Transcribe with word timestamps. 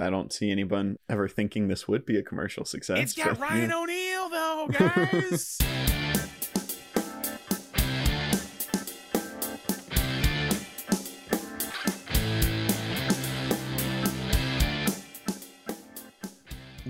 I 0.00 0.08
don't 0.08 0.32
see 0.32 0.50
anyone 0.50 0.96
ever 1.10 1.28
thinking 1.28 1.68
this 1.68 1.86
would 1.86 2.06
be 2.06 2.16
a 2.16 2.22
commercial 2.22 2.64
success. 2.64 2.98
It's 2.98 3.12
got 3.12 3.38
but, 3.38 3.40
Ryan 3.40 3.68
yeah. 3.68 3.76
O'Neal 3.76 4.28
though, 4.30 4.68
guys. 4.72 5.58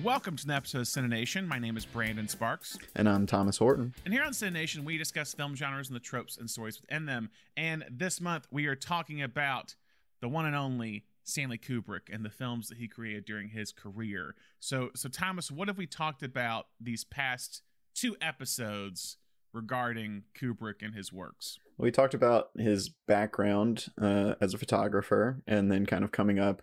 Welcome 0.00 0.36
to 0.36 0.44
an 0.44 0.52
episode 0.52 0.78
of 0.78 0.84
Cinenation. 0.84 1.48
My 1.48 1.58
name 1.58 1.76
is 1.76 1.84
Brandon 1.84 2.28
Sparks. 2.28 2.78
And 2.94 3.08
I'm 3.08 3.26
Thomas 3.26 3.58
Horton. 3.58 3.94
And 4.04 4.14
here 4.14 4.22
on 4.22 4.30
Cinenation, 4.30 4.84
we 4.84 4.96
discuss 4.96 5.34
film 5.34 5.56
genres 5.56 5.88
and 5.88 5.96
the 5.96 6.00
tropes 6.00 6.36
and 6.36 6.48
stories 6.48 6.80
within 6.80 7.06
them. 7.06 7.30
And 7.56 7.84
this 7.90 8.20
month, 8.20 8.46
we 8.52 8.66
are 8.66 8.76
talking 8.76 9.22
about 9.22 9.74
the 10.20 10.28
one 10.28 10.46
and 10.46 10.54
only 10.54 11.04
Stanley 11.24 11.58
Kubrick 11.58 12.12
and 12.12 12.24
the 12.24 12.30
films 12.30 12.68
that 12.68 12.78
he 12.78 12.88
created 12.88 13.24
during 13.24 13.48
his 13.48 13.72
career. 13.72 14.34
So, 14.60 14.90
so 14.94 15.08
Thomas, 15.08 15.50
what 15.50 15.68
have 15.68 15.78
we 15.78 15.86
talked 15.86 16.22
about 16.22 16.66
these 16.80 17.04
past 17.04 17.62
two 17.94 18.16
episodes 18.20 19.18
regarding 19.52 20.24
Kubrick 20.38 20.82
and 20.82 20.94
his 20.94 21.12
works? 21.12 21.58
We 21.78 21.90
talked 21.90 22.14
about 22.14 22.50
his 22.56 22.90
background 23.06 23.86
uh, 24.00 24.34
as 24.40 24.54
a 24.54 24.58
photographer 24.58 25.42
and 25.46 25.70
then 25.70 25.86
kind 25.86 26.04
of 26.04 26.12
coming 26.12 26.38
up. 26.38 26.62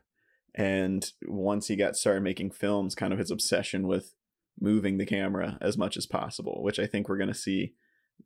And 0.55 1.09
once 1.25 1.67
he 1.67 1.75
got 1.75 1.95
started 1.95 2.23
making 2.23 2.51
films, 2.51 2.95
kind 2.95 3.13
of 3.13 3.19
his 3.19 3.31
obsession 3.31 3.87
with 3.87 4.13
moving 4.59 4.97
the 4.97 5.05
camera 5.05 5.57
as 5.61 5.77
much 5.77 5.95
as 5.95 6.05
possible, 6.05 6.63
which 6.63 6.79
I 6.79 6.85
think 6.85 7.07
we're 7.07 7.17
going 7.17 7.29
to 7.29 7.33
see 7.33 7.73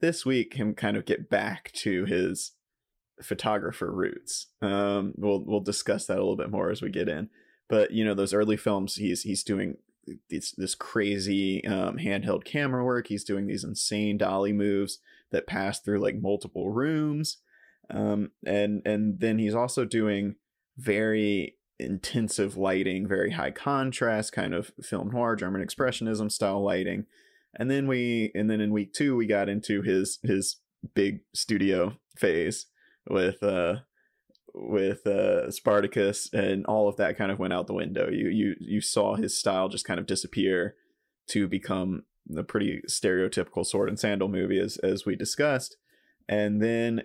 this 0.02 0.26
week 0.26 0.55
him 0.55 0.73
kind 0.73 0.98
of 0.98 1.05
get 1.05 1.29
back 1.29 1.71
to 1.73 2.05
his 2.05 2.54
photographer 3.22 3.91
roots. 3.91 4.48
Um, 4.62 5.13
we'll 5.17 5.44
we'll 5.45 5.59
discuss 5.59 6.05
that 6.08 6.17
a 6.17 6.21
little 6.21 6.35
bit 6.35 6.52
more 6.52 6.70
as 6.70 6.81
we 6.81 6.90
get 6.90 7.09
in. 7.09 7.30
But 7.70 7.91
you 7.91 8.04
know, 8.04 8.13
those 8.13 8.34
early 8.34 8.58
films, 8.58 8.95
he's 8.95 9.23
he's 9.23 9.44
doing 9.44 9.77
this 10.30 10.52
this 10.52 10.76
crazy 10.76 11.66
um, 11.66 11.98
handheld 11.98 12.43
camera 12.43 12.84
work. 12.84 13.07
He's 13.07 13.24
doing 13.24 13.48
these 13.48 13.63
insane 13.63 14.18
dolly 14.18 14.54
moves 14.54 14.99
that 15.32 15.48
pass 15.48 15.79
through 15.79 15.99
like 15.99 16.21
multiple 16.21 16.70
rooms, 16.70 17.37
um, 17.90 18.32
and 18.46 18.82
and 18.85 19.20
then 19.20 19.40
he's 19.40 19.55
also 19.55 19.85
doing 19.85 20.35
very 20.77 21.57
intensive 21.80 22.57
lighting, 22.57 23.07
very 23.07 23.32
high 23.32 23.52
contrast, 23.52 24.32
kind 24.32 24.54
of 24.54 24.71
film 24.82 25.12
noir, 25.12 25.35
German 25.35 25.65
expressionism 25.65 26.32
style 26.32 26.63
lighting. 26.63 27.05
And 27.55 27.70
then 27.70 27.87
we 27.87 28.32
and 28.34 28.49
then 28.49 28.62
in 28.62 28.71
week 28.74 28.93
two 28.93 29.15
we 29.15 29.27
got 29.27 29.49
into 29.49 29.82
his 29.82 30.20
his 30.24 30.57
big 30.96 31.21
studio 31.34 31.98
phase 32.18 32.68
with 33.09 33.41
uh 33.43 33.77
with 34.54 35.05
uh 35.07 35.49
Spartacus 35.51 36.29
and 36.32 36.65
all 36.65 36.87
of 36.87 36.98
that 36.98 37.18
kind 37.18 37.32
of 37.32 37.40
went 37.40 37.54
out 37.54 37.68
the 37.68 37.73
window. 37.73 38.09
You 38.09 38.29
you 38.29 38.55
you 38.59 38.82
saw 38.82 39.15
his 39.15 39.37
style 39.37 39.70
just 39.70 39.85
kind 39.85 39.99
of 39.99 40.05
disappear 40.05 40.76
to 41.27 41.48
become 41.48 42.04
the 42.26 42.43
pretty 42.43 42.81
stereotypical 42.87 43.65
sword 43.65 43.90
and 43.90 43.99
sandal 43.99 44.27
movie 44.27 44.59
as 44.59 44.77
as 44.77 45.05
we 45.05 45.15
discussed. 45.15 45.77
And 46.29 46.62
then 46.62 47.04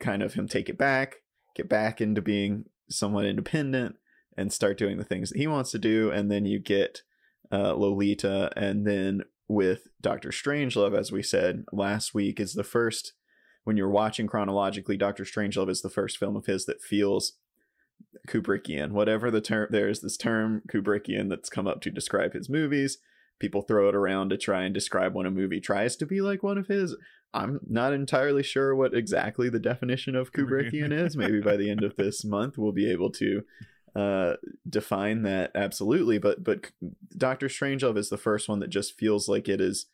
kind 0.00 0.22
of 0.22 0.34
him 0.34 0.48
take 0.48 0.68
it 0.70 0.78
back, 0.78 1.16
get 1.54 1.68
back 1.68 2.00
into 2.00 2.22
being 2.22 2.64
somewhat 2.88 3.26
independent 3.26 3.96
and 4.36 4.52
start 4.52 4.78
doing 4.78 4.96
the 4.96 5.04
things 5.04 5.30
that 5.30 5.38
he 5.38 5.46
wants 5.46 5.70
to 5.72 5.78
do 5.78 6.10
and 6.10 6.30
then 6.30 6.44
you 6.44 6.58
get 6.58 7.02
uh 7.50 7.74
Lolita 7.74 8.50
and 8.56 8.86
then 8.86 9.22
with 9.48 9.88
Doctor 10.00 10.30
Strangelove 10.30 10.96
as 10.96 11.10
we 11.10 11.22
said 11.22 11.64
last 11.72 12.14
week 12.14 12.38
is 12.38 12.54
the 12.54 12.64
first 12.64 13.12
when 13.66 13.76
you're 13.76 13.90
watching 13.90 14.28
chronologically, 14.28 14.96
Doctor 14.96 15.24
Strangelove 15.24 15.68
is 15.68 15.82
the 15.82 15.90
first 15.90 16.18
film 16.18 16.36
of 16.36 16.46
his 16.46 16.66
that 16.66 16.80
feels 16.80 17.32
Kubrickian. 18.28 18.92
Whatever 18.92 19.28
the 19.28 19.40
term, 19.40 19.66
there's 19.70 20.02
this 20.02 20.16
term 20.16 20.62
Kubrickian 20.68 21.28
that's 21.28 21.50
come 21.50 21.66
up 21.66 21.80
to 21.80 21.90
describe 21.90 22.32
his 22.32 22.48
movies. 22.48 22.98
People 23.40 23.62
throw 23.62 23.88
it 23.88 23.96
around 23.96 24.28
to 24.28 24.36
try 24.36 24.62
and 24.62 24.72
describe 24.72 25.16
when 25.16 25.26
a 25.26 25.32
movie 25.32 25.58
tries 25.58 25.96
to 25.96 26.06
be 26.06 26.20
like 26.20 26.44
one 26.44 26.58
of 26.58 26.68
his. 26.68 26.94
I'm 27.34 27.58
not 27.68 27.92
entirely 27.92 28.44
sure 28.44 28.72
what 28.72 28.94
exactly 28.94 29.48
the 29.48 29.58
definition 29.58 30.14
of 30.14 30.32
Kubrickian 30.32 30.92
is. 30.92 31.16
Maybe 31.16 31.40
by 31.40 31.56
the 31.56 31.68
end 31.68 31.82
of 31.82 31.96
this 31.96 32.24
month, 32.24 32.56
we'll 32.56 32.70
be 32.70 32.88
able 32.88 33.10
to 33.10 33.42
uh, 33.96 34.34
define 34.70 35.22
that 35.22 35.50
absolutely. 35.56 36.18
But 36.18 36.44
but 36.44 36.70
Doctor 37.18 37.48
Strangelove 37.48 37.98
is 37.98 38.10
the 38.10 38.16
first 38.16 38.48
one 38.48 38.60
that 38.60 38.70
just 38.70 38.96
feels 38.96 39.28
like 39.28 39.48
it 39.48 39.60
is 39.60 39.86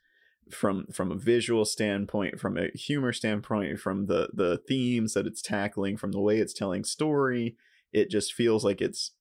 from 0.50 0.86
from 0.92 1.10
a 1.10 1.16
visual 1.16 1.64
standpoint 1.64 2.38
from 2.38 2.58
a 2.58 2.68
humor 2.74 3.12
standpoint 3.12 3.78
from 3.80 4.06
the 4.06 4.28
the 4.34 4.58
themes 4.68 5.14
that 5.14 5.26
it's 5.26 5.40
tackling 5.40 5.96
from 5.96 6.12
the 6.12 6.20
way 6.20 6.38
it's 6.38 6.52
telling 6.52 6.84
story 6.84 7.56
it 7.92 8.10
just 8.10 8.32
feels 8.32 8.64
like 8.64 8.80
it's 8.80 9.12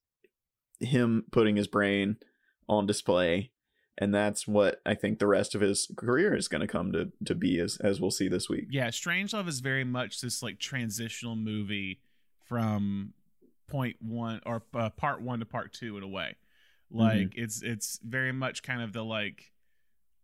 him 0.80 1.24
putting 1.30 1.56
his 1.56 1.66
brain 1.66 2.16
on 2.68 2.86
display. 2.86 3.50
And 3.98 4.14
that's 4.14 4.48
what 4.48 4.80
i 4.86 4.94
think 4.94 5.18
the 5.18 5.26
rest 5.26 5.54
of 5.54 5.60
his 5.60 5.90
career 5.96 6.34
is 6.34 6.48
going 6.48 6.62
to 6.62 6.66
come 6.66 6.92
to 6.92 7.12
to 7.26 7.34
be 7.34 7.60
as 7.60 7.76
as 7.76 8.00
we'll 8.00 8.10
see 8.10 8.26
this 8.26 8.48
week. 8.48 8.68
Yeah, 8.70 8.88
Strangelove 8.88 9.48
is 9.48 9.60
very 9.60 9.84
much 9.84 10.22
this 10.22 10.42
like 10.42 10.58
transitional 10.58 11.36
movie 11.36 12.00
from 12.46 13.12
point 13.68 13.96
one 14.00 14.40
or 14.46 14.62
uh, 14.74 14.88
part 14.90 15.20
one 15.20 15.40
to 15.40 15.44
part 15.44 15.74
two 15.74 15.98
in 15.98 16.02
a 16.02 16.08
way. 16.08 16.36
Like 16.90 17.34
it's 17.36 17.62
it's 17.62 18.00
very 18.02 18.32
much 18.32 18.62
kind 18.62 18.80
of 18.80 18.94
the 18.94 19.04
like 19.04 19.51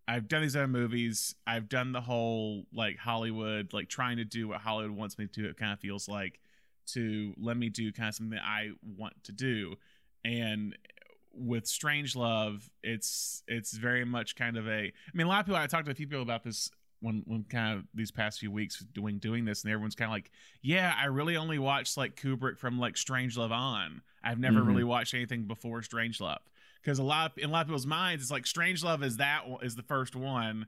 I've 0.08 0.26
done 0.26 0.40
these 0.42 0.56
other 0.56 0.66
movies. 0.66 1.34
I've 1.46 1.68
done 1.68 1.92
the 1.92 2.00
whole 2.00 2.64
like 2.72 2.96
Hollywood, 2.96 3.72
like 3.74 3.88
trying 3.88 4.16
to 4.16 4.24
do 4.24 4.48
what 4.48 4.60
Hollywood 4.62 4.96
wants 4.96 5.18
me 5.18 5.26
to 5.26 5.42
do. 5.42 5.48
It 5.48 5.56
kind 5.58 5.72
of 5.72 5.78
feels 5.80 6.08
like 6.08 6.40
to 6.94 7.34
let 7.38 7.56
me 7.58 7.68
do 7.68 7.92
kind 7.92 8.08
of 8.08 8.14
something 8.14 8.36
that 8.38 8.44
I 8.44 8.70
want 8.96 9.22
to 9.24 9.32
do. 9.32 9.74
And 10.24 10.76
with 11.34 11.66
Strange 11.66 12.16
Love, 12.16 12.68
it's 12.82 13.42
it's 13.46 13.72
very 13.76 14.04
much 14.06 14.34
kind 14.34 14.56
of 14.56 14.66
a. 14.66 14.70
I 14.86 14.92
mean, 15.12 15.26
a 15.26 15.28
lot 15.30 15.40
of 15.40 15.46
people. 15.46 15.60
I 15.60 15.66
talked 15.66 15.84
to 15.84 15.92
a 15.92 15.94
few 15.94 16.08
people 16.08 16.22
about 16.22 16.42
this 16.42 16.70
when 17.00 17.22
when 17.26 17.44
kind 17.44 17.78
of 17.78 17.84
these 17.94 18.10
past 18.10 18.40
few 18.40 18.50
weeks 18.50 18.78
doing 18.94 19.18
doing 19.18 19.44
this, 19.44 19.62
and 19.62 19.70
everyone's 19.70 19.94
kind 19.94 20.08
of 20.10 20.14
like, 20.14 20.30
yeah, 20.62 20.94
I 20.98 21.04
really 21.04 21.36
only 21.36 21.58
watched 21.58 21.98
like 21.98 22.16
Kubrick 22.16 22.58
from 22.58 22.78
like 22.78 22.96
Strange 22.96 23.36
Love 23.36 23.52
on. 23.52 24.00
I've 24.24 24.40
never 24.40 24.60
Mhm. 24.62 24.66
really 24.68 24.84
watched 24.84 25.12
anything 25.14 25.44
before 25.44 25.82
Strange 25.82 26.18
Love 26.20 26.40
because 26.82 26.98
a 26.98 27.02
lot 27.02 27.32
in 27.38 27.50
a 27.50 27.52
lot 27.52 27.62
of 27.62 27.66
people's 27.66 27.86
minds 27.86 28.22
it's 28.22 28.30
like 28.30 28.46
Strange 28.46 28.82
Love 28.84 29.02
is 29.02 29.16
that 29.18 29.44
is 29.62 29.74
the 29.76 29.82
first 29.82 30.14
one, 30.16 30.66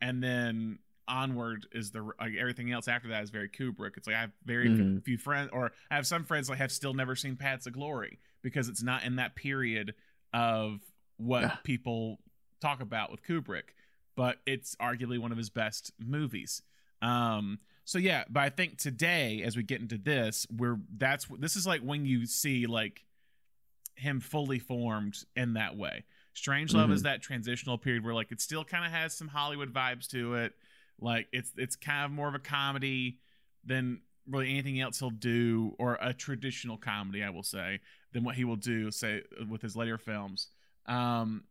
and 0.00 0.22
then 0.22 0.78
onward 1.08 1.66
is 1.72 1.90
the 1.90 2.02
like 2.20 2.34
everything 2.38 2.70
else 2.70 2.86
after 2.88 3.08
that 3.08 3.22
is 3.22 3.30
very 3.30 3.48
Kubrick. 3.48 3.96
It's 3.96 4.06
like 4.06 4.16
I 4.16 4.20
have 4.20 4.32
very 4.44 4.66
few- 4.74 4.84
Mhm. 4.84 5.04
few 5.04 5.18
friends, 5.18 5.50
or 5.52 5.72
I 5.90 5.96
have 5.96 6.06
some 6.06 6.24
friends 6.24 6.48
like 6.48 6.58
have 6.58 6.70
still 6.72 6.94
never 6.94 7.16
seen 7.16 7.36
Paths 7.36 7.66
of 7.66 7.72
Glory 7.72 8.20
because 8.42 8.68
it's 8.68 8.82
not 8.82 9.02
in 9.04 9.16
that 9.16 9.34
period 9.34 9.94
of 10.32 10.80
what 11.16 11.42
Yeah. 11.42 11.56
people 11.64 12.20
talk 12.60 12.80
about 12.80 13.10
with 13.10 13.22
Kubrick, 13.24 13.70
but 14.14 14.40
it's 14.46 14.76
arguably 14.76 15.18
one 15.18 15.32
of 15.32 15.38
his 15.38 15.50
best 15.50 15.92
movies. 15.98 16.62
Um, 17.02 17.58
so 17.84 17.98
yeah, 17.98 18.24
but 18.30 18.40
I 18.44 18.50
think 18.50 18.78
today 18.78 19.42
as 19.42 19.56
we 19.56 19.62
get 19.64 19.80
into 19.80 19.98
this, 19.98 20.46
we're 20.48 20.78
that's 20.96 21.26
this 21.38 21.56
is 21.56 21.66
like 21.66 21.80
when 21.80 22.04
you 22.06 22.24
see 22.26 22.66
like 22.66 23.04
him 24.00 24.20
fully 24.20 24.58
formed 24.58 25.16
in 25.36 25.54
that 25.54 25.76
way. 25.76 26.04
Strange 26.34 26.72
Love 26.72 26.90
is 26.90 27.02
that 27.02 27.20
transitional 27.22 27.76
period 27.76 28.04
where 28.04 28.14
like 28.14 28.32
it 28.32 28.40
still 28.40 28.64
kind 28.64 28.84
of 28.84 28.92
has 28.92 29.14
some 29.16 29.28
Hollywood 29.28 29.72
vibes 29.72 30.08
to 30.08 30.34
it. 30.34 30.52
Like 30.98 31.28
it's 31.32 31.52
it's 31.56 31.76
kind 31.76 32.04
of 32.04 32.10
more 32.10 32.28
of 32.28 32.34
a 32.34 32.38
comedy 32.38 33.18
than 33.64 34.00
really 34.26 34.50
anything 34.50 34.80
else 34.80 34.98
he'll 35.00 35.10
do, 35.10 35.74
or 35.78 35.98
a 36.00 36.14
traditional 36.14 36.76
comedy, 36.76 37.22
I 37.22 37.30
will 37.30 37.42
say, 37.42 37.80
than 38.12 38.22
what 38.24 38.36
he 38.36 38.44
will 38.44 38.56
do, 38.56 38.90
say 38.90 39.22
with 39.48 39.60
his 39.62 39.76
later 39.76 39.98
films. 39.98 40.48
Um, 40.86 41.44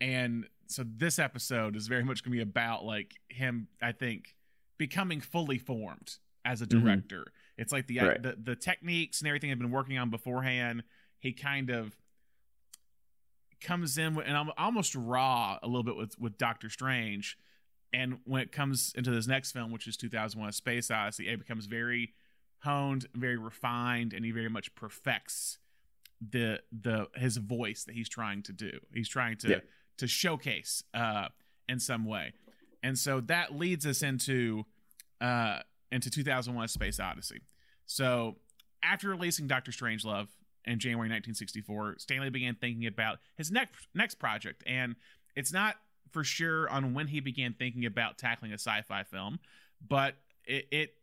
and 0.00 0.46
so 0.66 0.84
this 0.86 1.18
episode 1.18 1.76
is 1.76 1.86
very 1.88 2.04
much 2.10 2.22
going 2.22 2.32
to 2.38 2.44
be 2.44 2.50
about 2.50 2.84
like 2.84 3.14
him, 3.28 3.68
I 3.82 3.92
think, 3.92 4.34
becoming 4.78 5.20
fully 5.20 5.58
formed 5.58 6.16
as 6.44 6.62
a 6.62 6.66
Mhm. 6.66 6.82
director. 6.82 7.32
It's 7.56 7.72
like 7.72 7.86
the, 7.86 7.98
Right. 8.00 8.22
the 8.22 8.36
the 8.42 8.56
techniques 8.56 9.20
and 9.20 9.28
everything 9.28 9.50
I've 9.50 9.58
been 9.58 9.70
working 9.70 9.98
on 9.98 10.10
beforehand. 10.10 10.82
He 11.20 11.32
kind 11.32 11.70
of 11.70 11.94
comes 13.60 13.98
in 13.98 14.14
with, 14.14 14.26
and 14.26 14.36
I'm 14.36 14.50
almost 14.56 14.94
raw 14.94 15.58
a 15.62 15.66
little 15.66 15.82
bit 15.82 15.96
with 15.96 16.18
with 16.18 16.38
Doctor 16.38 16.68
Strange, 16.70 17.36
and 17.92 18.18
when 18.24 18.40
it 18.42 18.52
comes 18.52 18.92
into 18.96 19.10
this 19.10 19.26
next 19.26 19.52
film, 19.52 19.70
which 19.70 19.86
is 19.86 19.96
2001: 19.96 20.48
A 20.48 20.52
Space 20.52 20.90
Odyssey, 20.90 21.28
it 21.28 21.38
becomes 21.38 21.66
very 21.66 22.14
honed, 22.60 23.06
very 23.14 23.36
refined, 23.36 24.12
and 24.12 24.24
he 24.24 24.30
very 24.30 24.48
much 24.48 24.74
perfects 24.74 25.58
the 26.26 26.60
the 26.72 27.08
his 27.16 27.36
voice 27.36 27.84
that 27.84 27.94
he's 27.94 28.08
trying 28.08 28.42
to 28.44 28.52
do. 28.52 28.72
He's 28.94 29.08
trying 29.08 29.36
to 29.38 29.48
Yeah. 29.50 29.58
to 29.98 30.06
showcase 30.06 30.82
uh, 30.94 31.28
in 31.68 31.78
some 31.80 32.04
way, 32.06 32.32
and 32.82 32.98
so 32.98 33.20
that 33.22 33.54
leads 33.54 33.84
us 33.86 34.02
into 34.02 34.64
uh, 35.20 35.60
into 35.92 36.08
2001: 36.10 36.64
A 36.64 36.68
Space 36.68 36.98
Odyssey. 36.98 37.40
So 37.84 38.38
after 38.82 39.10
releasing 39.10 39.46
Doctor 39.46 39.72
Strangelove 39.72 40.28
in 40.64 40.78
January 40.78 41.08
1964, 41.08 41.96
Stanley 41.98 42.30
began 42.30 42.54
thinking 42.54 42.86
about 42.86 43.18
his 43.36 43.50
next 43.50 43.74
next 43.94 44.16
project, 44.16 44.62
and 44.66 44.96
it's 45.36 45.52
not 45.52 45.76
for 46.10 46.24
sure 46.24 46.68
on 46.68 46.94
when 46.94 47.06
he 47.06 47.20
began 47.20 47.54
thinking 47.54 47.86
about 47.86 48.18
tackling 48.18 48.52
a 48.52 48.58
sci-fi 48.58 49.04
film, 49.04 49.38
but 49.86 50.16
it, 50.44 50.66
it 50.70 50.94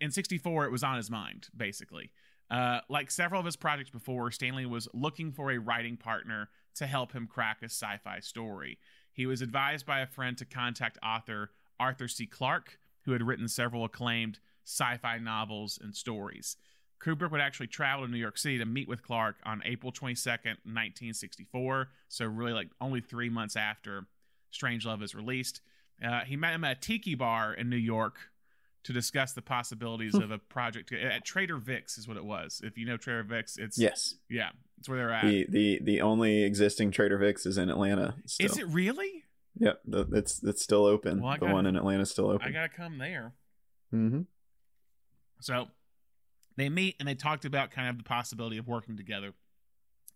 in 0.00 0.10
64 0.10 0.66
it 0.66 0.72
was 0.72 0.82
on 0.82 0.96
his 0.96 1.10
mind 1.10 1.48
basically. 1.56 2.10
Uh, 2.50 2.80
like 2.90 3.10
several 3.10 3.40
of 3.40 3.46
his 3.46 3.56
projects 3.56 3.88
before, 3.88 4.30
Stanley 4.30 4.66
was 4.66 4.86
looking 4.92 5.32
for 5.32 5.50
a 5.50 5.58
writing 5.58 5.96
partner 5.96 6.50
to 6.74 6.86
help 6.86 7.12
him 7.12 7.26
crack 7.26 7.62
a 7.62 7.66
sci 7.66 7.98
fi 8.04 8.20
story. 8.20 8.78
He 9.12 9.26
was 9.26 9.40
advised 9.40 9.86
by 9.86 10.00
a 10.00 10.06
friend 10.06 10.36
to 10.38 10.44
contact 10.44 10.98
author 11.02 11.50
Arthur 11.80 12.08
C. 12.08 12.26
Clarke, 12.26 12.78
who 13.04 13.12
had 13.12 13.22
written 13.22 13.48
several 13.48 13.84
acclaimed 13.84 14.38
sci 14.64 14.96
fi 14.98 15.18
novels 15.18 15.78
and 15.82 15.94
stories. 15.94 16.56
Kubrick 17.02 17.30
would 17.30 17.40
actually 17.40 17.66
travel 17.66 18.06
to 18.06 18.10
New 18.10 18.18
York 18.18 18.38
City 18.38 18.58
to 18.58 18.66
meet 18.66 18.88
with 18.88 19.02
Clarke 19.02 19.36
on 19.44 19.62
April 19.64 19.92
22nd, 19.92 20.58
1964. 20.64 21.88
So, 22.08 22.26
really, 22.26 22.52
like 22.52 22.68
only 22.80 23.00
three 23.00 23.28
months 23.28 23.56
after 23.56 24.06
Strangelove 24.52 25.02
is 25.02 25.14
released. 25.14 25.60
Uh, 26.04 26.20
he 26.20 26.36
met 26.36 26.54
him 26.54 26.64
at 26.64 26.76
a 26.76 26.80
tiki 26.80 27.14
bar 27.14 27.52
in 27.54 27.68
New 27.68 27.76
York 27.76 28.16
to 28.84 28.92
discuss 28.92 29.32
the 29.32 29.42
possibilities 29.42 30.14
of 30.14 30.30
a 30.30 30.38
project 30.38 30.92
at 30.92 31.24
Trader 31.24 31.56
Vic's 31.56 31.98
is 31.98 32.08
what 32.08 32.16
it 32.16 32.24
was. 32.24 32.60
If 32.64 32.76
you 32.76 32.86
know 32.86 32.96
Trader 32.96 33.22
Vic's, 33.22 33.56
it's 33.56 33.78
yes, 33.78 34.16
yeah, 34.28 34.50
it's 34.78 34.88
where 34.88 34.98
they're 34.98 35.12
at. 35.12 35.24
The 35.24 35.46
the 35.48 35.80
the 35.82 36.00
only 36.00 36.42
existing 36.42 36.90
Trader 36.90 37.18
Vic's 37.18 37.46
is 37.46 37.58
in 37.58 37.68
Atlanta. 37.68 38.16
Still. 38.26 38.46
Is 38.46 38.58
it 38.58 38.66
really? 38.66 39.24
Yep, 39.58 39.80
the, 39.86 40.06
it's 40.12 40.42
it's 40.42 40.62
still 40.62 40.84
open. 40.84 41.20
Well, 41.20 41.34
the 41.34 41.40
gotta- 41.40 41.52
one 41.52 41.66
in 41.66 41.76
Atlanta 41.76 42.02
is 42.02 42.10
still 42.10 42.30
open. 42.30 42.48
I 42.48 42.50
gotta 42.50 42.68
come 42.68 42.98
there. 42.98 43.34
mm-hmm. 43.94 44.22
So 45.40 45.68
they 46.56 46.68
meet 46.68 46.96
and 46.98 47.08
they 47.08 47.14
talked 47.14 47.44
about 47.44 47.70
kind 47.70 47.88
of 47.88 47.98
the 47.98 48.04
possibility 48.04 48.58
of 48.58 48.68
working 48.68 48.96
together. 48.96 49.32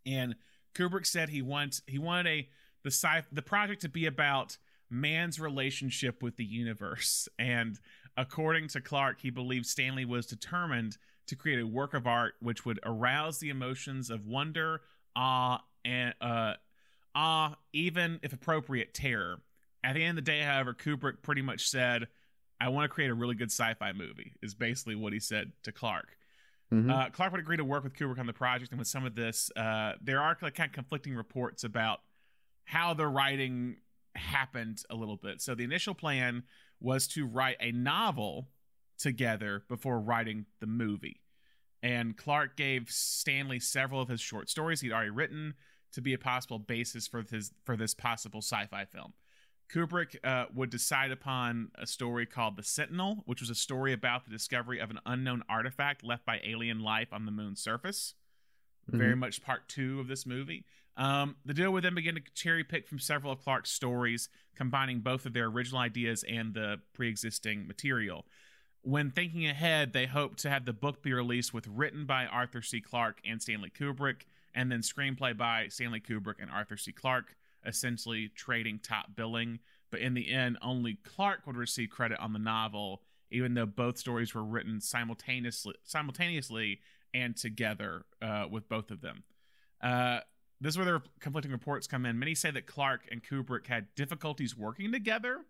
And 0.07 0.37
Kubrick 0.75 1.07
said 1.07 1.29
he 1.29 1.43
wants 1.43 1.83
he 1.87 1.99
wanted 1.99 2.27
a 2.27 2.49
the 2.85 2.91
sci 2.91 3.23
the 3.33 3.43
project 3.43 3.83
to 3.83 3.89
be 3.89 4.07
about 4.07 4.59
man's 4.91 5.41
relationship 5.41 6.23
with 6.23 6.37
the 6.37 6.45
universe. 6.45 7.29
And 7.39 7.79
according 8.17 8.69
to 8.69 8.81
Clarke, 8.81 9.21
he 9.21 9.31
believed 9.31 9.67
Stanley 9.67 10.05
was 10.05 10.27
determined 10.27 10.97
to 11.27 11.37
create 11.37 11.61
a 11.61 11.67
work 11.67 11.95
of 11.95 12.07
art 12.07 12.35
which 12.41 12.65
would 12.65 12.79
arouse 12.85 13.39
the 13.39 13.51
emotions 13.51 14.11
of 14.11 14.27
wonder, 14.27 14.83
awe, 15.17 15.59
and 15.85 16.15
uh, 16.21 16.55
awe, 17.15 17.57
even 17.73 18.21
if 18.23 18.33
appropriate, 18.33 18.95
terror. 18.95 19.41
At 19.83 19.95
the 19.95 20.05
end 20.05 20.19
of 20.19 20.25
the 20.25 20.31
day, 20.31 20.41
however, 20.41 20.75
Kubrick 20.75 21.23
pretty 21.23 21.43
much 21.43 21.69
said, 21.69 22.09
I 22.61 22.69
want 22.69 22.85
to 22.85 22.95
create 22.95 23.11
a 23.11 23.15
really 23.15 23.35
good 23.35 23.51
sci-fi 23.51 23.93
movie. 23.93 24.33
Is 24.43 24.55
basically 24.55 24.95
what 24.95 25.13
he 25.13 25.21
said 25.21 25.53
to 25.65 25.73
Clarke. 25.73 26.17
Mhm. 26.73 26.91
Uh, 26.91 27.11
Clarke 27.11 27.33
would 27.33 27.41
agree 27.41 27.57
to 27.57 27.65
work 27.65 27.85
with 27.85 27.95
Kubrick 27.95 28.19
on 28.19 28.27
the 28.27 28.33
project, 28.33 28.73
and 28.73 28.79
with 28.79 28.89
some 28.89 29.05
of 29.05 29.15
this, 29.15 29.51
uh, 29.57 29.93
there 30.01 30.21
are 30.21 30.37
like, 30.43 30.55
kind 30.55 30.69
of 30.69 30.75
conflicting 30.75 31.15
reports 31.15 31.63
about 31.63 32.03
how 32.65 32.93
the 32.93 33.07
writing 33.07 33.77
happened 34.17 34.83
a 34.91 34.97
little 34.97 35.17
bit. 35.17 35.41
So 35.41 35.55
the 35.55 35.65
initial 35.65 35.95
plan 35.95 36.43
was 36.81 37.07
to 37.09 37.25
write 37.27 37.57
a 37.61 37.71
novel 37.71 38.49
together 38.99 39.65
before 39.69 40.01
writing 40.01 40.47
the 40.59 40.67
movie, 40.67 41.21
and 41.83 42.17
Clarke 42.17 42.57
gave 42.57 42.91
Stanley 42.91 43.61
several 43.61 44.01
of 44.01 44.09
his 44.09 44.21
short 44.21 44.49
stories 44.51 44.81
he'd 44.81 44.93
already 44.93 45.11
written 45.11 45.55
to 45.93 46.01
be 46.03 46.15
a 46.15 46.19
possible 46.19 46.59
basis 46.59 47.07
for 47.07 47.23
his 47.23 47.53
for 47.65 47.77
this 47.77 47.95
possible 47.95 48.41
sci-fi 48.43 48.85
film. 48.87 49.15
Kubrick 49.73 50.17
uh, 50.25 50.47
would 50.55 50.71
decide 50.71 51.11
upon 51.11 51.71
a 51.75 51.87
story 51.87 52.27
called 52.27 52.57
The 52.57 52.63
Sentinel, 52.63 53.23
which 53.27 53.41
was 53.41 53.51
a 53.51 53.55
story 53.55 53.93
about 53.93 54.25
the 54.25 54.31
discovery 54.31 54.79
of 54.79 54.91
an 54.91 55.01
unknown 55.05 55.43
artifact 55.49 56.05
left 56.05 56.25
by 56.25 56.41
alien 56.45 56.81
life 56.81 57.13
on 57.13 57.27
the 57.27 57.33
moon's 57.33 57.61
surface. 57.61 58.15
Very 58.89 59.17
much 59.17 59.43
part 59.43 59.69
two 59.69 59.99
of 59.99 60.07
this 60.07 60.25
movie. 60.25 60.65
Um, 60.97 61.37
the 61.45 61.53
duo 61.53 61.73
would 61.73 61.85
then 61.85 61.95
begin 61.95 62.15
to 62.15 62.23
cherry 62.35 62.63
pick 62.63 62.87
from 62.87 62.99
several 62.99 63.33
of 63.33 63.43
Clarke's 63.43 63.71
stories, 63.71 64.29
combining 64.55 65.01
both 65.01 65.27
of 65.27 65.33
their 65.33 65.47
original 65.47 65.81
ideas 65.81 66.25
and 66.29 66.55
the 66.55 66.81
pre 66.95 67.09
existing 67.09 67.67
material. 67.67 68.25
When 68.83 69.11
thinking 69.11 69.47
ahead, 69.47 69.93
they 69.93 70.07
hoped 70.07 70.39
to 70.41 70.51
have 70.51 70.65
the 70.65 70.73
book 70.73 71.03
be 71.03 71.13
released 71.13 71.53
with 71.53 71.67
written 71.67 72.07
by 72.07 72.27
Arthur 72.27 72.63
C. 72.63 72.81
Clarke 72.81 73.21
and 73.29 73.43
Stanley 73.43 73.71
Kubrick, 73.77 74.23
and 74.55 74.71
then 74.71 74.81
screenplay 74.81 75.37
by 75.37 75.67
Stanley 75.69 76.01
Kubrick 76.01 76.41
and 76.41 76.51
Arthur 76.51 76.77
C. 76.77 76.93
Clarke, 76.93 77.35
essentially 77.67 78.31
trading 78.35 78.79
top 78.83 79.15
billing. 79.15 79.59
But 79.91 80.01
in 80.01 80.15
the 80.15 80.31
end, 80.33 80.59
only 80.63 80.99
Clarke 81.05 81.47
would 81.47 81.57
receive 81.57 81.91
credit 81.91 82.19
on 82.19 82.33
the 82.33 82.39
novel, 82.39 83.03
even 83.31 83.55
though 83.55 83.67
both 83.67 83.99
stories 83.99 84.35
were 84.35 84.45
written 84.45 84.81
simultaneously, 84.81 85.75
simultaneously 85.85 86.81
and 87.15 87.37
together 87.37 88.05
uh, 88.21 88.47
with 88.51 88.69
both 88.69 88.91
of 88.91 89.01
them. 89.01 89.25
Uh, 89.81 90.21
this 90.61 90.71
is 90.73 90.79
where 90.79 90.87
their 90.87 91.03
conflicting 91.21 91.53
reports 91.53 91.87
come 91.87 92.07
in. 92.07 92.19
Many 92.19 92.35
say 92.35 92.51
that 92.51 92.67
Clarke 92.67 93.03
and 93.11 93.23
Kubrick 93.23 93.67
had 93.67 93.95
difficulties 93.95 94.57
working 94.57 94.91
together, 94.91 95.41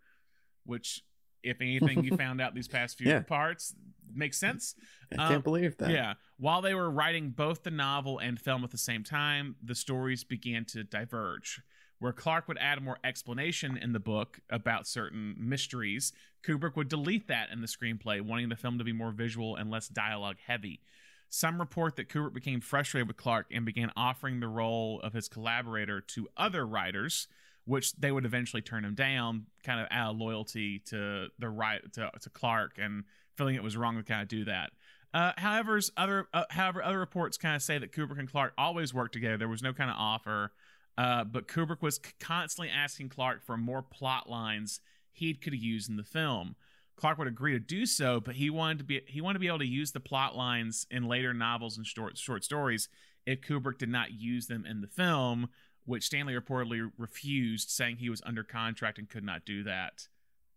which, 0.65 1.03
if 1.43 1.61
anything, 1.61 2.05
you 2.05 2.17
found 2.17 2.41
out 2.41 2.55
these 2.55 2.69
past 2.69 2.99
few 2.99 3.09
Yeah. 3.09 3.21
parts 3.21 3.75
makes 4.15 4.39
sense. 4.39 4.75
I 5.17 5.25
um, 5.25 5.29
can't 5.33 5.45
believe 5.45 5.77
that. 5.79 5.91
Yeah. 5.91 6.15
While 6.39 6.63
they 6.63 6.75
were 6.75 6.91
writing 6.91 7.31
both 7.31 7.63
the 7.63 7.71
novel 7.71 8.19
and 8.19 8.41
film 8.41 8.65
at 8.65 8.71
the 8.71 8.79
same 8.79 9.05
time, 9.05 9.57
the 9.63 9.75
stories 9.75 10.25
began 10.25 10.65
to 10.67 10.85
diverge. 10.85 11.61
Where 11.99 12.13
Clarke 12.13 12.47
would 12.49 12.59
add 12.59 12.83
more 12.83 12.99
explanation 13.03 13.77
in 13.77 13.93
the 13.93 14.01
book 14.01 14.41
about 14.51 14.87
certain 14.87 15.35
mysteries, 15.39 16.13
Kubrick 16.45 16.77
would 16.77 16.89
delete 16.89 17.29
that 17.29 17.51
in 17.51 17.63
the 17.63 17.67
screenplay, 17.67 18.21
wanting 18.21 18.51
the 18.51 18.57
film 18.57 18.79
to 18.79 18.85
be 18.85 18.93
more 18.93 19.13
visual 19.13 19.57
and 19.57 19.71
less 19.71 19.89
dialogue 19.89 20.37
heavy. 20.47 20.81
Some 21.29 21.59
report 21.59 21.97
that 21.97 22.09
Kubrick 22.09 22.35
became 22.35 22.61
frustrated 22.61 23.09
with 23.09 23.17
Clarke 23.17 23.47
and 23.51 23.65
began 23.65 23.91
offering 23.97 24.41
the 24.41 24.49
role 24.49 25.01
of 25.01 25.13
his 25.13 25.29
collaborator 25.29 26.01
to 26.01 26.29
other 26.37 26.67
writers, 26.67 27.29
which 27.65 27.95
they 27.95 28.13
would 28.13 28.25
eventually 28.25 28.63
turn 28.63 28.85
him 28.85 28.95
down, 28.95 29.47
kind 29.65 29.81
of 29.81 29.89
out 29.91 30.13
of 30.13 30.19
loyalty 30.19 30.79
to 30.87 31.29
the 31.39 31.49
right 31.49 31.81
to, 31.95 32.11
to 32.21 32.31
Clarke 32.31 32.79
and 32.79 33.05
feeling 33.37 33.57
it 33.57 33.63
was 33.63 33.77
wrong 33.77 33.97
to 33.97 34.03
kind 34.03 34.23
of 34.23 34.29
do 34.29 34.45
that. 34.45 34.71
Uh, 35.13 35.33
however, 35.37 35.81
other 35.97 36.29
uh, 36.35 36.45
however 36.51 36.83
other 36.83 36.99
reports 36.99 37.39
kind 37.39 37.57
of 37.57 37.63
say 37.63 37.79
that 37.79 37.93
Kubrick 37.93 38.19
and 38.19 38.31
Clarke 38.31 38.53
always 38.59 38.93
worked 38.93 39.15
together. 39.15 39.37
There 39.37 39.49
was 39.49 39.63
no 39.63 39.73
kind 39.73 39.91
of 39.91 39.97
offer, 39.99 40.53
uh, 40.99 41.25
but 41.25 41.49
Kubrick 41.49 41.83
was 41.83 42.01
constantly 42.21 42.71
asking 42.71 43.11
Clarke 43.11 43.45
for 43.45 43.57
more 43.57 43.83
plot 43.83 44.29
lines 44.29 44.81
he 45.13 45.35
could 45.35 45.55
use 45.55 45.89
in 45.89 45.97
the 45.97 46.05
film. 46.05 46.57
Clarke 46.97 47.19
would 47.19 47.29
agree 47.29 47.53
to 47.53 47.59
do 47.59 47.85
so, 47.85 48.21
but 48.21 48.37
he 48.37 48.49
wanted 48.49 48.79
to 48.79 48.85
be 48.85 49.03
he 49.07 49.21
wanted 49.21 49.35
to 49.35 49.41
be 49.41 49.49
able 49.49 49.59
to 49.59 49.67
use 49.67 49.93
the 49.93 50.01
plot 50.01 50.35
lines 50.35 50.87
in 50.91 51.07
later 51.07 51.35
novels 51.35 51.77
and 51.77 51.87
short 51.87 52.17
short 52.17 52.43
stories 52.45 52.89
if 53.27 53.41
Kubrick 53.41 53.79
did 53.79 53.89
not 53.89 54.13
use 54.13 54.47
them 54.47 54.65
in 54.65 54.81
the 54.81 54.87
film, 54.87 55.49
which 55.85 56.05
Stanley 56.05 56.35
reportedly 56.35 56.91
refused, 56.97 57.69
saying 57.69 57.97
he 57.97 58.09
was 58.09 58.23
under 58.25 58.43
contract 58.43 58.99
and 58.99 59.09
could 59.09 59.25
not 59.25 59.45
do 59.45 59.65
that 59.65 60.09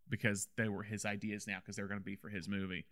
because 0.08 0.48
they 0.56 0.70
were 0.70 0.84
his 0.84 1.06
ideas 1.06 1.46
now 1.48 1.58
because 1.60 1.76
they 1.76 1.82
were 1.82 1.90
going 1.90 2.00
to 2.00 2.06
be 2.06 2.16
for 2.16 2.30
his 2.30 2.48
movie. 2.48 2.86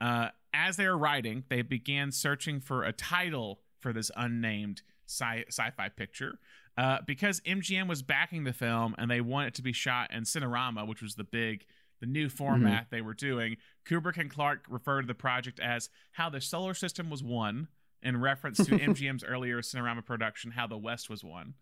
Uh, 0.00 0.28
as 0.54 0.76
they 0.76 0.86
were 0.86 0.98
writing, 0.98 1.44
they 1.48 1.62
began 1.62 2.12
searching 2.12 2.60
for 2.60 2.84
a 2.84 2.92
title 2.92 3.60
for 3.78 3.92
this 3.92 4.10
unnamed 4.16 4.82
sci- 5.06 5.44
sci-fi 5.48 5.88
picture. 5.88 6.38
Uh, 6.76 6.98
because 7.06 7.40
MGM 7.40 7.88
was 7.88 8.02
backing 8.02 8.44
the 8.44 8.52
film 8.52 8.94
and 8.98 9.10
they 9.10 9.22
wanted 9.22 9.48
it 9.48 9.54
to 9.54 9.62
be 9.62 9.72
shot 9.72 10.12
in 10.12 10.24
Cinerama, 10.24 10.86
which 10.86 11.00
was 11.00 11.14
the 11.14 11.24
big, 11.24 11.64
the 12.00 12.06
new 12.06 12.28
format 12.28 12.88
they 12.90 13.00
were 13.00 13.14
doing. 13.14 13.56
Kubrick 13.88 14.18
and 14.18 14.30
Clarke 14.30 14.66
referred 14.68 15.02
to 15.02 15.06
the 15.06 15.14
project 15.14 15.58
as 15.58 15.88
"How 16.12 16.28
the 16.28 16.40
Solar 16.40 16.74
System 16.74 17.08
Was 17.08 17.22
Won," 17.22 17.68
in 18.02 18.20
reference 18.20 18.58
to 18.58 18.64
MGM's 18.78 19.24
earlier 19.24 19.62
Cinerama 19.62 20.04
production, 20.04 20.50
"How 20.50 20.66
the 20.66 20.76
West 20.76 21.08
Was 21.08 21.24
Won." 21.24 21.54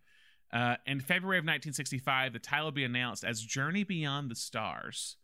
Uh, 0.52 0.76
in 0.86 1.00
February 1.00 1.38
of 1.38 1.42
1965, 1.42 2.32
the 2.32 2.38
title 2.38 2.66
would 2.66 2.74
be 2.74 2.84
announced 2.84 3.24
as 3.24 3.40
"Journey 3.40 3.84
Beyond 3.84 4.30
the 4.30 4.34
Stars," 4.34 5.16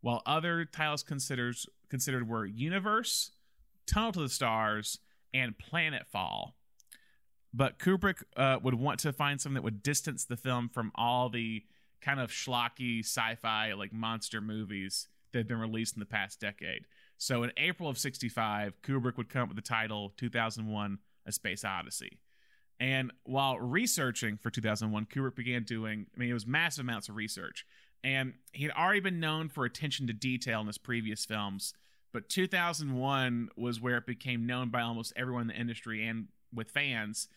while 0.00 0.22
other 0.24 0.64
titles 0.64 1.02
considers 1.02 1.66
considered 1.90 2.26
were 2.26 2.46
"Universe," 2.46 3.32
"Tunnel 3.86 4.12
to 4.12 4.20
the 4.20 4.28
Stars," 4.30 5.00
and 5.34 5.54
"Planetfall." 5.58 6.52
But 7.56 7.78
Kubrick 7.78 8.24
uh, 8.36 8.58
would 8.62 8.74
want 8.74 8.98
to 9.00 9.12
find 9.12 9.40
something 9.40 9.54
that 9.54 9.62
would 9.62 9.82
distance 9.82 10.24
the 10.24 10.36
film 10.36 10.68
from 10.68 10.90
all 10.96 11.28
the 11.28 11.62
kind 12.00 12.18
of 12.18 12.30
schlocky 12.30 13.00
sci-fi 13.00 13.72
like 13.74 13.92
monster 13.92 14.40
movies 14.40 15.08
that 15.32 15.38
have 15.38 15.48
been 15.48 15.60
released 15.60 15.94
in 15.94 16.00
the 16.00 16.06
past 16.06 16.40
decade. 16.40 16.86
So 17.16 17.44
in 17.44 17.52
April 17.56 17.88
of 17.88 17.96
65, 17.96 18.82
Kubrick 18.82 19.16
would 19.16 19.28
come 19.28 19.42
up 19.42 19.48
with 19.48 19.56
the 19.56 19.62
title 19.62 20.12
2001 20.16 20.98
A 21.26 21.32
Space 21.32 21.64
Odyssey. 21.64 22.18
And 22.80 23.12
while 23.22 23.58
researching 23.60 24.36
for 24.36 24.50
2001, 24.50 25.06
Kubrick 25.06 25.36
began 25.36 25.62
doing, 25.62 26.06
I 26.14 26.18
mean, 26.18 26.30
it 26.30 26.34
was 26.34 26.46
massive 26.46 26.84
amounts 26.84 27.08
of 27.08 27.14
research. 27.14 27.64
And 28.02 28.34
he 28.52 28.64
had 28.64 28.72
already 28.72 29.00
been 29.00 29.20
known 29.20 29.48
for 29.48 29.64
attention 29.64 30.08
to 30.08 30.12
detail 30.12 30.60
in 30.60 30.66
his 30.66 30.76
previous 30.76 31.24
films, 31.24 31.72
but 32.12 32.28
2001 32.28 33.48
was 33.56 33.80
where 33.80 33.96
it 33.96 34.06
became 34.06 34.44
known 34.44 34.70
by 34.70 34.82
almost 34.82 35.12
everyone 35.16 35.42
in 35.42 35.48
the 35.48 35.54
industry 35.54 36.06
and 36.06 36.26
with 36.52 36.70
fans 36.70 37.28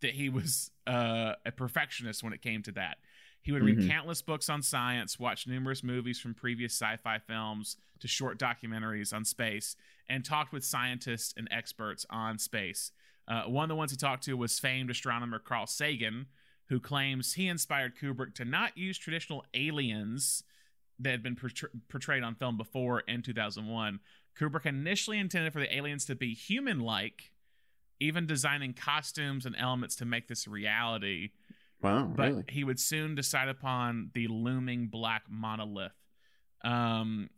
that 0.00 0.12
he 0.14 0.28
was 0.28 0.70
uh, 0.86 1.34
a 1.46 1.52
perfectionist 1.52 2.22
when 2.22 2.32
it 2.32 2.42
came 2.42 2.62
to 2.62 2.72
that. 2.72 2.98
He 3.42 3.52
would 3.52 3.62
read 3.62 3.78
Mhm. 3.78 3.88
countless 3.88 4.20
books 4.22 4.48
on 4.50 4.62
science, 4.62 5.18
watch 5.18 5.46
numerous 5.46 5.82
movies 5.82 6.20
from 6.20 6.34
previous 6.34 6.72
sci 6.74 6.96
fi 6.98 7.18
films 7.18 7.76
to 8.00 8.08
short 8.08 8.38
documentaries 8.38 9.14
on 9.14 9.24
space, 9.24 9.76
and 10.08 10.24
talked 10.24 10.52
with 10.52 10.64
scientists 10.64 11.32
and 11.36 11.48
experts 11.50 12.04
on 12.10 12.38
space. 12.38 12.92
Uh, 13.28 13.44
one 13.44 13.64
of 13.64 13.68
the 13.68 13.76
ones 13.76 13.92
he 13.92 13.96
talked 13.96 14.24
to 14.24 14.36
was 14.36 14.58
famed 14.58 14.90
astronomer 14.90 15.38
Carl 15.38 15.66
Sagan, 15.66 16.26
who 16.68 16.80
claims 16.80 17.34
he 17.34 17.46
inspired 17.48 17.96
Kubrick 17.96 18.34
to 18.34 18.44
not 18.44 18.76
use 18.76 18.98
traditional 18.98 19.44
aliens 19.54 20.42
that 20.98 21.10
had 21.12 21.22
been 21.22 21.36
portray- 21.36 21.70
portrayed 21.88 22.22
on 22.22 22.34
film 22.34 22.56
before 22.56 23.00
in 23.00 23.22
2001. 23.22 24.00
Kubrick 24.36 24.66
initially 24.66 25.18
intended 25.18 25.52
for 25.52 25.60
the 25.60 25.74
aliens 25.74 26.04
to 26.06 26.14
be 26.14 26.34
human 26.34 26.80
like, 26.80 27.32
even 28.00 28.26
designing 28.26 28.72
costumes 28.72 29.46
and 29.46 29.54
elements 29.58 29.96
to 29.96 30.04
make 30.04 30.26
this 30.28 30.46
a 30.46 30.50
reality. 30.50 31.30
Wow, 31.82 32.12
But 32.14 32.30
really? 32.30 32.44
he 32.48 32.64
would 32.64 32.80
soon 32.80 33.14
decide 33.14 33.48
upon 33.48 34.10
the 34.14 34.26
looming 34.28 34.88
black 34.88 35.22
monolith. 35.30 35.92
Um, 36.62 37.30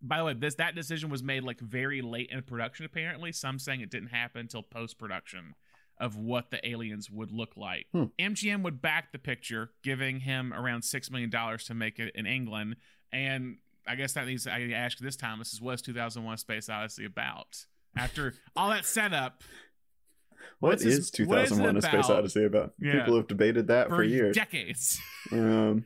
by 0.00 0.18
the 0.18 0.24
way, 0.24 0.34
this 0.34 0.54
that 0.56 0.74
decision 0.74 1.10
was 1.10 1.22
made 1.22 1.42
like 1.42 1.60
very 1.60 2.02
late 2.02 2.30
in 2.30 2.42
production. 2.42 2.84
Apparently, 2.84 3.32
some 3.32 3.58
saying 3.58 3.80
it 3.80 3.90
didn't 3.90 4.08
happen 4.08 4.42
until 4.42 4.62
post 4.62 4.98
production 4.98 5.54
of 6.00 6.16
what 6.16 6.50
the 6.50 6.66
aliens 6.68 7.10
would 7.10 7.32
look 7.32 7.56
like. 7.56 7.86
Hmm. 7.92 8.04
MGM 8.18 8.62
would 8.62 8.80
back 8.80 9.10
the 9.10 9.18
picture, 9.18 9.72
giving 9.82 10.20
him 10.20 10.52
around 10.52 10.82
six 10.82 11.10
million 11.10 11.30
dollars 11.30 11.64
to 11.66 11.74
make 11.74 11.98
it 11.98 12.12
in 12.14 12.26
England. 12.26 12.76
And 13.12 13.58
I 13.86 13.96
guess 13.96 14.12
that 14.12 14.26
needs 14.26 14.46
I 14.46 14.70
ask 14.72 14.98
this 14.98 15.16
time. 15.16 15.38
This 15.38 15.52
is 15.52 15.60
what 15.60 15.74
is 15.74 15.82
2001: 15.82 16.38
Space 16.38 16.68
Odyssey 16.68 17.04
about? 17.04 17.66
After 17.96 18.34
all 18.54 18.70
that 18.70 18.84
setup 18.84 19.42
what 20.60 20.76
is 20.76 20.84
is 20.86 21.08
it 21.08 21.14
2001: 21.14 21.76
A 21.76 21.82
Space? 21.82 22.10
Odyssey 22.10 22.44
about? 22.44 22.74
Yeah. 22.80 23.00
People 23.00 23.16
have 23.16 23.26
debated 23.28 23.68
that 23.68 23.88
for, 23.88 23.96
for, 23.96 24.02
years. 24.04 24.36
decades. 24.36 25.00
Um, 25.30 25.84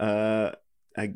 uh, 0.00 0.52
I 0.96 1.14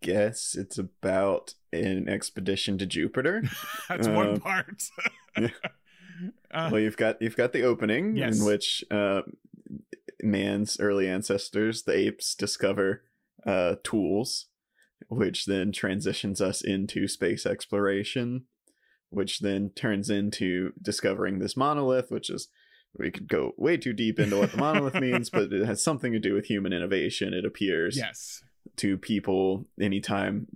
guess 0.00 0.54
it's 0.54 0.78
about 0.78 1.54
an 1.72 2.08
expedition 2.08 2.78
to 2.78 2.86
Jupiter. 2.86 3.42
That's 3.88 4.06
one 4.08 4.38
part. 4.40 4.84
yeah. 5.38 5.48
Uh, 6.52 6.68
well, 6.70 6.80
you've 6.80 6.96
got 6.96 7.20
you've 7.20 7.36
got 7.36 7.52
the 7.52 7.62
opening 7.62 8.16
Yes. 8.16 8.38
in 8.38 8.44
which 8.44 8.84
uh, 8.90 9.22
man's 10.22 10.78
early 10.78 11.08
ancestors, 11.08 11.82
the 11.82 11.96
apes, 11.96 12.34
discover 12.34 13.02
uh, 13.44 13.76
tools, 13.82 14.46
which 15.08 15.46
then 15.46 15.72
transitions 15.72 16.40
us 16.40 16.62
into 16.62 17.08
space 17.08 17.44
exploration, 17.44 18.44
which 19.12 19.40
then 19.40 19.70
turns 19.70 20.10
into 20.10 20.72
discovering 20.80 21.38
this 21.38 21.56
monolith, 21.56 22.10
which 22.10 22.30
is 22.30 22.48
we 22.98 23.10
could 23.10 23.28
go 23.28 23.52
way 23.56 23.76
too 23.76 23.92
deep 23.92 24.18
into 24.18 24.38
what 24.38 24.52
the 24.52 24.58
monolith 24.58 24.94
means, 25.00 25.30
but 25.30 25.52
it 25.52 25.64
has 25.64 25.82
something 25.82 26.12
to 26.12 26.18
do 26.18 26.34
with 26.34 26.46
human 26.46 26.72
innovation. 26.72 27.32
It 27.32 27.44
appears 27.44 27.96
yes. 27.96 28.42
to 28.76 28.98
people 28.98 29.66
anytime 29.80 30.46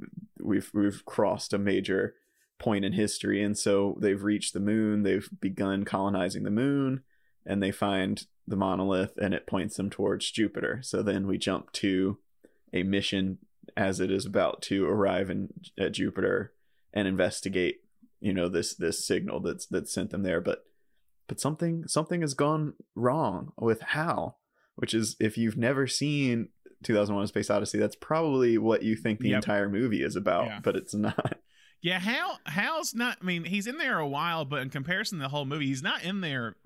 we've 0.41 0.71
we've 0.73 1.05
crossed 1.05 1.53
a 1.53 1.59
major 1.59 2.15
point 2.59 2.85
in 2.85 2.93
history 2.93 3.43
and 3.43 3.59
so 3.59 3.99
they've 4.01 4.23
reached 4.23 4.55
the 4.55 4.61
moon 4.61 5.03
they've 5.03 5.29
begun 5.41 5.85
colonizing 5.85 6.43
the 6.43 6.51
moon 6.51 7.03
and 7.45 7.63
they 7.63 7.71
find 7.71 8.27
the 8.49 8.57
monolith 8.57 9.13
and 9.19 9.35
it 9.35 9.47
points 9.47 9.77
them 9.77 9.91
towards 9.91 10.31
Jupiter 10.31 10.81
so 10.83 11.03
then 11.03 11.27
we 11.27 11.37
jump 11.37 11.71
to 11.73 12.19
a 12.73 12.83
mission 12.83 13.39
as 13.77 14.01
it 14.01 14.11
is 14.11 14.25
about 14.25 14.63
to 14.63 14.87
arrive 14.87 15.29
in 15.29 15.49
at 15.79 15.93
Jupiter 15.93 16.53
and 16.95 17.07
investigate 17.07 17.81
you 18.27 18.33
know 18.33 18.49
this 18.49 18.75
this 18.75 18.99
signal 19.07 19.39
that's 19.41 19.67
that 19.67 19.89
sent 19.89 20.11
them 20.11 20.23
there 20.23 20.41
but 20.41 20.59
but 21.29 21.39
something 21.41 21.75
something 21.87 22.21
has 22.21 22.35
gone 22.35 22.75
wrong 22.95 23.53
with 23.59 23.81
Hal 23.95 24.39
which 24.77 24.93
is 24.95 25.17
if 25.21 25.37
you've 25.39 25.57
never 25.57 25.87
seen 25.87 26.49
2001 26.83 27.25
A 27.25 27.29
Space 27.29 27.51
Odyssey 27.51 27.79
that's 27.79 27.97
probably 27.97 28.59
what 28.59 28.83
you 28.83 28.97
think 28.97 29.21
the 29.21 29.31
Yep. 29.31 29.37
entire 29.43 29.69
movie 29.69 30.03
is 30.03 30.17
about 30.17 30.47
Yeah. 30.47 30.61
but 30.63 30.77
it's 30.77 30.95
not 30.95 31.39
Yeah, 31.83 31.99
Hal 32.01 32.41
Hal's 32.47 32.95
not 32.95 33.19
I 33.23 33.25
mean, 33.25 33.45
he's 33.45 33.67
in 33.67 33.77
there 33.79 33.99
a 33.99 34.09
while, 34.09 34.45
but 34.45 34.63
in 34.63 34.71
comparison 34.71 35.19
to 35.19 35.23
the 35.25 35.29
whole 35.29 35.45
movie, 35.45 35.67
he's 35.67 35.83
not 35.83 36.03
in 36.03 36.21
there 36.21 36.57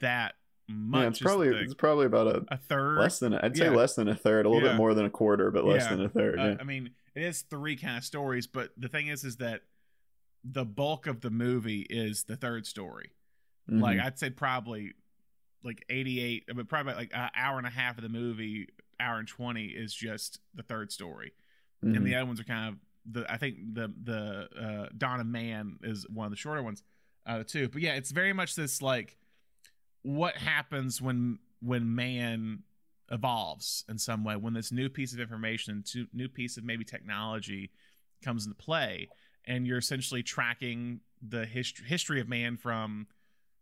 that 0.00 0.34
much. 0.68 1.00
yeah, 1.02 1.08
it's 1.08 1.18
probably 1.18 1.48
the- 1.48 1.60
it's 1.62 1.74
probably 1.74 2.06
about 2.06 2.26
a 2.28 2.44
a 2.48 2.58
third. 2.58 2.98
less 2.98 3.18
than 3.18 3.32
i'd 3.34 3.56
say 3.56 3.64
Yeah. 3.64 3.70
less 3.82 3.94
than 3.94 4.06
a 4.08 4.14
third 4.14 4.44
a 4.46 4.48
little 4.50 4.62
Yeah. 4.62 4.74
bit 4.74 4.78
more 4.78 4.92
than 4.94 5.06
a 5.06 5.10
quarter 5.10 5.50
but 5.50 5.64
less 5.64 5.86
than 5.88 6.00
a 6.02 6.08
third 6.08 6.38
Uh, 6.38 6.42
yeah. 6.50 6.56
I 6.60 6.64
mean, 6.64 6.90
it 7.16 7.22
is 7.22 7.42
three 7.42 7.76
kind 7.76 7.96
of 7.96 8.04
stories, 8.04 8.46
but 8.46 8.70
the 8.76 8.88
thing 8.88 9.08
is 9.08 9.24
is 9.24 9.36
that 9.38 9.62
the 10.44 10.64
bulk 10.64 11.06
of 11.06 11.20
the 11.20 11.30
movie 11.30 11.82
is 11.90 12.24
the 12.24 12.36
third 12.36 12.66
story. 12.66 13.12
Mhm. 13.70 13.80
Like 13.80 13.98
I'd 13.98 14.18
say 14.18 14.30
probably 14.30 14.94
like 15.64 15.84
88, 15.88 16.44
I 16.48 16.52
mean, 16.52 16.66
probably 16.66 16.94
like 16.94 17.10
an 17.12 17.30
hour 17.34 17.58
and 17.58 17.66
a 17.66 17.70
half 17.70 17.98
of 17.98 18.02
the 18.02 18.08
movie, 18.08 18.68
hour 19.00 19.18
and 19.18 19.28
20 19.28 19.66
is 19.66 19.94
just 19.94 20.40
the 20.54 20.62
third 20.62 20.92
story. 20.92 21.32
Mhm. 21.84 21.96
and 21.96 22.06
the 22.06 22.16
other 22.16 22.26
ones 22.26 22.40
are 22.40 22.44
kind 22.44 22.74
of 22.74 22.80
the 23.12 23.32
I 23.32 23.36
think 23.36 23.74
the 23.74 23.92
the 24.02 24.88
uh, 25.00 25.16
of 25.20 25.26
Man 25.26 25.78
is 25.82 26.08
one 26.08 26.26
of 26.26 26.30
the 26.32 26.36
shorter 26.36 26.62
ones 26.62 26.82
uh, 27.24 27.44
too. 27.44 27.68
But 27.68 27.82
yeah, 27.82 27.94
it's 27.94 28.10
very 28.10 28.32
much 28.32 28.54
this 28.56 28.82
like 28.82 29.16
what 30.02 30.36
happens 30.36 31.00
when 31.00 31.38
when 31.60 31.94
man 31.94 32.62
evolves 33.10 33.84
in 33.88 33.98
some 33.98 34.24
way 34.24 34.36
when 34.36 34.54
this 34.54 34.70
new 34.72 34.88
piece 34.88 35.12
of 35.12 35.20
information, 35.20 35.82
to, 35.82 36.06
new 36.12 36.28
piece 36.28 36.56
of 36.56 36.64
maybe 36.64 36.84
technology 36.84 37.70
comes 38.22 38.44
into 38.44 38.56
play, 38.56 39.08
and 39.48 39.66
you're 39.66 39.78
essentially 39.78 40.22
tracking 40.22 41.00
the 41.20 41.44
history 41.44 41.84
history 41.88 42.20
of 42.20 42.28
man 42.28 42.56
from 42.56 43.08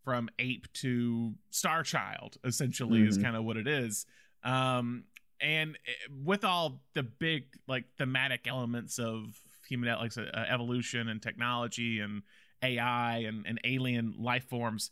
from 0.05 0.29
ape 0.39 0.71
to 0.75 1.35
star 1.51 1.83
child 1.83 2.37
essentially 2.45 3.01
is 3.03 3.17
Mhm. 3.17 3.23
kind 3.23 3.37
of 3.37 3.45
what 3.45 3.57
it 3.57 3.67
is 3.67 4.05
um 4.45 5.05
and 5.41 5.79
eh, 5.87 5.93
with 6.25 6.45
all 6.45 6.83
the 6.95 7.03
big 7.03 7.45
like 7.67 7.85
thematic 7.97 8.47
elements 8.47 8.99
of 8.99 9.39
human 9.69 9.89
like 9.97 10.17
uh, 10.19 10.23
evolution 10.49 11.09
and 11.09 11.23
technology 11.23 12.01
and 12.01 12.23
AI 12.63 13.19
and, 13.19 13.47
and 13.47 13.61
alien 13.65 14.15
life 14.19 14.49
forms, 14.49 14.91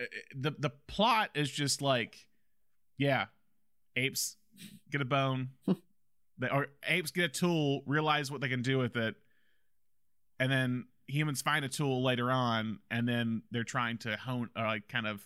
eh, 0.00 0.04
eh, 0.04 0.06
the 0.34 0.52
the 0.58 0.70
plot 0.88 1.30
is 1.34 1.50
just 1.50 1.80
like, 1.82 2.26
yeah, 2.98 3.26
apes 3.94 4.36
get 4.90 5.00
a 5.00 5.04
bone, 5.04 5.50
they, 6.38 6.48
or 6.48 6.68
apes 6.88 7.10
get 7.12 7.24
a 7.24 7.28
tool, 7.28 7.82
realize 7.86 8.30
what 8.30 8.40
they 8.40 8.48
can 8.48 8.62
do 8.62 8.78
with 8.78 8.96
it, 8.96 9.14
and 10.38 10.50
then 10.50 10.86
humans 11.08 11.40
find 11.42 11.64
a 11.64 11.68
tool 11.68 12.02
later 12.02 12.30
on, 12.30 12.80
and 12.90 13.08
then 13.08 13.42
they're 13.50 13.64
trying 13.64 13.98
to 13.98 14.16
hone 14.16 14.50
or 14.56 14.64
like 14.64 14.88
kind 14.88 15.06
of 15.06 15.22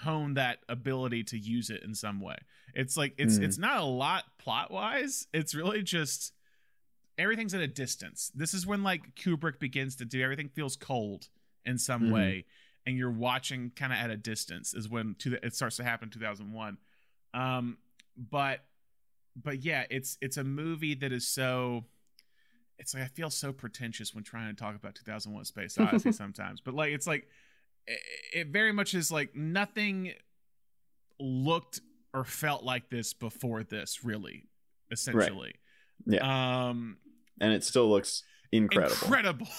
hone 0.00 0.34
that 0.34 0.58
ability 0.68 1.22
to 1.22 1.38
use 1.38 1.70
it 1.70 1.82
in 1.84 1.94
some 1.94 2.20
way. 2.20 2.36
It's 2.74 2.96
like 2.96 3.14
it's 3.18 3.38
Mhm. 3.38 3.44
it's 3.44 3.58
not 3.58 3.76
a 3.78 3.84
lot 3.84 4.24
plot 4.38 4.70
wise. 4.70 5.26
It's 5.32 5.54
really 5.54 5.82
just 5.82 6.32
everything's 7.16 7.54
at 7.54 7.60
a 7.60 7.68
distance. 7.68 8.32
This 8.34 8.54
is 8.54 8.66
when 8.66 8.82
like 8.82 9.14
Kubrick 9.14 9.58
begins 9.60 9.94
to 9.96 10.04
do 10.04 10.20
everything 10.22 10.48
feels 10.48 10.74
cold 10.76 11.28
in 11.64 11.78
some 11.78 12.04
Mhm. 12.04 12.12
way, 12.12 12.44
and 12.84 12.96
you're 12.96 13.10
watching 13.12 13.70
kind 13.70 13.92
of 13.92 13.98
at 13.98 14.10
a 14.10 14.16
distance. 14.16 14.74
Is 14.74 14.88
when 14.88 15.14
to 15.16 15.34
it 15.46 15.54
starts 15.54 15.76
to 15.76 15.84
happen. 15.84 16.10
Two 16.10 16.18
thousand 16.20 16.52
one, 16.52 16.78
um, 17.32 17.78
but 18.16 18.66
but 19.36 19.62
yeah, 19.64 19.84
it's 19.90 20.18
it's 20.20 20.36
a 20.36 20.44
movie 20.44 20.94
that 20.94 21.12
is 21.12 21.26
so. 21.28 21.86
It's 22.78 22.92
like 22.94 23.04
I 23.04 23.06
feel 23.06 23.30
so 23.30 23.52
pretentious 23.52 24.14
when 24.14 24.24
trying 24.24 24.54
to 24.54 24.60
talk 24.60 24.74
about 24.76 24.94
2001: 24.94 25.44
Space 25.44 25.78
Odyssey 25.78 26.12
sometimes, 26.22 26.60
but 26.60 26.74
like 26.74 26.92
it's 26.92 27.06
like 27.06 27.28
it, 27.86 28.00
it 28.32 28.46
very 28.48 28.72
much 28.72 28.94
is 28.94 29.10
like 29.12 29.34
nothing 29.36 30.12
looked 31.20 31.80
or 32.12 32.24
felt 32.24 32.64
like 32.64 32.90
this 32.90 33.12
before 33.12 33.62
this 33.62 34.04
really 34.04 34.48
essentially. 34.90 35.54
Yeah. 36.06 36.68
um 36.68 36.98
and 37.40 37.52
it 37.52 37.64
still 37.64 37.88
looks 37.88 38.22
incredible. 38.52 38.94
incredible. 39.02 39.48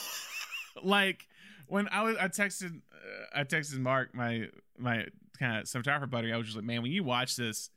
Like 0.84 1.26
when 1.68 1.88
i 1.88 2.02
was 2.04 2.18
i 2.18 2.28
texted 2.28 2.82
uh, 2.92 3.40
i 3.40 3.44
texted 3.46 3.80
mark 3.80 4.14
my 4.14 4.50
my 4.78 5.06
kind 5.40 5.60
of 5.60 5.64
cinematographer 5.66 6.10
buddy. 6.10 6.34
I 6.34 6.38
was 6.38 6.48
just 6.48 6.58
like 6.58 6.66
man 6.66 6.82
when 6.82 6.92
you 6.92 7.04
watch 7.06 7.38
this 7.38 7.70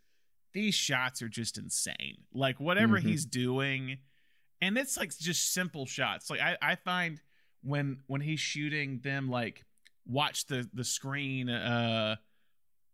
these 0.52 0.75
shots 0.75 1.23
are 1.23 1.28
just 1.28 1.59
insane. 1.59 2.16
Like 2.35 2.59
whatever 2.59 2.99
Mhm. 2.99 3.02
he's 3.02 3.25
doing 3.25 3.99
and 4.61 4.77
it's 4.79 4.97
like 4.97 5.17
just 5.19 5.53
simple 5.53 5.87
shots 5.87 6.31
like 6.31 6.41
i 6.41 6.57
i 6.62 6.75
find 6.75 7.21
when 7.62 7.99
when 8.07 8.21
he's 8.21 8.41
shooting 8.41 9.00
them 9.03 9.29
like 9.31 9.65
watch 10.07 10.47
the 10.47 10.69
the 10.75 10.85
screen 10.85 11.49
uh 11.49 12.17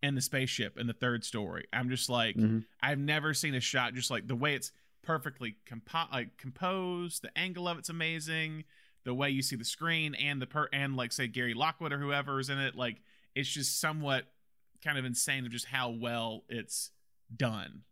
in 0.02 0.14
the 0.14 0.21
spaceship 0.21 0.78
in 0.78 0.87
the 0.87 0.92
third 0.92 1.25
story 1.25 1.66
i'm 1.73 1.88
just 1.88 2.09
like 2.11 2.37
Mhm. 2.37 2.64
I've 2.83 2.99
never 2.99 3.33
seen 3.35 3.54
a 3.54 3.61
shot 3.61 3.94
just 3.94 4.11
like 4.11 4.26
the 4.26 4.37
way 4.37 4.54
it's 4.54 4.71
perfectly 5.02 5.56
compo- 5.66 6.09
like 6.12 6.37
composed. 6.38 7.21
The 7.23 7.37
angle 7.38 7.68
of 7.68 7.78
it's 7.78 7.90
amazing. 7.90 8.64
The 9.04 9.12
way 9.12 9.28
you 9.30 9.42
see 9.42 9.54
the 9.56 9.64
screen 9.64 10.14
and 10.14 10.40
the 10.40 10.47
per 10.47 10.66
and 10.73 10.97
like 10.97 11.12
say 11.12 11.26
Gary 11.28 11.52
Lockwood 11.54 11.92
or 11.92 11.99
whoever 11.99 12.40
is 12.40 12.49
in 12.49 12.59
it, 12.59 12.75
like 12.75 13.02
it's 13.35 13.49
just 13.49 13.78
somewhat 13.80 14.25
kind 14.83 14.97
of 14.99 15.04
insane 15.04 15.44
of 15.44 15.52
just 15.52 15.66
how 15.66 15.90
well 15.90 16.44
it's 16.49 16.90
done. 17.35 17.83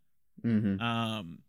Mhm. 0.43 0.81
Um, 0.81 1.39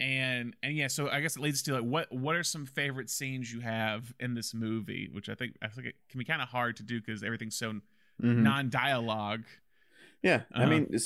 and 0.00 0.54
and 0.62 0.76
yeah, 0.76 0.88
so 0.88 1.08
I 1.08 1.20
guess 1.20 1.36
it 1.36 1.42
leads 1.42 1.62
to 1.64 1.74
like 1.74 1.82
what 1.84 2.12
what 2.12 2.34
are 2.36 2.42
some 2.42 2.66
favorite 2.66 3.08
scenes 3.10 3.52
you 3.52 3.60
have 3.60 4.12
in 4.20 4.34
this 4.34 4.52
movie? 4.54 5.08
Which 5.12 5.28
I 5.28 5.34
think 5.34 5.56
I 5.62 5.68
think 5.68 5.86
it 5.88 5.94
can 6.10 6.18
be 6.18 6.24
kind 6.24 6.42
of 6.42 6.48
hard 6.48 6.76
to 6.76 6.82
do 6.82 7.00
because 7.00 7.22
everything's 7.22 7.56
so 7.56 7.74
Mhm. 8.22 8.42
non 8.42 8.70
dialogue. 8.70 9.44
Yeah, 10.22 10.42
I 10.52 10.62
Uh-huh. 10.64 10.70
mean, 10.70 10.96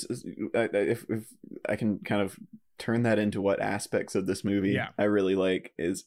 I- 0.55 0.69
I- 0.73 0.77
if 0.77 1.05
if 1.09 1.25
I 1.67 1.75
can 1.75 1.99
kind 1.99 2.21
of 2.21 2.39
turn 2.77 3.03
that 3.03 3.19
into 3.19 3.41
what 3.41 3.59
aspects 3.59 4.15
of 4.15 4.25
this 4.25 4.43
movie 4.45 4.71
Yeah. 4.71 4.89
I 4.97 5.03
really 5.03 5.35
like 5.35 5.73
is 5.77 6.05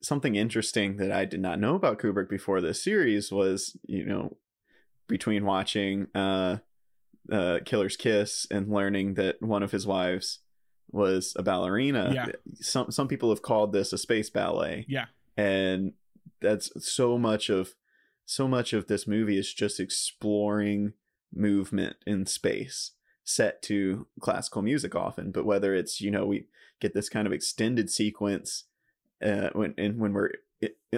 something 0.00 0.34
interesting 0.34 0.96
that 0.96 1.12
I 1.12 1.26
did 1.26 1.40
not 1.40 1.60
know 1.60 1.74
about 1.74 1.98
Kubrick 1.98 2.30
before 2.30 2.60
this 2.62 2.82
series 2.82 3.30
was 3.30 3.76
you 3.86 4.04
know 4.06 4.38
between 5.08 5.44
watching 5.44 6.06
uh, 6.14 6.58
uh, 7.30 7.58
Killer's 7.66 7.96
Kiss 7.96 8.46
and 8.50 8.68
learning 8.70 9.14
that 9.14 9.42
one 9.42 9.62
of 9.62 9.72
his 9.72 9.86
wives 9.86 10.38
was 10.90 11.34
a 11.36 11.42
ballerina. 11.42 12.10
Yeah. 12.14 12.26
Some 12.54 12.90
some 12.90 13.08
people 13.08 13.30
have 13.30 13.42
called 13.42 13.72
this 13.72 13.92
a 13.92 13.98
space 13.98 14.30
ballet 14.30 14.86
Yeah, 14.88 15.06
and 15.36 15.92
that's 16.40 16.70
so 16.86 17.18
much 17.18 17.48
of 17.48 17.74
so 18.24 18.48
much 18.48 18.72
of 18.72 18.86
this 18.88 19.06
movie 19.06 19.38
is 19.38 19.52
just 19.52 19.80
exploring 19.80 20.92
movement 21.32 21.96
in 22.06 22.26
space 22.26 22.92
set 23.24 23.60
to 23.60 24.06
classical 24.20 24.62
music 24.62 24.94
often 24.94 25.32
but 25.32 25.44
whether 25.44 25.74
it's 25.74 26.00
you 26.00 26.10
know 26.10 26.24
we 26.24 26.46
get 26.80 26.94
this 26.94 27.08
kind 27.08 27.26
of 27.26 27.32
extended 27.32 27.90
sequence 27.90 28.64
uh 29.22 29.50
when 29.52 29.74
and 29.76 29.98
when 29.98 30.12
we're 30.12 30.30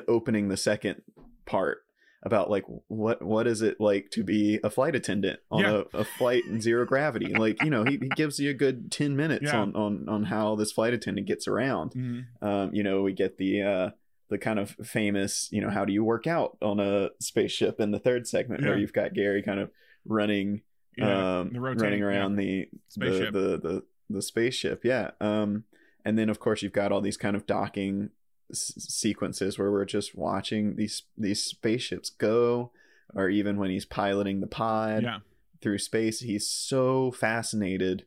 opening 0.07 0.49
the 0.49 0.57
second 0.57 1.02
part 1.47 1.85
about 2.25 2.50
like 2.50 2.64
what 2.88 3.22
what 3.22 3.46
is 3.46 3.62
it 3.62 3.80
like 3.80 4.10
to 4.10 4.25
be 4.25 4.58
a 4.64 4.70
flight 4.70 4.94
attendant 4.96 5.38
on 5.50 5.60
Yeah. 5.60 5.82
a, 5.94 5.98
a 5.98 6.04
flight 6.04 6.42
in 6.46 6.60
zero 6.60 6.84
gravity 6.84 7.32
like 7.32 7.62
you 7.62 7.70
know 7.70 7.84
he, 7.84 7.92
he 7.92 8.08
gives 8.16 8.40
you 8.40 8.50
a 8.50 8.54
good 8.54 8.90
10 8.90 9.14
minutes 9.16 9.44
Yeah. 9.44 9.60
on, 9.60 9.76
on 9.76 10.08
on 10.08 10.25
how 10.25 10.56
this 10.56 10.72
flight 10.72 10.92
attendant 10.94 11.26
gets 11.28 11.46
around 11.46 11.92
Mhm. 11.92 12.25
um, 12.42 12.75
you 12.75 12.82
know, 12.82 13.02
we 13.02 13.12
get 13.12 13.38
the 13.38 13.62
uh, 13.62 13.90
the 14.30 14.37
kind 14.38 14.58
of 14.58 14.70
famous, 14.84 15.48
you 15.52 15.60
know, 15.62 15.70
how 15.70 15.84
do 15.87 15.92
you 15.92 16.04
work 16.04 16.26
out 16.26 16.58
on 16.60 16.80
a 16.80 17.08
spaceship 17.20 17.80
in 17.80 17.92
the 17.92 17.98
third 17.98 18.26
segment 18.26 18.62
where 18.62 18.76
you've 18.76 18.92
got 18.92 19.14
Gary 19.14 19.42
kind 19.42 19.58
of 19.60 19.70
running, 20.04 20.60
Yeah, 20.98 21.38
um, 21.40 21.50
rotating- 21.54 21.82
running 21.82 21.98
yeah. 22.00 22.04
around 22.06 22.37
the, 22.37 22.68
Spaceship. 22.88 23.32
the 23.32 23.40
the 23.40 23.58
the 23.58 23.82
the 24.10 24.22
spaceship, 24.22 24.84
yeah. 24.84 25.12
Um, 25.20 25.64
and 26.04 26.18
then 26.18 26.28
of 26.28 26.40
course 26.40 26.62
you've 26.62 26.72
got 26.75 26.92
all 26.92 27.00
these 27.00 27.16
kind 27.16 27.37
of 27.37 27.46
docking 27.46 28.10
s- 28.50 28.75
sequences 28.76 29.59
where 29.59 29.71
we're 29.71 29.85
just 29.85 30.17
watching 30.17 30.76
these 30.76 31.02
these 31.17 31.43
spaceships 31.43 32.11
go, 32.11 32.71
or 33.14 33.28
even 33.28 33.57
when 33.57 33.71
he's 33.71 33.85
piloting 33.85 34.40
the 34.40 34.47
pod 34.47 35.02
yeah 35.02 35.19
through 35.61 35.78
space. 35.78 36.21
He's 36.21 36.47
so 36.49 37.11
fascinated. 37.11 38.05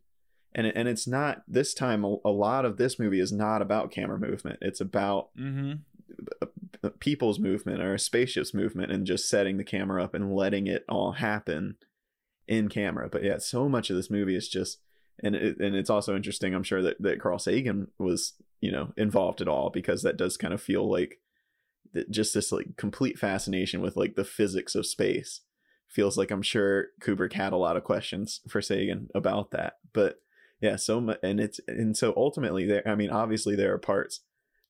And, 0.53 0.67
and 0.67 0.89
it's 0.89 1.07
not 1.07 1.43
this 1.47 1.73
time 1.73 2.03
a, 2.03 2.17
a 2.25 2.29
lot 2.29 2.65
of 2.65 2.75
this 2.75 2.99
movie 2.99 3.21
is 3.21 3.31
not 3.31 3.61
about 3.61 3.89
camera 3.89 4.19
movement 4.19 4.59
it's 4.61 4.81
about 4.81 5.29
mm-hmm. 5.39 5.75
people's 6.99 7.39
movement 7.39 7.81
or 7.81 7.93
a 7.93 7.99
spaceship's 7.99 8.53
movement 8.53 8.91
and 8.91 9.07
just 9.07 9.29
setting 9.29 9.55
the 9.55 9.63
camera 9.63 10.03
up 10.03 10.13
and 10.13 10.35
letting 10.35 10.67
it 10.67 10.83
all 10.89 11.13
happen 11.13 11.77
in 12.49 12.67
camera 12.67 13.07
but 13.09 13.23
yeah 13.23 13.37
so 13.37 13.69
much 13.69 13.89
of 13.89 13.95
this 13.95 14.09
movie 14.09 14.35
is 14.35 14.49
just 14.49 14.79
and 15.23 15.37
it, 15.37 15.57
and 15.57 15.73
it's 15.73 15.89
also 15.89 16.17
interesting 16.17 16.53
i'm 16.53 16.63
sure 16.63 16.81
that, 16.81 17.01
that 17.01 17.21
carl 17.21 17.39
sagan 17.39 17.87
was 17.97 18.33
you 18.61 18.71
know 18.71 18.93
involved 18.95 19.41
at 19.41 19.47
all 19.49 19.69
because 19.69 20.01
that 20.03 20.15
does 20.17 20.37
kind 20.37 20.53
of 20.53 20.61
feel 20.61 20.89
like 20.89 21.19
just 22.09 22.33
this 22.33 22.51
like 22.51 22.77
complete 22.77 23.19
fascination 23.19 23.81
with 23.81 23.97
like 23.97 24.15
the 24.15 24.23
physics 24.23 24.75
of 24.75 24.85
space 24.85 25.41
feels 25.89 26.17
like 26.17 26.31
i'm 26.31 26.41
sure 26.41 26.85
kubrick 27.01 27.33
had 27.33 27.51
a 27.51 27.57
lot 27.57 27.75
of 27.75 27.83
questions 27.83 28.39
for 28.47 28.61
sagan 28.61 29.09
about 29.13 29.51
that 29.51 29.73
but 29.91 30.21
yeah 30.61 30.77
so 30.77 31.01
much 31.01 31.17
and 31.21 31.39
it's 31.41 31.59
and 31.67 31.97
so 31.97 32.13
ultimately 32.15 32.65
there 32.65 32.87
i 32.87 32.95
mean 32.95 33.09
obviously 33.09 33.55
there 33.57 33.73
are 33.73 33.77
parts 33.77 34.21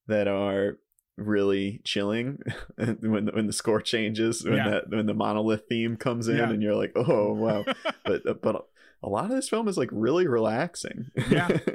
that 0.08 0.28
are 0.28 0.80
really 1.18 1.80
chilling 1.84 2.40
when 3.02 3.26
the, 3.26 3.32
when 3.34 3.46
the 3.46 3.54
score 3.54 3.82
changes 3.82 4.44
when 4.44 4.56
Yeah. 4.56 4.70
that 4.70 4.90
when 4.90 5.06
the 5.06 5.14
monolith 5.14 5.66
theme 5.70 5.98
comes 5.98 6.28
in 6.28 6.38
Yeah. 6.38 6.50
and 6.50 6.64
you're 6.64 6.76
like 6.76 6.94
oh 6.96 7.34
wow 7.34 7.66
but 8.06 8.42
but 8.42 8.66
a 9.04 9.10
lot 9.10 9.26
of 9.26 9.32
this 9.32 9.50
film 9.50 9.68
is 9.68 9.78
like 9.78 9.90
really 9.92 10.26
relaxing 10.28 11.12
Yeah. 11.30 11.60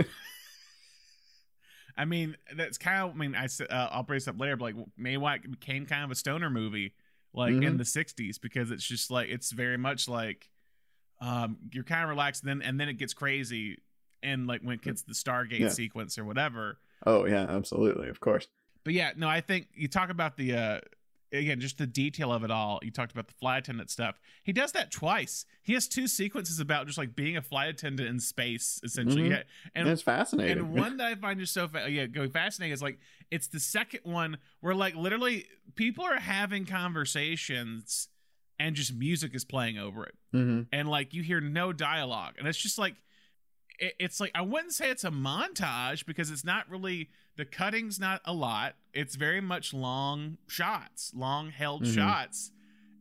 I 1.96 2.04
mean, 2.04 2.36
that's 2.54 2.78
kind 2.78 3.02
of. 3.04 3.10
I 3.14 3.18
mean, 3.18 3.34
I 3.34 3.46
uh, 3.46 3.88
I'll 3.90 4.02
bring 4.02 4.16
this 4.16 4.28
up 4.28 4.38
later, 4.38 4.56
but 4.56 4.64
like 4.64 5.44
it 5.44 5.50
became 5.50 5.86
kind 5.86 6.04
of 6.04 6.10
a 6.10 6.14
stoner 6.14 6.50
movie, 6.50 6.92
like 7.32 7.54
in 7.62 7.74
Mhm. 7.74 7.78
the 7.78 7.84
'60s, 7.84 8.38
because 8.40 8.70
it's 8.70 8.84
just 8.84 9.10
like 9.10 9.28
it's 9.28 9.50
very 9.52 9.78
much 9.78 10.08
like 10.08 10.50
um 11.20 11.56
you're 11.72 11.84
kind 11.84 12.02
of 12.02 12.10
relaxed, 12.10 12.42
and 12.42 12.50
then 12.60 12.68
and 12.68 12.78
then 12.78 12.88
it 12.88 12.94
gets 12.98 13.14
crazy, 13.14 13.78
and 14.22 14.46
like 14.46 14.60
when 14.60 14.74
it 14.74 14.82
gets 14.82 15.02
the 15.02 15.14
Stargate 15.14 15.60
Yeah. 15.60 15.68
sequence 15.70 16.18
or 16.18 16.24
whatever. 16.24 16.78
oh 17.06 17.24
yeah 17.26 17.46
absolutely 17.48 18.08
of 18.08 18.20
course 18.20 18.48
But 18.84 18.94
yeah, 18.94 19.12
no, 19.16 19.28
I 19.28 19.40
think 19.40 19.68
you 19.74 19.88
talk 19.88 20.10
about 20.10 20.36
the 20.36 20.54
uh 20.54 20.80
again 21.32 21.60
just 21.60 21.78
the 21.78 21.86
detail 21.86 22.32
of 22.32 22.44
it 22.44 22.50
all. 22.50 22.78
You 22.82 22.90
talked 22.90 23.12
about 23.12 23.26
the 23.28 23.34
flight 23.34 23.64
attendant 23.64 23.90
stuff. 23.90 24.18
He 24.42 24.52
does 24.52 24.72
that 24.72 24.90
twice. 24.90 25.44
He 25.62 25.72
has 25.74 25.88
two 25.88 26.06
sequences 26.06 26.60
about 26.60 26.86
just 26.86 26.98
like 26.98 27.16
being 27.16 27.36
a 27.36 27.42
flight 27.42 27.68
attendant 27.70 28.08
in 28.08 28.20
space, 28.20 28.80
essentially. 28.84 29.22
Mhm. 29.28 29.30
Yeah, 29.30 29.42
and 29.74 29.88
it's 29.88 30.02
fascinating 30.02 30.58
and 30.58 30.72
one 30.72 30.96
that 30.98 31.06
I 31.06 31.14
find 31.16 31.40
just 31.40 31.52
so 31.52 31.66
fa- 31.68 31.90
yeah, 31.90 32.06
going 32.06 32.30
fascinating 32.30 32.72
is 32.72 32.82
like 32.82 32.98
it's 33.30 33.48
the 33.48 33.60
second 33.60 34.00
one 34.04 34.38
where 34.60 34.74
like 34.74 34.94
literally 34.94 35.46
people 35.74 36.04
are 36.04 36.18
having 36.20 36.64
conversations 36.66 38.08
and 38.58 38.74
just 38.74 38.94
music 38.94 39.34
is 39.34 39.44
playing 39.44 39.78
over 39.78 40.04
it, 40.06 40.14
hmm 40.32 40.62
and 40.72 40.88
like 40.88 41.12
you 41.12 41.22
hear 41.22 41.40
no 41.40 41.72
dialogue, 41.72 42.34
and 42.38 42.46
it's 42.48 42.58
just 42.58 42.78
like 42.78 42.94
it's 43.78 44.20
like 44.20 44.30
I 44.34 44.40
wouldn't 44.40 44.72
say 44.72 44.90
it's 44.90 45.04
a 45.04 45.10
montage 45.10 46.06
because 46.06 46.30
it's 46.30 46.44
not 46.44 46.68
really 46.70 47.10
the 47.36 47.44
cutting's 47.44 48.00
not 48.00 48.22
a 48.24 48.32
lot. 48.32 48.74
It's 48.96 49.14
very 49.16 49.40
much 49.40 49.74
long 49.74 50.38
shots, 50.48 51.12
long 51.14 51.50
held 51.50 51.82
Mhm. 51.84 51.94
shots, 51.94 52.50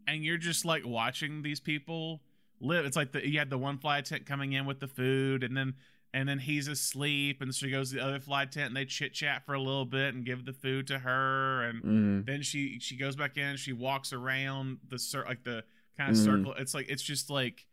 and 0.08 0.24
you're 0.24 0.38
just 0.38 0.66
like 0.66 0.86
watching 0.86 1.42
these 1.42 1.60
people 1.60 2.22
live. 2.60 2.86
It's 2.86 2.96
like 2.98 3.12
the 3.14 3.28
you 3.28 3.40
had 3.40 3.50
the 3.50 3.58
one 3.58 3.78
fly 3.78 4.02
tent 4.02 4.26
coming 4.26 4.52
in 4.54 4.66
with 4.66 4.80
the 4.80 4.88
food, 4.88 5.44
and 5.44 5.56
then 5.56 5.76
and 6.14 6.30
then 6.30 6.40
he's 6.40 6.68
asleep, 6.70 7.42
and 7.42 7.54
she 7.54 7.70
goes 7.70 7.90
to 7.90 7.96
the 7.96 8.02
other 8.04 8.20
fly 8.22 8.46
tent, 8.46 8.68
and 8.68 8.76
they 8.78 8.86
chit 8.86 9.14
chat 9.14 9.46
for 9.46 9.54
a 9.54 9.60
little 9.60 9.86
bit 9.86 10.14
and 10.14 10.24
give 10.26 10.46
the 10.46 10.54
food 10.54 10.88
to 10.88 11.00
her, 11.00 11.64
and 11.64 11.82
hmm 11.82 12.22
then 12.26 12.42
she 12.42 12.80
she 12.80 12.96
goes 12.98 13.16
back 13.16 13.38
in, 13.38 13.58
she 13.58 13.74
walks 13.74 14.12
around 14.14 14.80
the 14.88 14.98
cir- 15.00 15.26
like 15.26 15.44
the 15.44 15.64
kind 15.98 16.10
of 16.12 16.16
Mhm. 16.18 16.24
circle. 16.24 16.54
It's 16.54 16.74
like 16.74 16.88
it's 16.90 17.04
just 17.04 17.30
like 17.30 17.68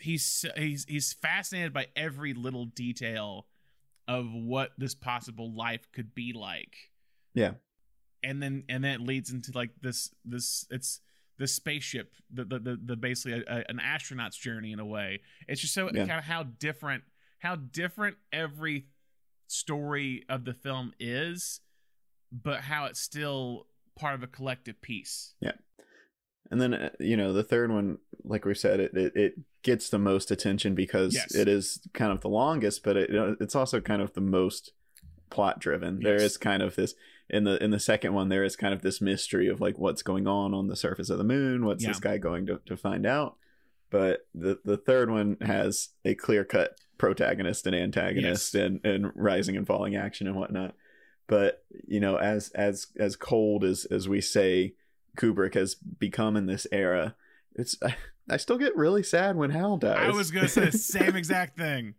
he's 0.00 0.44
he's 0.56 0.84
he's 0.84 1.12
fascinated 1.12 1.72
by 1.72 1.86
every 1.94 2.34
little 2.34 2.66
detail 2.66 3.46
of 4.08 4.32
what 4.32 4.72
this 4.78 4.94
possible 4.94 5.52
life 5.52 5.90
could 5.92 6.14
be 6.14 6.32
like. 6.32 6.89
Yeah. 7.34 7.52
And 8.22 8.42
then 8.42 8.64
and 8.68 8.84
then 8.84 8.92
it 8.92 9.00
leads 9.00 9.30
into 9.30 9.52
like 9.54 9.70
this 9.80 10.10
this 10.24 10.66
it's 10.70 11.00
the 11.38 11.46
spaceship 11.46 12.12
the 12.30 12.44
the 12.44 12.58
the, 12.58 12.80
the 12.84 12.96
basically 12.96 13.42
a, 13.46 13.56
a, 13.60 13.64
an 13.70 13.80
astronaut's 13.80 14.36
journey 14.36 14.72
in 14.72 14.78
a 14.80 14.84
way. 14.86 15.20
It's 15.48 15.60
just 15.60 15.72
so 15.74 15.86
Yeah. 15.92 16.06
kind 16.06 16.18
of 16.18 16.24
how 16.24 16.42
different 16.42 17.04
how 17.38 17.56
different 17.56 18.16
every 18.32 18.86
story 19.46 20.24
of 20.28 20.44
the 20.44 20.54
film 20.54 20.92
is, 21.00 21.60
but 22.30 22.60
how 22.62 22.84
it's 22.86 23.00
still 23.00 23.66
part 23.98 24.14
of 24.14 24.22
a 24.22 24.26
collective 24.26 24.80
piece. 24.82 25.34
Yeah. 25.40 25.52
And 26.50 26.60
then 26.60 26.74
uh, 26.74 26.90
you 26.98 27.16
know 27.16 27.32
the 27.32 27.44
third 27.44 27.70
one, 27.70 27.98
like 28.24 28.44
we 28.44 28.54
said, 28.54 28.80
it 28.80 28.92
it, 28.94 29.12
it 29.16 29.34
gets 29.62 29.88
the 29.88 29.98
most 29.98 30.30
attention 30.30 30.74
because 30.74 31.14
Yes. 31.14 31.34
it 31.34 31.48
is 31.48 31.80
kind 31.94 32.12
of 32.12 32.20
the 32.20 32.28
longest, 32.28 32.82
but 32.82 32.96
it 32.96 33.10
it's 33.40 33.54
also 33.54 33.80
kind 33.80 34.02
of 34.02 34.12
the 34.14 34.20
most 34.20 34.72
plot 35.30 35.60
driven. 35.60 36.00
There 36.00 36.14
Yes. 36.14 36.32
is 36.32 36.36
kind 36.36 36.62
of 36.62 36.74
this 36.76 36.94
in 37.30 37.44
the 37.44 37.62
in 37.62 37.70
the 37.70 37.80
second 37.80 38.12
one. 38.14 38.28
There 38.28 38.44
is 38.44 38.56
kind 38.56 38.74
of 38.74 38.82
this 38.82 39.00
mystery 39.00 39.48
of 39.48 39.60
like 39.60 39.78
what's 39.78 40.02
going 40.02 40.26
on 40.26 40.52
on 40.54 40.66
the 40.68 40.76
surface 40.76 41.10
of 41.10 41.18
the 41.18 41.24
moon. 41.24 41.64
What's 41.64 41.84
this 41.84 42.00
guy 42.00 42.18
going 42.18 42.46
to 42.46 42.60
to 42.66 42.76
find 42.76 43.06
out? 43.06 43.36
But 43.90 44.26
the 44.34 44.60
the 44.64 44.76
third 44.76 45.10
one 45.10 45.36
has 45.40 45.90
a 46.04 46.14
clear 46.14 46.44
cut 46.44 46.76
protagonist 46.98 47.66
and 47.66 47.74
antagonist 47.74 48.54
Yes. 48.54 48.62
and 48.62 48.84
and 48.84 49.12
rising 49.14 49.56
and 49.56 49.66
falling 49.66 49.96
action 49.96 50.26
and 50.26 50.36
whatnot. 50.36 50.74
But 51.26 51.64
you 51.86 52.00
know, 52.00 52.16
as 52.16 52.50
as 52.50 52.88
as 52.98 53.16
cold 53.16 53.64
as 53.64 53.84
as 53.86 54.08
we 54.08 54.20
say 54.20 54.74
Kubrick 55.16 55.54
has 55.54 55.74
become 55.74 56.36
in 56.36 56.46
this 56.46 56.66
era, 56.72 57.14
it's 57.54 57.76
I, 58.30 58.36
still 58.36 58.58
get 58.58 58.76
really 58.76 59.02
sad 59.02 59.36
when 59.36 59.50
Hal 59.50 59.76
dies. 59.76 59.98
I 59.98 60.10
was 60.10 60.30
gonna 60.30 60.48
say 60.48 60.66
the 60.66 60.78
same 60.78 61.16
exact 61.16 61.56
thing. 61.58 61.94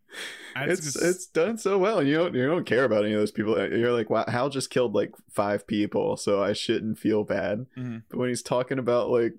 It's 0.56 0.96
gonna 0.98 1.10
it's 1.10 1.26
done 1.28 1.58
so 1.58 1.78
well, 1.78 2.00
and 2.00 2.08
you 2.08 2.16
don't 2.16 2.34
you 2.36 2.46
don't 2.48 2.66
care 2.66 2.84
about 2.84 3.04
any 3.06 3.14
of 3.14 3.20
those 3.20 3.32
people. 3.32 3.58
You're 3.58 3.92
like, 3.94 4.10
wow, 4.10 4.26
Hal 4.28 4.50
just 4.50 4.70
killed 4.70 4.94
like 4.94 5.14
five 5.30 5.66
people, 5.68 6.18
so 6.18 6.42
I 6.44 6.54
shouldn't 6.54 7.00
feel 7.00 7.24
bad. 7.24 7.68
Mhm. 7.78 8.04
But 8.10 8.20
when 8.20 8.30
he's 8.30 8.42
talking 8.44 8.80
about 8.80 9.10
like 9.10 9.34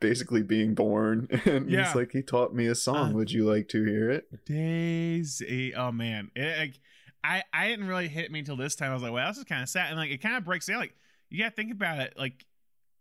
basically 0.00 0.42
being 0.42 0.74
born, 0.74 1.26
and 1.44 1.70
Yeah. 1.70 1.86
he's 1.86 1.94
like, 1.94 2.12
he 2.12 2.22
taught 2.22 2.54
me 2.54 2.66
a 2.66 2.74
song. 2.74 3.10
Uh, 3.12 3.14
Would 3.14 3.32
you 3.32 3.44
like 3.44 3.68
to 3.70 3.84
hear 3.84 4.10
it? 4.10 4.28
Daisy. 4.46 5.74
Oh 5.74 5.90
man, 5.92 6.30
it, 6.36 6.58
like, 6.58 6.80
I 7.24 7.42
I 7.52 7.68
didn't 7.68 7.88
really 7.88 8.08
hit 8.08 8.30
me 8.30 8.40
until 8.40 8.56
this 8.56 8.76
time. 8.76 8.90
I 8.90 8.94
was 8.94 9.02
like, 9.02 9.12
well, 9.12 9.26
this 9.28 9.38
is 9.38 9.44
kind 9.44 9.62
of 9.62 9.68
sad, 9.68 9.88
and 9.90 9.96
like 9.98 10.10
it 10.10 10.18
kind 10.22 10.36
of 10.36 10.44
breaks 10.44 10.66
down. 10.66 10.78
Like 10.78 10.94
you 11.30 11.42
got 11.42 11.50
to 11.50 11.54
think 11.56 11.72
about 11.72 11.98
it. 11.98 12.14
Like 12.16 12.44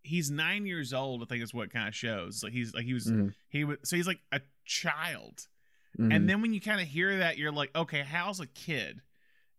he's 0.07 0.31
nine 0.31 0.65
years 0.65 0.93
old. 0.93 1.21
I 1.21 1.25
think 1.25 1.43
is 1.43 1.53
what 1.53 1.71
kind 1.71 1.87
of 1.87 1.95
shows. 1.95 2.43
Like 2.43 2.53
he's 2.53 2.73
like 2.73 2.85
he 2.85 2.93
was 2.93 3.07
Mhm. 3.07 3.33
he 3.49 3.63
was 3.63 3.77
so 3.83 3.95
he's 3.95 4.07
like 4.07 4.19
a 4.31 4.41
child. 4.65 5.47
Mhm. 5.99 6.13
And 6.15 6.29
then 6.29 6.41
when 6.41 6.53
you 6.53 6.61
kind 6.61 6.79
of 6.81 6.87
hear 6.87 7.17
that, 7.19 7.37
you're 7.37 7.51
like, 7.51 7.75
okay, 7.75 8.01
how's 8.01 8.39
a 8.39 8.47
kid, 8.47 9.01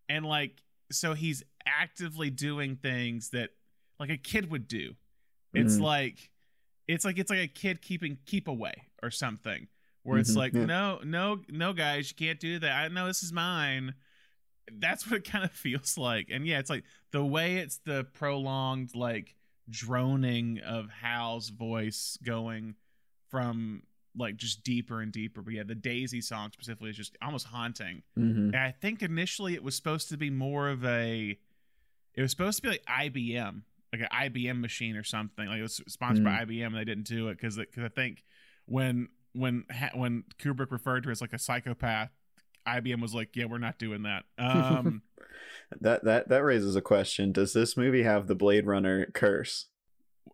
and 0.07 0.25
like 0.25 0.61
so 0.91 1.13
he's 1.13 1.43
actively 1.65 2.29
doing 2.29 2.75
things 2.75 3.29
that 3.29 3.51
like 3.99 4.09
a 4.09 4.17
kid 4.17 4.49
would 4.51 4.67
do. 4.67 4.95
It's 5.53 5.75
Mhm. 5.77 5.81
like 5.81 6.31
it's 6.87 7.05
like 7.05 7.17
it's 7.19 7.29
like 7.29 7.39
a 7.39 7.47
kid 7.47 7.81
keeping 7.81 8.17
keep 8.25 8.47
away 8.47 8.73
or 9.03 9.11
something 9.11 9.67
where 10.03 10.17
it's 10.17 10.31
Mhm, 10.31 10.35
like 10.37 10.53
yeah. 10.53 10.65
no 10.65 10.99
no 11.03 11.43
no 11.49 11.73
guys 11.73 12.09
you 12.09 12.15
can't 12.15 12.39
do 12.39 12.57
that 12.59 12.71
i 12.71 12.87
know 12.87 13.05
this 13.05 13.21
is 13.21 13.31
mine 13.31 13.93
that's 14.73 15.05
what 15.05 15.17
it 15.17 15.23
kind 15.29 15.43
of 15.43 15.51
feels 15.65 15.97
like 15.97 16.27
and 16.31 16.47
yeah 16.47 16.57
it's 16.57 16.69
like 16.69 16.83
the 17.11 17.23
way 17.23 17.57
it's 17.57 17.77
the 17.85 18.05
prolonged 18.13 18.95
like 18.95 19.35
droning 19.69 20.59
of 20.59 20.89
hal's 20.89 21.49
voice 21.49 22.17
going 22.23 22.75
from 23.29 23.83
like 24.17 24.35
just 24.37 24.63
deeper 24.63 25.01
and 25.01 25.11
deeper 25.11 25.41
but 25.41 25.53
yeah 25.53 25.63
the 25.63 25.75
daisy 25.75 26.19
song 26.19 26.49
specifically 26.51 26.89
is 26.89 26.97
just 26.97 27.15
almost 27.21 27.45
haunting 27.45 28.01
Mhm. 28.17 28.47
and 28.47 28.55
i 28.57 28.71
think 28.71 29.01
initially 29.03 29.53
it 29.53 29.63
was 29.63 29.75
supposed 29.75 30.09
to 30.09 30.17
be 30.17 30.29
more 30.31 30.67
of 30.69 30.83
a 30.83 31.37
it 32.15 32.21
was 32.21 32.31
supposed 32.31 32.57
to 32.57 32.61
be 32.63 32.69
like 32.69 32.83
ibm 32.85 33.61
like 33.91 34.01
an 34.01 34.07
IBM 34.13 34.59
machine 34.59 34.95
or 34.95 35.03
something. 35.03 35.47
Like 35.47 35.57
it 35.57 35.63
was 35.63 35.81
sponsored 35.87 36.23
by 36.23 36.45
IBM, 36.45 36.67
and 36.67 36.75
they 36.75 36.83
didn't 36.83 37.07
do 37.07 37.29
it 37.29 37.37
because 37.37 37.55
because 37.57 37.83
I 37.83 37.87
think 37.89 38.23
when 38.67 39.07
when 39.33 39.63
when 39.95 40.25
Kubrick 40.37 40.69
referred 40.69 41.01
to 41.03 41.09
it 41.09 41.13
as 41.13 41.21
like 41.21 41.33
a 41.33 41.39
psychopath, 41.39 42.11
IBM 42.67 43.01
was 43.01 43.13
like, 43.13 43.35
yeah, 43.35 43.45
we're 43.45 43.57
not 43.57 43.77
doing 43.77 44.03
that. 44.03 44.23
Um, 44.39 45.01
that 45.81 46.03
that 46.05 46.29
that 46.29 46.43
raises 46.43 46.75
a 46.75 46.81
question. 46.81 47.31
Does 47.31 47.53
this 47.53 47.77
movie 47.77 48.03
have 48.03 48.27
the 48.27 48.35
Blade 48.35 48.65
Runner 48.65 49.05
curse? 49.13 49.67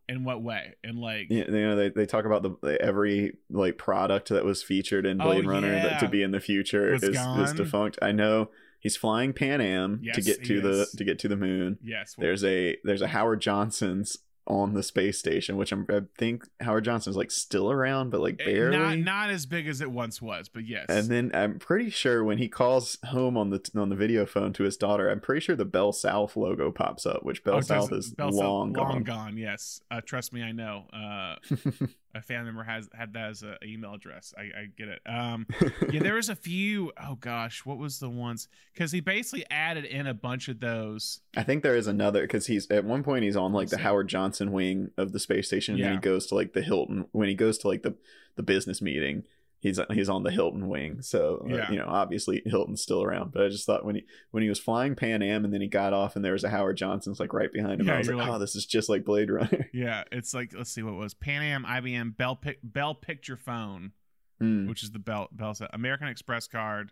in 0.08 0.24
what 0.24 0.44
way? 0.44 0.76
And 0.84 1.00
like, 1.00 1.28
You 1.32 1.46
know, 1.50 1.76
they, 1.76 1.90
they 1.90 2.06
talk 2.06 2.26
about 2.26 2.44
the 2.44 2.78
every 2.80 3.38
like 3.50 3.78
product 3.78 4.30
that 4.30 4.46
was 4.46 4.62
featured 4.62 5.06
in 5.06 5.20
Oh, 5.20 5.26
Blade 5.26 5.46
Runner 5.48 5.74
yeah. 5.74 5.84
that 5.84 6.00
to 6.02 6.08
be 6.08 6.22
in 6.22 6.30
the 6.32 6.40
future 6.40 6.92
Was 6.92 7.02
is, 7.04 7.18
is 7.18 7.54
defunct. 7.54 7.98
I 8.04 8.12
know 8.12 8.50
he's 8.80 8.96
flying 8.96 9.34
Pan 9.34 9.62
Am 9.62 10.04
to 10.14 10.22
get 10.22 10.42
he 10.42 10.46
to 10.48 10.62
the 10.62 10.88
to 10.98 11.04
get 11.04 11.18
to 11.20 11.28
the 11.28 11.36
moon. 11.36 11.80
yes, 11.84 12.16
There's 12.18 12.44
a 12.44 12.78
there's 12.84 13.02
a 13.02 13.08
Howard 13.08 13.42
Johnson's 13.42 14.18
on 14.48 14.74
the 14.76 14.84
space 14.84 15.18
station, 15.18 15.58
which 15.58 15.72
I'm, 15.72 15.86
I 15.90 16.02
think 16.18 16.48
Howard 16.60 16.86
Johnson's 16.86 17.16
like 17.16 17.32
still 17.32 17.72
around, 17.72 18.12
but 18.12 18.22
like 18.22 18.40
Eh, 18.40 18.46
barely. 18.46 18.78
not 18.78 18.98
not 19.00 19.30
as 19.32 19.46
big 19.46 19.68
as 19.68 19.82
it 19.82 19.90
once 19.92 20.22
was, 20.22 20.50
but 20.50 20.66
yes. 20.68 20.86
and 20.90 21.08
then 21.10 21.32
I'm 21.34 21.58
pretty 21.58 21.90
sure 21.90 22.24
when 22.24 22.38
he 22.38 22.48
calls 22.48 22.98
home 23.06 23.38
on 23.38 23.50
the 23.50 23.60
on 23.76 23.90
the 23.90 23.96
video 23.96 24.26
phone 24.26 24.54
to 24.54 24.64
his 24.64 24.78
daughter, 24.78 25.10
I'm 25.10 25.20
pretty 25.20 25.42
sure 25.42 25.56
the 25.56 25.66
Bell 25.66 25.92
South 25.92 26.36
logo 26.38 26.72
pops 26.72 27.06
up, 27.06 27.24
which 27.24 27.44
Bell 27.44 27.56
Oh, 27.56 27.62
South 27.62 27.92
is 27.92 28.12
Bell 28.12 28.32
South- 28.32 28.40
long 28.42 28.74
gone. 28.74 28.90
long 28.92 29.04
gone. 29.04 29.38
Yes, 29.38 29.82
uh, 29.90 30.02
trust 30.02 30.32
me, 30.32 30.44
I 30.44 30.52
know. 30.52 30.86
Uh, 30.94 31.36
a 32.16 32.22
family 32.22 32.46
member 32.46 32.64
has 32.64 32.90
had 32.94 33.14
that 33.14 33.30
as 33.30 33.44
an 33.44 33.58
email 33.64 33.94
address. 33.94 34.34
I, 34.38 34.42
I 34.42 34.66
get 34.78 34.88
it. 34.88 35.02
Um, 35.06 35.46
yeah, 35.92 36.02
there 36.02 36.16
was 36.16 36.30
a 36.30 36.36
few. 36.36 36.92
Oh 37.02 37.16
gosh, 37.16 37.66
what 37.66 37.78
was 37.78 38.00
the 38.00 38.10
ones? 38.10 38.48
Because 38.74 38.92
he 38.92 39.02
basically 39.02 39.46
added 39.52 39.84
in 39.86 40.08
a 40.08 40.14
bunch 40.14 40.48
of 40.48 40.62
those. 40.62 41.20
I 41.36 41.44
think 41.44 41.62
there 41.62 41.76
is 41.76 41.88
another 41.88 42.22
because 42.22 42.48
he's 42.48 42.72
at 42.72 42.86
one 42.86 43.04
point 43.04 43.24
he's 43.24 43.36
on 43.36 43.52
like 43.52 43.70
the 43.70 43.78
Howard 43.78 44.08
Johnson 44.08 44.52
wing 44.54 44.92
of 44.98 45.12
the 45.12 45.20
space 45.20 45.48
station, 45.48 45.76
and 45.76 45.84
then 45.84 45.94
he 45.94 46.00
goes 46.00 46.26
to 46.28 46.36
like 46.36 46.54
the 46.54 46.62
Hilton 46.62 47.06
when 47.12 47.28
he 47.28 47.36
goes 47.36 47.58
to 47.60 47.68
like 47.68 47.84
the 47.84 47.96
the 48.36 48.44
business 48.44 48.82
meeting. 48.82 49.24
He's 49.62 49.80
he's 49.92 50.10
on 50.10 50.22
the 50.24 50.30
Hilton 50.32 50.68
wing, 50.68 51.02
so 51.02 51.46
uh, 51.50 51.56
Yeah. 51.56 51.72
you 51.72 51.78
know 51.80 51.88
obviously 51.88 52.44
Hilton's 52.46 52.82
still 52.84 53.02
around. 53.02 53.32
But 53.32 53.44
I 53.44 53.50
just 53.50 53.66
thought 53.66 53.84
when 53.86 53.96
he 53.96 54.06
when 54.32 54.44
he 54.44 54.50
was 54.50 54.60
flying 54.60 54.96
Pan 54.96 55.24
Am 55.24 55.44
and 55.44 55.52
then 55.54 55.62
he 55.62 55.68
got 55.68 55.92
off 55.94 56.16
and 56.16 56.24
there 56.24 56.34
was 56.34 56.44
a 56.44 56.50
Howard 56.50 56.78
Johnson's 56.78 57.20
like 57.20 57.34
right 57.34 57.52
behind 57.52 57.82
him, 57.82 57.88
Yeah, 57.88 57.96
I 57.96 57.98
was 58.00 58.08
like, 58.08 58.18
like- 58.18 58.30
oh, 58.30 58.38
this 58.38 58.56
is 58.56 58.66
just 58.66 58.90
like 58.90 59.04
Blade 59.06 59.32
Runner. 59.32 59.68
Yeah, 59.74 60.04
it's 60.12 60.34
like 60.36 60.54
let's 60.56 60.70
see 60.72 60.84
what 60.84 60.94
it 60.94 60.98
was 60.98 61.14
Pan 61.16 61.42
Am, 61.42 61.66
IBM, 61.66 62.16
Bell 62.16 62.40
Bell 62.64 62.94
Picture 62.94 63.38
Phone, 63.38 63.94
Hmm. 64.40 64.68
which 64.68 64.84
is 64.84 64.92
the 64.92 65.00
Bell 65.00 65.30
Bell 65.32 65.54
set, 65.56 65.70
American 65.74 66.10
Express 66.10 66.48
card, 66.48 66.92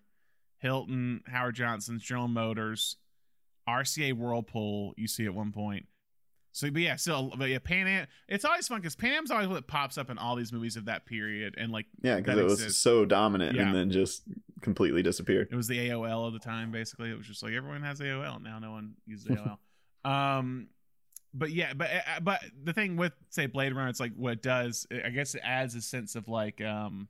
Hilton, 0.57 1.21
Howard 1.27 1.55
Johnson's, 1.55 2.01
General 2.03 2.27
Motors, 2.29 2.95
RCA 3.67 4.13
Whirlpool. 4.13 4.93
You 4.97 5.07
see 5.07 5.25
at 5.25 5.33
one 5.33 5.51
point. 5.51 5.85
So, 6.55 6.69
but 6.69 6.81
yeah, 6.83 6.95
so 6.97 7.31
but 7.35 7.49
yeah, 7.49 7.57
Pan 7.57 7.87
Am. 7.87 8.07
It's 8.27 8.45
always 8.45 8.67
fun 8.67 8.79
because 8.79 8.95
Pan 8.95 9.11
Am's 9.13 9.31
always 9.31 9.47
what 9.47 9.65
pops 9.67 9.97
up 9.97 10.11
in 10.11 10.19
all 10.19 10.35
these 10.35 10.53
movies 10.53 10.75
of 10.77 10.85
that 10.85 11.05
period, 11.05 11.55
and 11.57 11.71
like 11.71 11.87
Yeah, 12.03 12.17
because 12.17 12.37
it 12.37 12.43
was 12.43 12.77
so 12.77 13.05
dominant 13.05 13.55
Yeah. 13.55 13.63
and 13.63 13.75
then 13.75 13.89
just 13.89 14.21
completely 14.61 15.01
disappeared. 15.01 15.49
it 15.51 15.55
was 15.55 15.67
the 15.67 15.89
AOL 15.89 16.27
of 16.27 16.33
the 16.33 16.39
time. 16.39 16.71
Basically, 16.71 17.09
it 17.09 17.17
was 17.17 17.25
just 17.27 17.41
like 17.41 17.53
everyone 17.53 17.81
has 17.81 17.99
AOL 17.99 18.41
now. 18.41 18.59
No 18.59 18.71
one 18.71 18.93
uses 19.07 19.27
AOL. 19.27 19.57
um, 20.09 20.67
but 21.33 21.49
yeah, 21.49 21.73
but 21.73 21.89
uh, 21.89 22.19
but 22.21 22.41
the 22.63 22.71
thing 22.71 22.97
with 22.97 23.13
say 23.31 23.47
Blade 23.47 23.75
Runner, 23.75 23.89
it's 23.89 23.99
like 23.99 24.13
what 24.15 24.33
it 24.33 24.43
does. 24.43 24.85
I 24.91 25.09
guess 25.09 25.33
it 25.33 25.41
adds 25.43 25.73
a 25.73 25.81
sense 25.81 26.15
of 26.15 26.27
like 26.27 26.61
um. 26.61 27.07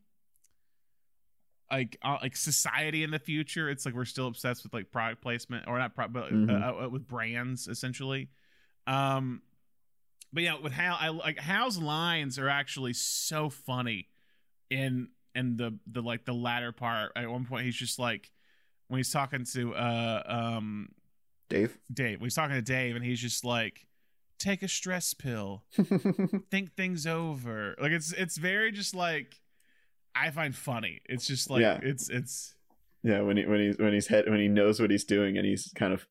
Like 1.72 1.98
uh, 2.04 2.18
like 2.22 2.36
society 2.36 3.04
in 3.04 3.10
the 3.10 3.18
future, 3.18 3.68
it's 3.70 3.84
like 3.86 3.96
we're 3.96 4.06
still 4.06 4.28
obsessed 4.28 4.64
with 4.64 4.74
like 4.74 4.92
product 4.92 5.22
placement 5.24 5.68
or 5.68 5.80
not, 5.80 5.96
pro- 5.96 6.08
but 6.08 6.32
uh, 6.32 6.86
uh, 6.86 6.90
with 6.90 7.08
brands 7.08 7.68
essentially. 7.68 8.30
Um, 8.88 9.41
but 10.32 10.43
yeah, 10.43 10.58
with 10.60 10.74
Hal, 10.74 10.98
I 11.00 11.10
like 11.10 11.39
Hal's 11.39 11.78
lines 11.78 12.39
are 12.39 12.50
actually 12.50 12.93
so 12.93 13.50
funny 13.50 14.10
in 14.69 15.10
in 15.36 15.58
the 15.58 15.78
the 15.88 16.02
like 16.02 16.26
the 16.26 16.34
latter 16.34 16.72
part. 16.72 17.12
At 17.15 17.30
one 17.30 17.46
point, 17.46 17.65
he's 17.65 17.76
just 17.76 18.00
like 18.00 18.32
when 18.88 18.98
he's 19.00 19.12
talking 19.12 19.46
to 19.54 19.74
uh 19.76 20.24
um 20.26 20.89
Dave. 21.50 21.78
Dave. 21.93 22.19
When 22.19 22.26
he's 22.26 22.36
talking 22.36 22.56
to 22.56 22.62
Dave, 22.62 22.96
and 22.96 23.06
he's 23.06 23.19
just 23.19 23.46
like, 23.46 23.86
"Take 24.39 24.63
a 24.63 24.67
stress 24.67 25.13
pill, 25.13 25.63
think 26.50 26.76
things 26.76 27.06
over." 27.06 27.76
Like 27.80 27.91
it's 27.91 28.12
it's 28.13 28.38
very 28.38 28.72
just 28.72 28.96
like 28.96 29.36
I 30.15 30.32
find 30.32 30.56
funny. 30.56 31.02
It's 31.06 31.28
just 31.28 31.50
like 31.50 31.62
Yeah. 31.62 31.80
it's 31.84 32.10
it's 32.10 32.56
yeah, 33.04 33.22
when 33.22 33.38
he 33.38 33.46
when 33.46 33.60
he's 33.60 33.78
when 33.78 33.93
he's 33.93 34.08
head 34.08 34.26
when 34.28 34.39
he 34.39 34.48
knows 34.48 34.80
what 34.80 34.89
he's 34.89 35.04
doing 35.04 35.38
and 35.38 35.46
he's 35.46 35.72
kind 35.76 35.93
of 35.93 36.08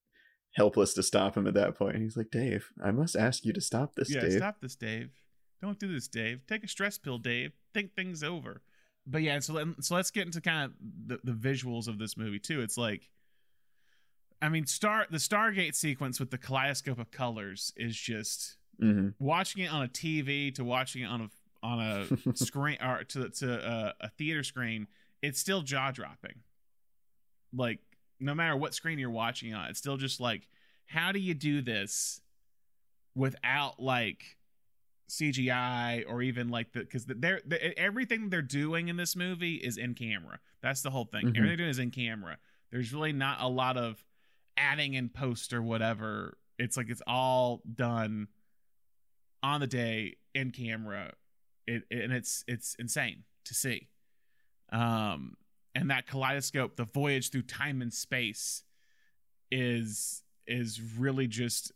helpless 0.53 0.95
to 0.95 1.03
stop 1.03 1.37
him 1.37 1.47
at 1.47 1.55
that 1.55 1.77
point. 1.77 1.95
And 1.95 2.03
he's 2.03 2.17
like, 2.17 2.31
Dave, 2.31 2.71
I 2.83 2.91
must 2.91 3.17
ask 3.17 3.45
you 3.45 3.53
to 3.53 3.61
stop 3.61 3.95
this, 3.95 4.11
yeah. 4.15 4.21
Dave. 4.21 4.33
Stop 4.33 4.61
this, 4.61 4.75
Dave. 4.75 5.11
Don't 5.61 5.79
do 5.79 5.93
this, 5.93 6.09
Dave. 6.09 6.47
Take 6.47 6.65
a 6.65 6.69
stress 6.69 6.99
pill, 6.99 7.19
Dave. 7.19 7.53
Think 7.73 7.95
things 7.95 8.23
over. 8.23 8.63
But 9.07 9.23
yeah, 9.23 9.39
so 9.41 9.75
so 9.81 9.95
let's 9.95 10.11
get 10.11 10.27
into 10.27 10.41
kind 10.41 10.65
of 10.65 10.73
the, 11.07 11.19
the 11.25 11.33
visuals 11.33 11.89
of 11.89 11.99
this 11.99 12.17
movie 12.17 12.39
too. 12.39 12.61
It's 12.61 12.77
like, 12.79 13.09
I 14.41 14.49
mean, 14.49 14.67
star 14.67 15.07
the 15.11 15.19
Stargate 15.19 15.75
sequence 15.75 16.21
with 16.21 16.31
the 16.31 16.39
kaleidoscope 16.39 16.99
of 16.99 17.11
colors 17.11 17.73
is 17.77 17.97
just 17.97 18.57
hmm 18.81 19.11
watching 19.19 19.63
it 19.65 19.73
on 19.73 19.83
a 19.83 19.89
TV 19.89 20.55
to 20.55 20.65
watching 20.65 21.03
it 21.03 21.07
on 21.07 21.23
a 21.23 21.31
on 21.67 21.81
a 21.81 22.35
screen 22.37 22.79
or 22.83 23.05
to 23.05 23.29
to 23.29 23.69
a, 23.69 23.95
a 24.03 24.09
theater 24.11 24.43
screen. 24.45 24.87
It's 25.21 25.41
still 25.41 25.63
jaw 25.63 25.91
dropping. 25.91 26.41
Like 27.53 27.81
no 28.23 28.35
matter 28.35 28.57
what 28.57 28.75
screen 28.75 28.99
you're 28.99 29.11
watching 29.11 29.53
on, 29.55 29.69
it's 29.69 29.79
still 29.79 29.97
just 29.97 30.21
like, 30.21 30.49
how 30.87 31.13
do 31.13 31.19
you 31.19 31.35
do 31.35 31.61
this 31.63 32.21
without 33.15 33.81
like 33.81 34.37
CGI 35.11 36.05
or 36.09 36.23
even 36.23 36.49
like 36.49 36.73
the 36.73 36.81
because 36.81 37.05
they're, 37.05 37.41
they 37.45 37.75
everything 37.77 38.31
they're 38.31 38.41
doing 38.41 38.89
in 38.89 38.97
this 38.97 39.15
movie 39.15 39.57
is 39.57 39.77
in 39.77 39.95
camera. 39.95 40.39
That's 40.63 40.83
the 40.83 40.91
whole 40.91 41.05
thing. 41.05 41.27
Mhm. 41.27 41.37
Everything 41.37 41.47
they're 41.47 41.57
doing 41.57 41.71
is 41.71 41.79
in 41.79 41.91
camera. 41.91 42.39
There's 42.71 42.93
really 42.95 43.13
not 43.13 43.41
a 43.41 43.49
lot 43.49 43.77
of 43.77 44.03
adding 44.57 44.95
in 44.95 45.09
post 45.11 45.53
or 45.53 45.61
whatever. 45.63 46.39
It's 46.59 46.77
like 46.77 46.89
it's 46.89 47.03
all 47.07 47.63
done 47.75 48.29
on 49.43 49.61
the 49.61 49.67
day 49.67 50.17
in 50.35 50.51
camera. 50.51 51.13
It, 51.67 51.85
and 51.91 52.13
it's 52.13 52.45
it's 52.49 52.75
insane 52.79 53.25
to 53.45 53.55
see. 53.55 53.89
Um 54.71 55.37
and 55.75 55.91
that 55.91 56.07
kaleidoscope, 56.07 56.77
the 56.77 56.85
voyage 56.85 57.31
through 57.31 57.43
time 57.43 57.83
and 57.83 57.93
space 57.93 58.63
is 59.51 60.23
is 60.47 60.81
really 60.99 61.27
just 61.27 61.73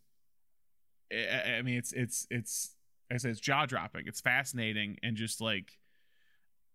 I, 1.12 1.62
mean 1.62 1.78
it's 1.78 1.92
it's 1.92 2.26
it's 2.30 2.74
I 3.12 3.18
said 3.18 3.30
it's 3.32 3.40
jaw 3.40 3.66
dropping. 3.66 4.06
It's 4.06 4.20
fascinating 4.20 4.98
and 5.02 5.16
just 5.16 5.40
like 5.40 5.78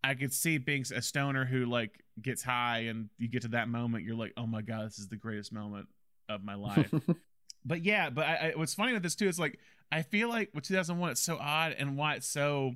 I 0.04 0.16
could 0.16 0.34
see 0.34 0.58
being 0.58 0.86
a 0.96 1.02
stoner 1.02 1.46
who 1.46 1.66
like 1.66 2.04
gets 2.22 2.42
high 2.42 2.80
and 2.80 3.10
you 3.18 3.28
get 3.28 3.44
to 3.44 3.50
that 3.50 3.70
moment, 3.70 4.04
you're 4.04 4.16
like, 4.16 4.34
oh 4.38 4.48
my 4.48 4.62
god, 4.62 4.88
this 4.88 4.98
is 4.98 5.10
the 5.10 5.16
greatest 5.16 5.54
moment 5.54 5.88
of 6.30 6.44
my 6.44 6.56
life. 6.56 6.92
but 7.66 7.84
yeah, 7.84 8.10
but 8.10 8.26
I, 8.26 8.34
I, 8.36 8.54
what's 8.56 8.74
funny 8.74 8.94
with 8.94 9.04
this 9.04 9.16
too 9.16 9.28
is 9.28 9.40
like 9.40 9.60
I 9.92 10.02
feel 10.04 10.30
like 10.30 10.50
with 10.54 10.64
2001, 10.64 11.12
it's 11.12 11.22
so 11.22 11.38
odd 11.38 11.76
and 11.78 11.98
why 11.98 12.16
it's 12.16 12.28
so. 12.28 12.76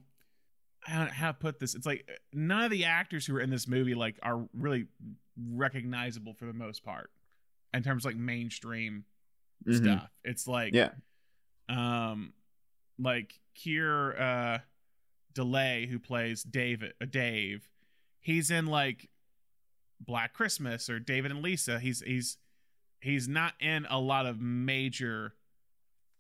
I 0.88 0.98
don't 0.98 1.06
know 1.08 1.14
how 1.14 1.28
to 1.32 1.38
put 1.38 1.60
this. 1.60 1.74
It's 1.76 1.86
like 1.86 2.08
none 2.32 2.64
of 2.64 2.72
the 2.72 2.86
actors 2.86 3.26
who 3.26 3.36
are 3.36 3.42
in 3.42 3.50
this 3.50 3.68
movie 3.68 3.96
like 3.96 4.20
are 4.22 4.48
really 4.54 4.86
recognizable 5.52 6.34
for 6.34 6.46
the 6.46 6.54
most 6.54 6.84
part 6.84 7.10
in 7.74 7.82
terms 7.84 8.06
of 8.06 8.12
like 8.12 8.18
mainstream 8.18 9.06
Mhm. 9.68 9.78
stuff. 9.78 10.12
It's 10.24 10.48
like 10.48 10.74
Yeah. 10.74 10.92
um 11.70 12.34
like 13.00 13.40
Keir 13.56 14.16
uh 14.20 14.60
Dullea 15.34 15.88
who 15.90 16.00
plays 16.00 16.44
david 16.44 16.94
uh, 17.02 17.06
dave 17.06 17.68
he's 18.22 18.50
in 18.52 18.68
like 18.68 19.10
black 20.00 20.34
christmas 20.34 20.90
or 20.90 21.00
david 21.00 21.32
and 21.32 21.42
lisa 21.42 21.80
he's 21.80 22.02
he's 22.02 22.38
he's 23.02 23.28
not 23.28 23.54
in 23.60 23.86
a 23.90 24.00
lot 24.00 24.26
of 24.26 24.40
major 24.40 25.34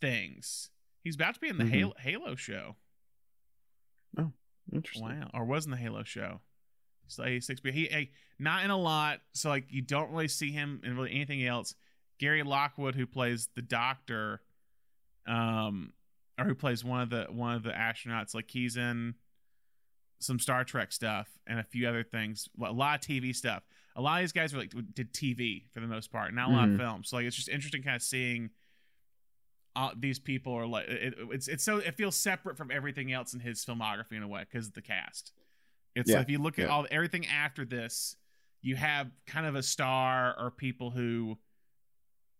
things 0.01 0.69
he's 1.03 1.15
about 1.15 1.35
to 1.35 1.39
be 1.39 1.47
in 1.47 1.57
the 1.57 1.63
Mhm. 1.63 1.69
halo, 1.69 1.93
halo 1.99 2.35
show 2.35 2.75
Interesting. 4.73 5.07
wow. 5.21 5.29
Or 5.33 5.45
was 5.45 5.65
in 5.65 5.71
the 5.71 5.77
halo 5.77 6.03
show. 6.03 6.41
So 7.07 7.23
86 7.23 7.61
but 7.61 7.71
he, 7.73 7.85
he 7.85 8.11
not 8.39 8.63
in 8.65 8.71
a 8.71 8.77
lot. 8.77 9.19
So 9.33 9.49
like 9.49 9.65
you 9.69 9.81
don't 9.81 10.11
really 10.11 10.27
see 10.27 10.51
him 10.51 10.81
in 10.83 10.95
really 10.95 11.11
anything 11.11 11.45
else. 11.45 11.75
Gary 12.19 12.41
lockwood 12.43 12.95
who 12.95 13.05
plays 13.05 13.49
the 13.55 13.61
doctor 13.61 14.41
um 15.27 15.93
or 16.39 16.45
who 16.45 16.55
plays 16.55 16.83
one 16.83 17.01
of 17.01 17.09
the 17.09 17.25
one 17.29 17.55
of 17.55 17.63
the 17.63 17.71
astronauts 17.71 18.33
like 18.35 18.49
he's 18.49 18.75
in 18.77 19.15
some 20.19 20.39
star 20.39 20.63
trek 20.63 20.91
stuff 20.91 21.27
and 21.45 21.59
a 21.59 21.63
few 21.63 21.87
other 21.87 22.03
things. 22.03 22.47
A 22.63 22.71
lot 22.71 22.95
of 22.95 23.01
tv 23.07 23.35
stuff. 23.35 23.63
A 23.95 24.01
lot 24.01 24.17
of 24.19 24.23
these 24.23 24.31
guys 24.31 24.53
are 24.53 24.57
like 24.57 24.73
did 24.93 25.13
tv 25.13 25.63
for 25.71 25.79
the 25.81 25.87
most 25.87 26.11
part 26.11 26.33
not 26.33 26.49
a 26.49 26.51
lot 26.53 26.67
of 26.69 26.75
Mhm. 26.75 26.77
films. 26.77 27.09
So 27.09 27.17
like 27.17 27.25
it's 27.25 27.35
just 27.35 27.49
interesting 27.49 27.83
kind 27.83 27.95
of 27.95 28.01
seeing 28.01 28.49
uh, 29.75 29.89
these 29.97 30.19
people 30.19 30.53
are 30.53 30.65
like 30.65 30.87
it, 30.87 31.13
it's 31.31 31.47
it's 31.47 31.63
so 31.63 31.77
it 31.77 31.95
feels 31.95 32.15
separate 32.15 32.57
from 32.57 32.71
everything 32.71 33.11
else 33.11 33.33
in 33.33 33.39
his 33.39 33.63
filmography 33.65 34.13
in 34.13 34.23
a 34.23 34.27
way 34.27 34.45
because 34.49 34.67
of 34.67 34.73
the 34.73 34.81
cast 34.81 35.33
it's 35.95 36.09
Yeah, 36.09 36.17
like 36.17 36.25
if 36.25 36.29
you 36.31 36.39
look 36.39 36.59
at 36.59 36.67
yeah. 36.67 36.71
all 36.71 36.87
everything 36.89 37.25
after 37.27 37.65
this 37.65 38.15
you 38.61 38.75
have 38.75 39.11
kind 39.27 39.45
of 39.45 39.55
a 39.55 39.61
star 39.61 40.35
or 40.39 40.49
people 40.49 40.89
who 40.89 41.37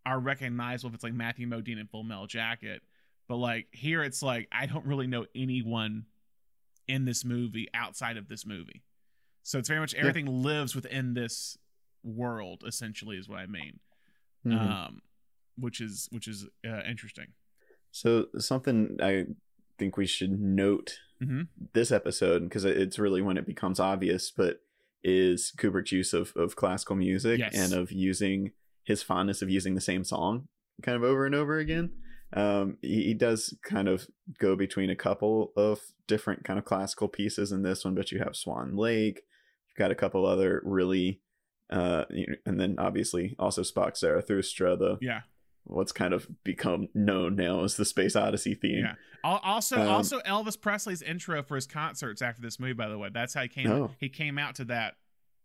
are 0.05 0.19
recognizable 0.19 0.89
if 0.89 0.95
it's 0.95 1.03
like 1.03 1.13
Matthew 1.13 1.47
Modine 1.47 1.79
in 1.79 1.87
Full 1.87 2.03
Metal 2.03 2.27
Jacket, 2.27 2.81
But 3.27 3.37
like 3.37 3.67
here, 3.71 4.03
it's 4.03 4.21
like 4.21 4.47
I 4.51 4.65
don't 4.65 4.85
really 4.85 5.07
know 5.07 5.25
anyone 5.35 6.05
in 6.87 7.05
this 7.05 7.25
movie 7.25 7.67
outside 7.73 8.17
of 8.17 8.27
this 8.27 8.45
movie. 8.45 8.83
So 9.43 9.57
it's 9.59 9.67
very 9.67 9.79
much 9.79 9.93
everything 9.95 10.27
yeah. 10.27 10.33
lives 10.33 10.75
within 10.75 11.13
this 11.13 11.57
world. 12.03 12.63
Essentially, 12.65 13.17
is 13.17 13.27
what 13.27 13.39
I 13.39 13.47
mean. 13.47 13.79
Mm-hmm. 14.45 14.71
Um, 14.71 15.01
which 15.57 15.81
is 15.81 16.07
which 16.11 16.27
is 16.27 16.47
uh, 16.67 16.81
interesting. 16.89 17.27
So 17.91 18.25
something 18.37 18.97
I 19.01 19.25
think 19.77 19.97
we 19.97 20.05
should 20.05 20.39
note 20.39 20.99
mm-hmm. 21.21 21.43
this 21.73 21.91
episode 21.91 22.43
because 22.43 22.65
it's 22.65 22.99
really 22.99 23.21
when 23.21 23.37
it 23.37 23.45
becomes 23.45 23.79
obvious, 23.79 24.31
but 24.31 24.59
is 25.03 25.53
Kubrick's 25.57 25.91
use 25.91 26.13
of, 26.13 26.33
of 26.35 26.55
classical 26.55 26.95
music 26.95 27.39
yes. 27.39 27.55
and 27.55 27.73
of 27.73 27.91
using 27.91 28.51
his 28.83 29.03
fondness 29.03 29.41
of 29.41 29.49
using 29.49 29.75
the 29.75 29.81
same 29.81 30.03
song 30.03 30.47
kind 30.81 30.95
of 30.95 31.03
over 31.03 31.25
and 31.25 31.35
over 31.35 31.57
again. 31.57 31.91
Um, 32.33 32.77
he, 32.81 33.03
he, 33.03 33.13
does 33.13 33.55
kind 33.63 33.87
of 33.87 34.07
go 34.39 34.55
between 34.55 34.89
a 34.89 34.95
couple 34.95 35.53
of 35.55 35.79
different 36.07 36.43
kind 36.43 36.59
of 36.59 36.65
classical 36.65 37.07
pieces 37.07 37.51
in 37.51 37.61
this 37.61 37.85
one, 37.85 37.95
but 37.95 38.11
you 38.11 38.19
have 38.19 38.35
Swan 38.35 38.75
Lake, 38.75 39.21
you've 39.69 39.77
got 39.77 39.91
a 39.91 39.95
couple 39.95 40.25
other 40.25 40.61
really, 40.65 41.21
uh, 41.69 42.05
you 42.09 42.27
know, 42.27 42.35
and 42.45 42.59
then 42.59 42.75
obviously 42.77 43.35
also 43.39 43.61
Sprach 43.61 43.95
Zarathustra, 43.95 44.75
the 44.75 44.97
yeah 45.01 45.21
what's 45.65 45.91
kind 45.91 46.13
of 46.13 46.27
become 46.43 46.87
known 46.93 47.35
now 47.35 47.63
as 47.63 47.75
the 47.75 47.85
Space 47.85 48.15
Odyssey 48.15 48.55
theme. 48.55 48.85
Yeah. 48.85 48.93
Also, 49.23 49.81
um, 49.81 49.87
also 49.87 50.19
Elvis 50.19 50.59
Presley's 50.59 51.01
intro 51.01 51.41
for 51.41 51.55
his 51.55 51.65
concerts 51.65 52.21
after 52.21 52.41
this 52.41 52.59
movie. 52.59 52.73
By 52.73 52.87
the 52.87 52.97
way, 52.97 53.09
that's 53.11 53.33
how 53.33 53.41
he 53.41 53.47
came. 53.47 53.71
Oh. 53.71 53.91
He 53.99 54.07
came 54.07 54.37
out 54.37 54.55
to 54.55 54.65
that 54.65 54.95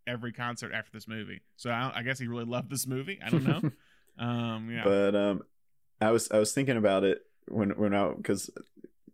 every 0.07 0.33
concert 0.33 0.73
after 0.75 0.91
this 0.93 1.09
movie. 1.09 1.41
So 1.57 1.71
I, 1.71 1.91
I 1.97 2.03
guess 2.03 2.19
he 2.19 2.27
really 2.27 2.45
loved 2.45 2.71
this 2.71 2.87
movie. 2.87 3.19
I 3.25 3.31
don't 3.31 3.45
know. 3.45 3.71
um, 4.25 4.71
yeah. 4.71 4.85
But 4.85 5.15
um, 5.15 5.43
I 6.01 6.11
was 6.11 6.31
I 6.31 6.39
was 6.39 6.53
thinking 6.53 6.77
about 6.77 7.05
it 7.05 7.23
when 7.49 7.71
when 7.71 7.95
I 7.95 8.13
because 8.15 8.51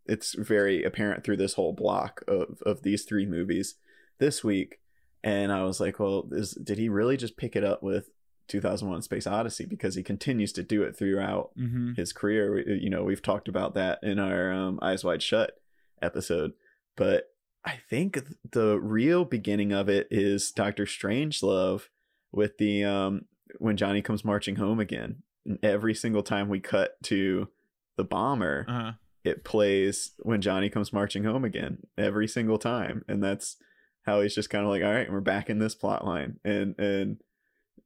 it's 0.06 0.34
very 0.34 0.82
apparent 0.82 1.22
through 1.22 1.36
this 1.36 1.54
whole 1.54 1.72
block 1.72 2.22
of 2.26 2.60
of 2.66 2.82
these 2.82 3.04
three 3.04 3.26
movies 3.26 3.76
this 4.18 4.42
week, 4.42 4.80
and 5.22 5.52
I 5.52 5.62
was 5.62 5.78
like, 5.78 6.00
well, 6.00 6.28
is 6.32 6.52
did 6.52 6.78
he 6.78 6.88
really 6.88 7.16
just 7.16 7.36
pick 7.36 7.54
it 7.54 7.62
up 7.62 7.84
with 7.84 8.10
2001 8.48 9.02
Space 9.02 9.26
Odyssey 9.26 9.66
because 9.66 9.94
he 9.94 10.02
continues 10.02 10.52
to 10.52 10.62
do 10.62 10.82
it 10.82 10.96
throughout 10.96 11.50
mm-hmm. 11.58 11.92
his 11.94 12.12
career. 12.12 12.58
You 12.58 12.90
know, 12.90 13.04
we've 13.04 13.22
talked 13.22 13.48
about 13.48 13.74
that 13.74 13.98
in 14.02 14.18
our 14.18 14.52
um, 14.52 14.78
Eyes 14.82 15.04
Wide 15.04 15.22
Shut 15.22 15.60
episode, 16.02 16.52
but 16.96 17.30
I 17.64 17.80
think 17.90 18.20
the 18.52 18.78
real 18.78 19.24
beginning 19.24 19.72
of 19.72 19.88
it 19.88 20.06
is 20.10 20.52
Doctor 20.52 20.84
Strangelove 20.84 21.88
with 22.30 22.58
the 22.58 22.84
um, 22.84 23.24
when 23.58 23.76
Johnny 23.76 24.02
comes 24.02 24.24
marching 24.24 24.56
home 24.56 24.78
again. 24.78 25.22
And 25.44 25.58
every 25.62 25.94
single 25.94 26.22
time 26.22 26.48
we 26.48 26.60
cut 26.60 27.02
to 27.04 27.48
the 27.96 28.04
bomber, 28.04 28.66
uh-huh. 28.68 28.92
it 29.24 29.44
plays 29.44 30.12
when 30.18 30.40
Johnny 30.40 30.70
comes 30.70 30.92
marching 30.92 31.24
home 31.24 31.44
again 31.44 31.78
every 31.98 32.28
single 32.28 32.58
time, 32.58 33.04
and 33.08 33.22
that's 33.22 33.56
how 34.04 34.20
he's 34.20 34.34
just 34.34 34.50
kind 34.50 34.64
of 34.64 34.70
like, 34.70 34.84
all 34.84 34.92
right, 34.92 35.10
we're 35.10 35.20
back 35.20 35.50
in 35.50 35.58
this 35.58 35.74
plot 35.74 36.06
line, 36.06 36.38
and 36.44 36.78
and 36.78 37.18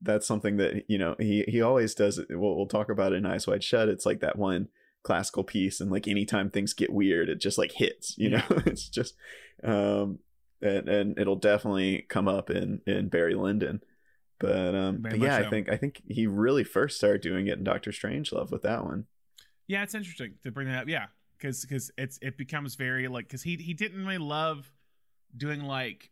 that's 0.03 0.27
something 0.27 0.57
that 0.57 0.85
you 0.89 0.99
know 0.99 1.17
he 1.19 1.45
he 1.49 1.61
always 1.61 1.95
does. 1.95 2.21
We'll, 2.31 2.57
we'll 2.57 2.67
talk 2.67 2.91
about 2.91 3.13
it 3.13 3.17
in 3.17 3.27
Eyes 3.27 3.47
Wide 3.47 3.65
Shut. 3.65 3.89
It's 3.89 4.07
like 4.07 4.21
that 4.21 4.37
one 4.37 4.69
classical 5.03 5.45
piece, 5.45 5.81
and 5.81 5.91
like 5.91 6.09
anytime 6.09 6.51
things 6.51 6.73
get 6.73 6.93
weird, 6.93 7.29
it 7.29 7.41
just 7.41 7.59
like 7.59 7.73
hits. 7.73 8.17
You 8.17 8.31
know, 8.31 8.43
it's 8.67 8.89
just 8.89 9.15
um, 9.63 10.19
and 10.63 10.89
and 10.89 11.19
it'll 11.19 11.37
definitely 11.37 12.07
come 12.09 12.29
up 12.29 12.51
in 12.51 12.81
in 12.87 13.09
Barry 13.09 13.35
Lyndon. 13.35 13.83
But 14.39 14.75
um, 14.75 14.99
but 15.03 15.19
yeah, 15.19 15.41
so. 15.41 15.47
I 15.47 15.51
think 15.51 15.69
I 15.69 15.77
think 15.77 16.03
he 16.09 16.27
really 16.27 16.65
first 16.65 16.97
started 16.97 17.21
doing 17.21 17.47
it 17.47 17.59
in 17.59 17.65
Doctor 17.65 17.91
Strangelove 17.91 18.51
with 18.51 18.63
that 18.63 18.85
one. 18.85 19.07
Yeah, 19.67 19.83
it's 19.83 19.95
interesting 19.95 20.35
to 20.43 20.51
bring 20.51 20.67
that 20.69 20.83
up. 20.83 20.89
Yeah, 20.89 21.07
because 21.39 21.61
because 21.63 21.91
it's 21.99 22.19
it 22.23 22.39
becomes 22.39 22.75
very 22.75 23.07
like 23.09 23.27
because 23.27 23.43
he 23.43 23.57
he 23.57 23.75
didn't 23.75 24.01
really 24.01 24.19
love 24.19 24.73
doing 25.37 25.63
like 25.63 26.11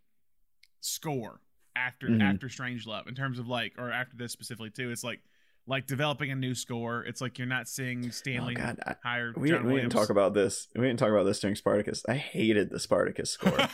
score 0.81 1.41
after 1.87 2.09
mm-hmm. 2.09 2.23
after 2.23 2.49
Strangelove 2.49 3.09
in 3.09 3.15
terms 3.15 3.39
of 3.39 3.49
like 3.49 3.75
or 3.79 3.93
after 3.93 4.17
this 4.17 4.33
specifically 4.33 4.71
too. 4.71 4.91
It's 4.91 5.05
like 5.05 5.21
like 5.67 5.87
developing 5.87 6.31
a 6.31 6.35
new 6.35 6.55
score. 6.55 7.05
It's 7.05 7.21
like 7.21 7.39
you're 7.39 7.47
not 7.47 7.69
seeing 7.69 8.11
Stanley 8.11 8.57
oh 8.59 8.61
God, 8.61 8.81
I, 8.87 8.97
hire. 9.03 9.33
We, 9.37 9.53
we 9.53 9.77
didn't 9.77 9.91
talk 9.91 10.11
about 10.11 10.35
this. 10.35 10.67
We 10.75 10.87
didn't 10.87 10.99
talk 10.99 11.11
about 11.11 11.25
this 11.25 11.41
during 11.41 11.57
Spartacus. 11.57 12.03
I 12.09 12.15
hated 12.15 12.71
the 12.71 12.81
Spartacus 12.81 13.31
score. 13.31 13.59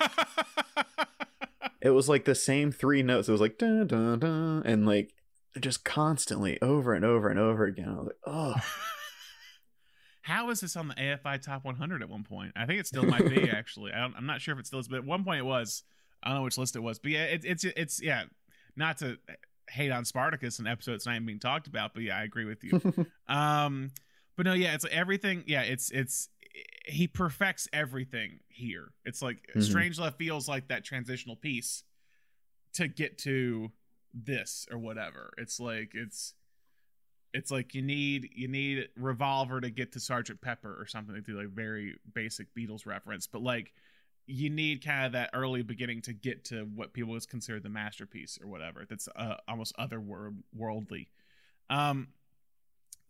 it 1.80 1.90
was 1.90 2.08
like 2.08 2.24
the 2.24 2.34
same 2.34 2.72
three 2.72 3.02
notes. 3.02 3.28
It 3.28 3.32
was 3.32 3.40
like 3.40 3.58
dun 3.58 3.86
dun 3.86 4.18
dun, 4.18 4.62
and 4.64 4.86
like 4.86 5.14
just 5.60 5.84
constantly 5.84 6.60
over 6.60 6.94
and 6.94 7.04
over 7.04 7.28
and 7.28 7.38
over 7.38 7.64
again. 7.64 7.88
I 7.88 7.94
was 7.94 8.06
like, 8.06 8.16
oh. 8.26 8.54
How 10.22 10.48
is 10.48 10.60
this 10.60 10.74
on 10.74 10.88
the 10.88 10.94
AFI 10.94 11.42
Top 11.42 11.66
100 11.66 12.02
at 12.02 12.08
one 12.08 12.24
point? 12.24 12.52
I 12.56 12.64
think 12.64 12.80
it 12.80 12.86
still 12.86 13.04
might 13.04 13.28
be 13.28 13.50
actually. 13.52 13.92
I 13.92 14.06
am 14.06 14.24
not 14.24 14.40
sure 14.40 14.54
if 14.54 14.60
it 14.60 14.66
still 14.66 14.78
is, 14.78 14.88
but 14.88 14.96
at 14.96 15.04
one 15.04 15.22
point 15.22 15.40
it 15.40 15.44
was. 15.44 15.82
I 16.24 16.30
don't 16.30 16.38
know 16.38 16.44
which 16.44 16.58
list 16.58 16.74
it 16.74 16.80
was, 16.80 16.98
but 16.98 17.12
yeah, 17.12 17.24
it, 17.24 17.44
it's 17.44 17.64
it's 17.64 18.02
yeah. 18.02 18.24
Not 18.76 18.98
to 18.98 19.18
hate 19.70 19.90
on 19.90 20.04
Spartacus, 20.04 20.58
an 20.58 20.66
episodes 20.66 21.06
not 21.06 21.14
even 21.14 21.26
being 21.26 21.38
talked 21.38 21.68
about, 21.68 21.94
but 21.94 22.02
yeah, 22.02 22.18
I 22.18 22.24
agree 22.24 22.44
with 22.44 22.64
you. 22.64 22.80
um, 23.28 23.92
but 24.36 24.46
no, 24.46 24.52
yeah, 24.52 24.74
it's 24.74 24.82
like 24.82 24.92
everything. 24.92 25.44
Yeah, 25.46 25.62
it's 25.62 25.90
it's 25.90 26.28
he 26.86 27.06
perfects 27.06 27.68
everything 27.72 28.40
here. 28.48 28.88
It's 29.04 29.22
like 29.22 29.48
mm-hmm. 29.54 29.60
Strangelove 29.60 30.16
feels 30.16 30.48
like 30.48 30.68
that 30.68 30.84
transitional 30.84 31.36
piece 31.36 31.84
to 32.74 32.88
get 32.88 33.18
to 33.18 33.70
this 34.12 34.66
or 34.72 34.78
whatever. 34.78 35.32
It's 35.38 35.60
like 35.60 35.92
it's 35.94 36.34
it's 37.34 37.50
like 37.50 37.74
you 37.74 37.82
need 37.82 38.30
you 38.34 38.48
need 38.48 38.88
revolver 38.96 39.60
to 39.60 39.68
get 39.68 39.92
to 39.92 40.00
sergeant 40.00 40.40
pepper 40.40 40.74
or 40.80 40.86
something 40.86 41.14
to 41.14 41.20
do 41.20 41.36
like 41.36 41.48
very 41.48 41.96
basic 42.14 42.46
beatles 42.54 42.86
reference 42.86 43.26
but 43.26 43.42
like 43.42 43.72
you 44.26 44.50
need 44.50 44.84
kind 44.84 45.06
of 45.06 45.12
that 45.12 45.30
early 45.34 45.62
beginning 45.62 46.00
to 46.02 46.12
get 46.12 46.44
to 46.44 46.64
what 46.74 46.92
people 46.92 47.12
would 47.12 47.28
consider 47.28 47.60
the 47.60 47.68
masterpiece 47.68 48.38
or 48.42 48.48
whatever 48.48 48.84
that's 48.88 49.08
uh, 49.16 49.36
almost 49.48 49.76
otherworldly. 49.76 51.08
Um 51.70 52.08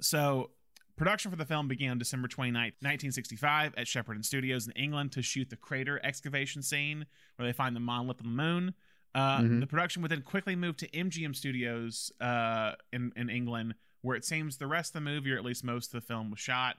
so 0.00 0.50
production 0.96 1.31
for 1.31 1.37
the 1.37 1.44
film 1.44 1.68
began 1.68 1.92
on 1.92 1.98
december 1.98 2.29
29th 2.29 2.74
1965 2.81 3.74
at 3.77 3.87
shepperton 3.87 4.24
studios 4.24 4.66
in 4.66 4.72
england 4.72 5.11
to 5.12 5.22
shoot 5.22 5.50
the 5.50 5.57
crater 5.57 6.00
excavation 6.05 6.62
scene 6.62 7.07
where 7.37 7.46
they 7.46 7.53
find 7.53 7.74
the 7.74 7.81
monolith 7.81 8.18
on 8.20 8.37
the 8.37 8.42
moon. 8.42 8.74
Uh, 9.14 9.38
mm-hmm. 9.38 9.61
the 9.61 9.66
production 9.66 10.03
would 10.03 10.11
then 10.11 10.22
quickly 10.22 10.57
move 10.57 10.77
to 10.77 10.88
mgm 10.88 11.35
studios 11.35 12.12
uh, 12.20 12.72
in, 12.92 13.12
in 13.16 13.31
england 13.31 13.74
where 14.05 14.16
it 14.16 14.24
seems 14.24 14.59
the 14.59 14.66
rest 14.66 14.90
of 14.90 15.03
the 15.03 15.11
movie 15.11 15.33
or 15.33 15.38
at 15.38 15.44
least 15.44 15.64
most 15.64 15.87
of 15.87 16.00
the 16.00 16.07
film 16.07 16.31
was 16.31 16.38
shot. 16.38 16.77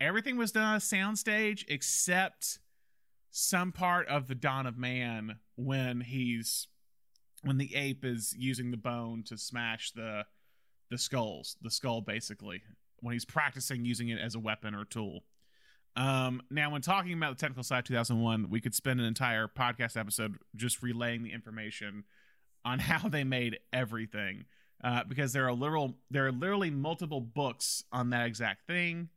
Everything 0.00 0.36
was 0.36 0.50
done 0.50 0.64
on 0.64 0.74
a 0.74 0.80
soundstage 0.80 1.64
except 1.68 2.58
some 3.36 3.72
part 3.72 4.06
of 4.06 4.28
the 4.28 4.34
Dawn 4.36 4.64
of 4.64 4.78
Man 4.78 5.40
when 5.56 6.02
he's 6.02 6.68
when 7.42 7.58
the 7.58 7.74
ape 7.74 8.04
is 8.04 8.32
using 8.38 8.70
the 8.70 8.76
bone 8.76 9.24
to 9.24 9.36
smash 9.36 9.90
the 9.90 10.24
the 10.88 10.96
skulls, 10.96 11.56
the 11.60 11.70
skull 11.70 12.00
basically, 12.00 12.62
when 13.00 13.12
he's 13.12 13.24
practicing 13.24 13.84
using 13.84 14.08
it 14.08 14.20
as 14.20 14.36
a 14.36 14.38
weapon 14.38 14.72
or 14.72 14.84
tool. 14.84 15.24
Um, 15.96 16.42
now, 16.48 16.70
when 16.70 16.80
talking 16.80 17.12
about 17.12 17.36
the 17.36 17.40
technical 17.40 17.64
side 17.64 17.80
of 17.80 17.84
2001, 17.86 18.50
we 18.50 18.60
could 18.60 18.74
spend 18.74 19.00
an 19.00 19.06
entire 19.06 19.48
podcast 19.48 19.96
episode 19.96 20.36
just 20.54 20.80
relaying 20.80 21.24
the 21.24 21.32
information 21.32 22.04
on 22.64 22.78
how 22.78 23.08
they 23.08 23.24
made 23.24 23.58
everything, 23.72 24.44
uh, 24.84 25.02
because 25.08 25.32
there 25.32 25.48
are 25.48 25.52
literal 25.52 25.96
there 26.08 26.24
are 26.24 26.32
literally 26.32 26.70
multiple 26.70 27.20
books 27.20 27.82
on 27.90 28.10
that 28.10 28.26
exact 28.26 28.68
thing. 28.68 29.08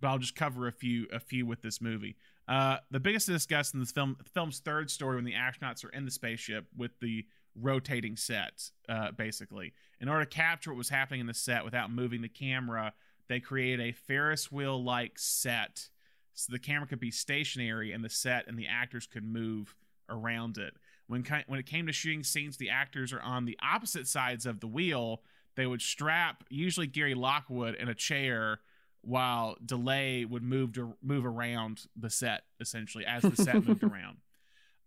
But 0.00 0.08
I'll 0.08 0.18
just 0.18 0.36
cover 0.36 0.68
a 0.68 0.72
few 0.72 1.08
a 1.12 1.18
few 1.18 1.44
with 1.44 1.62
this 1.62 1.80
movie. 1.80 2.14
Uh, 2.48 2.78
the 2.90 3.00
biggest 3.00 3.26
to 3.26 3.32
discuss 3.32 3.74
in 3.74 3.80
this 3.80 3.92
film, 3.92 4.16
the 4.22 4.30
film's 4.30 4.60
third 4.60 4.90
story, 4.90 5.16
when 5.16 5.24
the 5.24 5.34
astronauts 5.34 5.84
are 5.84 5.90
in 5.90 6.04
the 6.04 6.10
spaceship 6.10 6.66
with 6.76 6.98
the 7.00 7.26
rotating 7.54 8.16
set, 8.16 8.70
uh, 8.88 9.12
basically. 9.12 9.74
In 10.00 10.08
order 10.08 10.24
to 10.24 10.30
capture 10.30 10.70
what 10.70 10.78
was 10.78 10.88
happening 10.88 11.20
in 11.20 11.26
the 11.26 11.34
set 11.34 11.64
without 11.64 11.90
moving 11.90 12.22
the 12.22 12.28
camera, 12.28 12.94
they 13.28 13.40
created 13.40 13.80
a 13.80 13.92
Ferris 13.92 14.50
wheel 14.50 14.82
like 14.82 15.18
set 15.18 15.90
so 16.38 16.52
the 16.52 16.58
camera 16.58 16.86
could 16.86 17.00
be 17.00 17.10
stationary 17.10 17.92
and 17.92 18.04
the 18.04 18.08
set 18.08 18.46
and 18.46 18.56
the 18.56 18.68
actors 18.68 19.08
could 19.08 19.24
move 19.24 19.74
around 20.08 20.56
it. 20.56 20.74
When, 21.08 21.24
when 21.48 21.58
it 21.58 21.66
came 21.66 21.86
to 21.88 21.92
shooting 21.92 22.22
scenes, 22.22 22.56
the 22.56 22.70
actors 22.70 23.12
are 23.12 23.20
on 23.20 23.44
the 23.44 23.58
opposite 23.60 24.06
sides 24.06 24.46
of 24.46 24.60
the 24.60 24.68
wheel. 24.68 25.22
They 25.56 25.66
would 25.66 25.82
strap, 25.82 26.44
usually 26.48 26.86
Gary 26.86 27.14
Lockwood, 27.14 27.74
in 27.74 27.88
a 27.88 27.94
chair 27.94 28.60
while 29.02 29.56
Dullea 29.64 30.28
would 30.28 30.42
move 30.42 30.72
to 30.74 30.94
move 31.02 31.24
around 31.24 31.86
the 31.96 32.10
set 32.10 32.42
essentially 32.60 33.04
as 33.06 33.22
the 33.22 33.36
set 33.36 33.66
moved 33.66 33.82
around. 33.84 34.18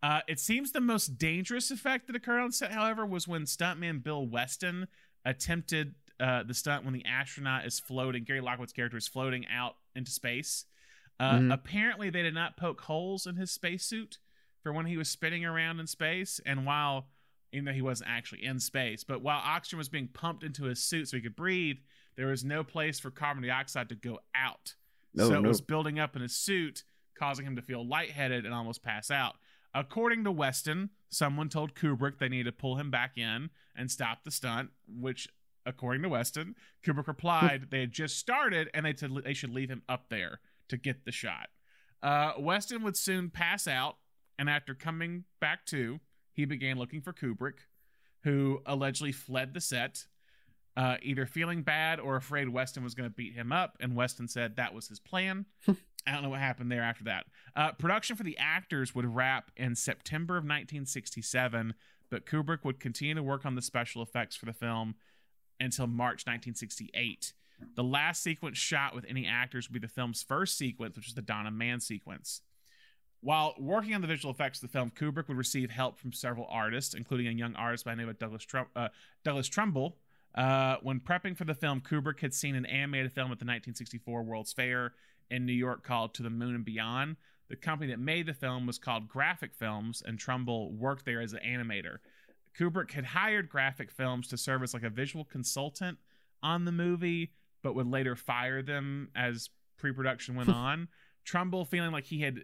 Uh, 0.03 0.21
it 0.27 0.39
seems 0.39 0.71
the 0.71 0.81
most 0.81 1.17
dangerous 1.17 1.69
effect 1.69 2.07
that 2.07 2.15
occurred 2.15 2.41
on 2.41 2.51
set, 2.51 2.71
however, 2.71 3.05
was 3.05 3.27
when 3.27 3.43
stuntman 3.43 4.03
Bill 4.03 4.25
Weston 4.25 4.87
attempted 5.25 5.93
uh, 6.19 6.43
the 6.43 6.53
stunt 6.53 6.85
when 6.85 6.93
the 6.93 7.05
astronaut 7.05 7.65
is 7.65 7.79
floating. 7.79 8.23
Gary 8.23 8.41
Lockwood's 8.41 8.73
character 8.73 8.97
is 8.97 9.07
floating 9.07 9.45
out 9.47 9.75
into 9.95 10.11
space. 10.11 10.65
Uh, 11.19 11.33
mm-hmm. 11.33 11.51
Apparently, 11.51 12.09
they 12.09 12.23
did 12.23 12.33
not 12.33 12.57
poke 12.57 12.81
holes 12.81 13.27
in 13.27 13.35
his 13.35 13.51
spacesuit 13.51 14.17
for 14.63 14.73
when 14.73 14.85
he 14.85 14.97
was 14.97 15.09
spinning 15.09 15.45
around 15.45 15.79
in 15.79 15.87
space. 15.87 16.39
And 16.45 16.65
while, 16.65 17.07
even 17.53 17.65
though 17.65 17.73
he 17.73 17.81
wasn't 17.81 18.09
actually 18.09 18.43
in 18.43 18.59
space, 18.59 19.03
but 19.03 19.21
while 19.21 19.41
oxygen 19.43 19.77
was 19.77 19.89
being 19.89 20.07
pumped 20.07 20.43
into 20.43 20.63
his 20.63 20.81
suit 20.81 21.09
so 21.09 21.17
he 21.17 21.23
could 21.23 21.35
breathe, 21.35 21.77
there 22.15 22.27
was 22.27 22.43
no 22.43 22.63
place 22.63 22.99
for 22.99 23.11
carbon 23.11 23.43
dioxide 23.43 23.89
to 23.89 23.95
go 23.95 24.19
out 24.35 24.75
No, 25.13 25.27
so 25.27 25.35
it 25.35 25.41
no. 25.41 25.47
was 25.49 25.61
building 25.61 25.99
up 25.99 26.15
in 26.15 26.21
his 26.21 26.35
suit, 26.35 26.83
causing 27.15 27.45
him 27.45 27.55
to 27.55 27.61
feel 27.61 27.87
lightheaded 27.87 28.45
and 28.45 28.53
almost 28.53 28.83
pass 28.83 29.09
out. 29.11 29.35
According 29.73 30.23
to 30.25 30.31
Weston, 30.31 30.89
someone 31.09 31.47
told 31.49 31.75
Kubrick 31.75 32.19
they 32.19 32.27
needed 32.29 32.45
to 32.45 32.51
pull 32.51 32.75
him 32.75 32.91
back 32.91 33.17
in 33.17 33.49
and 33.75 33.89
stop 33.89 34.23
the 34.23 34.31
stunt, 34.31 34.69
which, 34.87 35.29
according 35.65 36.01
to 36.03 36.09
Weston, 36.09 36.55
Kubrick 36.83 37.07
replied 37.07 37.67
they 37.71 37.79
had 37.81 37.91
just 37.91 38.17
started 38.17 38.69
and 38.73 38.85
they, 38.85 38.93
to, 38.93 39.07
they 39.23 39.33
should 39.33 39.51
leave 39.53 39.69
him 39.69 39.83
up 39.87 40.09
there 40.09 40.41
to 40.67 40.77
get 40.77 41.05
the 41.05 41.11
shot. 41.11 41.47
Uh, 42.03 42.33
Weston 42.37 42.83
would 42.83 42.97
soon 42.97 43.29
pass 43.29 43.67
out, 43.67 43.97
and 44.37 44.49
after 44.49 44.73
coming 44.73 45.23
back 45.39 45.65
to, 45.67 45.99
he 46.33 46.45
began 46.45 46.77
looking 46.77 47.01
for 47.01 47.13
Kubrick, 47.13 47.59
who 48.23 48.61
allegedly 48.65 49.11
fled 49.11 49.53
the 49.53 49.61
set, 49.61 50.05
uh, 50.77 50.97
either 51.01 51.25
feeling 51.25 51.63
bad 51.63 51.99
or 51.99 52.15
afraid 52.15 52.49
Weston 52.49 52.83
was 52.83 52.95
going 52.95 53.09
to 53.09 53.15
beat 53.15 53.33
him 53.33 53.51
up. 53.51 53.77
And 53.79 53.95
Weston 53.95 54.27
said 54.27 54.55
that 54.55 54.73
was 54.73 54.87
his 54.87 54.99
plan. 54.99 55.45
I 56.07 56.13
don't 56.13 56.23
know 56.23 56.29
what 56.29 56.39
happened 56.39 56.71
there 56.71 56.81
after 56.81 57.03
that. 57.05 57.25
Uh, 57.55 57.71
production 57.73 58.15
for 58.15 58.23
the 58.23 58.37
actors 58.37 58.95
would 58.95 59.05
wrap 59.05 59.51
in 59.55 59.75
September 59.75 60.35
of 60.35 60.43
1967, 60.43 61.73
but 62.09 62.25
Kubrick 62.25 62.63
would 62.63 62.79
continue 62.79 63.13
to 63.15 63.23
work 63.23 63.45
on 63.45 63.55
the 63.55 63.61
special 63.61 64.01
effects 64.01 64.35
for 64.35 64.45
the 64.45 64.53
film 64.53 64.95
until 65.59 65.87
March 65.87 66.25
1968. 66.25 67.33
The 67.75 67.83
last 67.83 68.23
sequence 68.23 68.57
shot 68.57 68.95
with 68.95 69.05
any 69.07 69.27
actors 69.27 69.69
would 69.69 69.79
be 69.79 69.85
the 69.85 69.91
film's 69.91 70.23
first 70.23 70.57
sequence, 70.57 70.95
which 70.95 71.07
is 71.07 71.13
the 71.13 71.21
Dawn 71.21 71.45
of 71.45 71.53
Man 71.53 71.79
sequence. 71.79 72.41
While 73.23 73.53
working 73.59 73.93
on 73.93 74.01
the 74.01 74.07
visual 74.07 74.33
effects 74.33 74.63
of 74.63 74.71
the 74.71 74.75
film, 74.75 74.91
Kubrick 74.91 75.27
would 75.27 75.37
receive 75.37 75.69
help 75.69 75.99
from 75.99 76.11
several 76.11 76.47
artists, 76.49 76.95
including 76.95 77.27
a 77.27 77.31
young 77.31 77.55
artist 77.55 77.85
by 77.85 77.91
the 77.91 77.97
name 77.97 78.09
of 78.09 78.17
Douglas, 78.17 78.43
Trum- 78.43 78.69
uh, 78.75 78.87
Douglas 79.23 79.47
Trumbull. 79.47 79.97
Uh, 80.35 80.77
when 80.81 80.99
prepping 80.99 81.35
for 81.35 81.45
the 81.45 81.53
film, 81.53 81.81
Kubrick 81.81 82.21
had 82.21 82.33
seen 82.33 82.55
an 82.55 82.65
animated 82.65 83.11
film 83.11 83.25
at 83.25 83.39
the 83.39 83.45
1964 83.45 84.23
World's 84.23 84.53
Fair 84.53 84.93
in 85.29 85.45
New 85.45 85.53
York 85.53 85.83
called 85.83 86.13
To 86.15 86.23
the 86.23 86.29
Moon 86.29 86.55
and 86.55 86.65
Beyond. 86.65 87.17
The 87.49 87.55
company 87.57 87.91
that 87.91 87.99
made 87.99 88.27
the 88.27 88.33
film 88.33 88.65
was 88.65 88.77
called 88.77 89.09
Graphic 89.09 89.53
Films, 89.53 90.01
and 90.05 90.17
Trumbull 90.17 90.71
worked 90.71 91.05
there 91.05 91.21
as 91.21 91.33
an 91.33 91.41
animator. 91.45 91.97
Kubrick 92.57 92.91
had 92.91 93.05
hired 93.05 93.49
Graphic 93.49 93.91
Films 93.91 94.27
to 94.29 94.37
serve 94.37 94.63
as 94.63 94.73
like 94.73 94.83
a 94.83 94.89
visual 94.89 95.25
consultant 95.25 95.97
on 96.43 96.65
the 96.65 96.71
movie, 96.71 97.33
but 97.61 97.75
would 97.75 97.87
later 97.87 98.15
fire 98.15 98.61
them 98.61 99.09
as 99.15 99.49
pre-production 99.77 100.35
went 100.35 100.49
on. 100.53 100.87
Trumbull, 101.25 101.65
feeling 101.65 101.91
like 101.91 102.05
he 102.05 102.21
had 102.21 102.43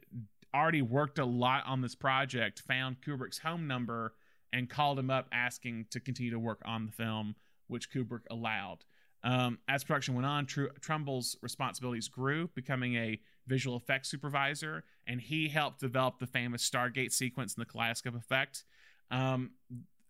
already 0.53 0.81
worked 0.81 1.19
a 1.19 1.25
lot 1.25 1.63
on 1.65 1.81
this 1.81 1.95
project, 1.95 2.61
found 2.67 3.01
Kubrick's 3.01 3.39
home 3.39 3.67
number 3.67 4.13
and 4.53 4.69
called 4.69 4.97
him 4.97 5.09
up 5.09 5.27
asking 5.31 5.85
to 5.91 5.99
continue 5.99 6.31
to 6.31 6.39
work 6.39 6.61
on 6.65 6.85
the 6.85 6.91
film, 6.91 7.35
which 7.67 7.91
Kubrick 7.91 8.21
allowed. 8.29 8.85
Um, 9.23 9.59
as 9.67 9.83
production 9.83 10.13
went 10.13 10.25
on, 10.25 10.45
Tr- 10.45 10.67
Trumbull's 10.79 11.37
responsibilities 11.41 12.07
grew, 12.07 12.49
becoming 12.55 12.95
a 12.95 13.19
visual 13.47 13.75
effects 13.75 14.09
supervisor, 14.09 14.83
and 15.05 15.19
he 15.19 15.47
helped 15.47 15.79
develop 15.79 16.19
the 16.19 16.27
famous 16.27 16.67
Stargate 16.67 17.11
sequence 17.11 17.55
and 17.55 17.61
the 17.61 17.69
kaleidoscope 17.69 18.15
effect. 18.15 18.63
Um, 19.11 19.51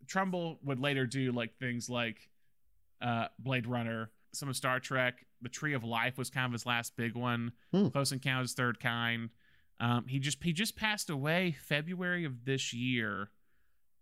Trumbull 0.08 0.60
would 0.63 0.80
later 0.80 1.06
do 1.06 1.32
like 1.32 1.58
things 1.58 1.89
like 1.89 2.30
uh, 3.02 3.28
Blade 3.39 3.67
Runner, 3.67 4.12
some 4.34 4.50
of 4.50 4.56
Star 4.56 4.80
Trek. 4.80 5.26
The 5.41 5.50
Tree 5.50 5.74
of 5.74 5.84
Life 5.84 6.17
was 6.17 6.30
kind 6.30 6.46
of 6.46 6.52
his 6.52 6.65
last 6.65 6.96
big 6.96 7.15
one. 7.15 7.52
Hmm. 7.72 7.88
Close 7.88 8.12
Encounters 8.12 8.54
Third 8.54 8.80
Kind. 8.80 9.30
Um, 9.80 10.06
he 10.08 10.20
just 10.20 10.43
he 10.43 10.54
just 10.54 10.76
passed 10.76 11.10
away 11.10 11.56
February 11.62 12.26
of 12.26 12.46
this 12.46 12.74
year 12.74 13.30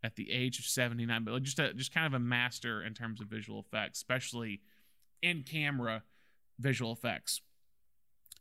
at 0.06 0.15
the 0.15 0.32
age 0.32 0.60
of 0.60 0.65
79 0.65 1.24
but 1.24 1.44
just 1.44 1.60
a, 1.60 1.74
just 1.74 1.94
kind 1.94 2.06
of 2.06 2.13
a 2.13 2.20
master 2.20 2.84
in 2.84 2.94
terms 2.94 3.22
of 3.22 3.28
visual 3.28 3.60
effects 3.60 4.00
especially 4.00 4.62
in 5.22 5.44
camera 5.44 6.04
visual 6.60 6.91
effects 6.91 7.41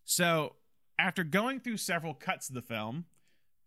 so 0.05 0.57
after 0.99 1.25
going 1.25 1.61
through 1.61 1.77
several 1.77 2.15
cuts 2.15 2.49
of 2.49 2.55
the 2.55 2.63
film 2.63 3.07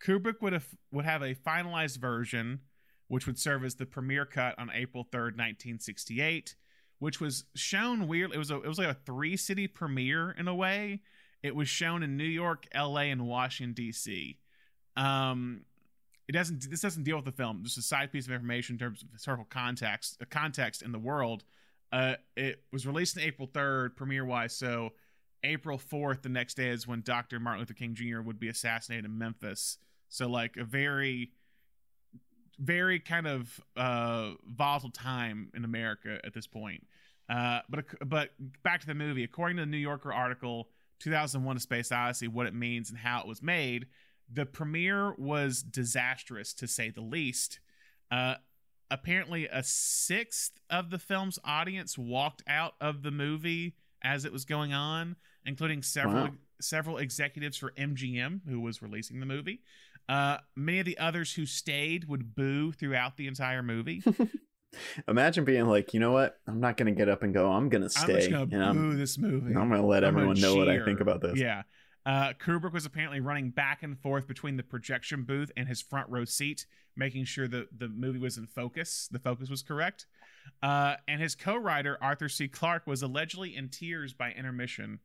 Kubrick 0.03 0.41
would 0.41 0.53
have 0.53 0.67
would 0.91 1.05
have 1.05 1.21
a 1.21 1.33
finalized 1.33 1.97
version 1.97 2.61
which 3.07 3.25
would 3.25 3.39
serve 3.39 3.63
as 3.63 3.75
the 3.75 3.85
premiere 3.85 4.25
cut 4.25 4.57
on 4.59 4.69
April 4.73 5.03
3rd 5.03 5.35
1968 5.35 6.55
which 6.99 7.19
was 7.19 7.45
shown 7.55 8.07
weird 8.07 8.31
it 8.33 8.37
was 8.37 8.51
a 8.51 8.57
it 8.61 8.67
was 8.67 8.77
like 8.77 8.89
a 8.89 8.97
three 9.05 9.35
city 9.35 9.67
premiere 9.67 10.31
in 10.31 10.47
a 10.47 10.55
way 10.55 11.01
it 11.43 11.55
was 11.55 11.69
shown 11.69 12.03
in 12.03 12.17
New 12.17 12.23
York, 12.23 12.67
LA, 12.75 13.01
and 13.01 13.25
Washington 13.27 13.73
D.C. 13.73 14.39
Um, 14.95 15.61
it 16.27 16.33
doesn't. 16.33 16.69
This 16.69 16.81
doesn't 16.81 17.03
deal 17.03 17.15
with 17.15 17.25
the 17.25 17.31
film. 17.31 17.63
Just 17.63 17.77
a 17.77 17.81
side 17.81 18.11
piece 18.11 18.25
of 18.25 18.33
information 18.33 18.75
in 18.75 18.79
terms 18.79 19.01
of 19.01 19.09
historical 19.11 19.45
context. 19.45 20.17
uh, 20.21 20.25
Context 20.29 20.81
in 20.81 20.91
the 20.91 20.99
world. 20.99 21.43
Uh, 21.91 22.15
it 22.35 22.63
was 22.73 22.85
released 22.85 23.17
on 23.17 23.23
April 23.23 23.49
third, 23.51 23.95
premiere 23.95 24.25
wise. 24.25 24.53
So 24.55 24.91
April 25.43 25.77
fourth, 25.77 26.21
the 26.21 26.29
next 26.29 26.55
day 26.55 26.69
is 26.69 26.85
when 26.85 27.01
Dr. 27.01 27.39
Martin 27.39 27.61
Luther 27.61 27.73
King 27.73 27.95
Jr. 27.95 28.21
would 28.21 28.39
be 28.39 28.49
assassinated 28.49 29.05
in 29.05 29.17
Memphis. 29.17 29.77
So 30.09 30.27
like 30.27 30.57
a 30.57 30.65
very, 30.65 31.31
very 32.59 32.99
kind 32.99 33.27
of 33.27 33.59
uh, 33.77 34.31
volatile 34.45 34.89
time 34.89 35.49
in 35.55 35.63
America 35.63 36.19
at 36.25 36.33
this 36.33 36.47
point. 36.47 36.85
Uh, 37.29 37.59
but 37.69 37.85
but 38.05 38.29
back 38.63 38.81
to 38.81 38.87
the 38.87 38.95
movie. 38.95 39.23
According 39.23 39.57
to 39.57 39.63
the 39.63 39.71
New 39.71 39.77
Yorker 39.77 40.13
article, 40.13 40.69
2001: 40.99 41.57
A 41.57 41.59
Space 41.59 41.91
Odyssey, 41.91 42.27
what 42.27 42.47
it 42.47 42.53
means 42.53 42.89
and 42.89 42.97
how 42.97 43.21
it 43.21 43.27
was 43.27 43.41
made. 43.41 43.87
The 44.31 44.45
premiere 44.45 45.13
was 45.17 45.63
disastrous 45.63 46.53
to 46.55 46.67
say 46.67 46.89
the 46.89 47.01
least. 47.01 47.59
Uh, 48.11 48.35
apparently, 48.91 49.47
a 49.47 49.63
sixth 49.63 50.53
of 50.69 50.89
the 50.89 50.99
film's 50.99 51.39
audience 51.43 51.97
walked 51.97 52.43
out 52.47 52.73
of 52.81 53.03
the 53.03 53.11
movie 53.11 53.75
as 54.03 54.25
it 54.25 54.31
was 54.33 54.45
going 54.45 54.73
on, 54.73 55.15
including 55.45 55.81
several 55.81 56.25
Wow. 56.25 56.33
several 56.61 56.97
executives 56.97 57.57
for 57.57 57.71
MGM 57.77 58.41
who 58.47 58.59
was 58.59 58.81
releasing 58.81 59.19
the 59.19 59.25
movie. 59.25 59.61
Uh, 60.09 60.37
many 60.55 60.79
of 60.79 60.85
the 60.85 60.97
others 60.97 61.33
who 61.33 61.45
stayed 61.45 62.05
would 62.07 62.33
boo 62.35 62.71
throughout 62.71 63.17
the 63.17 63.27
entire 63.27 63.61
movie. 63.63 64.01
Imagine 65.07 65.43
being 65.45 65.65
like, 65.65 65.93
you 65.93 65.99
know 65.99 66.11
what? 66.11 66.37
I'm 66.47 66.59
not 66.59 66.77
gonna 66.77 66.91
get 66.91 67.09
up 67.09 67.23
and 67.23 67.33
go. 67.33 67.51
I'm 67.51 67.69
gonna 67.69 67.85
I'm 67.85 67.89
stay. 67.89 68.15
just 68.15 68.29
gonna 68.31 68.41
and 68.43 68.51
boo 68.51 68.91
I'm, 68.91 68.97
this 68.97 69.17
movie. 69.17 69.47
I'm 69.55 69.69
gonna 69.69 69.85
let 69.85 70.03
I'm 70.03 70.09
everyone 70.15 70.39
know 70.39 70.55
what 70.55 70.69
I 70.69 70.83
think 70.83 70.99
about 70.99 71.21
this. 71.21 71.37
Yeah. 71.39 71.63
Uh, 72.07 72.31
Kubrick 72.39 72.71
was 72.71 72.85
apparently 72.85 73.19
running 73.19 73.49
back 73.49 73.83
and 73.83 73.99
forth 73.99 74.29
between 74.29 74.55
the 74.55 74.63
projection 74.63 75.23
booth 75.23 75.51
and 75.57 75.67
his 75.67 75.81
front 75.81 76.09
row 76.09 76.23
seat, 76.23 76.65
making 76.95 77.25
sure 77.25 77.49
that 77.49 77.77
the 77.77 77.89
movie 77.89 78.17
was 78.17 78.37
in 78.37 78.47
focus. 78.47 79.09
The 79.11 79.19
focus 79.19 79.49
was 79.49 79.61
correct. 79.61 80.05
Uh, 80.63 80.95
and 81.09 81.21
his 81.21 81.35
co 81.35 81.57
writer, 81.57 81.97
Arthur 82.01 82.29
C. 82.29 82.47
Clarke, 82.47 82.87
was 82.87 83.01
allegedly 83.01 83.57
in 83.57 83.67
tears 83.67 84.13
by 84.13 84.31
intermission 84.31 84.99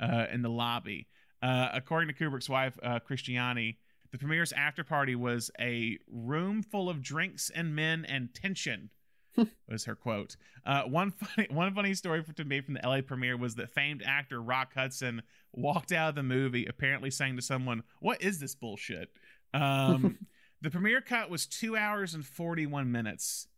uh, 0.00 0.26
in 0.32 0.40
the 0.40 0.48
lobby. 0.48 1.08
Uh, 1.42 1.68
according 1.74 2.08
to 2.08 2.14
Kubrick's 2.14 2.48
wife, 2.48 2.78
uh, 2.82 3.00
Christiane, 3.00 3.76
the 4.10 4.18
premiere's 4.18 4.52
after 4.52 4.82
party 4.82 5.14
was 5.14 5.50
a 5.60 5.98
room 6.10 6.62
full 6.62 6.88
of 6.88 7.02
drinks 7.02 7.50
and 7.54 7.76
men 7.76 8.06
and 8.06 8.32
tension. 8.32 8.88
was 9.68 9.84
her 9.84 9.94
quote. 9.94 10.36
Uh, 10.64 10.82
one 10.82 11.10
funny 11.10 11.48
one 11.54 11.74
funny 11.74 11.94
story 11.94 12.22
for, 12.22 12.32
to 12.32 12.44
me 12.44 12.60
from 12.60 12.74
the 12.74 12.80
LA 12.84 13.00
premiere 13.00 13.36
was 13.36 13.54
that 13.56 13.70
famed 13.70 14.02
actor 14.04 14.40
Rock 14.40 14.74
Hudson 14.74 15.22
walked 15.52 15.92
out 15.92 16.10
of 16.10 16.14
the 16.14 16.22
movie 16.22 16.66
apparently 16.66 17.10
saying 17.10 17.36
to 17.36 17.42
someone, 17.42 17.82
"What 18.00 18.22
is 18.22 18.38
this 18.38 18.54
bullshit?" 18.54 19.10
Um, 19.54 20.18
the 20.60 20.70
premiere 20.70 21.00
cut 21.00 21.30
was 21.30 21.46
two 21.46 21.76
hours 21.76 22.14
and 22.14 22.24
forty 22.24 22.66
one 22.66 22.90
minutes, 22.90 23.48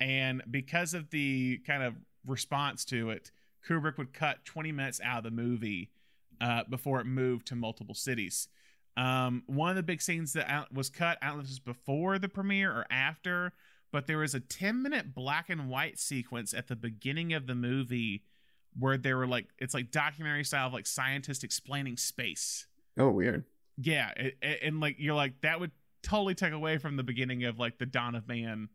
and 0.00 0.42
because 0.50 0.94
of 0.94 1.10
the 1.10 1.58
kind 1.66 1.82
of 1.82 1.94
response 2.26 2.84
to 2.86 3.10
it, 3.10 3.30
Kubrick 3.66 3.98
would 3.98 4.12
cut 4.12 4.44
twenty 4.44 4.72
minutes 4.72 5.00
out 5.02 5.18
of 5.18 5.24
the 5.24 5.30
movie 5.30 5.90
uh, 6.40 6.64
before 6.68 7.00
it 7.00 7.06
moved 7.06 7.46
to 7.48 7.56
multiple 7.56 7.94
cities. 7.94 8.48
Um, 8.96 9.44
one 9.46 9.70
of 9.70 9.76
the 9.76 9.84
big 9.84 10.02
scenes 10.02 10.32
that 10.32 10.72
was 10.72 10.90
cut, 10.90 11.18
I 11.22 11.28
don't 11.28 11.36
know 11.36 11.40
if 11.42 11.46
this 11.46 11.52
was 11.52 11.58
before 11.60 12.18
the 12.18 12.28
premiere 12.28 12.72
or 12.72 12.84
after, 12.90 13.52
but 13.92 14.06
there 14.06 14.18
was 14.18 14.34
a 14.34 14.40
10 14.40 14.82
minute 14.82 15.14
black 15.14 15.48
and 15.50 15.68
white 15.68 15.98
sequence 15.98 16.52
at 16.54 16.68
the 16.68 16.76
beginning 16.76 17.32
of 17.32 17.46
the 17.46 17.54
movie 17.54 18.24
where 18.78 18.96
they 18.98 19.14
were 19.14 19.26
like, 19.26 19.46
it's 19.58 19.74
like 19.74 19.90
documentary 19.90 20.44
style 20.44 20.66
of 20.68 20.72
like 20.72 20.86
scientists 20.86 21.42
explaining 21.44 21.96
space. 21.96 22.66
Oh, 22.98 23.10
weird. 23.10 23.44
Yeah. 23.76 24.10
It, 24.16 24.36
it- 24.42 24.60
and 24.62 24.80
like, 24.80 24.96
you're 24.98 25.14
like, 25.14 25.40
that 25.40 25.58
would 25.60 25.70
totally 26.02 26.34
take 26.34 26.52
away 26.52 26.78
from 26.78 26.96
the 26.96 27.02
beginning 27.02 27.44
of 27.44 27.58
like 27.58 27.78
the 27.78 27.86
Dawn 27.86 28.14
of 28.14 28.28
Man 28.28 28.68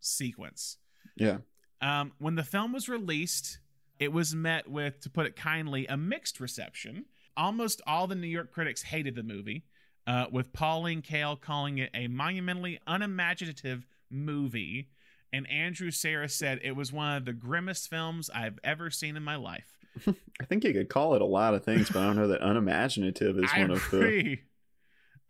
sequence. 0.00 0.76
Yeah. 1.16 1.38
Um, 1.80 2.12
when 2.18 2.34
the 2.34 2.42
film 2.44 2.72
was 2.72 2.88
released, 2.88 3.58
it 3.98 4.12
was 4.12 4.34
met 4.34 4.68
with, 4.68 5.00
to 5.00 5.10
put 5.10 5.26
it 5.26 5.36
kindly, 5.36 5.86
a 5.86 5.96
mixed 5.96 6.40
reception. 6.40 7.06
Almost 7.36 7.80
all 7.86 8.06
the 8.06 8.14
New 8.14 8.26
York 8.26 8.52
critics 8.52 8.82
hated 8.82 9.14
the 9.14 9.22
movie, 9.22 9.64
uh, 10.06 10.26
with 10.30 10.52
Pauline 10.52 11.02
Kael 11.02 11.40
calling 11.40 11.78
it 11.78 11.90
a 11.94 12.08
monumentally 12.08 12.80
unimaginative 12.86 13.86
movie. 14.10 14.88
And 15.32 15.48
Andrew 15.48 15.90
Sarris 15.90 16.32
said 16.32 16.60
it 16.62 16.74
was 16.74 16.92
one 16.92 17.16
of 17.16 17.24
the 17.24 17.32
grimmest 17.32 17.88
films 17.88 18.30
I've 18.34 18.58
ever 18.64 18.90
seen 18.90 19.16
in 19.16 19.22
my 19.22 19.36
life. 19.36 19.78
I 20.06 20.44
think 20.44 20.64
you 20.64 20.72
could 20.72 20.88
call 20.88 21.14
it 21.14 21.22
a 21.22 21.26
lot 21.26 21.54
of 21.54 21.64
things, 21.64 21.88
but 21.88 22.00
I 22.00 22.06
don't 22.06 22.16
know 22.16 22.28
that 22.28 22.42
unimaginative 22.42 23.38
is 23.38 23.50
I 23.54 23.60
one 23.60 23.70
of 23.72 23.90
the. 23.90 24.38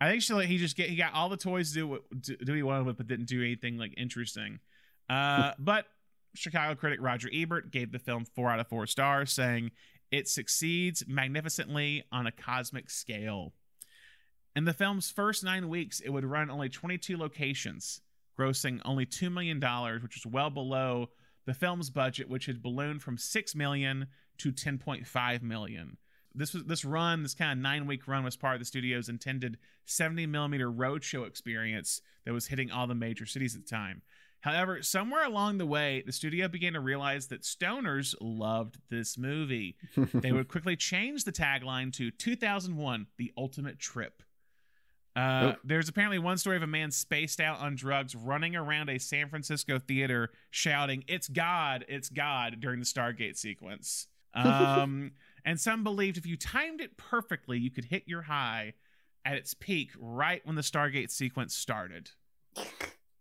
I 0.01 0.09
think 0.09 0.23
she 0.23 0.33
like 0.33 0.49
he 0.49 0.57
just 0.57 0.77
get 0.77 0.89
he 0.89 0.97
got 0.97 1.13
all 1.13 1.29
the 1.29 1.37
toys 1.37 1.69
to 1.71 1.75
do 1.75 1.87
what 1.87 2.03
do, 2.21 2.37
do 2.37 2.55
he 2.55 2.63
wanted 2.63 2.87
with, 2.87 2.97
but 2.97 3.07
didn't 3.07 3.29
do 3.29 3.41
anything 3.43 3.77
like 3.77 3.95
interesting. 3.97 4.61
Uh, 5.09 5.53
but 5.59 5.87
Chicago 6.35 6.75
critic 6.75 7.01
Roger 7.03 7.29
Ebert 7.33 7.71
gave 7.71 7.93
the 7.93 7.99
film 7.99 8.25
four 8.25 8.51
out 8.51 8.61
of 8.61 8.69
four 8.69 8.87
stars, 8.87 9.33
saying 9.33 9.73
it 10.11 10.29
succeeds 10.29 11.05
magnificently 11.07 12.05
on 12.11 12.27
a 12.27 12.33
cosmic 12.33 12.91
scale. 12.91 13.53
In 14.57 14.65
the 14.65 14.73
film's 14.73 15.11
first 15.11 15.45
nine 15.45 15.69
weeks, 15.69 16.01
it 16.01 16.11
would 16.11 16.25
run 16.25 16.51
only 16.51 16.69
22 16.69 17.17
locations, 17.17 18.01
grossing 18.39 18.81
only 18.85 19.07
$2 19.07 19.33
million, 19.33 19.61
which 20.03 20.17
was 20.17 20.27
well 20.27 20.51
below 20.51 21.11
the 21.47 21.55
film's 21.55 21.91
budget, 21.91 22.29
which 22.29 22.47
had 22.47 22.63
ballooned 22.63 23.03
from 23.03 23.19
6 23.19 23.55
million 23.55 24.07
to 24.39 24.53
10.5 24.53 25.43
million. 25.43 25.97
This 26.35 26.55
was 26.55 26.65
this 26.65 26.85
run, 26.85 27.23
this 27.23 27.35
kind 27.35 27.53
of 27.53 27.59
nine 27.59 27.87
week 27.87 28.07
run, 28.07 28.23
was 28.23 28.37
part 28.37 28.55
of 28.55 28.61
the 28.61 28.65
studio's 28.65 29.09
intended 29.09 29.59
70 29.87 30.27
millimeter 30.27 30.71
roadshow 30.71 31.27
experience 31.27 32.01
that 32.25 32.33
was 32.33 32.47
hitting 32.47 32.71
all 32.71 32.87
the 32.87 32.95
major 32.95 33.27
cities 33.27 33.57
at 33.57 33.67
the 33.67 33.69
time. 33.69 34.03
However, 34.41 34.83
somewhere 34.83 35.25
along 35.25 35.59
the 35.59 35.67
way, 35.67 36.03
the 36.07 36.13
studio 36.13 36.49
began 36.49 36.73
to 36.73 36.81
realize 36.81 37.27
that 37.27 37.43
stoners 37.43 38.15
loved 38.21 38.79
this 38.89 39.19
movie. 39.19 39.77
they 40.15 40.33
would 40.33 40.49
quickly 40.49 40.77
change 40.77 41.25
the 41.25 41.33
tagline 41.33 41.93
to 41.95 42.11
2001 42.11 43.07
The 43.19 43.33
Ultimate 43.37 43.79
Trip. 43.79 44.23
Uh, 45.17 45.55
There's 45.65 45.89
apparently 45.89 46.19
one 46.19 46.39
story 46.39 46.57
of 46.57 46.63
a 46.63 46.69
man 46.69 46.91
spaced 46.91 47.41
out 47.41 47.59
on 47.61 47.75
drugs 47.75 48.15
running 48.15 48.55
around 48.55 48.89
a 48.89 48.99
San 48.99 49.29
Francisco 49.29 49.79
theater 49.79 50.31
shouting, 50.51 51.05
It's 51.09 51.29
God, 51.29 51.85
it's 51.89 52.09
God 52.09 52.59
during 52.61 52.79
the 52.81 52.87
Stargate 52.87 53.37
sequence. 53.37 54.07
Um, 54.33 55.11
and 55.45 55.59
some 55.59 55.83
believed 55.83 56.17
if 56.17 56.25
you 56.25 56.37
timed 56.37 56.81
it 56.81 56.97
perfectly, 56.97 57.59
you 57.59 57.69
could 57.69 57.87
hit 57.87 58.05
your 58.07 58.23
high 58.23 58.75
at 59.25 59.35
its 59.35 59.55
peak 59.55 59.91
right 59.99 60.41
when 60.45 60.55
the 60.55 60.63
Stargate 60.63 61.11
sequence 61.11 61.53
started. 61.53 62.11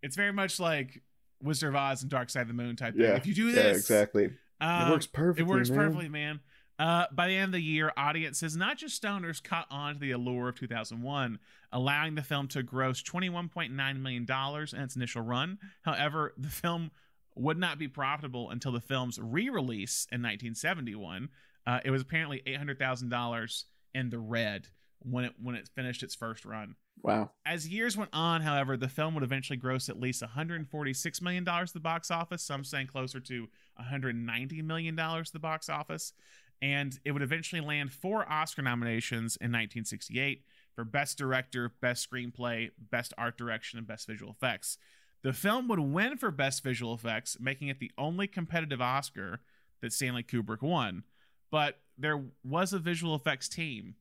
It's 0.03 0.15
very 0.15 0.31
much 0.31 0.59
like 0.59 1.01
Wizard 1.41 1.69
of 1.69 1.75
Oz 1.75 2.03
and 2.03 2.11
Dark 2.11 2.29
Side 2.29 2.41
of 2.41 2.47
the 2.47 2.53
Moon 2.53 2.75
type 2.75 2.93
thing. 2.93 3.05
Yeah. 3.05 3.15
If 3.15 3.25
you 3.25 3.33
do 3.33 3.47
yeah, 3.47 3.55
this, 3.55 3.77
exactly. 3.79 4.31
um, 4.61 4.87
it 4.87 4.91
works 4.91 5.07
perfectly. 5.07 5.43
it 5.43 5.47
works 5.47 5.69
man. 5.69 5.79
perfectly, 5.79 6.09
man. 6.09 6.39
Uh, 6.79 7.05
by 7.11 7.27
the 7.27 7.35
end 7.35 7.49
of 7.49 7.51
the 7.51 7.61
year, 7.61 7.91
audiences, 7.97 8.55
not 8.55 8.77
just 8.77 9.01
stoners, 9.01 9.43
caught 9.43 9.67
on 9.69 9.95
to 9.95 9.99
the 9.99 10.11
allure 10.11 10.47
of 10.47 10.55
2001, 10.55 11.37
allowing 11.73 12.15
the 12.15 12.23
film 12.23 12.47
to 12.47 12.63
gross 12.63 13.03
$21.9 13.03 13.99
million 13.99 14.25
in 14.73 14.81
its 14.81 14.95
initial 14.95 15.21
run. 15.21 15.59
However, 15.81 16.33
the 16.37 16.47
film 16.47 16.91
would 17.35 17.57
not 17.57 17.79
be 17.79 17.89
profitable 17.89 18.49
until 18.49 18.71
the 18.71 18.79
film's 18.79 19.19
re 19.19 19.49
release 19.49 20.07
in 20.09 20.21
1971. 20.21 21.29
Uh, 21.67 21.79
it 21.83 21.91
was 21.91 22.01
apparently 22.01 22.41
$800,000 22.47 23.63
in 23.93 24.09
the 24.09 24.19
red 24.19 24.67
when 25.01 25.25
it 25.25 25.33
when 25.41 25.55
it 25.55 25.69
finished 25.75 26.03
its 26.03 26.15
first 26.15 26.45
run. 26.45 26.75
Wow. 27.01 27.31
As 27.45 27.67
years 27.67 27.95
went 27.95 28.09
on, 28.11 28.41
however, 28.41 28.75
the 28.75 28.89
film 28.89 29.13
would 29.13 29.23
eventually 29.23 29.55
gross 29.57 29.87
at 29.87 29.99
least 29.99 30.21
$146 30.21 31.21
million 31.21 31.47
at 31.47 31.73
the 31.73 31.79
box 31.79 32.11
office, 32.11 32.43
some 32.43 32.63
saying 32.63 32.87
closer 32.87 33.21
to 33.21 33.47
$190 33.81 34.63
million 34.63 34.99
at 34.99 35.31
the 35.31 35.39
box 35.39 35.69
office. 35.69 36.13
And 36.61 36.99
it 37.05 37.11
would 37.11 37.21
eventually 37.21 37.61
land 37.61 37.91
four 37.91 38.29
Oscar 38.29 38.61
nominations 38.61 39.37
in 39.37 39.47
1968 39.47 40.43
for 40.75 40.83
Best 40.83 41.17
Director, 41.17 41.71
Best 41.81 42.09
Screenplay, 42.09 42.71
Best 42.77 43.13
Art 43.17 43.37
Direction, 43.37 43.77
and 43.77 43.87
Best 43.87 44.07
Visual 44.07 44.31
Effects. 44.31 44.77
The 45.21 45.33
film 45.33 45.67
would 45.69 45.79
win 45.79 46.17
for 46.17 46.31
Best 46.31 46.63
Visual 46.63 46.93
Effects, 46.93 47.37
making 47.39 47.69
it 47.69 47.79
the 47.79 47.91
only 47.97 48.27
competitive 48.27 48.81
Oscar 48.81 49.39
that 49.81 49.93
Stanley 49.93 50.23
Kubrick 50.23 50.61
won. 50.61 51.03
But 51.51 51.79
there 51.97 52.23
was 52.43 52.73
a 52.73 52.79
visual 52.79 53.15
effects 53.15 53.49
team 53.49 53.95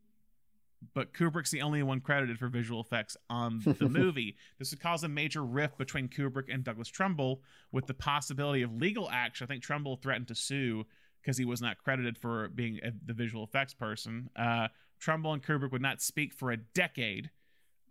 but 0.94 1.12
Kubrick's 1.12 1.50
the 1.50 1.62
only 1.62 1.82
one 1.82 2.00
credited 2.00 2.38
for 2.38 2.48
visual 2.48 2.80
effects 2.80 3.16
on 3.28 3.60
the 3.78 3.88
movie. 3.88 4.36
This 4.58 4.70
would 4.70 4.80
cause 4.80 5.02
a 5.02 5.08
major 5.08 5.44
rift 5.44 5.78
between 5.78 6.08
Kubrick 6.08 6.52
and 6.52 6.64
Douglas 6.64 6.88
Trumbull, 6.88 7.42
with 7.72 7.86
the 7.86 7.94
possibility 7.94 8.62
of 8.62 8.72
legal 8.74 9.10
action. 9.10 9.44
I 9.44 9.48
think 9.48 9.62
Trumbull 9.62 9.96
threatened 9.96 10.28
to 10.28 10.34
sue 10.34 10.86
because 11.28 11.36
he 11.36 11.44
was 11.44 11.60
not 11.60 11.76
credited 11.76 12.16
for 12.16 12.48
being 12.48 12.80
a, 12.82 12.90
the 13.04 13.12
visual 13.12 13.44
effects 13.44 13.74
person. 13.74 14.30
Uh, 14.34 14.68
Trumbull 14.98 15.34
and 15.34 15.42
Kubrick 15.42 15.70
would 15.72 15.82
not 15.82 16.00
speak 16.00 16.32
for 16.32 16.50
a 16.50 16.56
decade, 16.56 17.28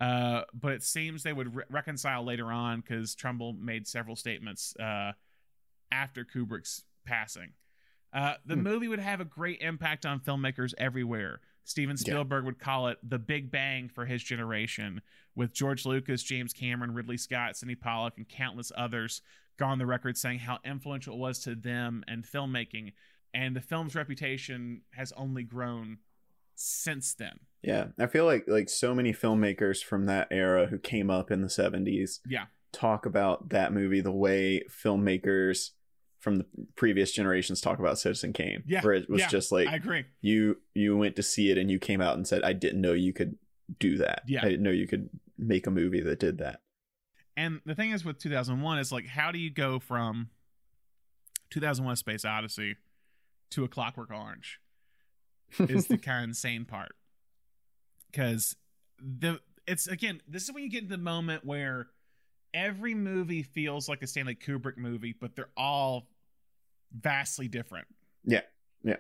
uh, 0.01 0.41
but 0.55 0.71
it 0.71 0.81
seems 0.81 1.21
they 1.21 1.33
would 1.33 1.55
re- 1.55 1.63
reconcile 1.69 2.23
later 2.25 2.51
on 2.51 2.81
because 2.81 3.13
Trumbull 3.13 3.53
made 3.53 3.85
several 3.87 4.15
statements 4.15 4.75
uh, 4.77 5.11
after 5.91 6.25
Kubrick's 6.25 6.83
passing. 7.05 7.53
Uh, 8.11 8.33
the 8.43 8.55
Hmm. 8.55 8.63
movie 8.63 8.87
would 8.87 8.97
have 8.97 9.21
a 9.21 9.25
great 9.25 9.61
impact 9.61 10.03
on 10.03 10.19
filmmakers 10.19 10.73
everywhere. 10.79 11.39
Steven 11.63 11.95
Yeah. 11.95 12.01
Spielberg 12.01 12.43
would 12.43 12.57
call 12.57 12.87
it 12.87 12.97
the 13.07 13.19
Big 13.19 13.51
Bang 13.51 13.87
for 13.87 14.07
his 14.07 14.23
generation, 14.23 15.03
with 15.35 15.53
George 15.53 15.85
Lucas, 15.85 16.23
James 16.23 16.53
Cameron, 16.53 16.95
Ridley 16.95 17.17
Scott, 17.17 17.55
Sydney 17.55 17.75
Pollack, 17.75 18.17
and 18.17 18.27
countless 18.27 18.71
others 18.75 19.21
gone 19.57 19.73
on 19.73 19.77
the 19.77 19.85
record 19.85 20.17
saying 20.17 20.39
how 20.39 20.57
influential 20.65 21.13
it 21.15 21.19
was 21.19 21.37
to 21.39 21.53
them 21.53 22.03
and 22.07 22.23
filmmaking. 22.23 22.93
And 23.33 23.55
the 23.55 23.61
film's 23.61 23.95
reputation 23.95 24.81
has 24.91 25.11
only 25.13 25.43
grown 25.43 25.97
since 26.55 27.13
then. 27.13 27.39
Yeah, 27.61 27.87
I 27.99 28.07
feel 28.07 28.25
like 28.25 28.45
like 28.47 28.69
so 28.69 28.95
many 28.95 29.13
filmmakers 29.13 29.83
from 29.83 30.05
that 30.07 30.27
era 30.31 30.67
who 30.67 30.79
came 30.79 31.09
up 31.09 31.29
in 31.31 31.41
the 31.41 31.47
70s 31.49 32.19
Yeah. 32.27 32.45
talk 32.71 33.05
about 33.05 33.49
that 33.49 33.73
movie 33.73 34.01
the 34.01 34.11
way 34.11 34.63
filmmakers 34.69 35.71
from 36.19 36.37
the 36.37 36.45
previous 36.75 37.11
generations 37.11 37.61
talk 37.61 37.77
about 37.79 37.99
Citizen 37.99 38.33
Kane. 38.33 38.63
Yeah, 38.65 38.81
Where 38.81 38.93
it 38.93 39.07
was 39.09 39.21
yeah, 39.21 39.27
just 39.27 39.51
like 39.51 39.67
I 39.67 39.75
agree. 39.75 40.05
you 40.21 40.57
you 40.73 40.97
went 40.97 41.15
to 41.17 41.23
see 41.23 41.51
it 41.51 41.57
and 41.59 41.69
you 41.69 41.77
came 41.79 42.01
out 42.01 42.15
and 42.17 42.27
said, 42.27 42.43
I 42.43 42.53
didn't 42.53 42.81
know 42.81 42.93
you 42.93 43.13
could 43.13 43.37
do 43.79 43.97
that. 43.97 44.23
Yeah. 44.27 44.41
I 44.41 44.49
didn't 44.49 44.63
know 44.63 44.71
you 44.71 44.87
could 44.87 45.09
make 45.37 45.67
a 45.67 45.71
movie 45.71 46.01
that 46.01 46.19
did 46.19 46.39
that. 46.39 46.61
And 47.35 47.61
the 47.65 47.75
thing 47.75 47.91
is 47.91 48.03
with 48.03 48.17
2001 48.17 48.79
is 48.79 48.91
like, 48.91 49.05
how 49.05 49.31
do 49.31 49.37
you 49.37 49.51
go 49.51 49.77
from 49.79 50.29
2001: 51.51 51.95
Space 51.97 52.25
Odyssey 52.25 52.77
to 53.51 53.63
A 53.63 53.67
Clockwork 53.67 54.11
Orange? 54.11 54.59
Is 55.59 55.87
the 55.87 55.97
kind 55.97 56.23
of 56.23 56.29
insane 56.31 56.65
part 56.65 56.91
because 58.11 58.55
the 58.99 59.39
it's 59.65 59.87
again 59.87 60.21
this 60.27 60.43
is 60.43 60.51
when 60.53 60.63
you 60.63 60.69
get 60.69 60.81
to 60.83 60.89
the 60.89 60.97
moment 60.97 61.45
where 61.45 61.87
every 62.53 62.93
movie 62.95 63.43
feels 63.43 63.87
like 63.87 64.01
a 64.01 64.07
Stanley 64.07 64.35
Kubrick 64.35 64.77
movie, 64.77 65.13
but 65.19 65.35
they're 65.35 65.49
all 65.55 66.07
vastly 66.91 67.47
different. 67.47 67.87
Yeah, 68.25 68.41
yeah. 68.83 68.95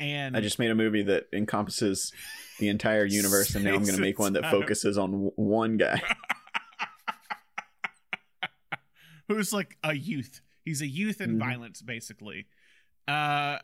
And 0.00 0.36
I 0.36 0.40
just 0.40 0.58
made 0.58 0.70
a 0.70 0.74
movie 0.74 1.02
that 1.04 1.28
encompasses 1.32 2.12
the 2.58 2.68
entire 2.68 3.04
universe, 3.04 3.54
and 3.54 3.64
now 3.64 3.74
I'm 3.74 3.84
going 3.84 3.94
to 3.96 4.00
make 4.00 4.18
one 4.18 4.32
that 4.34 4.50
focuses 4.50 4.98
on 4.98 5.10
w- 5.12 5.32
one 5.36 5.76
guy. 5.76 6.02
who's 9.28 9.52
like 9.52 9.76
a 9.82 9.94
youth. 9.94 10.40
He's 10.64 10.80
a 10.82 10.86
youth 10.86 11.20
in 11.20 11.36
Mhm. 11.36 11.38
violence, 11.38 11.82
basically. 11.82 12.46
Uh, 13.08 13.58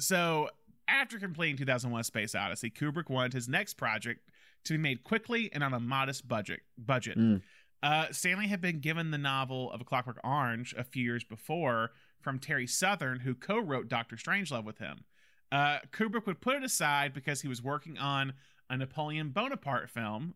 so 0.00 0.48
after 0.88 1.18
completing 1.18 1.56
2001: 1.56 2.04
Space 2.04 2.34
Odyssey, 2.34 2.70
Kubrick 2.70 3.08
wanted 3.10 3.32
his 3.32 3.48
next 3.48 3.74
project 3.74 4.20
to 4.64 4.74
be 4.74 4.78
made 4.78 5.04
quickly 5.04 5.50
and 5.52 5.62
on 5.62 5.72
a 5.74 5.80
modest 5.80 6.26
budget. 6.26 6.60
Budget. 6.78 7.18
Mm. 7.18 7.42
Uh, 7.82 8.06
Stanley 8.12 8.46
had 8.48 8.60
been 8.62 8.80
given 8.80 9.10
the 9.10 9.18
novel 9.18 9.70
of 9.72 9.80
A 9.80 9.84
Clockwork 9.84 10.18
Orange 10.24 10.74
a 10.76 10.84
few 10.84 11.04
years 11.04 11.22
before 11.22 11.90
from 12.20 12.38
Terry 12.38 12.66
Southern, 12.66 13.20
who 13.20 13.34
co-wrote 13.34 13.88
Doctor 13.88 14.16
Strangelove 14.16 14.64
with 14.64 14.78
him. 14.78 15.04
Uh, 15.52 15.78
Kubrick 15.92 16.24
would 16.26 16.40
put 16.40 16.56
it 16.56 16.64
aside 16.64 17.12
because 17.12 17.42
he 17.42 17.48
was 17.48 17.62
working 17.62 17.98
on 17.98 18.32
a 18.70 18.76
Napoleon 18.78 19.28
Bonaparte 19.30 19.90
film. 19.90 20.34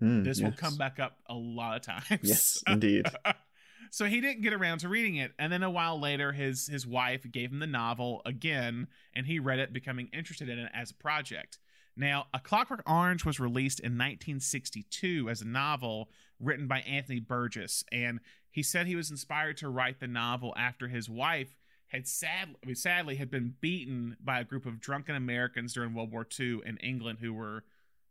Mm, 0.00 0.22
This 0.24 0.40
will 0.40 0.52
come 0.52 0.76
back 0.76 1.00
up 1.00 1.18
a 1.28 1.34
lot 1.34 1.76
of 1.76 1.82
times. 1.82 2.20
Yes, 2.22 2.62
indeed. 2.68 3.06
so 3.90 4.06
he 4.06 4.20
didn't 4.20 4.42
get 4.42 4.52
around 4.52 4.78
to 4.78 4.88
reading 4.88 5.16
it. 5.16 5.32
And 5.38 5.52
then 5.52 5.62
a 5.62 5.70
while 5.70 6.00
later 6.00 6.32
his 6.32 6.66
his 6.66 6.86
wife 6.86 7.30
gave 7.30 7.50
him 7.52 7.58
the 7.58 7.66
novel 7.66 8.22
again 8.24 8.88
and 9.14 9.26
he 9.26 9.38
read 9.38 9.58
it 9.58 9.72
becoming 9.72 10.08
interested 10.12 10.48
in 10.48 10.58
it 10.58 10.70
as 10.74 10.90
a 10.90 10.94
project. 10.94 11.58
Now 11.96 12.26
a 12.34 12.40
clockwork 12.40 12.82
orange 12.86 13.24
was 13.24 13.40
released 13.40 13.80
in 13.80 13.92
1962 13.92 15.28
as 15.30 15.40
a 15.40 15.46
novel 15.46 16.10
written 16.40 16.66
by 16.66 16.80
anthony 16.80 17.20
burgess. 17.20 17.84
And 17.92 18.20
he 18.50 18.62
said 18.62 18.86
he 18.86 18.96
was 18.96 19.10
inspired 19.10 19.56
to 19.58 19.68
write 19.68 20.00
the 20.00 20.08
novel 20.08 20.54
after 20.56 20.88
his 20.88 21.08
wife 21.08 21.56
had 21.88 22.08
sad, 22.08 22.56
I 22.62 22.66
mean, 22.66 22.74
sadly 22.74 23.16
had 23.16 23.30
been 23.30 23.54
beaten 23.60 24.16
by 24.22 24.40
a 24.40 24.44
group 24.44 24.66
of 24.66 24.80
drunken 24.80 25.14
americans 25.14 25.74
during 25.74 25.94
world 25.94 26.10
war 26.10 26.26
ii 26.40 26.60
in 26.66 26.76
england 26.78 27.18
who 27.20 27.32
were 27.32 27.64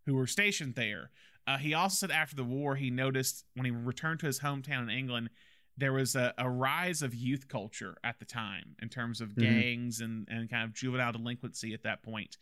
who 0.06 0.16
were 0.16 0.28
stationed 0.28 0.76
there. 0.76 1.12
Uh, 1.46 1.58
he 1.58 1.74
also 1.74 1.96
said 1.96 2.12
after 2.12 2.36
the 2.36 2.44
war, 2.44 2.76
he 2.76 2.90
noticed 2.90 3.46
when 3.56 3.66
he 3.66 3.72
returned 3.72 4.20
to 4.22 4.26
his 4.26 4.40
hometown 4.40 4.84
in 4.84 4.90
England, 4.90 5.30
there 5.78 5.94
was 5.94 6.16
a, 6.16 6.34
a 6.38 6.50
rise 6.50 7.02
of 7.02 7.16
youth 7.16 7.48
culture 7.48 7.98
at 8.04 8.20
the 8.20 8.26
time 8.26 8.76
in 8.82 8.90
terms 8.90 9.22
of 9.22 9.30
Mhm. 9.30 9.42
gangs 9.42 10.02
and, 10.02 10.28
and 10.30 10.50
kind 10.50 10.64
of 10.66 10.74
juvenile 10.74 11.12
delinquency 11.12 11.74
at 11.74 11.84
that 11.84 12.04
point. 12.04 12.38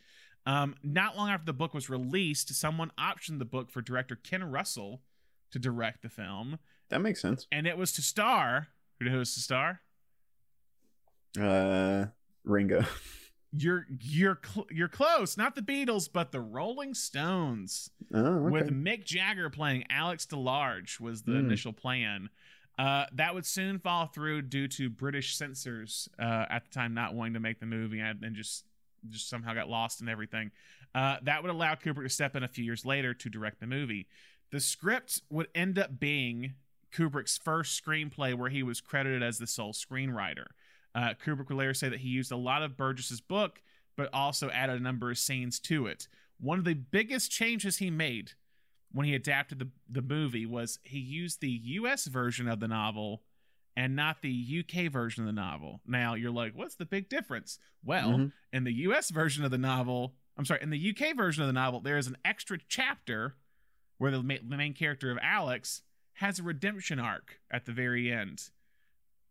Um, 0.45 0.75
not 0.83 1.15
long 1.15 1.29
after 1.29 1.45
the 1.45 1.53
book 1.53 1.73
was 1.73 1.89
released, 1.89 2.53
someone 2.55 2.91
optioned 2.99 3.39
the 3.39 3.45
book 3.45 3.69
for 3.71 3.81
director 3.81 4.15
Ken 4.15 4.43
Russell 4.43 5.01
to 5.51 5.59
direct 5.59 6.01
the 6.01 6.09
film, 6.09 6.59
That 6.89 6.99
makes 7.01 7.21
sense. 7.21 7.47
and 7.51 7.67
it 7.67 7.77
was 7.77 7.91
to 7.93 8.01
star. 8.01 8.67
Who 8.99 9.17
was 9.17 9.33
to 9.35 9.39
star? 9.39 9.81
Uh, 11.39 12.05
Ringo. 12.43 12.83
You're 13.53 13.85
you're 13.99 14.39
cl- 14.45 14.67
you're 14.71 14.87
close. 14.87 15.35
Not 15.37 15.55
the 15.55 15.61
Beatles, 15.61 16.07
but 16.11 16.31
the 16.31 16.39
Rolling 16.39 16.93
Stones. 16.93 17.89
Oh, 18.13 18.45
okay. 18.45 18.49
with 18.49 18.69
Mick 18.69 19.03
Jagger 19.05 19.49
playing 19.49 19.83
Alex 19.89 20.25
DeLarge 20.25 20.99
was 21.01 21.23
the 21.23 21.33
Mm. 21.33 21.39
initial 21.39 21.73
plan. 21.73 22.29
Uh, 22.77 23.05
that 23.13 23.33
would 23.35 23.45
soon 23.45 23.79
fall 23.79 24.07
through 24.07 24.41
due 24.41 24.67
to 24.67 24.89
British 24.89 25.35
censors 25.35 26.09
uh, 26.19 26.45
at 26.49 26.63
the 26.63 26.71
time 26.71 26.93
not 26.93 27.13
wanting 27.13 27.33
to 27.33 27.39
make 27.39 27.59
the 27.59 27.65
movie 27.65 27.99
and, 27.99 28.23
and 28.23 28.35
just 28.35 28.65
just 29.09 29.29
somehow 29.29 29.53
got 29.53 29.67
lost 29.67 29.99
and 30.01 30.09
everything. 30.09 30.51
Uh, 30.93 31.17
that 31.23 31.41
would 31.41 31.51
allow 31.51 31.73
Kubrick 31.73 32.03
to 32.03 32.09
step 32.09 32.35
in 32.35 32.43
a 32.43 32.47
few 32.47 32.63
years 32.63 32.85
later 32.85 33.13
to 33.13 33.29
direct 33.29 33.59
the 33.59 33.65
movie. 33.65 34.07
The 34.51 34.59
script 34.59 35.21
would 35.29 35.47
end 35.55 35.79
up 35.79 35.99
being 35.99 36.53
Kubrick's 36.93 37.37
first 37.37 37.83
screenplay 37.83 38.37
where 38.37 38.49
he 38.49 38.63
was 38.63 38.81
credited 38.81 39.23
as 39.23 39.37
the 39.37 39.47
sole 39.47 39.73
screenwriter. 39.73 40.47
Uh, 40.93 41.13
Kubrick 41.23 41.49
would 41.49 41.57
later 41.57 41.73
say 41.73 41.89
that 41.89 42.01
he 42.01 42.09
used 42.09 42.31
a 42.31 42.37
lot 42.37 42.61
of 42.61 42.77
Burgess's 42.77 43.21
book, 43.21 43.61
but 43.95 44.09
also 44.13 44.49
added 44.49 44.79
a 44.79 44.83
number 44.83 45.09
of 45.09 45.17
scenes 45.17 45.59
to 45.61 45.87
it. 45.87 46.07
One 46.39 46.59
of 46.59 46.65
the 46.65 46.73
biggest 46.73 47.31
changes 47.31 47.77
he 47.77 47.89
made 47.89 48.33
when 48.93 49.05
he 49.05 49.15
adapted 49.15 49.59
the, 49.59 49.69
the 49.89 50.01
movie 50.01 50.45
was 50.45 50.79
he 50.83 50.99
used 50.99 51.41
the 51.41 51.49
US 51.63 52.05
version 52.05 52.47
of 52.47 52.59
the 52.59 52.67
novel 52.67 53.23
and 53.77 53.95
not 53.95 54.21
the 54.21 54.63
UK 54.65 54.91
version 54.91 55.23
of 55.23 55.27
the 55.27 55.39
novel. 55.41 55.79
Now 55.87 56.13
you're 56.15 56.29
like, 56.31 56.53
what's 56.55 56.75
the 56.75 56.85
big 56.85 57.07
difference? 57.09 57.57
Well, 57.83 58.09
Mm-hmm. 58.09 58.25
in 58.53 58.63
the 58.65 58.73
US 58.89 59.09
version 59.09 59.45
of 59.45 59.51
the 59.51 59.57
novel, 59.57 60.15
I'm 60.37 60.45
sorry, 60.45 60.61
in 60.61 60.69
the 60.71 60.95
UK 60.95 61.15
version 61.15 61.41
of 61.43 61.47
the 61.47 61.53
novel, 61.53 61.79
there 61.79 61.97
is 61.97 62.07
an 62.07 62.17
extra 62.25 62.57
chapter 62.67 63.35
where 63.97 64.11
the, 64.11 64.21
ma- 64.23 64.35
the 64.47 64.57
main 64.57 64.73
character 64.73 65.09
of 65.11 65.17
Alex 65.21 65.83
has 66.15 66.39
a 66.39 66.43
redemption 66.43 66.99
arc 66.99 67.39
at 67.49 67.65
the 67.65 67.71
very 67.71 68.11
end. 68.11 68.41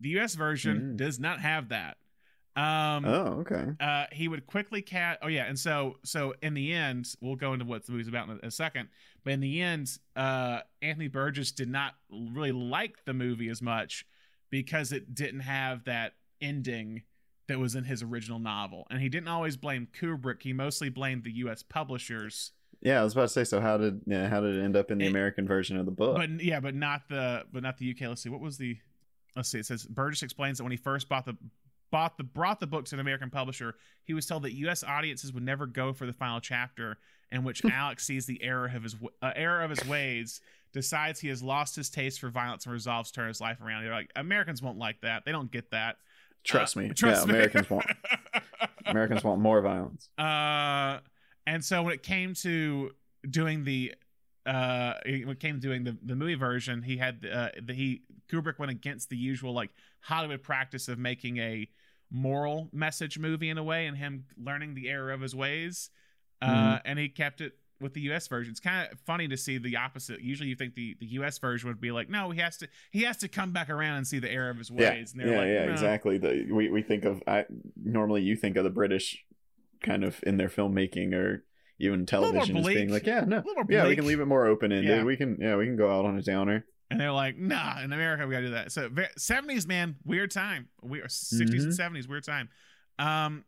The 0.00 0.18
US 0.20 0.34
version 0.34 0.92
Mm. 0.94 0.96
does 0.96 1.20
not 1.20 1.40
have 1.40 1.68
that. 1.68 1.98
Um, 2.56 3.04
Oh, 3.04 3.44
okay. 3.46 3.66
uh, 3.80 4.06
he 4.12 4.28
would 4.28 4.46
quickly 4.46 4.82
cat. 4.82 5.18
Oh 5.22 5.28
yeah, 5.28 5.44
and 5.44 5.58
so 5.58 5.96
so 6.04 6.34
in 6.42 6.54
the 6.54 6.72
end, 6.72 7.14
we'll 7.20 7.36
go 7.36 7.52
into 7.52 7.64
what 7.64 7.86
the 7.86 7.92
movie's 7.92 8.08
about 8.08 8.28
in 8.28 8.40
a, 8.42 8.46
a 8.48 8.50
second. 8.50 8.88
But 9.24 9.34
in 9.34 9.40
the 9.40 9.60
end, 9.60 9.98
uh, 10.16 10.60
Anthony 10.82 11.08
Burgess 11.08 11.52
did 11.52 11.68
not 11.68 11.94
really 12.10 12.52
like 12.52 13.04
the 13.04 13.12
movie 13.14 13.48
as 13.48 13.62
much 13.62 14.04
because 14.50 14.92
it 14.92 15.14
didn't 15.14 15.40
have 15.40 15.84
that 15.84 16.14
ending 16.40 17.02
that 17.46 17.58
was 17.58 17.74
in 17.74 17.84
his 17.84 18.02
original 18.02 18.38
novel, 18.38 18.86
and 18.90 19.00
he 19.00 19.08
didn't 19.08 19.28
always 19.28 19.56
blame 19.56 19.86
Kubrick. 19.98 20.42
He 20.42 20.52
mostly 20.52 20.88
blamed 20.88 21.24
the 21.24 21.32
U.S. 21.38 21.62
publishers, 21.62 22.52
Yeah, 22.80 23.00
I 23.00 23.04
was 23.04 23.12
about 23.12 23.22
to 23.22 23.28
say. 23.28 23.44
So 23.44 23.60
how 23.60 23.76
did 23.76 24.00
yeah, 24.06 24.28
how 24.28 24.40
did 24.40 24.56
it 24.56 24.62
end 24.62 24.76
up 24.76 24.90
in 24.90 24.98
the 24.98 25.06
It- 25.06 25.10
American 25.10 25.46
version 25.46 25.76
of 25.76 25.84
the 25.86 25.92
book? 25.92 26.16
but 26.16 26.42
yeah, 26.42 26.60
but 26.60 26.74
not 26.74 27.08
the 27.08 27.44
but 27.52 27.62
not 27.62 27.78
the 27.78 27.90
UK. 27.90 28.08
Let's 28.08 28.22
see, 28.22 28.28
what 28.28 28.40
was 28.40 28.56
the? 28.58 28.76
Let's 29.36 29.48
see. 29.48 29.58
It 29.60 29.66
says 29.66 29.84
Burgess 29.86 30.22
explains 30.24 30.58
that 30.58 30.64
when 30.64 30.72
he 30.72 30.76
first 30.76 31.08
bought 31.08 31.24
the 31.24 31.36
bought 31.90 32.16
the 32.16 32.24
brought 32.24 32.60
the 32.60 32.66
book 32.66 32.84
to 32.86 32.96
an 32.96 33.00
American 33.00 33.30
publisher, 33.30 33.74
he 34.04 34.14
was 34.14 34.26
told 34.26 34.42
that 34.44 34.52
U.S. 34.52 34.82
audiences 34.84 35.32
would 35.32 35.42
never 35.42 35.66
go 35.66 35.92
for 35.92 36.06
the 36.06 36.12
final 36.12 36.40
chapter, 36.40 36.98
in 37.30 37.44
which 37.44 37.64
Alex 37.64 38.06
sees 38.06 38.26
the 38.26 38.42
error 38.42 38.70
of 38.74 38.82
his 38.82 38.96
uh, 39.22 39.32
error 39.34 39.62
of 39.62 39.70
his 39.70 39.84
ways, 39.86 40.40
decides 40.72 41.20
he 41.20 41.28
has 41.28 41.42
lost 41.42 41.76
his 41.76 41.90
taste 41.90 42.20
for 42.20 42.28
violence, 42.28 42.64
and 42.66 42.72
resolves 42.72 43.10
to 43.10 43.16
turn 43.16 43.28
his 43.28 43.40
life 43.40 43.60
around. 43.60 43.82
You're 43.84 43.92
like 43.92 44.10
Americans 44.16 44.62
won't 44.62 44.78
like 44.78 45.00
that. 45.02 45.24
They 45.24 45.32
don't 45.32 45.50
get 45.50 45.70
that. 45.70 45.96
Trust 46.44 46.76
Uh, 46.76 46.80
me. 46.80 46.88
Trust 46.90 47.26
yeah, 47.26 47.32
me. 47.32 47.38
Americans 47.38 47.68
want 47.70 47.86
Americans 48.86 49.24
want 49.24 49.40
more 49.40 49.60
violence. 49.60 50.08
Uh, 50.18 50.98
and 51.46 51.64
so 51.64 51.82
when 51.82 51.92
it 51.94 52.02
came 52.02 52.34
to 52.34 52.90
doing 53.28 53.64
the 53.64 53.94
uh 54.46 54.94
when 55.04 55.28
it 55.28 55.40
came 55.40 55.56
to 55.56 55.60
doing 55.60 55.84
the, 55.84 55.96
the 56.02 56.16
movie 56.16 56.34
version 56.34 56.82
he 56.82 56.96
had 56.96 57.26
uh 57.30 57.50
the 57.62 57.74
he 57.74 58.02
kubrick 58.30 58.58
went 58.58 58.70
against 58.72 59.10
the 59.10 59.16
usual 59.16 59.52
like 59.52 59.70
hollywood 60.00 60.42
practice 60.42 60.88
of 60.88 60.98
making 60.98 61.36
a 61.38 61.68
moral 62.10 62.68
message 62.72 63.18
movie 63.18 63.50
in 63.50 63.58
a 63.58 63.62
way 63.62 63.86
and 63.86 63.96
him 63.98 64.24
learning 64.42 64.74
the 64.74 64.88
error 64.88 65.10
of 65.12 65.20
his 65.20 65.34
ways 65.34 65.90
uh 66.42 66.46
Mhm. 66.48 66.80
and 66.86 66.98
he 66.98 67.08
kept 67.08 67.40
it 67.42 67.52
with 67.80 67.92
the 67.94 68.00
us 68.12 68.26
version 68.28 68.50
it's 68.50 68.60
kind 68.60 68.90
of 68.90 68.98
funny 69.00 69.28
to 69.28 69.36
see 69.36 69.58
the 69.58 69.76
opposite 69.76 70.20
usually 70.20 70.48
you 70.48 70.56
think 70.56 70.74
the 70.74 70.96
the 71.00 71.06
us 71.06 71.38
version 71.38 71.68
would 71.68 71.80
be 71.80 71.90
like 71.92 72.08
no 72.08 72.30
he 72.30 72.40
has 72.40 72.56
to 72.58 72.68
he 72.90 73.02
has 73.02 73.16
to 73.18 73.28
come 73.28 73.52
back 73.52 73.68
around 73.70 73.96
and 73.98 74.06
see 74.06 74.18
the 74.18 74.30
error 74.30 74.50
of 74.50 74.56
his 74.58 74.70
ways 74.70 74.80
yeah, 74.82 75.22
and 75.22 75.30
they're 75.30 75.38
like 75.38 75.48
yeah, 75.48 75.64
"No." 75.66 75.72
exactly. 75.72 76.18
The 76.18 76.46
we 76.50 76.68
we 76.70 76.82
think 76.82 77.04
of 77.04 77.22
I 77.26 77.44
normally 77.82 78.22
you 78.22 78.36
think 78.36 78.56
of 78.56 78.64
the 78.64 78.70
British 78.70 79.24
kind 79.82 80.04
of 80.04 80.18
in 80.24 80.36
their 80.36 80.48
filmmaking 80.50 81.14
or 81.14 81.44
even 81.80 82.06
television 82.06 82.56
as 82.56 82.66
being 82.66 82.90
like, 82.90 83.06
yeah, 83.06 83.20
no, 83.26 83.38
a 83.38 83.44
little 83.44 83.54
more 83.54 83.66
yeah, 83.68 83.86
we 83.86 83.96
can 83.96 84.06
leave 84.06 84.20
it 84.20 84.26
more 84.26 84.46
open 84.46 84.70
ended. 84.72 84.88
Yeah. 84.98 85.04
We 85.04 85.16
can, 85.16 85.38
yeah, 85.40 85.56
we 85.56 85.64
can 85.66 85.76
go 85.76 85.90
out 85.90 86.04
on 86.04 86.16
a 86.16 86.22
downer. 86.22 86.64
And 86.90 87.00
they're 87.00 87.12
like, 87.12 87.36
nah, 87.38 87.80
in 87.82 87.92
America 87.92 88.26
we 88.26 88.34
gotta 88.34 88.46
do 88.46 88.52
that. 88.52 88.72
So 88.72 88.88
70s, 88.90 89.66
man, 89.66 89.96
weird 90.04 90.30
time. 90.30 90.68
We 90.82 91.00
are 91.00 91.06
60s 91.06 91.40
and 91.40 91.72
70s, 91.72 92.08
weird 92.08 92.24
time. 92.24 92.48
Um, 92.98 93.44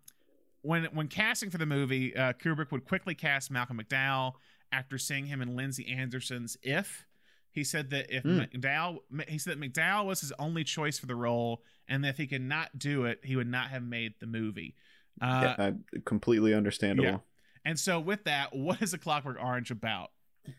when 0.62 0.84
when 0.92 1.08
casting 1.08 1.50
for 1.50 1.58
the 1.58 1.66
movie, 1.66 2.14
uh, 2.16 2.32
Kubrick 2.34 2.70
would 2.70 2.84
quickly 2.84 3.14
cast 3.14 3.50
Malcolm 3.50 3.80
McDowell 3.82 4.34
after 4.70 4.96
seeing 4.96 5.26
him 5.26 5.42
in 5.42 5.56
Lindsay 5.56 5.86
Anderson's 5.88 6.56
If. 6.62 7.04
He 7.50 7.64
said 7.64 7.90
that 7.90 8.14
if 8.14 8.22
Hmm. 8.22 8.40
McDowell, 8.40 8.98
he 9.28 9.38
said 9.38 9.60
that 9.60 9.72
McDowell 9.72 10.06
was 10.06 10.20
his 10.22 10.32
only 10.38 10.64
choice 10.64 10.98
for 10.98 11.06
the 11.06 11.16
role, 11.16 11.62
and 11.88 12.02
that 12.04 12.10
if 12.10 12.16
he 12.18 12.26
could 12.26 12.40
not 12.42 12.78
do 12.78 13.04
it, 13.04 13.20
he 13.24 13.34
would 13.36 13.48
not 13.48 13.68
have 13.70 13.82
made 13.82 14.14
the 14.20 14.26
movie. 14.26 14.74
Uh, 15.20 15.54
yeah, 15.58 15.70
completely 16.06 16.54
understandable. 16.54 17.10
yeah. 17.10 17.18
And 17.64 17.78
so, 17.78 18.00
with 18.00 18.24
that, 18.24 18.54
what 18.54 18.82
is 18.82 18.92
A 18.92 18.98
Clockwork 18.98 19.38
Orange 19.40 19.70
about, 19.70 20.10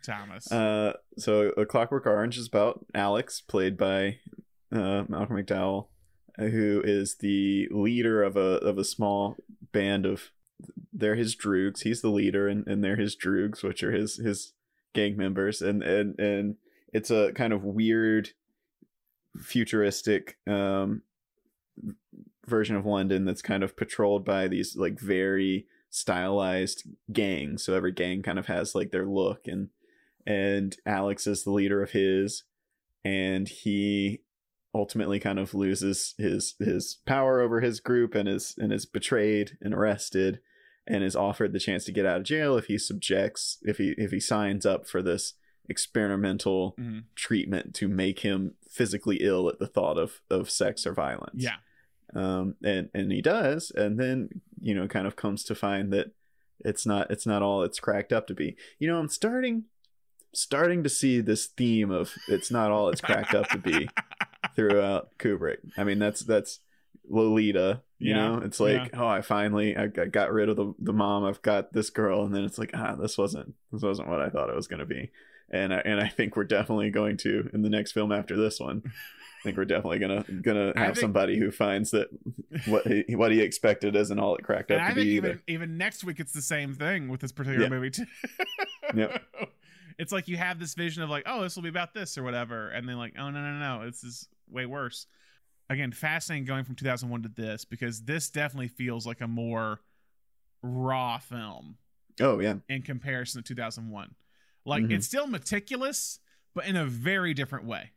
Thomas? 0.06 0.51
Uh, 0.51 0.93
so 1.18 1.49
a 1.58 1.66
Clockwork 1.66 2.06
Orange 2.06 2.38
is 2.38 2.47
about 2.47 2.86
Alex, 2.95 3.41
played 3.41 3.78
by 3.78 4.20
uh, 4.72 5.04
Malcolm 5.08 5.38
McDowell, 5.38 5.88
uh, 6.39 6.45
who 6.45 6.82
is 6.84 7.18
the 7.18 7.68
leader 7.72 8.24
of 8.24 8.38
a 8.38 8.58
of 8.58 8.78
a 8.78 8.86
small 8.86 9.36
band 9.72 10.06
of. 10.06 10.32
They're 10.93 11.16
his 11.16 11.36
droogs. 11.36 11.82
He's 11.82 12.01
the 12.01 12.10
leader, 12.10 12.47
and, 12.47 12.66
and 12.68 12.84
they're 12.84 12.95
his 12.95 13.18
droogs, 13.18 13.64
which 13.64 13.84
are 13.84 13.91
his 13.91 14.18
his 14.18 14.54
gang 14.93 15.18
members, 15.18 15.62
and 15.62 15.84
and 15.84 16.18
and 16.20 16.56
it's 16.93 17.12
a 17.12 17.34
kind 17.34 17.51
of 17.51 17.64
weird, 17.64 18.30
futuristic 19.38 20.38
um 20.47 21.01
version 22.45 22.76
of 22.76 22.86
London 22.86 23.26
that's 23.26 23.41
kind 23.41 23.64
of 23.64 23.76
patrolled 23.76 24.24
by 24.24 24.47
these 24.47 24.76
like 24.76 24.99
very 24.99 25.66
stylized 25.94 26.84
gang. 27.12 27.58
So 27.60 27.76
every 27.76 27.91
gang 27.91 28.24
kind 28.24 28.39
of 28.39 28.48
has 28.48 28.74
like 28.76 28.91
their 28.91 29.06
look 29.06 29.48
and 29.48 29.70
and 30.26 30.76
Alex 30.86 31.28
is 31.28 31.44
the 31.44 31.52
leader 31.52 31.84
of 31.84 31.91
his 31.91 32.44
and 33.06 33.48
he 33.48 34.22
ultimately 34.74 35.20
kind 35.20 35.38
of 35.38 35.54
loses 35.54 36.16
his 36.18 36.56
his 36.60 36.98
power 37.06 37.41
over 37.41 37.60
his 37.62 37.80
group 37.80 38.16
and 38.16 38.28
is 38.28 38.56
and 38.58 38.74
is 38.74 38.88
betrayed 38.88 39.58
and 39.62 39.74
arrested 39.74 40.39
and 40.88 41.04
is 41.04 41.16
offered 41.16 41.54
the 41.54 41.60
chance 41.60 41.86
to 41.86 41.91
get 41.91 42.06
out 42.08 42.18
of 42.18 42.24
jail 42.24 42.58
if 42.58 42.66
he 42.66 42.78
subjects 42.80 43.60
if 43.62 43.78
he 43.78 43.94
if 43.98 44.10
he 44.12 44.20
signs 44.20 44.66
up 44.66 44.88
for 44.88 45.04
this 45.04 45.34
experimental 45.70 46.76
Mhm. 46.80 47.04
treatment 47.16 47.76
to 47.76 47.88
make 47.88 48.20
him 48.20 48.56
physically 48.70 49.18
ill 49.22 49.48
at 49.48 49.60
the 49.60 49.68
thought 49.68 49.98
of 50.00 50.22
of 50.32 50.50
sex 50.50 50.88
or 50.88 50.94
violence 50.94 51.44
yeah. 51.44 51.58
um 52.16 52.56
and 52.64 52.89
and 52.96 53.12
he 53.12 53.22
does 53.22 53.72
and 53.76 54.00
then 54.00 54.41
you 54.64 54.74
know 54.74 54.88
kind 54.88 55.05
of 55.07 55.16
comes 55.16 55.43
to 55.43 55.55
find 55.55 55.91
that 55.93 56.11
it's 56.66 56.86
not 56.86 57.11
it's 57.11 57.26
not 57.28 57.41
all 57.41 57.61
it's 57.64 57.80
cracked 57.80 58.11
up 58.14 58.26
to 58.28 58.34
be. 58.34 58.55
You 58.80 58.88
know 58.88 58.97
i'm 58.99 59.09
starting 59.09 59.66
starting 60.34 60.82
to 60.84 60.89
see 60.89 61.22
this 61.22 61.45
theme 61.45 61.91
of 61.91 62.14
it's 62.28 62.49
not 62.49 62.72
all 62.72 62.89
it's 62.89 63.01
cracked 63.01 63.36
up 63.36 63.47
to 63.49 63.57
be 63.59 63.88
throughout 64.55 65.09
kubrick. 65.20 65.57
I 65.78 65.84
mean 65.84 65.99
that's 65.99 66.22
that's 66.22 66.59
lolita 67.09 67.82
you 67.99 68.16
Yeah, 68.16 68.30
know? 68.30 68.38
It's 68.43 68.59
like 68.59 68.95
oh 68.97 69.05
i 69.07 69.22
finally 69.22 69.76
I, 69.78 69.84
I 69.84 70.05
got 70.05 70.32
rid 70.32 70.49
of 70.49 70.55
the, 70.55 70.74
the 70.80 70.93
mom 70.93 71.24
i've 71.26 71.41
got 71.41 71.74
this 71.74 71.89
girl 71.89 72.24
and 72.26 72.34
then 72.34 72.43
it's 72.45 72.57
like 72.57 72.72
ah 72.74 72.95
this 72.95 73.18
wasn't 73.18 73.53
this 73.72 73.82
wasn't 73.82 74.07
what 74.09 74.22
i 74.22 74.30
thought 74.30 74.49
it 74.49 74.55
was 74.55 74.68
going 74.68 74.80
to 74.80 74.86
be. 74.86 75.11
And 75.49 75.74
I, 75.74 75.80
and 75.80 75.99
i 75.99 76.07
think 76.07 76.36
we're 76.36 76.45
definitely 76.45 76.89
going 76.89 77.18
to 77.18 77.49
in 77.53 77.61
the 77.61 77.70
next 77.70 77.91
film 77.91 78.11
after 78.11 78.36
this 78.38 78.59
one 78.59 78.84
think 79.44 79.58
we're 79.58 79.66
definitely 79.66 80.00
gonna 80.00 80.24
gonna 80.41 80.68
have 80.76 80.96
think- 80.96 80.98
somebody 80.98 81.38
who 81.38 81.52
finds 81.52 81.91
that 81.91 82.08
what 82.66 82.88
he, 82.88 83.16
what 83.16 83.32
he 83.32 83.41
expected 83.41 83.96
isn't 83.96 84.18
all 84.20 84.36
it 84.36 84.44
cracked 84.44 84.72
up 84.72 84.78
to 84.80 84.84
I 84.84 84.88
think 84.94 84.98
be 84.98 85.12
even 85.16 85.30
either. 85.32 85.41
even 85.48 85.78
next 85.78 86.04
week 86.04 86.20
it's 86.20 86.32
the 86.34 86.41
same 86.41 86.74
thing 86.74 87.10
with 87.10 87.20
this 87.20 87.32
particular 87.32 87.64
Yeah. 87.66 87.70
movie 87.70 87.89
too. 87.91 88.06
Yep. 88.96 89.22
It's 90.00 90.12
like 90.12 90.28
you 90.28 90.38
have 90.38 90.58
this 90.60 90.74
vision 90.74 91.04
of 91.04 91.12
like, 91.12 91.24
oh, 91.28 91.44
this 91.44 91.56
will 91.56 91.62
be 91.62 91.70
about 91.70 91.94
this 91.94 92.18
or 92.18 92.24
whatever, 92.24 92.70
and 92.70 92.89
then 92.89 92.98
like, 92.98 93.14
oh 93.18 93.30
no 93.30 93.39
no 93.41 93.54
no, 93.60 93.80
no, 93.80 93.86
this 93.86 94.04
is 94.04 94.28
way 94.50 94.66
worse. 94.66 95.06
Again, 95.70 95.91
fascinating 95.91 96.46
going 96.46 96.64
from 96.64 96.74
2001 96.74 97.22
to 97.24 97.30
this 97.30 97.64
because 97.64 98.02
this 98.04 98.32
definitely 98.32 98.70
feels 98.70 99.06
like 99.06 99.22
a 99.22 99.28
more 99.28 99.82
raw 100.64 101.20
film 101.20 101.78
Oh 102.20 102.39
yeah, 102.39 102.56
in 102.70 102.82
comparison 102.82 103.44
to 103.44 103.48
2001. 103.48 104.16
Like 104.66 104.84
Mhm. 104.84 104.94
it's 104.94 105.06
still 105.06 105.28
meticulous, 105.28 106.20
but 106.56 106.66
in 106.66 106.76
a 106.76 106.86
very 106.88 107.34
different 107.36 107.66
way. 107.66 107.91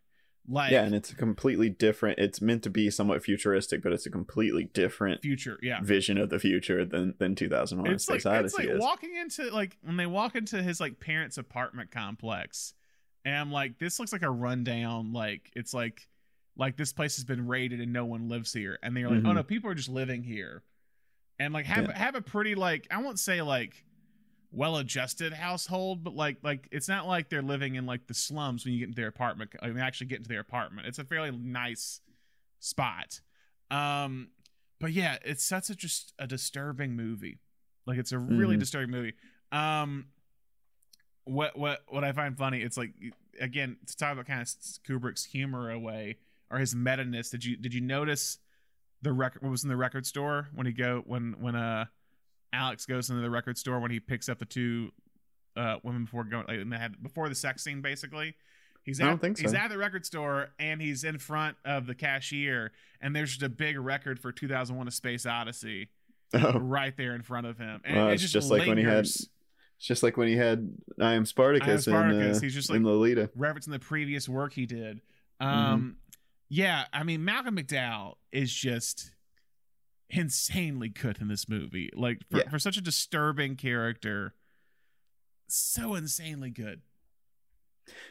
Like 0.48 0.70
yeah, 0.72 0.84
and 0.84 0.94
it's 0.94 1.10
a 1.10 1.16
completely 1.16 1.68
different. 1.68 2.18
It's 2.18 2.40
meant 2.40 2.62
to 2.62 2.70
be 2.70 2.88
somewhat 2.90 3.22
futuristic, 3.24 3.82
but 3.82 3.92
it's 3.92 4.06
a 4.06 4.10
completely 4.10 4.64
different 4.72 5.20
future, 5.22 5.58
yeah. 5.62 5.80
vision 5.82 6.18
of 6.18 6.30
the 6.30 6.38
future 6.38 6.84
than 6.84 7.14
than 7.18 7.34
2001: 7.34 7.92
it's 7.94 8.04
Space 8.04 8.24
like 8.24 8.44
it's 8.44 8.56
like 8.56 8.68
is. 8.68 8.80
walking 8.80 9.16
into 9.16 9.50
like 9.50 9.76
when 9.82 9.96
they 9.96 10.06
walk 10.06 10.36
into 10.36 10.62
his 10.62 10.80
like 10.80 11.00
parents' 11.00 11.36
apartment 11.38 11.90
complex, 11.90 12.74
and 13.24 13.34
I'm 13.34 13.50
like, 13.50 13.78
this 13.78 13.98
looks 13.98 14.12
like 14.12 14.22
a 14.22 14.30
rundown. 14.30 15.12
Like 15.12 15.50
it's 15.56 15.74
like 15.74 16.08
like 16.56 16.76
this 16.76 16.92
place 16.92 17.16
has 17.16 17.24
been 17.24 17.46
raided 17.46 17.80
and 17.80 17.92
no 17.92 18.04
one 18.04 18.28
lives 18.28 18.52
here, 18.52 18.78
and 18.82 18.96
they're 18.96 19.08
like, 19.10 19.24
oh 19.24 19.28
Mhm. 19.30 19.34
no, 19.34 19.42
people 19.42 19.70
are 19.70 19.74
just 19.74 19.88
living 19.88 20.22
here, 20.22 20.62
and 21.40 21.52
like 21.52 21.66
have 21.66 21.86
Yeah. 21.88 21.98
have 21.98 22.14
a 22.14 22.22
pretty 22.22 22.54
like 22.54 22.86
I 22.90 23.02
won't 23.02 23.18
say 23.18 23.42
like 23.42 23.84
well-adjusted 24.56 25.32
household, 25.34 26.02
but 26.02 26.14
like 26.16 26.38
like 26.42 26.66
it's 26.72 26.88
not 26.88 27.06
like 27.06 27.28
they're 27.28 27.42
living 27.42 27.74
in 27.76 27.86
like 27.86 28.06
the 28.06 28.14
slums 28.14 28.64
when 28.64 28.72
you 28.74 28.80
get 28.80 28.88
into 28.88 28.96
their 29.00 29.08
apartment. 29.08 29.50
I 29.62 29.68
mean, 29.68 29.78
actually 29.78 30.08
get 30.08 30.18
into 30.18 30.28
their 30.28 30.40
apartment. 30.40 30.86
It's 30.88 30.98
a 30.98 31.04
fairly 31.04 31.30
nice 31.30 32.00
spot. 32.58 33.20
Um, 33.70 34.28
but 34.80 34.92
yeah, 34.92 35.18
it's 35.24 35.44
such 35.44 35.70
a 35.70 35.74
just 35.74 36.12
a 36.18 36.26
disturbing 36.26 36.94
movie 36.96 37.38
Like 37.86 37.98
it's 37.98 38.12
a 38.12 38.18
really 38.18 38.56
Mhm. 38.56 38.60
disturbing 38.60 38.90
movie. 38.90 39.12
Um, 39.52 40.06
what 41.24 41.56
what 41.58 41.82
what 41.88 42.04
I 42.04 42.12
find 42.12 42.36
funny, 42.36 42.62
it's 42.62 42.76
like 42.76 42.92
again 43.40 43.76
to 43.86 43.96
talk 43.96 44.12
about 44.12 44.26
kind 44.26 44.40
of 44.40 44.48
Kubrick's 44.84 45.24
humor 45.24 45.70
away 45.70 46.16
or 46.50 46.58
his 46.58 46.74
meta 46.74 47.04
ness. 47.04 47.30
Did 47.30 47.44
you 47.44 47.56
did 47.56 47.74
you 47.74 47.80
notice 47.80 48.38
the 49.02 49.12
record? 49.12 49.42
What 49.42 49.50
was 49.50 49.62
in 49.64 49.68
the 49.68 49.76
record 49.76 50.06
store 50.06 50.48
when 50.54 50.66
he 50.66 50.72
go 50.72 51.02
when 51.06 51.34
when 51.40 51.54
uh 51.56 51.86
Alex 52.56 52.86
goes 52.86 53.10
into 53.10 53.22
the 53.22 53.30
record 53.30 53.58
store 53.58 53.78
when 53.80 53.90
he 53.90 54.00
picks 54.00 54.28
up 54.28 54.38
the 54.38 54.44
two 54.44 54.90
uh 55.56 55.76
women 55.82 56.04
before 56.04 56.24
going 56.24 56.44
like 56.46 56.58
and 56.58 56.72
they 56.72 56.76
had 56.76 57.02
before 57.02 57.28
the 57.28 57.34
sex 57.34 57.62
scene 57.62 57.80
basically. 57.80 58.34
He's 58.82 59.00
I 59.00 59.04
at, 59.04 59.08
don't 59.08 59.20
think 59.20 59.38
he's 59.38 59.52
at 59.52 59.68
the 59.68 59.78
record 59.78 60.06
store 60.06 60.50
and 60.60 60.80
he's 60.80 61.02
in 61.02 61.18
front 61.18 61.56
of 61.64 61.86
the 61.86 61.94
cashier 61.94 62.72
and 63.00 63.14
there's 63.14 63.30
just 63.30 63.42
a 63.42 63.48
big 63.48 63.78
record 63.78 64.18
for 64.20 64.32
2001: 64.32 64.86
A 64.86 64.90
Space 64.90 65.26
Odyssey 65.26 65.88
Oh, 66.34 66.58
right 66.58 66.96
there 66.96 67.14
in 67.14 67.22
front 67.22 67.46
of 67.46 67.58
him. 67.58 67.80
And 67.84 68.10
it's 68.10 68.22
just, 68.22 68.34
just 68.34 68.50
like 68.50 68.66
when 68.66 68.78
he 68.78 68.84
had 68.84 69.04
it's 69.04 69.28
just 69.80 70.02
like 70.02 70.16
when 70.16 70.28
he 70.28 70.36
had 70.36 70.72
I 71.00 71.14
am 71.14 71.26
Spartacus, 71.26 71.84
Spartacus, 71.84 72.22
in, 72.22 72.30
uh, 72.36 72.40
he's 72.40 72.54
just 72.54 72.70
in 72.70 72.84
Lolita. 72.84 73.30
referencing 73.38 73.70
the 73.70 73.78
previous 73.78 74.28
work 74.28 74.52
he 74.52 74.66
did. 74.66 75.00
Mm-hmm. 75.40 75.46
Um, 75.46 75.96
yeah, 76.48 76.84
I 76.92 77.02
mean 77.02 77.24
Malcolm 77.24 77.56
McDowell 77.56 78.14
is 78.32 78.52
just 78.52 79.12
insanely 80.10 80.88
good 80.88 81.18
in 81.20 81.28
this 81.28 81.48
movie. 81.48 81.90
Like 81.94 82.20
for, 82.30 82.38
Yeah. 82.38 82.48
for 82.48 82.58
such 82.58 82.76
a 82.76 82.80
disturbing 82.82 83.56
character, 83.56 84.34
so 85.48 85.94
insanely 85.94 86.50
good. 86.50 86.82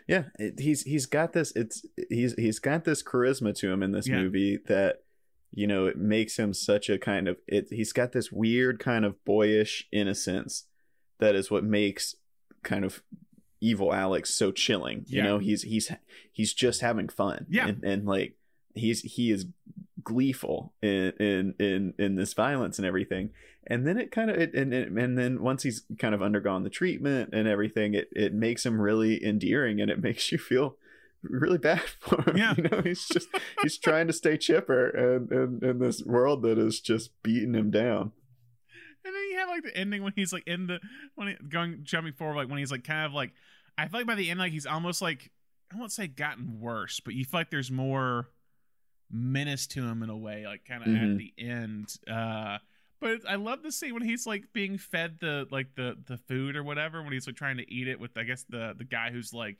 Yeah, 0.08 0.26
it, 0.39 0.60
he's 0.60 0.84
he's 0.84 1.06
got 1.06 1.34
this. 1.34 1.52
It's 1.56 1.86
he's 2.10 2.34
he's 2.36 2.60
got 2.60 2.86
this 2.86 3.04
charisma 3.04 3.54
to 3.58 3.72
him 3.72 3.84
in 3.84 3.91
this 3.91 4.08
Yeah. 4.08 4.18
movie 4.22 4.58
that 4.68 5.04
you 5.52 5.68
know 5.68 5.86
it 5.86 5.98
makes 5.98 6.38
him 6.38 6.54
such 6.54 6.89
a 6.89 6.98
kind 6.98 7.28
of 7.28 7.38
it. 7.48 7.68
He's 7.72 7.91
got 7.91 8.14
this 8.14 8.32
weird 8.32 8.80
kind 8.80 9.04
of 9.04 9.24
boyish 9.26 9.88
innocence 9.91 10.66
that 11.20 11.36
is 11.36 11.52
what 11.52 11.64
makes 11.66 12.16
kind 12.64 12.86
of 12.86 13.04
evil 13.60 13.93
Alex 13.93 14.34
so 14.34 14.52
chilling. 14.52 15.04
You 15.08 15.24
know, 15.24 15.39
he's 15.39 15.64
he's 15.64 15.91
he's 16.32 16.54
just 16.54 16.80
having 16.82 17.10
fun. 17.10 17.46
Yeah. 17.50 17.68
and, 17.68 17.84
and 17.84 18.06
like 18.06 18.38
he's 18.76 19.02
he 19.02 19.30
is 19.32 19.46
gleeful 20.06 20.74
in 20.82 21.12
in 21.20 21.53
in 21.60 21.93
in 21.99 22.16
this 22.16 22.34
violence 22.34 22.78
and 22.80 22.86
everything. 22.86 23.32
And 23.68 23.86
then 23.86 23.97
it 23.97 24.12
kind 24.12 24.30
of 24.30 24.38
it, 24.38 24.53
and 24.53 24.74
and 24.74 24.97
and 24.97 25.18
then 25.18 25.41
once 25.41 25.64
he's 25.64 25.84
kind 25.99 26.16
of 26.16 26.22
undergone 26.22 26.64
the 26.64 26.70
treatment 26.70 27.32
and 27.34 27.47
everything 27.47 27.93
it 27.93 28.08
it 28.14 28.34
makes 28.34 28.66
him 28.66 28.80
really 28.80 29.22
endearing 29.26 29.82
and 29.82 29.91
it 29.91 30.01
makes 30.03 30.32
you 30.32 30.38
feel 30.38 30.78
really 31.22 31.58
bad 31.58 31.82
for 31.99 32.22
him 32.30 32.38
Yeah. 32.38 32.53
you 32.56 32.64
know? 32.64 32.82
He's 32.84 33.06
just 33.08 33.28
he's 33.62 33.78
trying 33.78 34.08
to 34.08 34.14
stay 34.14 34.38
chipper 34.38 34.88
and 34.88 35.30
and 35.32 35.64
in 35.64 35.80
this 35.80 36.01
world 36.06 36.43
that 36.43 36.58
is 36.58 36.80
just 36.80 37.10
beating 37.24 37.53
him 37.56 37.72
down. 37.72 38.12
And 39.03 39.14
then 39.14 39.24
you 39.32 39.38
have 39.38 39.49
like 39.49 39.64
the 39.64 39.76
ending 39.78 40.01
when 40.03 40.14
he's 40.16 40.32
like 40.34 40.47
in 40.47 40.68
the 40.68 40.80
when 41.16 41.28
he, 41.28 41.36
going 41.49 41.80
jumping 41.84 42.14
forward, 42.14 42.36
like 42.38 42.49
when 42.49 42.58
he's 42.60 42.72
like 42.72 42.84
kind 42.84 43.06
of 43.06 43.14
like 43.14 43.32
I 43.78 43.88
feel 43.88 43.99
like 44.01 44.08
by 44.08 44.16
the 44.16 44.30
end, 44.30 44.39
like 44.39 44.51
he's 44.51 44.66
almost 44.66 45.01
like 45.01 45.32
I 45.74 45.78
won't 45.78 45.91
say 45.91 46.08
gotten 46.08 46.60
worse, 46.60 46.99
but 46.99 47.14
you 47.16 47.26
feel 47.26 47.39
like 47.39 47.49
there's 47.49 47.72
more 47.72 48.28
menace 49.12 49.68
to 49.68 49.82
him 49.86 50.03
in 50.03 50.10
a 50.10 50.18
way, 50.18 50.45
like 50.45 50.66
kind 50.66 50.84
of 50.84 50.89
at 50.89 51.10
Mhm. 51.10 51.18
the 51.18 51.34
end. 51.38 51.95
Uh 52.08 52.58
but 53.01 53.28
I 53.30 53.36
love 53.36 53.62
the 53.62 53.72
scene 53.72 53.93
when 53.93 54.03
he's 54.03 54.26
like 54.26 54.51
being 54.53 54.78
fed 54.78 55.20
the 55.20 55.47
like 55.51 55.76
the 55.76 55.97
the 56.08 56.18
food 56.18 56.56
or 56.56 56.64
whatever 56.64 57.03
when 57.03 57.14
he's 57.14 57.28
like 57.28 57.36
trying 57.36 57.58
to 57.58 57.72
eat 57.72 57.88
it 57.88 57.99
with 57.99 58.18
I 58.18 58.24
guess 58.24 58.43
the 58.49 58.74
the 58.78 58.86
guy 58.86 59.12
who's 59.12 59.34
like 59.34 59.58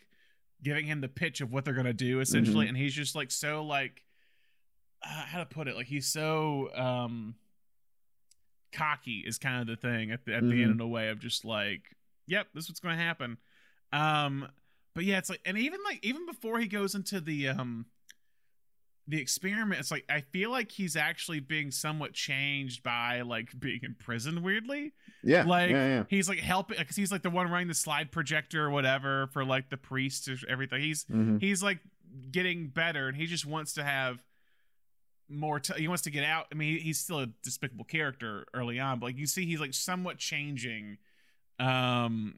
giving 0.64 0.86
him 0.86 1.02
the 1.02 1.10
pitch 1.10 1.42
of 1.42 1.52
what 1.52 1.66
they're 1.66 1.74
gonna 1.74 1.94
do 1.94 2.22
essentially, 2.22 2.68
and 2.68 2.78
he's 2.78 2.94
just 2.94 3.14
like 3.14 3.30
so 3.32 3.64
like 3.64 4.04
uh, 5.04 5.26
how 5.26 5.40
to 5.40 5.46
put 5.46 5.68
it 5.68 5.76
like 5.76 5.86
he's 5.88 6.08
so 6.08 6.70
um 6.76 7.36
cocky 8.72 9.24
is 9.26 9.38
kind 9.38 9.62
of 9.62 9.68
the 9.68 9.76
thing 9.76 10.12
at 10.12 10.26
the, 10.26 10.34
at 10.34 10.42
the 10.42 10.48
Mhm. 10.56 10.64
end 10.64 10.72
in 10.72 10.80
a 10.82 10.88
way 10.88 11.10
of 11.10 11.20
just 11.20 11.46
like 11.46 11.96
yep 12.28 12.48
this 12.54 12.66
is 12.66 12.70
what's 12.72 12.80
going 12.80 12.98
to 12.98 13.04
happen 13.04 13.38
um 13.94 14.48
but 14.94 15.06
yeah 15.06 15.18
it's 15.18 15.30
like 15.30 15.40
and 15.46 15.58
even 15.58 15.80
like 15.86 16.00
even 16.04 16.26
before 16.26 16.60
he 16.60 16.68
goes 16.68 16.94
into 16.96 17.22
the 17.22 17.48
um 17.50 17.86
the 19.08 19.22
experiment 19.22 19.80
it's 19.80 19.92
like 19.92 20.04
i 20.10 20.22
feel 20.22 20.50
like 20.50 20.72
he's 20.72 20.96
actually 20.96 21.40
being 21.40 21.70
somewhat 21.70 22.12
changed 22.14 22.82
by 22.82 23.22
like 23.22 23.50
being 23.60 23.80
in 23.84 23.94
prison 24.00 24.42
weirdly. 24.42 24.94
Yeah 25.24 25.44
like 25.46 25.70
yeah. 25.72 25.88
yeah 25.88 26.04
he's 26.10 26.28
like 26.28 26.40
helping 26.40 26.78
because 26.80 26.96
he's 26.96 27.12
like 27.12 27.22
the 27.22 27.30
one 27.30 27.50
running 27.52 27.68
the 27.68 27.74
slide 27.76 28.12
projector 28.12 28.66
or 28.66 28.70
whatever 28.72 29.28
for 29.28 29.46
like 29.46 29.70
the 29.70 29.78
priest 29.78 30.28
or 30.28 30.38
everything. 30.50 30.82
He's 30.82 31.06
Mhm. 31.06 31.40
he's 31.42 31.62
like 31.62 31.80
getting 32.32 32.68
better 32.70 33.08
and 33.08 33.16
he 33.18 33.26
just 33.28 33.46
wants 33.46 33.74
to 33.74 33.84
have 33.84 34.24
more 35.28 35.60
t- 35.60 35.74
he 35.80 35.88
wants 35.88 36.04
to 36.04 36.12
get 36.12 36.24
out 36.24 36.46
i 36.52 36.56
mean 36.56 36.80
he's 36.80 37.00
still 37.00 37.20
a 37.20 37.26
despicable 37.44 37.84
character 37.84 38.46
early 38.54 38.80
on 38.80 39.00
but 39.00 39.08
like 39.08 39.18
you 39.18 39.26
see 39.26 39.46
he's 39.46 39.60
like 39.60 39.74
somewhat 39.74 40.18
changing 40.20 40.98
um 41.60 42.38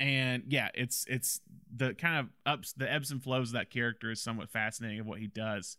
and 0.00 0.42
yeah 0.48 0.68
it's 0.74 1.04
it's 1.08 1.40
the 1.74 1.94
kind 1.94 2.16
of 2.18 2.26
ups 2.44 2.72
the 2.72 2.90
ebbs 2.92 3.10
and 3.12 3.22
flows 3.22 3.50
of 3.50 3.54
that 3.54 3.70
character 3.70 4.10
is 4.10 4.20
somewhat 4.20 4.50
fascinating 4.50 4.98
of 5.00 5.06
what 5.06 5.20
he 5.20 5.28
does 5.28 5.76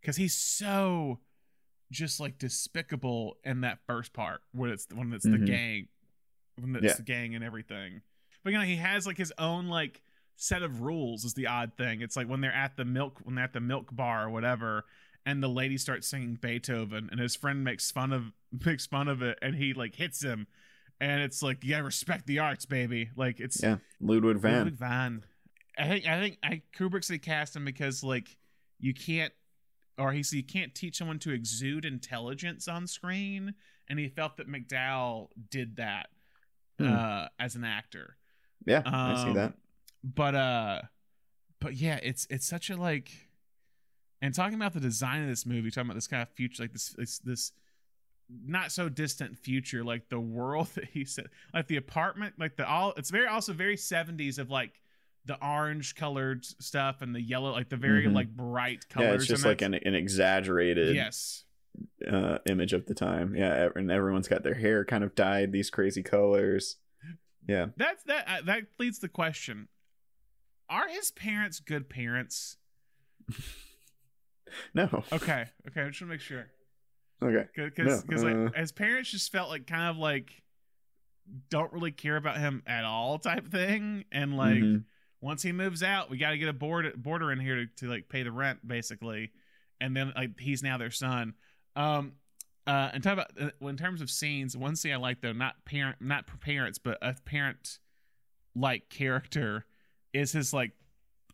because 0.00 0.16
he's 0.16 0.34
so 0.34 1.18
just 1.90 2.20
like 2.20 2.38
despicable 2.38 3.36
in 3.44 3.62
that 3.62 3.78
first 3.86 4.12
part 4.12 4.40
when 4.52 4.70
it's 4.70 4.86
when 4.94 5.12
it's 5.12 5.24
the 5.24 5.30
Mhm. 5.38 5.46
gang 5.46 5.88
when 6.56 6.76
it's 6.76 6.84
Yeah. 6.84 6.92
the 6.94 7.02
gang 7.02 7.34
and 7.34 7.42
everything 7.44 8.02
but 8.44 8.52
you 8.52 8.58
know 8.58 8.64
he 8.64 8.76
has 8.76 9.06
like 9.06 9.16
his 9.16 9.32
own 9.38 9.68
like 9.68 10.02
set 10.36 10.62
of 10.62 10.80
rules 10.82 11.24
is 11.24 11.34
the 11.34 11.46
odd 11.46 11.72
thing 11.76 12.00
it's 12.02 12.14
like 12.16 12.28
when 12.28 12.40
they're 12.40 12.52
at 12.52 12.76
the 12.76 12.84
milk 12.84 13.20
when 13.24 13.34
they're 13.34 13.44
at 13.44 13.52
the 13.54 13.60
milk 13.60 13.94
bar 13.94 14.26
or 14.26 14.30
whatever 14.30 14.84
and 15.24 15.42
the 15.42 15.48
lady 15.48 15.76
starts 15.78 16.06
singing 16.06 16.34
beethoven 16.34 17.08
and 17.10 17.20
his 17.20 17.34
friend 17.34 17.64
makes 17.64 17.90
fun 17.90 18.12
of 18.12 18.32
makes 18.66 18.86
fun 18.86 19.08
of 19.08 19.22
it 19.22 19.38
and 19.40 19.54
he 19.56 19.72
like 19.72 19.94
hits 19.94 20.22
him 20.22 20.46
and 21.00 21.22
it's 21.22 21.42
like 21.42 21.64
you 21.64 21.70
gotta 21.70 21.84
respect 21.84 22.26
the 22.26 22.38
arts 22.38 22.66
baby 22.66 23.08
like 23.16 23.40
it's 23.40 23.62
yeah 23.62 23.78
ludwig 24.00 24.36
van 24.36 24.52
Ludwig 24.58 24.74
van. 24.74 25.24
I 25.78 25.86
think 25.88 26.06
I 26.06 26.20
think 26.20 26.38
I 26.42 26.62
Kubrick 26.76 27.04
said 27.04 27.22
cast 27.22 27.54
him 27.56 27.64
because 27.64 28.02
like 28.04 28.36
you 28.80 28.92
can't 28.92 29.32
or 29.98 30.12
he 30.12 30.22
said 30.22 30.36
you 30.36 30.42
can't 30.44 30.74
teach 30.74 30.96
someone 30.98 31.18
to 31.20 31.32
exude 31.32 31.84
intelligence 31.84 32.68
on 32.68 32.86
screen, 32.86 33.54
and 33.88 33.98
he 33.98 34.08
felt 34.08 34.36
that 34.36 34.48
McDowell 34.48 35.28
did 35.50 35.76
that 35.76 36.08
Hmm. 36.78 36.86
uh, 36.94 37.26
as 37.40 37.56
an 37.56 37.64
actor. 37.64 38.16
yeah 38.64 38.82
i 38.86 39.14
see 39.24 39.28
Um, 39.30 39.34
that 39.34 39.52
But 40.04 40.34
uh, 40.36 40.82
but 41.60 41.74
yeah, 41.74 41.98
it's 42.02 42.26
it's 42.30 42.46
such 42.46 42.70
a 42.70 42.76
like, 42.76 43.10
and 44.22 44.32
talking 44.32 44.54
about 44.54 44.74
the 44.74 44.80
design 44.80 45.22
of 45.22 45.28
this 45.28 45.44
movie, 45.44 45.70
talking 45.72 45.88
about 45.88 45.94
this 45.96 46.06
kind 46.06 46.22
of 46.22 46.28
future, 46.28 46.62
like 46.62 46.72
this 46.72 46.90
this 46.96 47.18
this 47.18 47.52
not 48.46 48.70
so 48.70 48.88
distant 48.88 49.36
future, 49.38 49.82
like 49.82 50.08
the 50.08 50.20
world 50.20 50.68
that 50.76 50.84
he 50.84 51.04
said, 51.04 51.26
like 51.52 51.66
the 51.66 51.76
apartment, 51.76 52.34
like 52.38 52.56
the 52.56 52.68
all. 52.68 52.92
It's 52.96 53.10
very 53.10 53.26
also 53.26 53.52
very 53.52 53.76
seventies 53.76 54.38
of 54.38 54.50
like 54.50 54.80
the 55.28 55.38
orange 55.46 55.94
colored 55.94 56.44
stuff 56.44 57.00
and 57.02 57.14
the 57.14 57.20
yellow, 57.22 57.52
like 57.52 57.68
the 57.68 57.76
very 57.76 58.06
Mhm. 58.06 58.14
like 58.14 58.28
bright 58.34 58.88
colors. 58.88 59.08
yeah 59.08 59.14
it's 59.14 59.26
just 59.26 59.44
like 59.44 59.62
an, 59.62 59.74
an 59.74 59.94
exaggerated 59.94 60.96
yes, 60.96 61.44
uh, 62.10 62.38
image 62.46 62.72
of 62.72 62.86
the 62.86 62.94
time. 62.94 63.36
Yeah, 63.36 63.68
and 63.76 63.90
everyone's 63.90 64.26
got 64.26 64.42
their 64.42 64.54
hair 64.54 64.84
kind 64.84 65.04
of 65.04 65.14
dyed 65.14 65.52
these 65.52 65.70
crazy 65.70 66.02
colors. 66.02 66.76
Yeah, 67.46 67.66
that's 67.76 68.02
that 68.04 68.24
uh, 68.28 68.40
that 68.46 68.64
leads 68.78 68.98
the 68.98 69.08
question: 69.08 69.68
Are 70.68 70.88
his 70.88 71.10
parents 71.12 71.60
good 71.60 71.88
parents? 71.88 72.56
no, 74.74 75.04
Okay, 75.12 75.46
okay, 75.68 75.82
I 75.82 75.88
just 75.88 76.00
want 76.00 76.00
to 76.00 76.06
make 76.06 76.20
sure. 76.20 76.46
okay, 77.22 77.46
because 77.54 78.04
No, 78.08 78.22
like 78.22 78.54
uh, 78.56 78.60
his 78.60 78.72
parents 78.72 79.10
just 79.10 79.30
felt 79.30 79.50
like 79.50 79.66
kind 79.66 79.90
of 79.90 79.96
like 79.98 80.42
don't 81.50 81.72
really 81.74 81.92
care 81.92 82.16
about 82.16 82.38
him 82.38 82.62
at 82.66 82.84
all 82.84 83.18
type 83.18 83.46
thing 83.48 84.04
and 84.10 84.36
like 84.36 84.62
Mhm. 84.62 84.84
Once 85.20 85.42
he 85.42 85.52
moves 85.52 85.82
out 85.82 86.10
we 86.10 86.16
got 86.18 86.30
to 86.30 86.38
get 86.38 86.48
a 86.48 86.52
board 86.52 86.92
border 86.96 87.32
in 87.32 87.40
here 87.40 87.56
to, 87.56 87.66
to 87.76 87.86
like 87.88 88.08
pay 88.08 88.22
the 88.22 88.32
rent 88.32 88.66
basically 88.66 89.30
and 89.80 89.96
then 89.96 90.12
like 90.16 90.38
he's 90.38 90.62
now 90.62 90.78
their 90.78 90.90
son 90.90 91.34
um 91.76 92.12
uh 92.66 92.90
and 92.92 93.02
talk 93.02 93.14
about 93.14 93.30
uh, 93.40 93.50
in 93.68 93.76
terms 93.76 94.00
of 94.00 94.10
scenes 94.10 94.56
one 94.56 94.76
scene 94.76 94.92
i 94.92 94.96
like 94.96 95.20
though 95.20 95.32
not 95.32 95.54
parent 95.64 95.96
not 96.00 96.24
parents 96.40 96.78
but 96.78 96.98
a 97.02 97.14
parent 97.24 97.78
like 98.54 98.88
character 98.90 99.64
is 100.12 100.32
his 100.32 100.52
like 100.52 100.72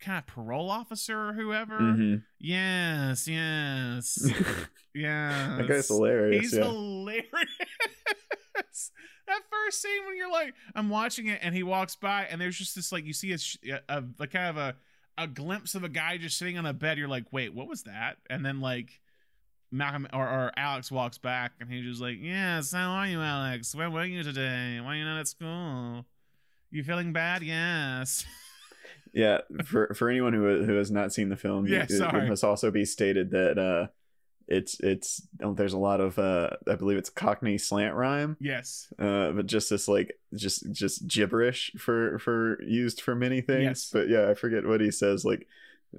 kind 0.00 0.18
of 0.18 0.26
parole 0.26 0.70
officer 0.70 1.30
or 1.30 1.32
whoever 1.32 1.78
Mm-hmm. 1.78 2.16
yes 2.38 3.26
yes 3.26 4.28
yeah 4.94 5.56
that 5.58 5.68
guy's 5.68 5.88
hilarious. 5.88 6.42
He's 6.42 6.54
yeah. 6.54 6.64
hilarious. 6.64 7.32
that 9.64 9.70
first 9.70 9.82
scene 9.82 10.06
when 10.06 10.16
you're 10.16 10.30
like, 10.30 10.54
I'm 10.74 10.88
watching 10.88 11.28
it, 11.28 11.40
and 11.42 11.54
he 11.54 11.62
walks 11.62 11.96
by, 11.96 12.26
and 12.30 12.40
there's 12.40 12.56
just 12.56 12.74
this 12.74 12.92
like 12.92 13.04
you 13.04 13.12
see 13.12 13.32
a, 13.32 13.80
a, 13.88 14.04
a 14.20 14.26
kind 14.26 14.50
of 14.50 14.56
a 14.56 14.76
a 15.16 15.26
glimpse 15.26 15.74
of 15.74 15.84
a 15.84 15.88
guy 15.88 16.16
just 16.16 16.38
sitting 16.38 16.58
on 16.58 16.66
a 16.66 16.72
bed. 16.72 16.98
You're 16.98 17.08
like, 17.08 17.26
wait, 17.32 17.54
what 17.54 17.68
was 17.68 17.84
that? 17.84 18.16
And 18.28 18.44
then 18.44 18.60
like 18.60 19.00
Malcolm 19.70 20.06
or, 20.12 20.28
or 20.28 20.52
Alex 20.56 20.90
walks 20.90 21.18
back, 21.18 21.52
and 21.60 21.70
he's 21.70 21.84
just 21.84 22.00
like, 22.00 22.16
yes, 22.20 22.72
how 22.72 22.90
are 22.90 23.06
you, 23.06 23.20
Alex? 23.20 23.74
Where 23.74 23.90
were 23.90 24.04
you 24.04 24.22
today? 24.22 24.80
Why 24.80 24.94
are 24.94 24.96
you 24.96 25.04
not 25.04 25.20
at 25.20 25.28
school? 25.28 26.04
You 26.70 26.82
feeling 26.82 27.12
bad? 27.12 27.42
Yes. 27.42 28.24
yeah. 29.12 29.38
For 29.64 29.94
for 29.94 30.08
anyone 30.10 30.32
who 30.32 30.64
who 30.64 30.74
has 30.74 30.90
not 30.90 31.12
seen 31.12 31.28
the 31.28 31.36
film, 31.36 31.66
Yeah, 31.68 31.84
it, 31.84 31.90
sorry. 31.90 32.26
it 32.26 32.28
must 32.28 32.44
also 32.44 32.70
be 32.70 32.84
stated 32.84 33.30
that 33.30 33.58
uh, 33.58 33.86
it's 34.48 34.78
it's 34.80 35.26
oh, 35.42 35.54
there's 35.54 35.72
a 35.72 35.78
lot 35.78 36.00
of 36.00 36.18
uh 36.18 36.50
I 36.68 36.74
believe 36.74 36.98
it's 36.98 37.10
Cockney 37.10 37.58
slant 37.58 37.94
rhyme. 37.94 38.36
Yes. 38.40 38.92
Uh, 38.98 39.30
but 39.32 39.46
just 39.46 39.70
this 39.70 39.88
like 39.88 40.18
just 40.34 40.70
just 40.72 41.06
gibberish 41.06 41.72
for 41.78 42.18
for 42.18 42.62
used 42.62 43.00
for 43.00 43.14
many 43.14 43.40
things. 43.40 43.62
Yes. 43.62 43.90
But 43.92 44.08
yeah, 44.08 44.28
I 44.30 44.34
forget 44.34 44.66
what 44.66 44.80
he 44.80 44.90
says. 44.90 45.24
Like 45.24 45.46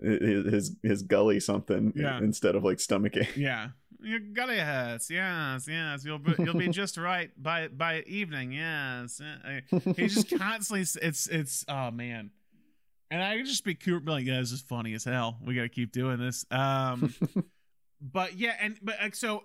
his 0.03 0.75
his, 0.83 1.01
gully 1.03 1.39
something 1.39 1.93
Yeah. 1.95 2.17
instead 2.19 2.55
of 2.55 2.63
like 2.63 2.79
stomach 2.79 3.15
ache. 3.17 3.35
Yeah. 3.35 3.69
Your 4.01 4.19
gully 4.19 4.59
hurts. 4.59 5.09
Yes, 5.09 5.67
yes. 5.67 6.05
You'll 6.05 6.19
be, 6.19 6.35
you'll 6.37 6.53
be 6.57 6.67
just 6.67 6.97
right 6.97 7.31
by 7.41 7.69
by 7.69 8.01
evening. 8.01 8.51
Yes. 8.51 9.19
Uh, 9.21 9.79
He 9.95 10.07
just 10.07 10.29
constantly. 10.37 10.81
It's 10.81 11.27
it's. 11.27 11.65
Oh 11.67 11.89
man. 11.91 12.29
And 13.11 13.23
I 13.23 13.41
just 13.43 13.63
be 13.63 13.77
like, 14.05 14.25
yeah, 14.25 14.39
this 14.39 14.51
is 14.51 14.61
funny 14.61 14.93
as 14.95 15.03
hell. 15.03 15.37
We 15.43 15.55
got 15.55 15.61
to 15.61 15.69
keep 15.69 15.91
doing 15.91 16.17
this. 16.19 16.43
Um, 16.51 17.13
but 18.01 18.37
yeah, 18.37 18.53
and 18.59 18.77
but 18.81 18.95
like, 19.01 19.15
so, 19.15 19.43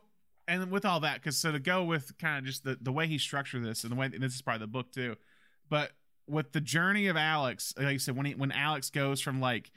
and 0.48 0.70
with 0.70 0.84
all 0.84 1.00
that, 1.00 1.16
because 1.16 1.36
so 1.36 1.52
to 1.52 1.58
go 1.58 1.84
with 1.84 2.16
kind 2.18 2.38
of 2.38 2.44
just 2.44 2.64
the 2.64 2.78
the 2.80 2.92
way 2.92 3.06
he 3.06 3.18
structured 3.18 3.64
this 3.64 3.84
and 3.84 3.92
the 3.92 3.96
way 3.96 4.06
and 4.06 4.22
this 4.22 4.34
is 4.34 4.42
part 4.42 4.56
of 4.56 4.60
the 4.60 4.66
book 4.66 4.92
too, 4.92 5.16
but 5.68 5.92
with 6.30 6.52
the 6.52 6.60
journey 6.60 7.08
of 7.08 7.16
Alex, 7.16 7.74
like 7.76 7.92
you 7.92 7.98
said, 7.98 8.16
when 8.16 8.26
he 8.26 8.34
when 8.34 8.52
Alex 8.52 8.90
goes 8.90 9.20
from 9.20 9.40
like 9.40 9.70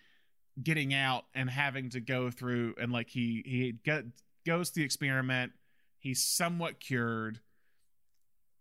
getting 0.62 0.94
out 0.94 1.26
and 1.34 1.50
having 1.50 1.90
to 1.90 2.00
go 2.00 2.30
through 2.30 2.76
and 2.80 2.92
like 2.92 3.10
he 3.10 3.44
he 3.46 3.74
go, 3.86 4.04
goes 4.46 4.70
to 4.70 4.76
the 4.76 4.84
experiment, 4.84 5.52
he's 5.98 6.24
somewhat 6.24 6.80
cured. 6.80 7.40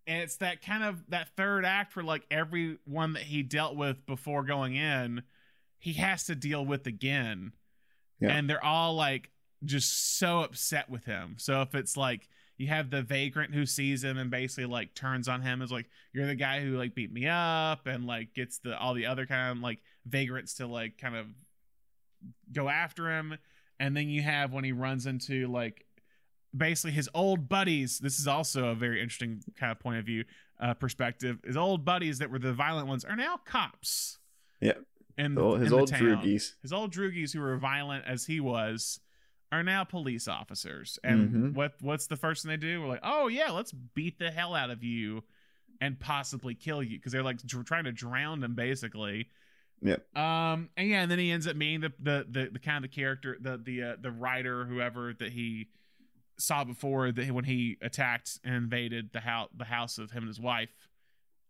And 0.07 0.23
it's 0.23 0.37
that 0.37 0.65
kind 0.65 0.83
of 0.83 1.05
that 1.11 1.29
third 1.37 1.65
act 1.65 1.95
where 1.95 2.05
like 2.05 2.27
everyone 2.31 3.13
that 3.13 3.25
he 3.25 3.43
dealt 3.43 3.77
with 3.77 4.05
before 4.07 4.43
going 4.43 4.75
in, 4.75 5.23
he 5.79 5.93
has 5.95 6.25
to 6.25 6.35
deal 6.35 6.65
with 6.65 6.87
again. 6.87 7.53
Yeah. 8.21 8.31
And 8.31 8.49
they're 8.49 8.65
all 8.65 8.95
like 8.95 9.31
just 9.65 10.19
so 10.19 10.41
upset 10.41 10.89
with 10.91 11.05
him. 11.05 11.37
So 11.39 11.63
if 11.63 11.75
it's 11.75 11.97
like 11.97 12.29
you 12.59 12.69
have 12.69 12.91
the 12.91 13.03
vagrant 13.03 13.55
who 13.55 13.67
sees 13.67 14.05
him 14.05 14.19
and 14.19 14.31
basically 14.31 14.67
like 14.67 14.95
turns 14.95 15.29
on 15.29 15.43
him 15.43 15.63
as 15.63 15.73
like 15.73 15.89
you're 16.13 16.27
the 16.27 16.35
guy 16.35 16.61
who 16.61 16.77
like 16.77 16.95
beat 16.95 17.13
me 17.13 17.27
up 17.27 17.87
and 17.87 18.07
like 18.07 18.35
gets 18.35 18.59
the 18.59 18.79
all 18.79 18.95
the 18.95 19.07
other 19.07 19.27
kind 19.27 19.57
of 19.57 19.63
like 19.63 19.81
vagrants 20.07 20.55
to 20.55 20.67
like 20.67 20.99
kind 20.99 21.17
of 21.17 21.27
go 22.53 22.69
after 22.69 23.11
him 23.11 23.37
and 23.81 23.97
then 23.97 24.09
you 24.09 24.23
have 24.23 24.53
when 24.53 24.63
he 24.65 24.71
runs 24.73 25.07
into 25.07 25.49
like 25.49 25.85
basically 26.57 26.93
his 26.93 27.09
old 27.15 27.49
buddies 27.49 27.99
this 27.99 28.19
is 28.21 28.29
also 28.29 28.69
a 28.69 28.75
very 28.75 29.01
interesting 29.01 29.43
kind 29.59 29.73
of 29.73 29.81
point 29.81 29.99
of 29.99 30.05
view 30.05 30.23
uh 30.61 30.75
perspective 30.75 31.39
his 31.45 31.57
old 31.57 31.85
buddies 31.85 32.19
that 32.19 32.31
were 32.31 32.39
the 32.39 32.53
violent 32.53 32.87
ones 32.87 33.05
are 33.05 33.17
now 33.17 33.37
cops 33.45 34.19
Yeah. 34.61 34.75
in, 35.19 35.37
Old- 35.39 35.57
in 35.57 35.63
his 35.63 35.73
old 35.73 35.91
droogies. 35.91 36.53
his 36.63 36.73
old 36.73 36.93
droogies 36.93 37.33
who 37.33 37.41
were 37.41 37.57
violent 37.57 38.05
as 38.07 38.25
he 38.27 38.39
was 38.39 39.01
are 39.53 39.63
now 39.63 39.85
police 39.85 40.27
officers 40.27 40.99
and 41.05 41.31
Mhm. 41.31 41.55
what 41.55 41.75
what's 41.81 42.07
the 42.09 42.17
first 42.17 42.43
thing 42.43 42.49
they 42.51 42.57
do 42.57 42.81
we're 42.81 42.89
like 42.89 43.01
oh 43.05 43.29
yeah 43.29 43.51
let's 43.51 43.71
beat 43.71 44.19
the 44.19 44.31
hell 44.31 44.55
out 44.55 44.71
of 44.71 44.83
you 44.83 45.23
and 45.81 46.01
possibly 46.01 46.55
kill 46.55 46.83
you 46.83 46.97
because 46.99 47.13
they're 47.13 47.23
like 47.23 47.37
dr- 47.47 47.65
trying 47.67 47.85
to 47.85 47.93
drown 47.93 48.43
him 48.43 48.55
basically 48.55 49.29
Yep. 49.83 50.17
um 50.17 50.71
and 50.77 50.89
yeah 50.89 51.03
and 51.03 51.11
then 51.11 51.19
he 51.19 51.31
ends 51.31 51.47
up 51.47 51.55
meeting 51.57 51.81
the 51.83 51.93
the 52.01 52.27
the, 52.29 52.51
the 52.55 52.59
kind 52.59 52.83
of 52.85 52.91
the 52.91 52.95
character 52.97 53.37
the 53.41 53.59
the 53.59 53.83
uh, 53.83 53.97
the 54.01 54.11
writer 54.11 54.65
whoever 54.65 55.13
that 55.13 55.33
he 55.33 55.69
saw 56.39 56.65
before 56.65 57.13
that 57.13 57.31
when 57.31 57.45
he 57.45 57.77
attacked 57.83 58.39
and 58.43 58.55
invaded 58.55 59.13
the 59.13 59.21
house 59.21 59.51
the 59.55 59.65
house 59.67 59.99
of 59.99 60.13
him 60.13 60.23
and 60.23 60.29
his 60.29 60.41
wife 60.41 60.89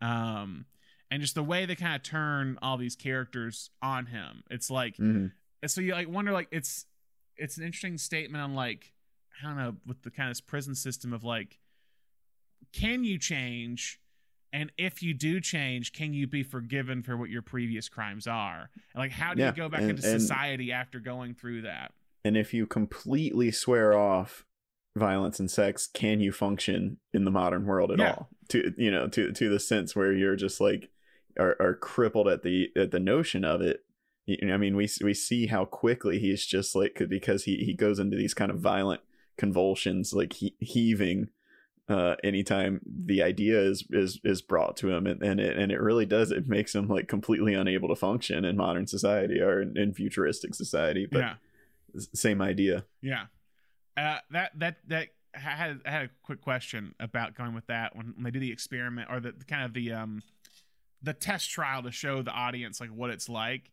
um 0.00 0.64
and 1.10 1.20
just 1.20 1.34
the 1.34 1.42
way 1.42 1.66
they 1.66 1.74
kind 1.76 1.94
of 1.94 2.02
turn 2.02 2.58
all 2.62 2.76
these 2.76 2.96
characters 2.96 3.70
on 3.80 4.06
him 4.06 4.42
it's 4.50 4.70
like 4.70 4.96
Mhm. 4.96 5.30
so 5.66 5.80
you 5.80 5.92
like 5.92 6.08
wonder 6.08 6.32
like 6.32 6.48
it's 6.50 6.86
it's 7.42 7.56
an 7.58 7.64
interesting 7.64 7.98
statement 7.98 8.42
on 8.42 8.54
like 8.54 8.92
i 9.40 9.46
don't 9.46 9.56
know 9.56 9.74
with 9.86 10.02
the 10.02 10.10
kind 10.10 10.28
of 10.28 10.32
this 10.32 10.40
prison 10.40 10.74
system 10.74 11.12
of 11.12 11.24
like 11.24 11.58
can 12.72 13.04
you 13.04 13.18
change 13.18 14.00
and 14.52 14.70
if 14.78 15.02
you 15.02 15.14
do 15.14 15.40
change 15.40 15.92
can 15.92 16.12
you 16.12 16.26
be 16.26 16.42
forgiven 16.42 17.02
for 17.02 17.16
what 17.16 17.30
your 17.30 17.42
previous 17.42 17.88
crimes 17.88 18.26
are 18.26 18.70
and 18.94 19.00
like 19.00 19.10
how 19.12 19.34
do 19.34 19.40
Yeah, 19.40 19.48
you 19.50 19.56
go 19.56 19.68
back 19.68 19.80
and- 19.82 19.90
into 19.90 20.08
and- 20.10 20.20
society 20.20 20.72
after 20.72 21.00
going 21.00 21.34
through 21.34 21.62
that 21.62 21.92
And 22.24 22.36
if 22.36 22.54
you 22.54 22.66
completely 22.66 23.50
swear 23.50 23.94
off 23.98 24.44
violence 24.96 25.40
and 25.40 25.50
sex, 25.50 25.88
can 25.92 26.20
you 26.20 26.30
function 26.32 26.98
in 27.12 27.24
the 27.24 27.30
modern 27.32 27.64
world 27.66 27.90
at 27.90 27.98
Yeah. 27.98 28.10
all? 28.12 28.28
To 28.50 28.72
you 28.76 28.90
know, 28.92 29.08
to 29.08 29.32
to 29.32 29.48
the 29.48 29.58
sense 29.58 29.96
where 29.96 30.12
you're 30.12 30.36
just 30.36 30.60
like 30.60 30.90
are, 31.40 31.56
are 31.58 31.74
crippled 31.74 32.28
at 32.28 32.42
the 32.42 32.68
at 32.76 32.90
the 32.92 33.00
notion 33.00 33.42
of 33.44 33.60
it. 33.62 33.80
You 34.26 34.46
know, 34.46 34.54
I 34.54 34.56
mean, 34.56 34.76
we 34.76 34.88
we 35.02 35.14
see 35.14 35.46
how 35.46 35.64
quickly 35.64 36.18
he's 36.18 36.46
just 36.46 36.74
like 36.74 37.00
because 37.08 37.44
he 37.44 37.56
he 37.58 37.74
goes 37.74 37.98
into 37.98 38.16
these 38.16 38.34
kind 38.34 38.50
of 38.50 38.60
violent 38.60 39.00
convulsions, 39.36 40.12
like 40.12 40.34
he, 40.34 40.54
heaving 40.60 41.28
uh 41.88 42.14
anytime 42.22 42.80
the 42.86 43.22
idea 43.22 43.60
is 43.60 43.84
is 43.90 44.20
is 44.22 44.40
brought 44.40 44.76
to 44.76 44.90
him 44.90 45.04
and, 45.04 45.20
and 45.22 45.40
it 45.40 45.56
and 45.56 45.72
it 45.72 45.80
really 45.80 46.06
does 46.06 46.30
it 46.30 46.46
makes 46.46 46.74
him 46.74 46.86
like 46.86 47.08
completely 47.08 47.54
unable 47.54 47.88
to 47.88 47.96
function 47.96 48.44
in 48.44 48.56
modern 48.56 48.86
society 48.86 49.40
or 49.40 49.60
in, 49.60 49.76
in 49.76 49.92
futuristic 49.92 50.54
society 50.54 51.08
but 51.10 51.18
yeah. 51.18 51.34
same 52.14 52.40
idea. 52.40 52.84
Yeah. 53.00 53.24
Uh 53.96 54.18
that 54.30 54.52
that 54.58 54.76
that 54.86 55.08
I 55.34 55.38
had 55.38 55.80
I 55.84 55.90
had 55.90 56.02
a 56.04 56.10
quick 56.22 56.40
question 56.40 56.94
about 57.00 57.34
going 57.34 57.52
with 57.52 57.66
that 57.66 57.96
when, 57.96 58.12
when 58.14 58.24
they 58.24 58.30
do 58.30 58.38
the 58.38 58.52
experiment 58.52 59.08
or 59.10 59.18
the, 59.18 59.32
the 59.32 59.44
kind 59.44 59.64
of 59.64 59.74
the 59.74 59.92
um 59.92 60.22
the 61.02 61.12
test 61.12 61.50
trial 61.50 61.82
to 61.82 61.90
show 61.90 62.22
the 62.22 62.30
audience 62.30 62.80
like 62.80 62.90
what 62.90 63.10
it's 63.10 63.28
like 63.28 63.72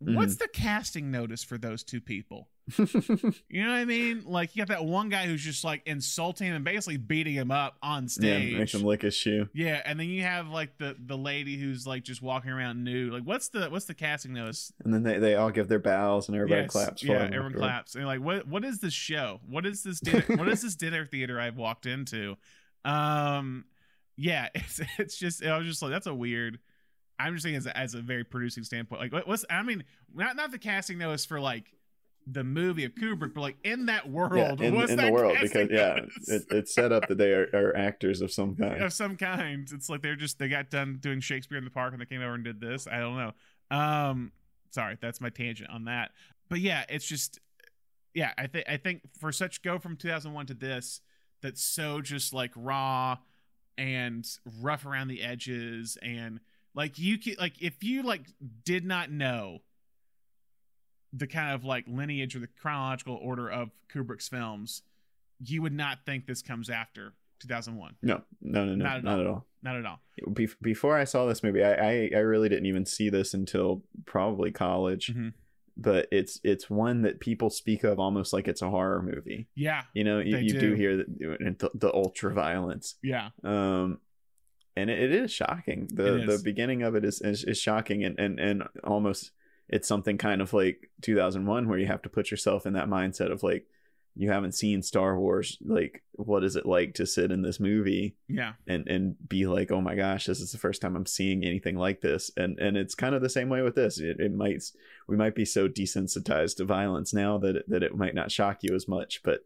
what's 0.00 0.36
the 0.36 0.48
casting 0.48 1.10
notice 1.10 1.44
for 1.44 1.58
those 1.58 1.82
two 1.84 2.00
people 2.00 2.48
You 2.78 3.64
know 3.64 3.70
what 3.70 3.78
I 3.78 3.84
mean? 3.84 4.22
Like 4.24 4.54
you 4.54 4.60
got 4.64 4.68
that 4.68 4.84
one 4.84 5.08
guy 5.08 5.26
who's 5.26 5.42
just 5.42 5.64
like 5.64 5.82
insulting 5.86 6.46
him 6.46 6.54
and 6.56 6.64
basically 6.64 6.96
beating 6.98 7.34
him 7.34 7.50
up 7.50 7.76
on 7.82 8.04
yeah 8.04 8.08
stage. 8.08 8.54
makes 8.56 8.74
him 8.74 8.84
lick 8.84 9.02
his 9.02 9.14
shoe 9.14 9.48
Yeah, 9.52 9.82
and 9.84 9.98
then 9.98 10.08
you 10.08 10.22
have 10.22 10.48
like 10.48 10.78
the 10.78 10.96
the 10.98 11.18
lady 11.18 11.58
who's 11.58 11.86
like 11.86 12.04
just 12.04 12.22
walking 12.22 12.50
around 12.50 12.84
nude. 12.84 13.12
Like 13.12 13.24
what's 13.24 13.48
the 13.48 13.68
what's 13.70 13.86
the 13.86 13.94
casting 13.94 14.32
notice? 14.34 14.72
and 14.84 14.94
then 14.94 15.02
they, 15.02 15.18
they 15.18 15.34
all 15.34 15.50
give 15.50 15.68
their 15.68 15.78
bows 15.80 16.28
and 16.28 16.36
everybody 16.36 16.62
Yes, 16.62 16.70
claps 16.70 17.02
Yeah, 17.02 17.24
everyone 17.24 17.54
claps. 17.54 17.94
And 17.96 18.06
like 18.06 18.20
what 18.20 18.46
what 18.46 18.64
is 18.64 18.78
this 18.78 18.94
show? 18.94 19.40
What 19.48 19.66
is 19.66 19.82
this 19.82 19.98
dinner 20.00 20.24
what 20.36 20.48
is 20.48 20.62
this 20.62 20.76
dinner 20.76 21.04
theater 21.04 21.40
I've 21.40 21.56
walked 21.56 21.86
into? 21.86 22.36
Um 22.84 23.64
yeah, 24.16 24.48
it's 24.54 24.80
it's 24.98 25.18
just 25.18 25.44
I 25.44 25.58
was 25.58 25.66
just 25.66 25.82
like 25.82 25.90
that's 25.90 26.06
a 26.06 26.14
weird 26.14 26.58
I'm 27.20 27.34
just 27.34 27.44
saying 27.44 27.56
as 27.56 27.66
a, 27.66 27.76
as 27.76 27.94
a 27.94 28.00
very 28.00 28.24
producing 28.24 28.64
standpoint. 28.64 29.12
Like 29.12 29.26
what's 29.26 29.44
I 29.50 29.62
mean 29.62 29.84
not 30.14 30.36
not 30.36 30.50
the 30.50 30.58
casting 30.58 30.98
notice 30.98 31.24
for 31.24 31.40
like 31.40 31.72
the 32.26 32.44
movie 32.44 32.84
of 32.84 32.94
Kubrick, 32.94 33.34
but 33.34 33.40
like 33.40 33.56
in 33.64 33.86
that 33.86 34.08
world, 34.08 34.60
yeah, 34.60 34.68
in, 34.68 34.74
what's 34.74 34.90
in 34.90 34.98
that 34.98 35.06
the 35.06 35.12
world 35.12 35.36
because 35.40 35.68
yeah 35.70 36.00
it, 36.26 36.44
it's 36.50 36.74
set 36.74 36.92
up 36.92 37.08
that 37.08 37.18
they 37.18 37.32
are, 37.32 37.48
are 37.52 37.76
actors 37.76 38.20
of 38.20 38.30
some 38.30 38.56
kind 38.56 38.82
of 38.82 38.92
some 38.92 39.16
kind. 39.16 39.68
It's 39.72 39.88
like 39.88 40.02
they're 40.02 40.16
just 40.16 40.38
they 40.38 40.48
got 40.48 40.70
done 40.70 40.98
doing 41.00 41.20
Shakespeare 41.20 41.58
in 41.58 41.64
the 41.64 41.70
Park 41.70 41.92
and 41.92 42.00
they 42.00 42.06
came 42.06 42.22
over 42.22 42.34
and 42.34 42.44
did 42.44 42.60
this. 42.60 42.86
I 42.86 42.98
don't 42.98 43.16
know. 43.16 43.32
Um, 43.70 44.32
sorry, 44.70 44.98
that's 45.00 45.20
my 45.20 45.30
tangent 45.30 45.70
on 45.70 45.84
that. 45.84 46.10
But 46.48 46.60
yeah, 46.60 46.84
it's 46.88 47.06
just 47.06 47.38
yeah. 48.14 48.32
I 48.36 48.46
think 48.46 48.68
I 48.68 48.76
think 48.76 49.02
for 49.18 49.32
such 49.32 49.62
go 49.62 49.78
from 49.78 49.96
2001 49.96 50.46
to 50.46 50.54
this, 50.54 51.00
that's 51.42 51.62
so 51.62 52.00
just 52.00 52.32
like 52.32 52.52
raw 52.56 53.18
and 53.78 54.26
rough 54.60 54.84
around 54.84 55.08
the 55.08 55.22
edges 55.22 55.96
and 56.02 56.40
like 56.74 56.98
you 56.98 57.18
can 57.18 57.34
like 57.38 57.60
if 57.60 57.82
you 57.82 58.02
like 58.02 58.26
did 58.64 58.84
not 58.84 59.10
know 59.10 59.58
the 61.12 61.26
kind 61.26 61.54
of 61.54 61.64
like 61.64 61.84
lineage 61.88 62.36
or 62.36 62.38
the 62.38 62.46
chronological 62.46 63.18
order 63.20 63.48
of 63.50 63.70
Kubrick's 63.92 64.28
films, 64.28 64.82
you 65.44 65.60
would 65.62 65.72
not 65.72 65.98
think 66.06 66.26
this 66.26 66.42
comes 66.42 66.70
after 66.70 67.14
2001. 67.40 67.94
no 68.02 68.22
no 68.42 68.64
no 68.66 68.74
no 68.74 68.84
Not 68.84 69.02
not 69.04 69.14
at 69.14 69.20
at, 69.20 69.26
all. 69.26 69.46
Not 69.62 69.76
at 69.76 69.86
all. 69.86 70.00
Be- 70.34 70.48
before 70.60 70.98
i 70.98 71.04
saw 71.04 71.24
this 71.26 71.42
movie 71.42 71.64
I, 71.64 71.72
I 71.72 72.10
i 72.14 72.18
really 72.18 72.48
didn't 72.50 72.66
even 72.66 72.84
see 72.84 73.08
this 73.08 73.32
until 73.32 73.82
probably 74.04 74.50
college 74.52 75.10
Mhm. 75.14 75.32
but 75.78 76.06
it's 76.12 76.38
it's 76.44 76.68
one 76.68 77.00
that 77.02 77.18
people 77.20 77.48
speak 77.48 77.82
of 77.84 77.98
almost 77.98 78.34
like 78.34 78.46
it's 78.46 78.60
a 78.60 78.68
horror 78.68 79.00
movie 79.02 79.48
Yeah. 79.54 79.84
you 79.94 80.04
know 80.04 80.18
you, 80.18 80.36
you 80.36 80.52
do. 80.52 80.60
do 80.60 80.74
hear 80.74 80.96
the, 80.98 81.70
the 81.74 81.90
ultra 81.94 82.34
violence 82.34 82.96
Yeah. 83.02 83.30
um 83.42 83.98
and 84.80 84.90
it, 84.90 84.98
it 84.98 85.12
is 85.12 85.30
shocking. 85.32 85.88
The 85.92 86.02
the 86.26 86.40
beginning 86.42 86.82
of 86.82 86.94
it 86.94 87.04
is, 87.04 87.20
is 87.20 87.44
is 87.44 87.58
shocking 87.58 88.04
and 88.04 88.18
and 88.18 88.38
and 88.40 88.62
almost 88.84 89.30
it's 89.68 89.86
something 89.86 90.18
kind 90.18 90.40
of 90.42 90.52
like 90.52 90.90
2001 91.02 91.68
where 91.68 91.78
you 91.78 91.86
have 91.86 92.02
to 92.02 92.08
put 92.08 92.30
yourself 92.30 92.66
in 92.66 92.72
that 92.72 92.88
mindset 92.88 93.30
of 93.30 93.42
like 93.42 93.66
you 94.16 94.28
haven't 94.28 94.52
seen 94.56 94.82
Star 94.82 95.16
Wars 95.16 95.56
like 95.64 96.02
what 96.14 96.42
is 96.42 96.56
it 96.56 96.66
like 96.66 96.94
to 96.94 97.06
sit 97.06 97.30
in 97.30 97.42
this 97.42 97.60
movie 97.60 98.16
Yeah. 98.28 98.54
and 98.66 98.88
and 98.88 99.14
be 99.28 99.46
like 99.46 99.70
oh 99.70 99.80
my 99.80 99.94
gosh 99.94 100.26
this 100.26 100.40
is 100.40 100.50
the 100.50 100.58
first 100.58 100.82
time 100.82 100.96
I'm 100.96 101.06
seeing 101.06 101.44
anything 101.44 101.76
like 101.76 102.00
this. 102.00 102.30
And 102.36 102.58
and 102.58 102.76
it's 102.76 102.96
kind 102.96 103.14
of 103.14 103.22
the 103.22 103.28
same 103.28 103.48
way 103.48 103.62
with 103.62 103.76
this. 103.76 104.00
It, 104.00 104.18
it 104.18 104.34
might 104.34 104.64
we 105.06 105.16
might 105.16 105.36
be 105.36 105.44
so 105.44 105.68
desensitized 105.68 106.56
to 106.56 106.64
violence 106.64 107.14
now 107.14 107.38
that 107.38 107.56
it, 107.56 107.70
that 107.70 107.84
it 107.84 107.94
might 107.96 108.14
not 108.16 108.32
shock 108.32 108.58
you 108.62 108.74
as 108.74 108.88
much 108.88 109.22
but 109.22 109.44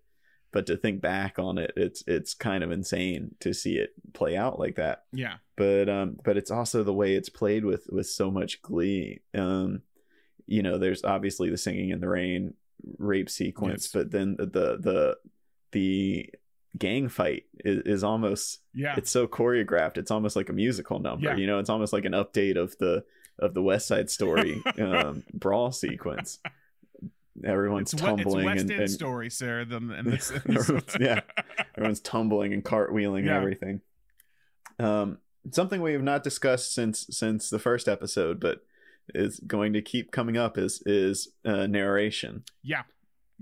but 0.54 0.64
to 0.66 0.76
think 0.78 1.02
back 1.02 1.38
on 1.38 1.58
it 1.58 1.72
it's 1.76 2.02
it's 2.06 2.32
kind 2.32 2.64
of 2.64 2.70
insane 2.70 3.34
to 3.40 3.52
see 3.52 3.74
it 3.76 3.90
play 4.14 4.34
out 4.36 4.58
like 4.58 4.76
that 4.76 5.04
Yeah. 5.12 5.34
but 5.56 5.88
um 5.90 6.16
but 6.24 6.36
it's 6.38 6.50
also 6.50 6.82
the 6.82 6.94
way 6.94 7.14
it's 7.14 7.28
played 7.28 7.64
with 7.66 7.86
with 7.90 8.06
so 8.06 8.30
much 8.30 8.62
glee 8.62 9.20
um 9.34 9.82
you 10.46 10.62
know 10.62 10.78
there's 10.78 11.04
obviously 11.04 11.50
the 11.50 11.58
singing 11.58 11.90
in 11.90 12.00
the 12.00 12.08
rain 12.08 12.54
rape 12.98 13.28
sequence, 13.30 13.84
Yes. 13.86 13.92
but 13.92 14.10
then 14.10 14.36
the 14.38 14.46
the 14.46 15.16
the 15.72 16.30
gang 16.78 17.08
fight 17.08 17.44
is, 17.64 17.82
is 17.86 18.04
almost 18.04 18.60
Yeah. 18.74 18.94
it's 18.96 19.10
so 19.10 19.26
choreographed. 19.26 19.96
It's 19.96 20.10
almost 20.10 20.36
like 20.36 20.48
a 20.50 20.52
musical 20.52 20.98
number. 20.98 21.28
Yeah. 21.30 21.36
You 21.36 21.46
know, 21.46 21.58
it's 21.60 21.70
almost 21.70 21.92
like 21.92 22.04
an 22.04 22.12
update 22.12 22.56
of 22.56 22.76
the 22.78 23.04
of 23.38 23.54
the 23.54 23.62
West 23.62 23.86
Side 23.88 24.10
Story 24.10 24.62
um, 24.78 25.22
brawl 25.32 25.72
sequence. 25.72 26.38
Everyone's 27.44 27.92
It's, 27.92 28.02
we- 28.02 28.08
it's 28.08 28.16
tumbling 28.22 28.44
West 28.46 28.60
and, 28.62 28.70
End 28.70 28.80
and 28.82 28.90
story, 28.90 29.30
Sarah. 29.30 29.64
Than 29.64 29.90
and 29.90 30.12
this, 30.12 30.30
Everyone's- 30.48 30.96
yeah. 31.00 31.20
everyone's 31.76 32.00
tumbling 32.00 32.52
and 32.52 32.62
cartwheeling 32.64 33.24
Yeah. 33.24 33.30
and 33.34 33.40
everything. 33.42 33.80
Um, 34.78 35.18
something 35.50 35.80
we 35.82 35.92
have 35.92 36.02
not 36.02 36.22
discussed 36.22 36.74
since 36.74 37.06
since 37.10 37.50
the 37.50 37.58
first 37.58 37.88
episode, 37.88 38.40
but 38.40 38.64
is 39.14 39.40
going 39.46 39.72
to 39.74 39.82
keep 39.82 40.10
coming 40.12 40.36
up 40.36 40.56
is 40.58 40.82
is 40.86 41.28
uh, 41.44 41.66
narration. 41.66 42.44
yeah. 42.62 42.82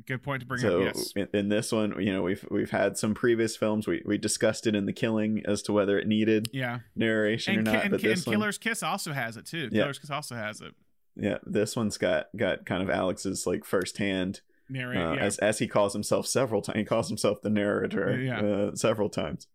Good 0.07 0.23
point 0.23 0.41
to 0.41 0.47
bring 0.47 0.59
so 0.63 0.79
up. 0.81 0.95
Yes. 0.97 1.13
in, 1.15 1.29
in 1.35 1.49
this 1.51 1.71
one, 1.71 2.03
you 2.03 2.11
know, 2.15 2.23
we've 2.23 2.45
we've 2.51 2.71
had 2.71 2.97
some 2.97 3.13
previous 3.13 3.59
films. 3.59 3.87
We 3.87 4.03
we 4.07 4.17
discussed 4.17 4.67
it 4.67 4.75
in 4.75 4.87
The 4.87 4.93
Killing 4.95 5.43
as 5.47 5.61
to 5.65 5.73
whether 5.75 5.99
it 5.99 6.09
needed 6.09 6.49
Yeah. 6.51 6.79
narration 6.97 7.59
And, 7.59 7.69
or 7.69 7.73
not. 7.73 7.83
and, 7.83 7.91
but 7.91 8.03
and 8.03 8.11
this 8.11 8.27
one, 8.27 8.37
Killer's 8.37 8.57
Kiss 8.57 8.83
also 8.83 9.13
has 9.13 9.37
it 9.37 9.45
too. 9.45 9.69
Yeah. 9.71 9.83
Killer's 9.83 9.99
Kiss 9.99 10.11
also 10.11 10.35
has 10.35 10.63
it. 10.63 10.73
Yeah, 11.17 11.39
this 11.45 11.77
one's 11.77 11.99
got 11.99 12.27
got 12.37 12.65
kind 12.67 12.83
of 12.83 12.91
Alex's 12.91 13.47
like 13.47 13.65
firsthand 13.65 14.41
Narrate. 14.69 14.97
uh, 14.99 15.13
yeah. 15.15 15.21
as 15.21 15.39
as 15.39 15.59
he 15.59 15.67
calls 15.69 15.93
himself 15.93 16.27
several 16.27 16.63
times. 16.63 16.79
He 16.79 16.85
calls 16.85 17.09
himself 17.09 17.43
the 17.43 17.51
narrator 17.51 18.21
Yeah. 18.21 18.41
uh, 18.41 18.75
several 18.75 19.09
times. 19.11 19.47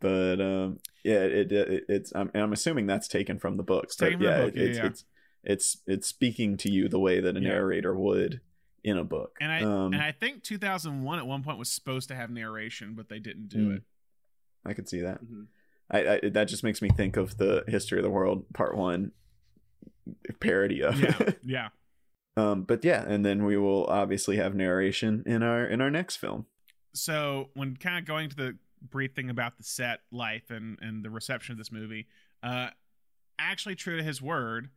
But 0.00 0.40
um, 0.40 0.78
yeah, 1.04 1.20
it, 1.24 1.50
it 1.52 1.84
it's 1.88 2.12
I'm, 2.14 2.30
I'm 2.34 2.52
assuming 2.52 2.86
that's 2.86 3.08
taken 3.08 3.38
from 3.38 3.56
the 3.56 3.62
books. 3.64 3.96
But 3.96 4.12
from 4.12 4.20
the 4.22 4.26
yeah, 4.28 4.44
book, 4.44 4.54
it, 4.54 4.60
yeah, 4.60 4.64
it's, 4.66 4.78
yeah. 4.78 4.86
it's 4.86 5.04
it's 5.44 5.76
it's 5.86 6.06
speaking 6.06 6.56
to 6.58 6.70
you 6.70 6.88
the 6.88 6.98
way 7.00 7.20
that 7.20 7.36
a 7.36 7.40
Yeah. 7.40 7.48
narrator 7.50 7.94
would 7.96 8.40
in 8.84 8.96
a 8.96 9.04
book. 9.04 9.36
and 9.40 9.50
I 9.50 9.62
um, 9.62 9.92
and 9.92 10.02
I 10.02 10.12
think 10.12 10.44
2001 10.44 11.18
at 11.18 11.26
one 11.26 11.42
point 11.42 11.58
was 11.58 11.68
supposed 11.70 12.08
to 12.08 12.14
have 12.14 12.30
narration, 12.30 12.94
but 12.94 13.08
they 13.08 13.18
didn't 13.18 13.48
do 13.48 13.70
Mm. 13.70 13.76
it. 13.78 13.82
I 14.64 14.72
could 14.72 14.88
see 14.88 15.00
that. 15.00 15.22
Mhm. 15.24 15.46
I, 15.90 16.08
I 16.24 16.28
that 16.30 16.44
just 16.44 16.62
makes 16.62 16.80
me 16.82 16.90
think 16.90 17.16
of 17.16 17.36
the 17.38 17.64
history 17.66 17.98
of 17.98 18.04
the 18.04 18.10
world 18.10 18.44
part 18.54 18.76
one 18.76 19.12
parody 20.40 20.82
of 20.82 20.98
Yeah. 21.00 21.30
Yeah. 21.44 21.68
um, 22.36 22.62
but 22.62 22.84
yeah, 22.84 23.04
and 23.06 23.24
then 23.24 23.44
we 23.44 23.56
will 23.56 23.84
obviously 23.86 24.36
have 24.36 24.54
narration 24.54 25.22
in 25.26 25.42
our 25.42 25.64
in 25.66 25.80
our 25.80 25.90
next 25.90 26.16
film. 26.16 26.46
so 26.94 27.50
when 27.54 27.76
kind 27.76 27.98
of 27.98 28.04
going 28.04 28.28
to 28.30 28.36
the 28.36 28.56
brief 28.80 29.12
thing 29.14 29.28
about 29.30 29.56
the 29.58 29.64
set 29.64 30.00
life 30.12 30.50
and 30.50 30.78
and 30.80 31.04
the 31.04 31.10
reception 31.10 31.52
of 31.52 31.58
this 31.58 31.72
movie 31.72 32.06
uh 32.44 32.68
actually 33.38 33.74
true 33.74 33.96
to 33.96 34.02
his 34.04 34.22
word 34.22 34.70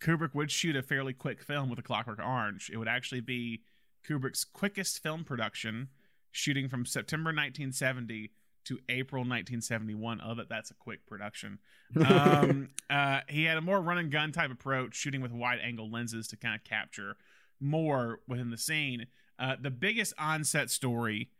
kubrick 0.00 0.34
would 0.34 0.50
shoot 0.50 0.74
a 0.74 0.82
fairly 0.82 1.12
quick 1.12 1.42
film 1.42 1.68
with 1.68 1.78
a 1.78 1.82
clockwork 1.82 2.18
orange 2.18 2.70
it 2.72 2.78
would 2.78 2.88
actually 2.88 3.20
be 3.20 3.60
kubrick's 4.08 4.42
quickest 4.44 5.02
film 5.02 5.22
production 5.22 5.88
shooting 6.32 6.66
from 6.68 6.84
september 6.86 7.28
1970 7.28 8.30
to 8.64 8.78
april 8.88 9.20
1971 9.20 10.20
oh 10.24 10.34
that 10.34 10.48
that's 10.48 10.70
a 10.70 10.74
quick 10.74 11.06
production 11.06 11.58
um, 12.08 12.70
uh, 12.90 13.20
he 13.28 13.44
had 13.44 13.56
a 13.56 13.60
more 13.60 13.80
run 13.80 13.98
and 13.98 14.10
gun 14.10 14.32
type 14.32 14.50
approach, 14.50 14.94
shooting 14.94 15.20
with 15.20 15.32
wide 15.32 15.60
angle 15.62 15.90
lenses 15.90 16.28
to 16.28 16.36
kind 16.36 16.54
of 16.54 16.64
capture 16.64 17.16
more 17.60 18.20
within 18.26 18.50
the 18.50 18.58
scene. 18.58 19.06
Uh, 19.38 19.56
the 19.60 19.70
biggest 19.70 20.12
onset 20.18 20.70
story 20.70 21.30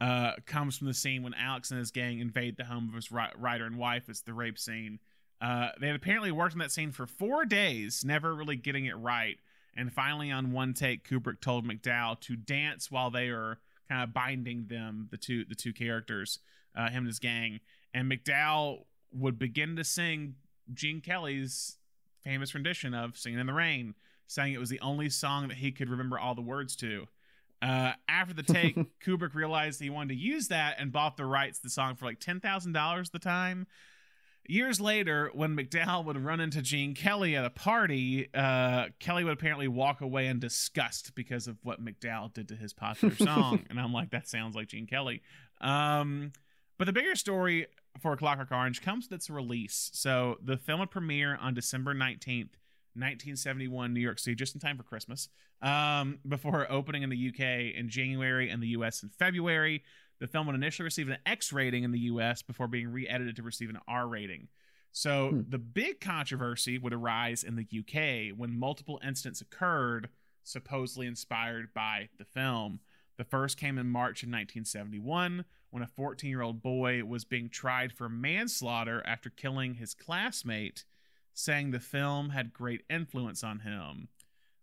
uh, 0.00 0.32
comes 0.46 0.78
from 0.78 0.86
the 0.86 0.94
scene 0.94 1.22
when 1.22 1.34
Alex 1.34 1.70
and 1.70 1.78
his 1.78 1.90
gang 1.90 2.18
invade 2.18 2.56
the 2.56 2.64
home 2.64 2.88
of 2.88 2.94
his 2.94 3.12
ri- 3.12 3.32
writer 3.36 3.66
and 3.66 3.76
wife. 3.76 4.08
It's 4.08 4.22
the 4.22 4.34
rape 4.34 4.58
scene. 4.58 4.98
Uh, 5.40 5.68
they 5.80 5.86
had 5.86 5.96
apparently 5.96 6.32
worked 6.32 6.54
on 6.54 6.58
that 6.58 6.72
scene 6.72 6.92
for 6.92 7.06
four 7.06 7.44
days, 7.44 8.04
never 8.04 8.34
really 8.34 8.56
getting 8.56 8.86
it 8.86 8.96
right. 8.96 9.38
And 9.76 9.92
finally, 9.92 10.30
on 10.30 10.52
one 10.52 10.74
take, 10.74 11.08
Kubrick 11.08 11.40
told 11.40 11.66
McDowell 11.66 12.20
to 12.20 12.36
dance 12.36 12.90
while 12.90 13.10
they 13.10 13.28
are 13.28 13.58
kind 13.88 14.02
of 14.02 14.12
binding 14.12 14.66
them, 14.66 15.08
the 15.10 15.16
two 15.16 15.44
the 15.44 15.54
two 15.54 15.72
characters, 15.72 16.40
uh, 16.76 16.88
him 16.90 16.98
and 16.98 17.06
his 17.06 17.18
gang. 17.18 17.60
And 17.92 18.10
McDowell 18.10 18.84
would 19.12 19.38
begin 19.38 19.76
to 19.76 19.84
sing 19.84 20.36
Gene 20.72 21.00
Kelly's 21.00 21.76
famous 22.22 22.54
rendition 22.54 22.94
of 22.94 23.16
"Singing 23.16 23.40
in 23.40 23.46
the 23.46 23.52
Rain," 23.52 23.94
saying 24.26 24.52
it 24.52 24.60
was 24.60 24.70
the 24.70 24.80
only 24.80 25.08
song 25.08 25.48
that 25.48 25.58
he 25.58 25.72
could 25.72 25.88
remember 25.88 26.18
all 26.18 26.34
the 26.34 26.42
words 26.42 26.76
to. 26.76 27.06
Uh, 27.62 27.92
after 28.08 28.32
the 28.32 28.42
take, 28.42 28.76
Kubrick 29.04 29.34
realized 29.34 29.80
he 29.80 29.90
wanted 29.90 30.14
to 30.14 30.20
use 30.20 30.48
that 30.48 30.76
and 30.78 30.92
bought 30.92 31.16
the 31.16 31.26
rights 31.26 31.58
to 31.58 31.64
the 31.64 31.70
song 31.70 31.94
for 31.96 32.06
like 32.06 32.20
ten 32.20 32.40
thousand 32.40 32.72
dollars 32.72 33.08
at 33.08 33.12
the 33.12 33.18
time. 33.18 33.66
Years 34.46 34.80
later, 34.80 35.30
when 35.34 35.54
McDowell 35.54 36.04
would 36.06 36.16
run 36.16 36.40
into 36.40 36.62
Gene 36.62 36.94
Kelly 36.94 37.36
at 37.36 37.44
a 37.44 37.50
party, 37.50 38.28
uh, 38.34 38.86
Kelly 38.98 39.22
would 39.22 39.34
apparently 39.34 39.68
walk 39.68 40.00
away 40.00 40.26
in 40.26 40.40
disgust 40.40 41.14
because 41.14 41.46
of 41.46 41.58
what 41.62 41.84
McDowell 41.84 42.32
did 42.32 42.48
to 42.48 42.56
his 42.56 42.72
popular 42.72 43.14
song. 43.18 43.64
and 43.68 43.78
I'm 43.78 43.92
like, 43.92 44.10
that 44.10 44.26
sounds 44.26 44.56
like 44.56 44.68
Gene 44.68 44.86
Kelly. 44.86 45.22
Um, 45.60 46.32
but 46.80 46.86
the 46.86 46.94
bigger 46.94 47.14
story 47.14 47.66
for 48.00 48.16
Clockwork 48.16 48.50
Orange 48.50 48.80
comes 48.80 49.04
with 49.04 49.18
its 49.18 49.28
release. 49.28 49.90
So 49.92 50.38
the 50.42 50.56
film 50.56 50.80
would 50.80 50.90
premiere 50.90 51.36
on 51.38 51.52
December 51.52 51.94
19th, 51.94 52.56
1971, 52.94 53.92
New 53.92 54.00
York 54.00 54.18
City, 54.18 54.34
just 54.34 54.54
in 54.54 54.62
time 54.62 54.78
for 54.78 54.82
Christmas, 54.82 55.28
um, 55.60 56.20
before 56.26 56.66
opening 56.72 57.02
in 57.02 57.10
the 57.10 57.28
UK 57.28 57.74
in 57.78 57.90
January 57.90 58.48
and 58.48 58.62
the 58.62 58.68
US 58.68 59.02
in 59.02 59.10
February. 59.10 59.84
The 60.20 60.26
film 60.26 60.46
would 60.46 60.56
initially 60.56 60.84
receive 60.84 61.10
an 61.10 61.18
X 61.26 61.52
rating 61.52 61.84
in 61.84 61.92
the 61.92 61.98
US 61.98 62.40
before 62.40 62.66
being 62.66 62.88
re 62.88 63.06
edited 63.06 63.36
to 63.36 63.42
receive 63.42 63.68
an 63.68 63.78
R 63.86 64.08
rating. 64.08 64.48
So 64.90 65.32
Hmm. 65.32 65.40
the 65.50 65.58
big 65.58 66.00
controversy 66.00 66.78
would 66.78 66.94
arise 66.94 67.44
in 67.44 67.56
the 67.56 67.66
UK 67.70 68.34
when 68.34 68.58
multiple 68.58 68.98
incidents 69.04 69.42
occurred, 69.42 70.08
supposedly 70.44 71.06
inspired 71.06 71.74
by 71.74 72.08
the 72.16 72.24
film. 72.24 72.80
The 73.18 73.24
first 73.24 73.58
came 73.58 73.76
in 73.76 73.90
March 73.90 74.22
of 74.22 74.30
1971 74.30 75.44
when 75.70 75.82
a 75.82 75.86
14 75.86 76.28
year 76.28 76.42
old 76.42 76.62
boy 76.62 77.04
was 77.04 77.24
being 77.24 77.48
tried 77.48 77.92
for 77.92 78.08
manslaughter 78.08 79.02
after 79.06 79.30
killing 79.30 79.74
his 79.74 79.94
classmate, 79.94 80.84
saying 81.32 81.70
the 81.70 81.80
film 81.80 82.30
had 82.30 82.52
great 82.52 82.82
influence 82.90 83.42
on 83.42 83.60
him. 83.60 84.08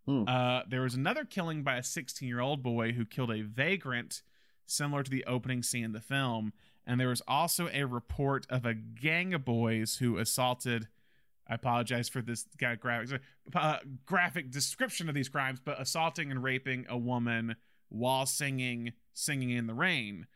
Hmm. 0.06 0.24
Uh, 0.26 0.62
there 0.68 0.82
was 0.82 0.94
another 0.94 1.24
killing 1.24 1.62
by 1.62 1.76
a 1.76 1.82
16 1.82 2.26
year 2.26 2.40
old 2.40 2.62
boy 2.62 2.92
who 2.92 3.04
killed 3.04 3.30
a 3.30 3.42
vagrant, 3.42 4.22
similar 4.66 5.02
to 5.02 5.10
the 5.10 5.24
opening 5.26 5.62
scene 5.62 5.84
in 5.84 5.92
the 5.92 6.00
film. 6.00 6.52
And 6.86 6.98
there 6.98 7.08
was 7.08 7.22
also 7.28 7.68
a 7.72 7.84
report 7.84 8.46
of 8.48 8.64
a 8.64 8.72
gang 8.72 9.34
of 9.34 9.44
boys 9.44 9.96
who 9.96 10.16
assaulted. 10.16 10.88
I 11.46 11.54
apologize 11.54 12.08
for 12.08 12.22
this 12.22 12.46
graphic 12.80 13.20
uh, 13.54 13.78
graphic 14.06 14.50
description 14.50 15.08
of 15.08 15.14
these 15.14 15.28
crimes, 15.28 15.60
but 15.62 15.80
assaulting 15.80 16.30
and 16.30 16.42
raping 16.42 16.86
a 16.88 16.96
woman 16.96 17.56
while 17.90 18.26
singing 18.26 18.92
"Singing 19.12 19.50
in 19.50 19.66
the 19.66 19.74
Rain." 19.74 20.26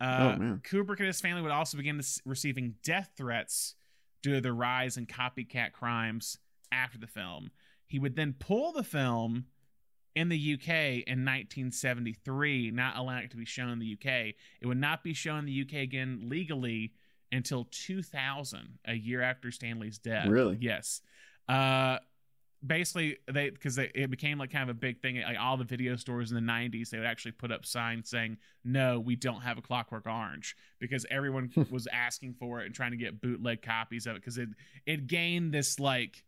Uh, 0.00 0.36
Oh. 0.40 0.58
Kubrick 0.62 0.98
and 0.98 1.06
his 1.06 1.20
family 1.20 1.42
would 1.42 1.50
also 1.50 1.76
begin 1.76 2.00
receiving 2.24 2.74
death 2.82 3.10
threats 3.16 3.74
due 4.22 4.34
to 4.34 4.40
the 4.40 4.52
rise 4.52 4.96
in 4.96 5.06
copycat 5.06 5.72
crimes 5.72 6.38
after 6.72 6.98
the 6.98 7.06
film. 7.06 7.50
He 7.86 7.98
would 7.98 8.16
then 8.16 8.34
pull 8.38 8.72
the 8.72 8.84
film 8.84 9.46
in 10.14 10.28
the 10.28 10.54
UK 10.54 10.68
in 11.06 11.24
1973, 11.24 12.70
not 12.70 12.96
allowing 12.96 13.24
it 13.24 13.30
to 13.30 13.36
be 13.36 13.44
shown 13.44 13.70
in 13.70 13.78
the 13.78 13.92
UK. 13.92 14.34
It 14.60 14.66
would 14.66 14.80
not 14.80 15.02
be 15.04 15.14
shown 15.14 15.40
in 15.40 15.44
the 15.44 15.60
UK 15.62 15.82
again 15.82 16.26
legally 16.28 16.92
until 17.32 17.68
2000, 17.70 18.78
a 18.86 18.94
year 18.94 19.22
after 19.22 19.50
Stanley's 19.50 19.98
death. 19.98 20.28
Really? 20.28 20.58
Yes. 20.60 21.00
Uh, 21.48 21.98
basically, 22.64 23.16
they 23.30 23.50
because 23.50 23.78
it 23.78 24.10
became 24.10 24.38
like 24.38 24.50
kind 24.50 24.68
of 24.68 24.76
a 24.76 24.78
big 24.78 25.00
thing. 25.00 25.20
Like 25.20 25.38
all 25.38 25.56
the 25.56 25.64
video 25.64 25.96
stores 25.96 26.30
in 26.30 26.34
the 26.34 26.52
90s, 26.52 26.90
they 26.90 26.98
would 26.98 27.06
actually 27.06 27.32
put 27.32 27.50
up 27.50 27.64
signs 27.66 28.08
saying, 28.10 28.38
"No, 28.64 29.00
we 29.00 29.16
don't 29.16 29.40
have 29.42 29.58
a 29.58 29.62
Clockwork 29.62 30.06
Orange," 30.06 30.56
because 30.78 31.06
everyone 31.10 31.50
was 31.70 31.86
asking 31.92 32.34
for 32.34 32.60
it 32.60 32.66
and 32.66 32.74
trying 32.74 32.90
to 32.92 32.96
get 32.96 33.20
bootleg 33.20 33.62
copies 33.62 34.06
of 34.06 34.16
it 34.16 34.20
because 34.20 34.38
it 34.38 34.48
it 34.86 35.06
gained 35.06 35.52
this 35.52 35.78
like 35.80 36.24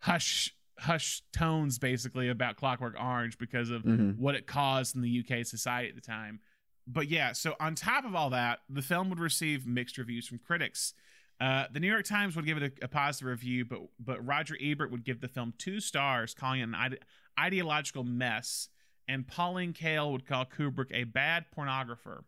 hush 0.00 0.54
hush 0.78 1.22
tones 1.32 1.78
basically 1.78 2.28
about 2.28 2.56
Clockwork 2.56 2.96
Orange 2.98 3.38
because 3.38 3.70
of 3.70 3.82
Mhm. 3.82 4.16
what 4.16 4.34
it 4.34 4.46
caused 4.46 4.96
in 4.96 5.02
the 5.02 5.08
UK 5.10 5.44
society 5.44 5.88
at 5.88 5.94
the 5.94 6.00
time. 6.00 6.40
But 6.86 7.08
yeah, 7.08 7.32
so 7.32 7.54
on 7.60 7.76
top 7.76 8.04
of 8.04 8.14
all 8.16 8.30
that, 8.30 8.60
the 8.68 8.82
film 8.82 9.08
would 9.10 9.20
receive 9.20 9.66
mixed 9.66 9.98
reviews 9.98 10.26
from 10.26 10.38
critics. 10.38 10.94
Uh, 11.42 11.66
the 11.72 11.80
New 11.80 11.88
York 11.90 12.04
Times 12.04 12.36
would 12.36 12.46
give 12.46 12.56
it 12.62 12.72
a, 12.80 12.84
a 12.84 12.88
positive 12.88 13.26
review, 13.28 13.64
but 13.64 13.80
but 13.98 14.24
Roger 14.24 14.56
Ebert 14.62 14.90
would 14.92 15.04
give 15.04 15.20
the 15.20 15.28
film 15.28 15.52
two 15.58 15.80
stars, 15.80 16.34
calling 16.34 16.60
it 16.60 16.64
an 16.64 16.74
ide- 16.74 16.98
ideological 17.38 18.04
mess, 18.04 18.68
and 19.08 19.26
Pauline 19.26 19.72
Kael 19.72 20.12
would 20.12 20.24
call 20.26 20.44
Kubrick 20.44 20.92
a 20.92 21.04
bad 21.04 21.46
pornographer. 21.56 22.22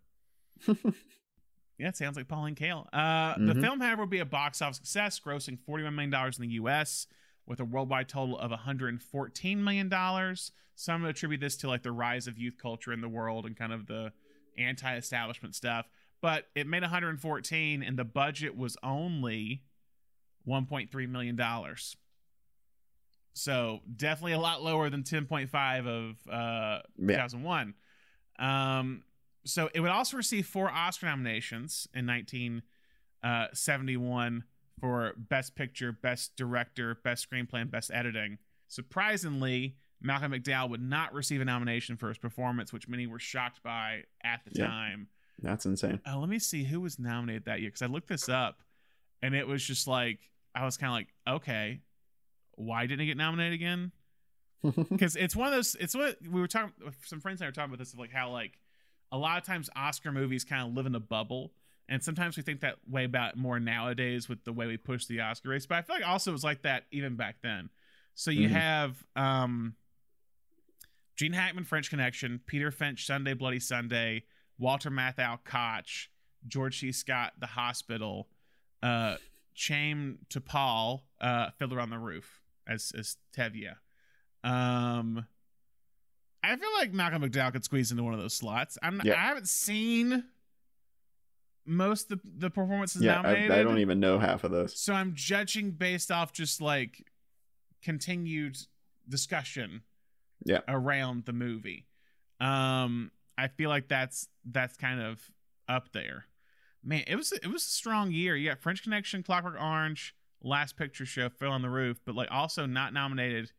Yeah, 1.76 1.88
it 1.88 1.96
sounds 1.96 2.16
like 2.16 2.28
Pauline 2.28 2.54
Kael. 2.54 2.86
Uh, 2.92 3.34
The 3.36 3.52
Mhm. 3.54 3.60
film, 3.60 3.80
however, 3.80 4.02
would 4.02 4.10
be 4.10 4.20
a 4.20 4.24
box 4.24 4.62
office 4.62 4.76
success, 4.76 5.18
grossing 5.18 5.58
$41 5.58 5.92
million 5.92 6.14
in 6.14 6.40
the 6.42 6.54
U.S., 6.54 7.08
with 7.46 7.58
a 7.58 7.64
worldwide 7.64 8.08
total 8.08 8.38
of 8.38 8.52
$114 8.52 9.56
million. 9.58 10.36
Some 10.76 11.02
would 11.02 11.10
attribute 11.10 11.40
this 11.40 11.56
to 11.58 11.68
like 11.68 11.82
the 11.82 11.90
rise 11.90 12.28
of 12.28 12.38
youth 12.38 12.58
culture 12.62 12.92
in 12.92 13.00
the 13.00 13.08
world 13.08 13.44
and 13.44 13.56
kind 13.56 13.72
of 13.72 13.86
the 13.88 14.12
anti-establishment 14.56 15.54
stuff. 15.56 15.86
But 16.24 16.48
it 16.54 16.66
made 16.66 16.80
114, 16.80 17.82
and 17.82 17.98
the 17.98 18.04
budget 18.04 18.56
was 18.56 18.78
only 18.82 19.60
1.3 20.48 21.06
million 21.06 21.36
dollars. 21.36 21.98
So 23.34 23.82
definitely 23.94 24.32
a 24.32 24.38
lot 24.38 24.62
lower 24.62 24.88
than 24.88 25.02
10.5 25.02 25.86
of 25.86 26.16
uh, 26.26 26.80
Yeah. 26.96 27.26
2001. 27.26 27.74
Um, 28.38 29.02
so 29.44 29.68
it 29.74 29.80
would 29.80 29.90
also 29.90 30.16
receive 30.16 30.46
four 30.46 30.70
Oscar 30.70 31.04
nominations 31.04 31.88
in 31.92 32.06
1971 32.06 34.44
for 34.80 35.12
Best 35.18 35.54
Picture, 35.54 35.92
Best 35.92 36.36
Director, 36.36 36.94
Best 37.04 37.28
Screenplay, 37.28 37.60
and 37.60 37.70
Best 37.70 37.90
Editing. 37.92 38.38
Surprisingly, 38.66 39.76
Malcolm 40.00 40.32
McDowell 40.32 40.70
would 40.70 40.80
not 40.80 41.12
receive 41.12 41.42
a 41.42 41.44
nomination 41.44 41.98
for 41.98 42.08
his 42.08 42.16
performance, 42.16 42.72
which 42.72 42.88
many 42.88 43.06
were 43.06 43.18
shocked 43.18 43.62
by 43.62 44.04
at 44.22 44.42
the 44.46 44.52
Yeah. 44.58 44.68
time. 44.68 45.08
That's 45.42 45.66
insane. 45.66 46.00
Uh, 46.06 46.18
let 46.18 46.28
me 46.28 46.38
see 46.38 46.64
who 46.64 46.80
was 46.80 46.98
nominated 46.98 47.44
that 47.46 47.60
year 47.60 47.68
because 47.68 47.82
I 47.82 47.86
looked 47.86 48.08
this 48.08 48.28
up, 48.28 48.62
and 49.22 49.34
it 49.34 49.46
was 49.46 49.64
just 49.64 49.86
like 49.86 50.18
I 50.54 50.64
was 50.64 50.76
kind 50.76 50.90
of 50.90 50.94
like, 50.94 51.36
okay, 51.36 51.80
why 52.52 52.86
didn't 52.86 53.00
he 53.00 53.06
get 53.06 53.16
nominated 53.16 53.54
again? 53.54 53.92
Because 54.88 55.14
it's 55.16 55.36
one 55.36 55.48
of 55.48 55.52
those. 55.54 55.74
It's 55.78 55.94
what 55.94 56.16
we 56.22 56.40
were 56.40 56.46
talking. 56.48 56.72
Some 57.04 57.20
friends 57.20 57.40
and 57.40 57.46
I 57.46 57.48
were 57.48 57.52
talking 57.52 57.70
about 57.74 57.78
this 57.80 57.92
of 57.92 57.98
like 57.98 58.12
how 58.12 58.30
like 58.30 58.58
a 59.12 59.18
lot 59.18 59.36
of 59.38 59.44
times 59.44 59.68
Oscar 59.76 60.10
movies 60.12 60.44
kind 60.44 60.66
of 60.66 60.74
live 60.74 60.86
in 60.86 60.94
a 60.94 61.00
bubble, 61.00 61.52
and 61.88 62.02
sometimes 62.02 62.36
we 62.36 62.42
think 62.42 62.60
that 62.60 62.76
way 62.88 63.04
about 63.04 63.36
more 63.36 63.60
nowadays 63.60 64.28
with 64.28 64.42
the 64.44 64.52
way 64.52 64.66
we 64.66 64.76
push 64.78 65.04
the 65.06 65.20
Oscar 65.20 65.50
race. 65.50 65.66
But 65.66 65.76
I 65.78 65.82
feel 65.82 65.96
like 65.96 66.06
also 66.08 66.30
it 66.30 66.32
was 66.32 66.44
like 66.44 66.62
that 66.62 66.84
even 66.92 67.16
back 67.16 67.36
then. 67.42 67.68
So 68.14 68.30
you 68.30 68.48
Mhm. 68.48 68.52
have 68.52 69.04
um, 69.16 69.74
Gene 71.16 71.32
Hackman, 71.32 71.64
French 71.64 71.90
Connection, 71.90 72.40
Peter 72.46 72.70
Finch, 72.70 73.06
Sunday 73.06 73.34
Bloody 73.34 73.60
Sunday, 73.60 74.24
Walter 74.58 74.90
Matthau, 74.90 75.38
Kotch, 75.44 76.08
George 76.46 76.78
C. 76.80 76.92
Scott, 76.92 77.32
The 77.38 77.46
Hospital, 77.46 78.28
uh, 78.82 79.16
Chaim 79.56 80.18
Topol, 80.28 81.02
uh, 81.20 81.50
Fiddler 81.58 81.80
on 81.80 81.90
the 81.90 81.98
Roof 81.98 82.40
as 82.68 82.92
as 82.96 83.16
Tevye. 83.36 83.74
Um, 84.42 85.26
I 86.42 86.56
feel 86.56 86.68
like 86.78 86.92
Malcolm 86.92 87.22
McDowell 87.22 87.52
could 87.52 87.64
squeeze 87.64 87.90
into 87.90 88.02
one 88.02 88.12
of 88.14 88.20
those 88.20 88.34
slots. 88.34 88.76
I'm 88.82 89.00
Yeah. 89.02 89.14
I 89.14 89.26
haven't 89.28 89.48
seen 89.48 90.24
most 91.66 92.10
of 92.12 92.20
the, 92.22 92.30
the 92.38 92.50
performances 92.50 93.00
yeah, 93.02 93.22
I. 93.24 93.44
I 93.44 93.62
don't 93.62 93.78
even 93.78 94.00
know 94.00 94.18
half 94.18 94.44
of 94.44 94.50
those. 94.50 94.78
So 94.78 94.92
I'm 94.92 95.14
judging 95.14 95.70
based 95.70 96.10
off 96.10 96.32
just 96.32 96.60
like 96.60 97.06
continued 97.82 98.58
discussion 99.08 99.82
Yeah. 100.44 100.60
around 100.68 101.24
the 101.24 101.32
movie. 101.32 101.86
Um 102.40 103.10
I 103.36 103.48
feel 103.48 103.68
like 103.70 103.88
that's 103.88 104.28
that's 104.44 104.76
kind 104.76 105.00
of 105.00 105.20
up 105.68 105.92
there. 105.92 106.26
Man, 106.82 107.04
it 107.06 107.16
was 107.16 107.32
it 107.32 107.46
was 107.46 107.62
a 107.62 107.70
strong 107.70 108.10
year. 108.12 108.36
You 108.36 108.50
got 108.50 108.60
French 108.60 108.82
Connection, 108.82 109.22
Clockwork 109.22 109.60
Orange, 109.60 110.14
Last 110.42 110.76
Picture 110.76 111.06
Show, 111.06 111.28
Phil 111.30 111.50
on 111.50 111.62
the 111.62 111.70
Roof, 111.70 111.98
but 112.04 112.14
like 112.14 112.28
also 112.30 112.66
not 112.66 112.92
nominated 112.92 113.52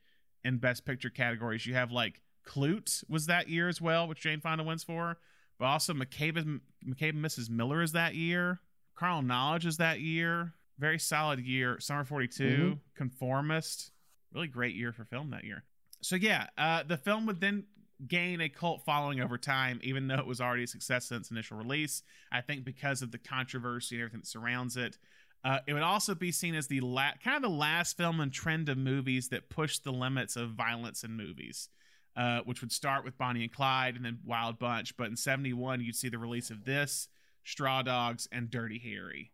in 0.43 0.57
Best 0.57 0.85
Picture 0.85 1.09
categories. 1.09 1.65
You 1.65 1.73
have 1.73 1.91
like 1.91 2.21
Klute 2.47 3.03
was 3.09 3.25
that 3.25 3.49
year 3.49 3.67
as 3.67 3.81
well, 3.81 4.07
which 4.07 4.21
Jane 4.21 4.39
Fonda 4.41 4.63
wins 4.63 4.83
for. 4.83 5.17
But 5.57 5.65
also 5.65 5.93
McCabe, 5.93 6.37
and- 6.37 6.61
McCabe 6.85 7.11
and 7.11 7.23
Mrs. 7.25 7.49
Miller 7.49 7.81
is 7.81 7.93
that 7.93 8.13
year. 8.13 8.59
Carnal 8.93 9.21
Knowledge 9.21 9.65
is 9.65 9.77
that 9.77 10.01
year. 10.01 10.53
Very 10.77 10.99
solid 10.99 11.39
year. 11.39 11.79
Summer 11.79 12.03
42, 12.03 12.43
Mhm. 12.43 12.79
Conformist. 12.93 13.91
Really 14.33 14.47
great 14.49 14.75
year 14.75 14.91
for 14.91 15.05
film 15.05 15.29
that 15.31 15.45
year. 15.45 15.63
So 16.01 16.17
yeah, 16.17 16.47
uh, 16.57 16.83
the 16.83 16.97
film 16.97 17.25
would 17.25 17.39
then 17.39 17.65
gain 18.07 18.41
a 18.41 18.49
cult 18.49 18.83
following 18.85 19.19
over 19.21 19.37
time, 19.37 19.79
even 19.83 20.07
though 20.07 20.15
it 20.19 20.25
was 20.27 20.41
already 20.41 20.63
a 20.63 20.67
success 20.67 21.05
since 21.05 21.31
initial 21.31 21.57
release. 21.57 22.03
I 22.31 22.41
think 22.41 22.63
because 22.65 23.01
of 23.01 23.11
the 23.11 23.17
controversy 23.17 23.95
and 23.95 24.01
everything 24.03 24.21
that 24.21 24.27
surrounds 24.27 24.77
it. 24.77 24.97
Uh, 25.43 25.59
it 25.67 25.73
would 25.73 25.83
also 25.83 26.15
be 26.15 26.31
seen 26.31 26.55
as 26.55 26.65
the 26.67 26.81
la- 26.81 27.11
kind 27.23 27.35
of 27.37 27.43
the 27.43 27.55
last 27.55 27.95
film 27.97 28.19
and 28.19 28.33
trend 28.33 28.67
of 28.67 28.77
movies 28.79 29.29
that 29.29 29.47
pushed 29.49 29.83
the 29.83 29.93
limits 29.93 30.35
of 30.35 30.49
violence 30.51 31.03
in 31.03 31.11
movies, 31.15 31.69
uh, 32.17 32.39
which 32.45 32.61
would 32.61 32.71
start 32.71 33.05
with 33.05 33.15
Bonnie 33.17 33.43
and 33.43 33.53
Clyde 33.53 33.95
and 33.95 34.03
then 34.03 34.17
Wild 34.25 34.57
Bunch. 34.57 34.97
But 34.97 35.07
in 35.07 35.15
'71, 35.15 35.81
you'd 35.81 35.95
see 35.95 36.09
the 36.09 36.17
release 36.17 36.49
of 36.49 36.65
this, 36.65 37.07
Straw 37.43 37.83
Dogs, 37.83 38.27
and 38.31 38.49
Dirty 38.49 38.79
Harry. 38.79 39.31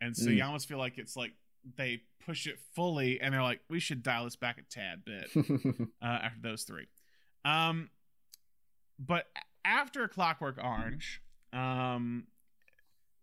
And 0.00 0.16
so 0.16 0.30
Mm. 0.30 0.36
you 0.36 0.44
almost 0.44 0.68
feel 0.68 0.78
like 0.78 0.98
it's 0.98 1.16
like 1.16 1.32
they 1.76 2.02
push 2.24 2.46
it 2.46 2.60
fully, 2.76 3.20
and 3.20 3.34
they're 3.34 3.42
like, 3.42 3.60
we 3.68 3.80
should 3.80 4.04
dial 4.04 4.24
this 4.24 4.36
back 4.36 4.56
a 4.58 4.62
tad 4.62 5.04
bit 5.04 5.30
uh, 6.00 6.04
after 6.04 6.40
those 6.40 6.62
three. 6.62 6.86
Um, 7.44 7.90
but 8.98 9.26
after 9.64 10.08
Clockwork 10.08 10.58
Orange, 10.62 11.22
um, 11.52 12.26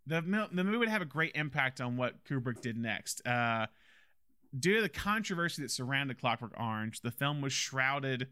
the 0.06 0.20
the 0.52 0.64
movie 0.64 0.78
would 0.78 0.88
have 0.88 1.02
a 1.02 1.06
great 1.06 1.32
impact 1.34 1.80
on 1.80 1.96
what 1.96 2.24
Kubrick 2.24 2.60
did 2.60 2.76
next. 2.76 3.26
Uh, 3.26 3.66
due 4.58 4.76
to 4.76 4.82
the 4.82 4.88
controversy 4.88 5.62
that 5.62 5.70
surrounded 5.70 6.20
Clockwork 6.20 6.58
Orange, 6.58 7.00
the 7.00 7.10
film 7.10 7.40
was 7.40 7.52
shrouded. 7.52 8.28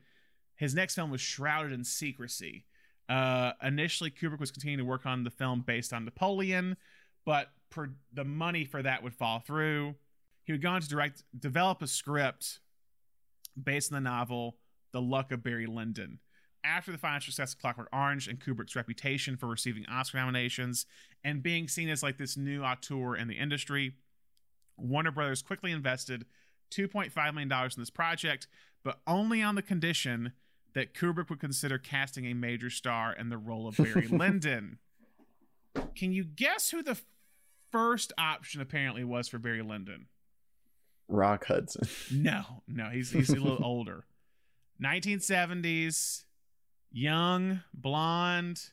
His 0.57 0.74
next 0.74 0.95
film 0.95 1.11
was 1.11 1.20
shrouded 1.20 1.72
in 1.72 1.84
secrecy. 1.84 2.64
Uh, 3.09 3.53
initially, 3.62 4.11
Kubrick 4.11 4.41
was 4.41 4.51
continuing 4.51 4.78
to 4.78 4.84
work 4.84 5.07
on 5.07 5.22
the 5.22 5.30
film 5.30 5.62
based 5.64 5.93
on 5.93 6.05
Napoleon, 6.05 6.76
but 7.24 7.49
per, 7.70 7.91
the 8.12 8.24
money 8.24 8.64
for 8.64 8.82
that 8.82 9.03
would 9.03 9.14
fall 9.14 9.39
through. 9.39 9.95
He 10.45 10.53
would 10.53 10.62
go 10.62 10.70
on 10.70 10.80
to 10.80 10.89
direct, 10.89 11.22
develop 11.39 11.82
a 11.82 11.87
script 11.87 12.61
based 13.62 13.93
on 13.93 14.03
the 14.03 14.09
novel 14.09 14.57
The 14.97 15.03
Luck 15.03 15.30
of 15.30 15.42
Barry 15.42 15.66
Lyndon. 15.66 16.20
After 16.64 16.90
the 16.90 16.97
financial 16.97 17.30
success 17.30 17.53
of 17.53 17.59
Clockwork 17.59 17.90
Orange 17.92 18.28
and 18.28 18.40
Kubrick's 18.40 18.74
reputation 18.74 19.36
for 19.36 19.47
receiving 19.47 19.84
Oscar 19.90 20.16
nominations 20.16 20.86
and 21.22 21.42
being 21.42 21.68
seen 21.68 21.90
as 21.90 22.03
like 22.03 22.16
this 22.16 22.38
new 22.38 22.62
auteur 22.62 23.14
in 23.14 23.28
the 23.28 23.34
industry, 23.34 23.92
Warner 24.78 25.11
Brothers 25.11 25.42
quickly 25.42 25.70
invested 25.70 26.24
$2.5 26.70 27.34
million 27.34 27.53
in 27.53 27.70
this 27.76 27.90
project, 27.90 28.49
but 28.82 29.01
only 29.07 29.42
on 29.42 29.55
the 29.55 29.61
condition 29.61 30.32
that 30.72 30.94
Kubrick 30.94 31.28
would 31.28 31.40
consider 31.40 31.76
casting 31.76 32.24
a 32.24 32.32
major 32.32 32.70
star 32.70 33.12
in 33.12 33.28
the 33.28 33.36
role 33.36 33.68
of 33.68 33.76
Barry 33.76 34.09
Lyndon. 34.11 34.78
Can 35.94 36.11
you 36.11 36.24
guess 36.24 36.70
who 36.70 36.82
the 36.82 36.97
first 37.70 38.14
option 38.16 38.62
apparently 38.62 39.05
was 39.05 39.28
for 39.28 39.38
Barry 39.38 39.61
Lyndon? 39.61 40.07
Rock 41.07 41.44
Hudson. 41.49 41.86
No, 42.11 42.62
no, 42.66 42.86
he's 42.86 43.11
he's 43.11 43.28
a 43.28 43.34
little 43.34 43.61
older. 43.62 44.07
1970s, 44.83 46.24
young, 46.93 47.61
blonde, 47.74 48.70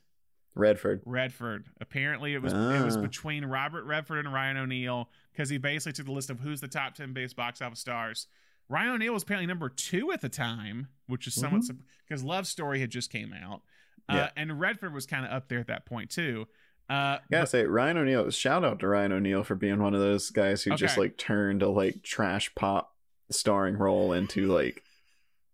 Redford. 0.55 1.01
Redford. 1.05 1.65
Apparently, 1.81 2.33
it 2.35 2.41
was 2.41 2.53
it 2.53 2.83
was 2.85 2.95
Ah. 2.97 3.01
between 3.01 3.45
Robert 3.45 3.85
Redford 3.85 4.23
and 4.25 4.33
Ryan 4.33 4.57
O'Neal 4.57 5.09
because 5.31 5.49
he 5.49 5.57
basically 5.57 5.93
took 5.93 6.05
the 6.05 6.11
list 6.11 6.29
of 6.29 6.39
who's 6.41 6.61
the 6.61 6.67
top 6.67 6.93
ten 6.93 7.11
biggest 7.13 7.35
box 7.35 7.61
office 7.61 7.79
stars. 7.79 8.27
Ryan 8.69 8.91
O'Neal 8.91 9.13
was 9.13 9.23
apparently 9.23 9.47
number 9.47 9.67
two 9.69 10.11
at 10.11 10.21
the 10.21 10.29
time, 10.29 10.87
which 11.07 11.25
is 11.27 11.33
somewhat 11.33 11.63
because 12.07 12.23
Love 12.23 12.45
Story 12.47 12.79
had 12.79 12.91
just 12.91 13.11
came 13.11 13.33
out, 13.33 13.61
uh, 14.07 14.13
Yeah. 14.15 14.29
and 14.37 14.59
Redford 14.59 14.93
was 14.93 15.05
kind 15.07 15.25
of 15.25 15.31
up 15.31 15.47
there 15.49 15.59
at 15.59 15.67
that 15.67 15.85
point 15.85 16.11
too. 16.11 16.47
Uh, 16.89 17.17
Gotta 17.31 17.43
but- 17.43 17.49
say, 17.49 17.63
Ryan 17.65 17.97
O'Neal. 17.97 18.29
Shout 18.29 18.63
out 18.63 18.79
to 18.81 18.87
Ryan 18.87 19.11
O'Neal 19.13 19.43
for 19.43 19.55
being 19.55 19.79
one 19.81 19.93
of 19.95 20.01
those 20.01 20.29
guys 20.29 20.63
who 20.63 20.75
just 20.75 20.97
like 20.97 21.17
turned 21.17 21.63
a 21.63 21.69
like 21.69 22.03
trash 22.03 22.53
pop 22.55 22.95
starring 23.31 23.77
role 23.77 24.13
into 24.13 24.45
like 24.47 24.83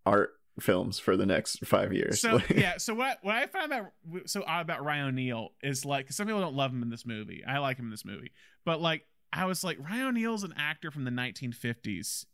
art 0.04 0.34
films 0.58 0.98
for 0.98 1.16
the 1.16 1.26
next 1.26 1.64
five 1.66 1.92
years. 1.92 2.20
So 2.20 2.40
yeah, 2.50 2.76
so 2.78 2.94
what 2.94 3.18
what 3.22 3.36
I 3.36 3.46
found 3.46 3.72
out 3.72 3.92
so 4.26 4.42
odd 4.46 4.62
about 4.62 4.84
Ryan 4.84 5.08
O'Neal 5.08 5.50
is 5.62 5.84
like 5.84 6.10
some 6.12 6.26
people 6.26 6.40
don't 6.40 6.54
love 6.56 6.72
him 6.72 6.82
in 6.82 6.90
this 6.90 7.06
movie. 7.06 7.44
I 7.46 7.58
like 7.58 7.78
him 7.78 7.86
in 7.86 7.90
this 7.90 8.04
movie, 8.04 8.32
but 8.64 8.80
like 8.80 9.06
I 9.32 9.44
was 9.46 9.62
like 9.62 9.78
Ryan 9.78 10.06
O'Neal's 10.08 10.42
an 10.42 10.54
actor 10.58 10.90
from 10.90 11.04
the 11.04 11.10
1950s 11.12 12.26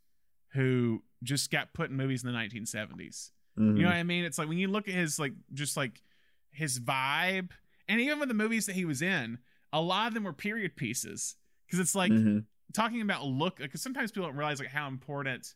who 0.53 1.03
just 1.23 1.51
got 1.51 1.75
put 1.75 1.91
in 1.91 1.97
movies 1.97 2.25
in 2.25 2.33
the 2.33 2.39
1970s. 2.39 3.31
Mhm. 3.59 3.77
You 3.77 3.83
know 3.83 3.89
what 3.89 3.97
I 3.97 4.03
mean? 4.03 4.25
It's 4.25 4.39
like 4.39 4.49
when 4.49 4.59
you 4.59 4.69
look 4.69 4.89
at 4.89 4.95
his 4.95 5.19
like 5.19 5.33
just 5.53 5.77
like 5.77 6.03
his 6.51 6.81
vibe, 6.81 7.51
and 7.89 8.01
even 8.01 8.19
with 8.19 8.29
the 8.29 8.35
movies 8.35 8.67
that 8.67 8.75
he 8.75 8.85
was 8.85 9.03
in, 9.03 9.39
a 9.73 9.81
lot 9.81 10.09
of 10.09 10.14
them 10.14 10.25
were 10.25 10.33
period 10.33 10.77
pieces 10.77 11.37
because 11.67 11.79
it's 11.81 11.95
like 11.95 12.12
Mhm. 12.12 12.45
talking 12.73 13.03
about 13.03 13.25
look 13.27 13.57
because 13.59 13.83
sometimes 13.83 14.11
people 14.12 14.29
don't 14.29 14.37
realize 14.37 14.59
like 14.59 14.69
how 14.71 14.89
important 14.89 15.55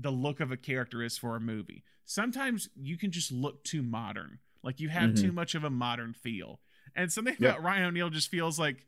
the 0.00 0.10
look 0.10 0.40
of 0.40 0.50
a 0.52 0.56
character 0.56 1.02
is 1.02 1.18
for 1.18 1.36
a 1.36 1.40
movie 1.40 1.84
sometimes 2.04 2.68
you 2.76 2.96
can 2.96 3.10
just 3.10 3.30
look 3.32 3.62
too 3.64 3.82
modern 3.82 4.38
like 4.62 4.80
you 4.80 4.88
have 4.88 5.10
Mhm. 5.10 5.20
too 5.20 5.32
much 5.32 5.54
of 5.54 5.64
a 5.64 5.70
modern 5.70 6.12
feel 6.14 6.60
and 6.96 7.12
something 7.12 7.36
Yeah. 7.38 7.50
about 7.50 7.62
ryan 7.62 7.84
o'neal 7.84 8.10
just 8.10 8.30
feels 8.30 8.58
like 8.58 8.86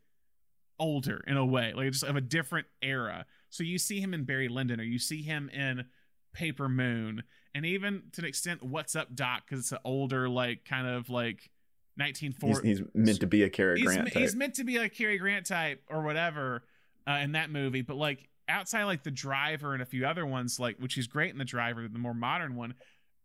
older 0.79 1.23
in 1.27 1.37
a 1.37 1.45
way 1.45 1.71
like 1.73 1.91
just 1.91 2.03
of 2.03 2.15
a 2.15 2.21
different 2.21 2.67
era 2.81 3.25
so 3.49 3.63
you 3.63 3.77
see 3.77 3.99
him 4.01 4.13
in 4.13 4.23
barry 4.23 4.47
lyndon 4.47 4.79
or 4.79 4.83
you 4.83 4.97
see 4.99 5.21
him 5.21 5.49
in 5.49 5.85
paper 6.33 6.67
moon 6.67 7.23
and 7.53 7.65
even 7.65 8.03
to 8.11 8.21
an 8.21 8.25
extent 8.27 8.63
what's 8.63 8.95
up 8.95 9.15
doc 9.15 9.43
because 9.45 9.59
it's 9.59 9.71
an 9.71 9.77
older 9.85 10.27
like 10.27 10.65
kind 10.65 10.87
of 10.87 11.09
like 11.09 11.51
1940 11.95 12.67
he's, 12.67 12.79
he's 12.79 12.87
meant 12.95 13.19
to 13.19 13.27
be 13.27 13.43
a 13.43 13.49
Cary 13.49 13.81
Grant 13.83 14.05
me- 14.05 14.09
type. 14.11 14.21
he's 14.21 14.35
meant 14.35 14.55
to 14.55 14.63
be 14.63 14.77
a 14.77 14.89
Cary 14.89 15.17
Grant 15.19 15.45
type 15.45 15.83
or 15.89 16.01
whatever 16.01 16.63
uh, 17.05 17.19
in 17.21 17.33
that 17.33 17.49
movie, 17.51 17.81
but 17.81 17.97
like 17.97 18.29
outside 18.47 18.83
like 18.83 19.03
the 19.03 19.11
driver 19.11 19.73
and 19.73 19.81
a 19.81 19.85
few 19.85 20.05
other 20.05 20.25
ones, 20.25 20.59
like 20.59 20.77
which 20.77 20.97
is 20.97 21.07
great 21.07 21.31
in 21.31 21.37
the 21.37 21.45
driver, 21.45 21.87
the 21.87 21.99
more 21.99 22.13
modern 22.13 22.55
one, 22.55 22.73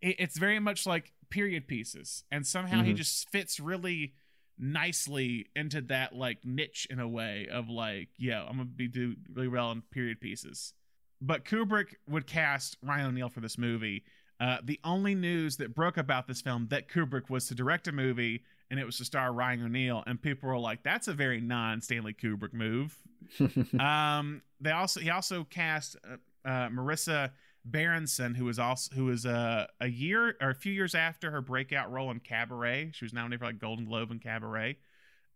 it, 0.01 0.17
it's 0.19 0.39
very 0.39 0.59
much 0.61 0.87
like 0.87 1.13
period 1.31 1.67
pieces, 1.69 2.25
and 2.31 2.47
somehow 2.47 2.83
he 2.83 2.93
Mhm. 2.93 2.97
just 2.97 3.29
fits 3.31 3.59
really 3.61 4.15
nicely 4.59 5.47
into 5.55 5.81
that 5.83 6.15
like 6.15 6.45
niche 6.45 6.87
in 6.91 6.99
a 6.99 7.09
way 7.09 7.47
of 7.51 7.69
like, 7.69 8.09
yo, 8.17 8.45
I'm 8.49 8.57
gonna 8.57 8.65
be 8.65 8.89
do 8.89 9.15
really 9.33 9.49
well 9.49 9.71
in 9.73 9.83
period 9.83 10.21
pieces. 10.21 10.75
but 11.21 11.45
Kubrick 11.45 11.97
would 12.09 12.29
cast 12.29 12.77
Ryan 12.81 13.07
O'Neal 13.07 13.29
for 13.29 13.41
this 13.41 13.59
movie. 13.59 14.05
Uh, 14.39 14.59
the 14.63 14.79
only 14.85 15.17
news 15.17 15.57
that 15.57 15.75
broke 15.75 15.97
about 15.97 16.29
this 16.29 16.41
film 16.41 16.69
that 16.69 16.89
Kubrick 16.89 17.29
was 17.29 17.49
to 17.49 17.57
direct 17.57 17.89
a 17.89 17.93
movie 17.93 18.45
and 18.71 18.79
it 18.79 18.85
was 18.85 18.99
to 18.99 19.05
star 19.05 19.33
Ryan 19.33 19.65
O'Neal, 19.65 20.03
and 20.07 20.21
people 20.21 20.49
were 20.49 20.59
like, 20.59 20.83
"That's 20.83 21.09
a 21.09 21.15
very 21.15 21.41
non-Stanley 21.41 22.15
Kubrick 22.15 22.53
move." 22.53 22.97
um, 23.81 24.43
they 24.61 24.71
also 24.71 25.01
he 25.01 25.11
also 25.11 25.45
cast 25.45 25.97
uh, 26.05 26.17
uh, 26.49 26.69
Marisa 26.69 27.31
Berenson, 27.65 28.35
who 28.35 28.45
was 28.45 28.59
also 28.59 28.95
who 28.95 29.07
was 29.07 29.27
uh, 29.27 29.67
a 29.81 29.89
year 29.89 30.37
or 30.41 30.51
a 30.51 30.55
few 30.55 30.73
years 30.73 30.95
after 30.95 31.31
her 31.31 31.41
breakout 31.41 31.91
role 31.91 32.11
in 32.11 32.21
Cabaret. 32.21 32.93
She 32.95 33.05
was 33.05 33.13
nominated 33.13 33.41
for 33.41 33.47
like 33.47 33.59
Golden 33.59 33.87
Globe 33.87 34.11
in 34.11 34.19
Cabaret. 34.19 34.77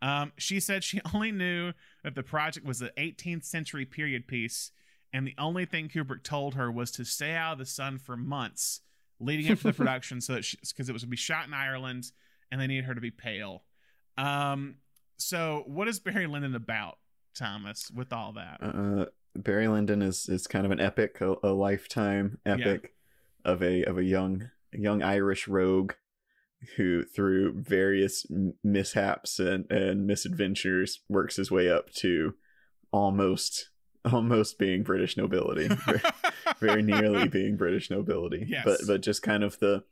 Um, 0.00 0.32
she 0.36 0.60
said 0.60 0.82
she 0.82 1.00
only 1.14 1.32
knew 1.32 1.72
that 2.02 2.14
the 2.14 2.22
project 2.22 2.66
was 2.66 2.82
an 2.82 2.90
18th 2.98 3.44
century 3.44 3.84
period 3.84 4.26
piece, 4.26 4.72
and 5.12 5.26
the 5.26 5.34
only 5.38 5.64
thing 5.64 5.88
Kubrick 5.88 6.22
told 6.22 6.54
her 6.54 6.70
was 6.70 6.90
to 6.92 7.04
stay 7.04 7.34
out 7.34 7.54
of 7.54 7.58
the 7.58 7.66
sun 7.66 7.98
for 7.98 8.16
months 8.16 8.80
leading 9.20 9.50
up 9.50 9.58
to 9.58 9.64
the 9.64 9.72
production, 9.72 10.20
so 10.20 10.34
that 10.34 10.54
because 10.68 10.88
it 10.88 10.92
was 10.92 11.02
going 11.02 11.08
to 11.08 11.12
be 11.12 11.16
shot 11.16 11.46
in 11.46 11.54
Ireland, 11.54 12.10
and 12.52 12.60
they 12.60 12.68
need 12.68 12.84
her 12.84 12.94
to 12.94 13.00
be 13.00 13.10
pale. 13.10 13.64
Um, 14.16 14.76
so 15.16 15.64
what 15.66 15.88
is 15.88 15.98
Barry 15.98 16.26
Lyndon 16.26 16.54
about, 16.54 16.98
Thomas? 17.34 17.90
With 17.90 18.12
all 18.12 18.34
that, 18.34 18.58
uh, 18.62 19.06
Barry 19.34 19.66
Lyndon 19.66 20.02
is 20.02 20.28
is 20.28 20.46
kind 20.46 20.66
of 20.66 20.70
an 20.70 20.78
epic, 20.78 21.20
a, 21.20 21.34
a 21.42 21.48
lifetime 21.48 22.38
epic 22.44 22.94
yeah. 23.44 23.52
of 23.52 23.62
a 23.62 23.82
of 23.84 23.98
a 23.98 24.04
young 24.04 24.50
young 24.72 25.02
Irish 25.02 25.48
rogue 25.48 25.94
who 26.76 27.02
through 27.04 27.54
various 27.54 28.24
mishaps 28.62 29.40
and, 29.40 29.68
and 29.70 30.06
misadventures 30.06 31.00
works 31.08 31.36
his 31.36 31.50
way 31.50 31.68
up 31.68 31.90
to 31.90 32.34
almost 32.92 33.70
almost 34.12 34.58
being 34.58 34.82
British 34.82 35.16
nobility, 35.16 35.68
very, 35.86 36.00
very, 36.60 36.82
nearly 36.82 37.28
being 37.28 37.56
British 37.56 37.90
nobility. 37.90 38.44
Yes. 38.48 38.62
But 38.64 38.80
but 38.86 39.00
just 39.00 39.22
kind 39.22 39.42
of 39.42 39.58
the 39.58 39.84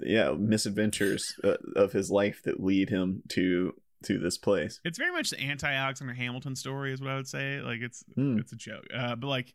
yeah 0.00 0.32
misadventures 0.38 1.38
uh, 1.44 1.56
of 1.76 1.92
his 1.92 2.10
life 2.10 2.42
that 2.44 2.62
lead 2.62 2.90
him 2.90 3.22
to 3.28 3.74
to 4.04 4.18
this 4.18 4.38
place. 4.38 4.80
It's 4.84 4.98
very 4.98 5.12
much 5.12 5.30
the 5.30 5.40
anti 5.40 5.72
Alexander 5.72 6.14
Hamilton 6.14 6.56
story, 6.56 6.92
is 6.92 7.00
what 7.00 7.10
I 7.10 7.16
would 7.16 7.28
say. 7.28 7.60
Like 7.60 7.80
it's 7.80 8.04
mm. 8.16 8.38
it's 8.38 8.52
a 8.52 8.56
joke, 8.56 8.86
uh, 8.94 9.16
but 9.16 9.26
like 9.26 9.54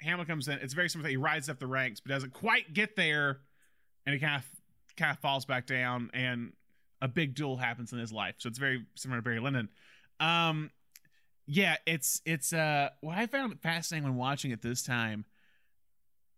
Hamilton 0.00 0.26
comes 0.26 0.48
in, 0.48 0.58
it's 0.58 0.74
very 0.74 0.88
similar. 0.88 1.10
He 1.10 1.16
rides 1.16 1.48
up 1.48 1.58
the 1.58 1.66
ranks, 1.66 2.00
but 2.00 2.10
doesn't 2.10 2.32
quite 2.32 2.72
get 2.72 2.96
there, 2.96 3.40
and 4.06 4.14
he 4.14 4.20
kind 4.20 4.36
of 4.36 4.46
kind 4.96 5.12
of 5.12 5.18
falls 5.18 5.44
back 5.44 5.66
down, 5.66 6.10
and 6.14 6.52
a 7.00 7.08
big 7.08 7.34
duel 7.34 7.56
happens 7.56 7.92
in 7.92 7.98
his 7.98 8.12
life. 8.12 8.36
So 8.38 8.48
it's 8.48 8.58
very 8.58 8.84
similar 8.94 9.20
to 9.20 9.22
Barry 9.22 9.40
Lyndon. 9.40 9.68
Um, 10.20 10.70
yeah, 11.46 11.76
it's 11.86 12.20
it's 12.24 12.52
uh 12.52 12.90
what 13.00 13.18
I 13.18 13.26
found 13.26 13.60
fascinating 13.60 14.04
when 14.04 14.16
watching 14.16 14.50
it 14.50 14.62
this 14.62 14.82
time. 14.82 15.24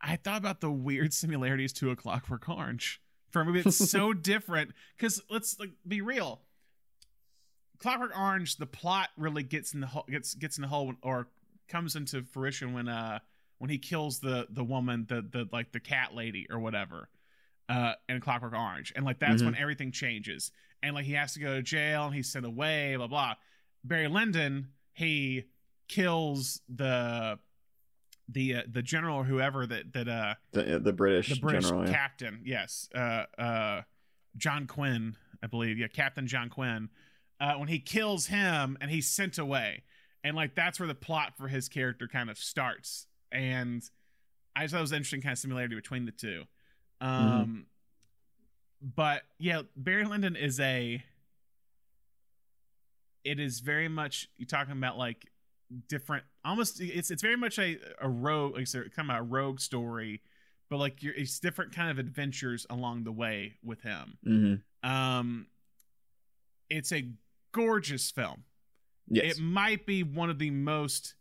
I 0.00 0.16
thought 0.16 0.38
about 0.38 0.60
the 0.60 0.70
weird 0.70 1.12
similarities 1.14 1.72
to 1.74 1.90
A 1.90 1.96
Clockwork 1.96 2.48
Orange 2.48 3.00
for 3.34 3.42
a 3.42 3.44
movie 3.44 3.60
that's 3.60 3.90
so 3.90 4.12
different. 4.14 4.70
Because 4.96 5.20
let's 5.28 5.60
like 5.60 5.72
be 5.86 6.00
real, 6.00 6.40
Clockwork 7.78 8.16
Orange, 8.16 8.56
the 8.56 8.66
plot 8.66 9.10
really 9.18 9.42
gets 9.42 9.74
in 9.74 9.80
the 9.80 9.86
hole, 9.86 10.06
gets 10.08 10.34
gets 10.34 10.56
in 10.56 10.62
the 10.62 10.68
hole 10.68 10.94
or 11.02 11.28
comes 11.68 11.96
into 11.96 12.22
fruition 12.22 12.72
when 12.72 12.88
uh 12.88 13.18
when 13.58 13.68
he 13.68 13.78
kills 13.78 14.20
the 14.20 14.46
the 14.50 14.64
woman 14.64 15.04
the 15.08 15.20
the 15.20 15.48
like 15.52 15.72
the 15.72 15.80
cat 15.80 16.14
lady 16.14 16.46
or 16.50 16.58
whatever 16.58 17.08
uh 17.68 17.92
in 18.08 18.20
Clockwork 18.20 18.54
Orange 18.54 18.92
and 18.94 19.04
like 19.04 19.18
that's 19.18 19.36
mm-hmm. 19.36 19.46
when 19.46 19.56
everything 19.56 19.90
changes 19.90 20.52
and 20.82 20.94
like 20.94 21.04
he 21.04 21.14
has 21.14 21.34
to 21.34 21.40
go 21.40 21.54
to 21.56 21.62
jail 21.62 22.06
and 22.06 22.14
he's 22.14 22.30
sent 22.30 22.46
away 22.46 22.94
blah 22.96 23.06
blah. 23.06 23.34
Barry 23.82 24.08
Lyndon 24.08 24.68
he 24.92 25.44
kills 25.88 26.60
the 26.68 27.38
the 28.28 28.56
uh, 28.56 28.62
the 28.70 28.82
general 28.82 29.18
or 29.18 29.24
whoever 29.24 29.66
that 29.66 29.92
that 29.92 30.08
uh 30.08 30.34
the, 30.52 30.78
the 30.78 30.92
British 30.92 31.28
the 31.28 31.40
British 31.40 31.68
general, 31.68 31.86
captain 31.86 32.40
yeah. 32.44 32.60
yes 32.60 32.88
uh 32.94 33.24
uh 33.38 33.82
John 34.36 34.66
Quinn 34.66 35.16
I 35.42 35.46
believe. 35.46 35.78
Yeah 35.78 35.88
Captain 35.88 36.26
John 36.26 36.48
Quinn. 36.48 36.88
Uh, 37.40 37.54
when 37.54 37.68
he 37.68 37.78
kills 37.78 38.26
him 38.26 38.78
and 38.80 38.90
he's 38.90 39.08
sent 39.08 39.38
away. 39.38 39.82
And 40.22 40.34
like 40.34 40.54
that's 40.54 40.80
where 40.80 40.86
the 40.86 40.94
plot 40.94 41.36
for 41.36 41.48
his 41.48 41.68
character 41.68 42.08
kind 42.08 42.30
of 42.30 42.38
starts. 42.38 43.06
And 43.30 43.82
I 44.56 44.62
just 44.62 44.72
thought 44.72 44.78
it 44.78 44.82
was 44.82 44.92
interesting 44.92 45.20
kind 45.20 45.32
of 45.32 45.38
similarity 45.38 45.74
between 45.74 46.06
the 46.06 46.12
two. 46.12 46.44
Um 47.00 47.10
mm-hmm. 47.10 48.88
but 48.96 49.22
yeah 49.38 49.62
Barry 49.76 50.06
Lyndon 50.06 50.36
is 50.36 50.58
a 50.60 51.02
it 53.24 53.40
is 53.40 53.60
very 53.60 53.88
much 53.88 54.28
you 54.36 54.46
talking 54.46 54.72
about 54.72 54.96
like 54.96 55.26
different 55.88 56.24
almost 56.44 56.80
it's 56.80 57.10
it's 57.10 57.22
very 57.22 57.36
much 57.36 57.58
a 57.58 57.78
a 58.00 58.08
rogue 58.08 58.56
like 58.56 58.70
kind 58.94 59.10
of 59.10 59.16
a 59.16 59.22
rogue 59.22 59.60
story 59.60 60.20
but 60.70 60.78
like 60.78 61.02
you're 61.02 61.14
it's 61.14 61.38
different 61.38 61.74
kind 61.74 61.90
of 61.90 61.98
adventures 61.98 62.66
along 62.70 63.04
the 63.04 63.12
way 63.12 63.54
with 63.62 63.82
him 63.82 64.18
mm-hmm. 64.26 64.88
um 64.90 65.46
it's 66.70 66.92
a 66.92 67.08
gorgeous 67.52 68.10
film 68.10 68.44
yes. 69.08 69.36
it 69.36 69.42
might 69.42 69.86
be 69.86 70.02
one 70.02 70.30
of 70.30 70.38
the 70.38 70.50
most 70.50 71.14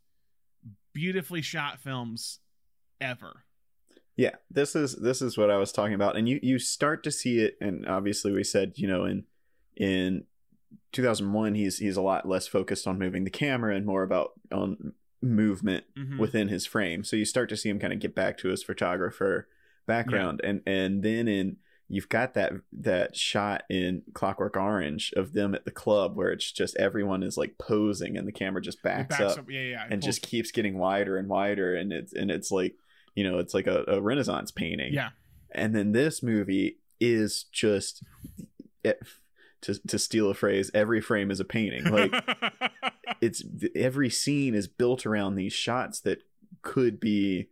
beautifully 0.94 1.42
shot 1.42 1.80
films 1.80 2.40
ever 3.02 3.44
yeah 4.16 4.36
this 4.50 4.76
is 4.76 4.96
this 4.96 5.22
is 5.22 5.38
what 5.38 5.52
i 5.52 5.58
was 5.58 5.72
talking 5.72 5.94
about 5.94 6.16
and 6.16 6.30
you 6.30 6.40
you 6.42 6.60
start 6.60 7.04
to 7.04 7.12
see 7.12 7.40
it 7.40 7.58
and 7.60 7.88
obviously 7.88 8.32
we 8.32 8.44
said 8.44 8.74
you 8.76 8.88
know 8.88 9.06
in 9.06 9.24
in 9.76 10.24
2001 10.92 11.56
he's 11.56 11.78
he's 11.78 11.98
a 11.98 12.02
lot 12.02 12.28
less 12.28 12.48
focused 12.48 12.88
on 12.88 13.00
moving 13.00 13.24
the 13.24 13.30
camera 13.30 13.76
and 13.76 13.86
more 13.86 14.04
about 14.04 14.32
on 14.52 14.94
movement 15.24 15.86
mm-hmm. 15.98 16.20
within 16.20 16.50
his 16.50 16.66
frame. 16.66 17.04
So 17.04 17.16
you 17.16 17.26
start 17.26 17.50
to 17.50 17.58
see 17.58 17.70
him 17.70 17.80
kind 17.80 17.94
of 17.94 18.00
get 18.00 18.14
back 18.14 18.38
to 18.40 18.50
his 18.50 18.64
photographer 18.64 19.48
background. 19.88 20.42
Yeah. 20.44 20.50
and 20.50 20.62
and 20.68 21.04
then 21.04 21.28
in 21.28 21.58
you've 21.88 22.10
got 22.10 22.34
that 22.34 22.54
that 22.72 23.16
shot 23.16 23.64
in 23.70 24.04
Clockwork 24.14 24.58
Orange 24.58 25.14
of 25.16 25.34
them 25.34 25.56
at 25.56 25.66
the 25.66 25.72
club 25.72 26.16
where 26.16 26.32
it's 26.32 26.52
just 26.52 26.76
everyone 26.78 27.24
is 27.24 27.38
like 27.38 27.58
posing 27.58 28.18
and 28.18 28.28
the 28.28 28.32
camera 28.32 28.62
just 28.62 28.82
backs, 28.84 29.18
backs 29.18 29.34
up, 29.34 29.40
up, 29.40 29.50
yeah 29.50 29.62
yeah 29.62 29.88
and 29.90 30.02
just 30.02 30.22
keeps 30.22 30.52
getting 30.52 30.78
wider 30.78 31.18
and 31.18 31.30
wider. 31.30 31.76
And 31.76 31.92
it's 31.92 32.14
and 32.14 32.30
it's 32.30 32.52
like 32.52 32.76
you 33.16 33.24
know 33.24 33.40
it's 33.40 33.54
like 33.54 33.68
a, 33.68 33.84
a 33.88 34.02
renaissance 34.02 34.52
painting. 34.52 34.94
Yeah. 34.94 35.10
And 35.52 35.76
then 35.76 35.92
this 35.92 36.24
movie 36.24 36.80
is 37.00 37.46
just 37.52 38.04
it, 38.84 39.00
to 39.64 39.80
to 39.88 39.98
steal 39.98 40.30
a 40.30 40.34
phrase, 40.34 40.70
every 40.74 41.02
frame 41.02 41.32
is 41.32 41.40
a 41.40 41.46
painting. 41.46 41.86
Like 41.86 42.14
it's 43.22 43.44
every 43.76 44.10
scene 44.10 44.56
is 44.56 44.68
built 44.68 45.06
around 45.06 45.36
these 45.36 45.54
shots 45.54 46.00
that 46.02 46.24
could 46.62 47.00
be 47.00 47.48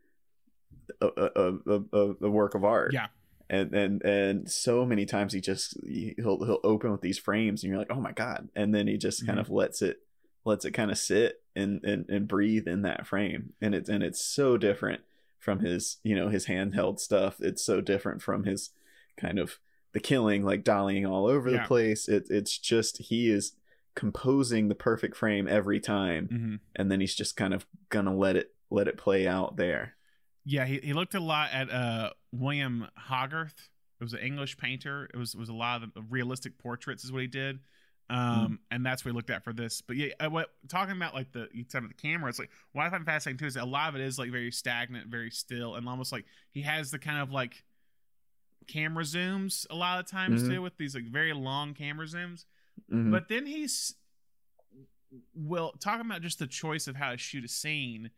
a 1.01 1.07
a, 1.07 1.53
a, 1.68 2.16
a 2.22 2.30
work 2.30 2.55
of 2.55 2.64
art. 2.64 2.93
Yeah. 2.93 3.07
And, 3.49 3.74
and 3.74 4.01
and 4.03 4.49
so 4.49 4.86
many 4.86 5.05
times 5.05 5.34
he 5.34 5.41
just 5.41 5.76
he'll 5.86 6.43
he'll 6.45 6.62
open 6.64 6.91
with 6.91 7.01
these 7.01 7.18
frames 7.18 7.64
and 7.64 7.70
you're 7.70 7.80
like 7.80 7.91
oh 7.91 7.99
my 7.99 8.14
god 8.14 8.47
and 8.55 8.74
then 8.74 8.88
he 8.88 8.97
just 8.97 9.26
kind 9.26 9.38
mm-hmm. 9.38 9.45
of 9.45 9.49
lets 9.49 9.82
it 9.82 9.97
lets 10.45 10.64
it 10.64 10.72
kind 10.72 10.89
of 10.89 10.97
sit 10.97 11.41
and, 11.53 11.84
and 11.84 12.07
and 12.07 12.30
breathe 12.30 12.65
in 12.65 12.84
that 12.84 13.06
frame 13.06 13.52
and 13.60 13.76
it's 13.76 13.90
and 13.90 14.03
it's 14.03 14.23
so 14.23 14.56
different 14.56 15.02
from 15.38 15.60
his 15.60 15.98
you 16.02 16.15
know 16.15 16.30
his 16.30 16.45
handheld 16.45 16.98
stuff 16.98 17.41
it's 17.41 17.61
so 17.61 17.81
different 17.81 18.22
from 18.22 18.45
his 18.45 18.69
kind 19.18 19.38
of 19.38 19.60
the 19.93 19.99
killing 19.99 20.43
like 20.43 20.63
dollying 20.63 21.09
all 21.09 21.26
over 21.26 21.49
yeah. 21.49 21.61
the 21.61 21.68
place 21.68 22.07
it, 22.07 22.27
it's 22.30 22.57
just 22.57 22.97
he 22.97 23.30
is 23.30 23.53
composing 23.95 24.68
the 24.68 24.76
perfect 24.76 25.15
frame 25.15 25.47
every 25.47 25.80
time 25.80 26.30
mm-hmm. 26.31 26.55
and 26.76 26.91
then 26.91 27.01
he's 27.01 27.15
just 27.15 27.35
kind 27.35 27.53
of 27.53 27.65
gonna 27.89 28.15
let 28.15 28.35
it 28.35 28.53
let 28.69 28.88
it 28.88 28.97
play 28.97 29.27
out 29.27 29.57
there 29.57 29.95
yeah 30.45 30.65
he, 30.65 30.80
he 30.81 30.93
looked 30.93 31.13
a 31.13 31.19
lot 31.19 31.49
at 31.51 31.69
uh 31.69 32.09
william 32.31 32.88
hogarth 32.95 33.69
it 33.99 34.03
was 34.03 34.13
an 34.13 34.19
english 34.19 34.57
painter 34.57 35.09
it 35.13 35.18
was 35.18 35.34
it 35.34 35.39
was 35.39 35.49
a 35.49 35.53
lot 35.53 35.84
of 35.84 35.89
realistic 36.09 36.57
portraits 36.57 37.03
is 37.03 37.11
what 37.11 37.22
he 37.22 37.27
did 37.27 37.59
um 38.09 38.18
mm-hmm. 38.18 38.53
and 38.72 38.85
that's 38.85 39.03
what 39.03 39.11
he 39.11 39.15
looked 39.15 39.30
at 39.30 39.43
for 39.43 39.51
this 39.51 39.81
but 39.81 39.97
yeah 39.97 40.07
uh, 40.22 40.30
what 40.30 40.47
talking 40.69 40.95
about 40.95 41.13
like 41.13 41.31
the 41.34 41.49
you 41.51 41.65
said 41.68 41.84
the 41.84 41.93
camera 41.93 42.30
it's 42.30 42.39
like 42.39 42.49
what 42.72 42.85
i 42.85 42.89
find 42.89 43.05
fascinating 43.05 43.38
too 43.38 43.45
is 43.45 43.57
a 43.57 43.65
lot 43.65 43.89
of 43.89 43.95
it 43.95 44.01
is 44.01 44.18
like 44.18 44.31
very 44.31 44.51
stagnant 44.51 45.07
very 45.07 45.30
still 45.30 45.76
and 45.76 45.88
almost 45.88 46.13
like 46.13 46.23
he 46.51 46.61
has 46.61 46.91
the 46.91 46.99
kind 46.99 47.22
of 47.22 47.30
like 47.30 47.61
camera 48.68 49.04
zooms 49.04 49.66
a 49.70 49.76
lot 49.76 50.00
of 50.00 50.08
times 50.08 50.42
mm-hmm. 50.42 50.54
too 50.54 50.62
with 50.62 50.78
these 50.78 50.96
like 50.96 51.06
very 51.06 51.34
long 51.34 51.74
camera 51.74 52.06
zooms. 52.06 52.46
Mm-hmm. 52.92 53.12
But 53.12 53.28
then 53.28 53.46
he's 53.46 53.96
will 55.36 55.74
talking 55.80 56.06
about 56.06 56.22
just 56.22 56.40
the 56.40 56.48
choice 56.48 56.88
of 56.88 56.96
how 56.96 57.12
to 57.12 57.18
shoot 57.18 57.44
a 57.44 57.48
scene. 57.48 58.12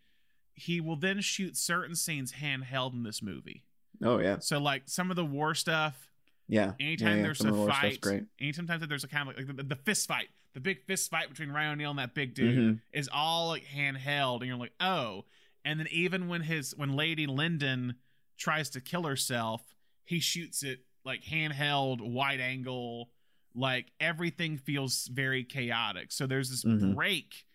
He 0.54 0.80
will 0.82 0.96
then 0.96 1.22
shoot 1.22 1.58
certain 1.58 1.96
scenes 1.96 2.34
handheld 2.34 2.94
in 2.94 3.04
this 3.04 3.22
movie. 3.22 3.64
Oh 4.04 4.20
yeah. 4.20 4.40
So 4.40 4.60
like 4.60 4.84
some 4.86 5.10
of 5.10 5.16
the 5.16 5.26
war 5.26 5.56
stuff. 5.56 6.10
Yeah. 6.48 6.74
Anytime 6.80 7.08
yeah, 7.08 7.16
yeah. 7.16 7.22
there's 7.24 7.40
some 7.40 7.60
a 7.60 7.68
fight, 7.68 8.06
anytime 8.40 8.68
there's 8.88 9.04
a 9.04 9.08
kind 9.08 9.30
of 9.30 9.36
like, 9.36 9.48
like 9.48 9.58
the, 9.58 9.64
the, 9.64 9.76
fist 9.76 10.08
fight, 10.08 10.28
the 10.54 10.60
big 10.60 10.84
fist 10.86 11.10
fight 11.10 11.30
between 11.30 11.50
Ryan 11.50 11.74
O'Neal 11.74 11.92
and 11.92 12.00
that 12.00 12.14
big 12.14 12.36
dude 12.36 12.58
mm-hmm. 12.58 12.78
is 12.92 13.10
all 13.12 13.48
like 13.48 13.64
handheld, 13.66 14.40
and 14.40 14.48
you're 14.48 14.58
like, 14.58 14.74
oh. 14.80 15.26
And 15.66 15.80
then 15.80 15.88
even 15.92 16.28
when 16.28 16.42
his 16.42 16.76
when 16.76 16.96
Lady 16.96 17.26
Lyndon 17.26 17.96
tries 18.38 18.70
to 18.72 18.82
kill 18.82 19.04
herself, 19.04 19.73
he 20.06 20.20
shoots 20.20 20.64
it 20.64 20.80
like 21.06 21.24
handheld, 21.24 22.02
wide 22.02 22.40
angle, 22.40 23.10
like 23.56 23.88
everything 24.00 24.58
feels 24.58 25.08
very 25.08 25.44
chaotic. 25.44 26.12
So 26.12 26.28
there's 26.28 26.50
this 26.50 26.64
mm-hmm. 26.64 26.94
break 26.94 27.46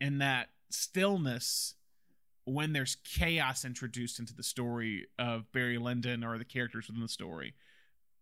in 0.00 0.18
that 0.18 0.48
stillness 0.70 1.74
when 2.44 2.72
there's 2.72 2.96
chaos 3.04 3.64
introduced 3.64 4.18
into 4.18 4.34
the 4.34 4.42
story 4.42 5.06
of 5.18 5.50
Barry 5.52 5.78
Lyndon 5.78 6.24
or 6.24 6.38
the 6.38 6.44
characters 6.44 6.86
within 6.86 7.02
the 7.02 7.08
story. 7.08 7.54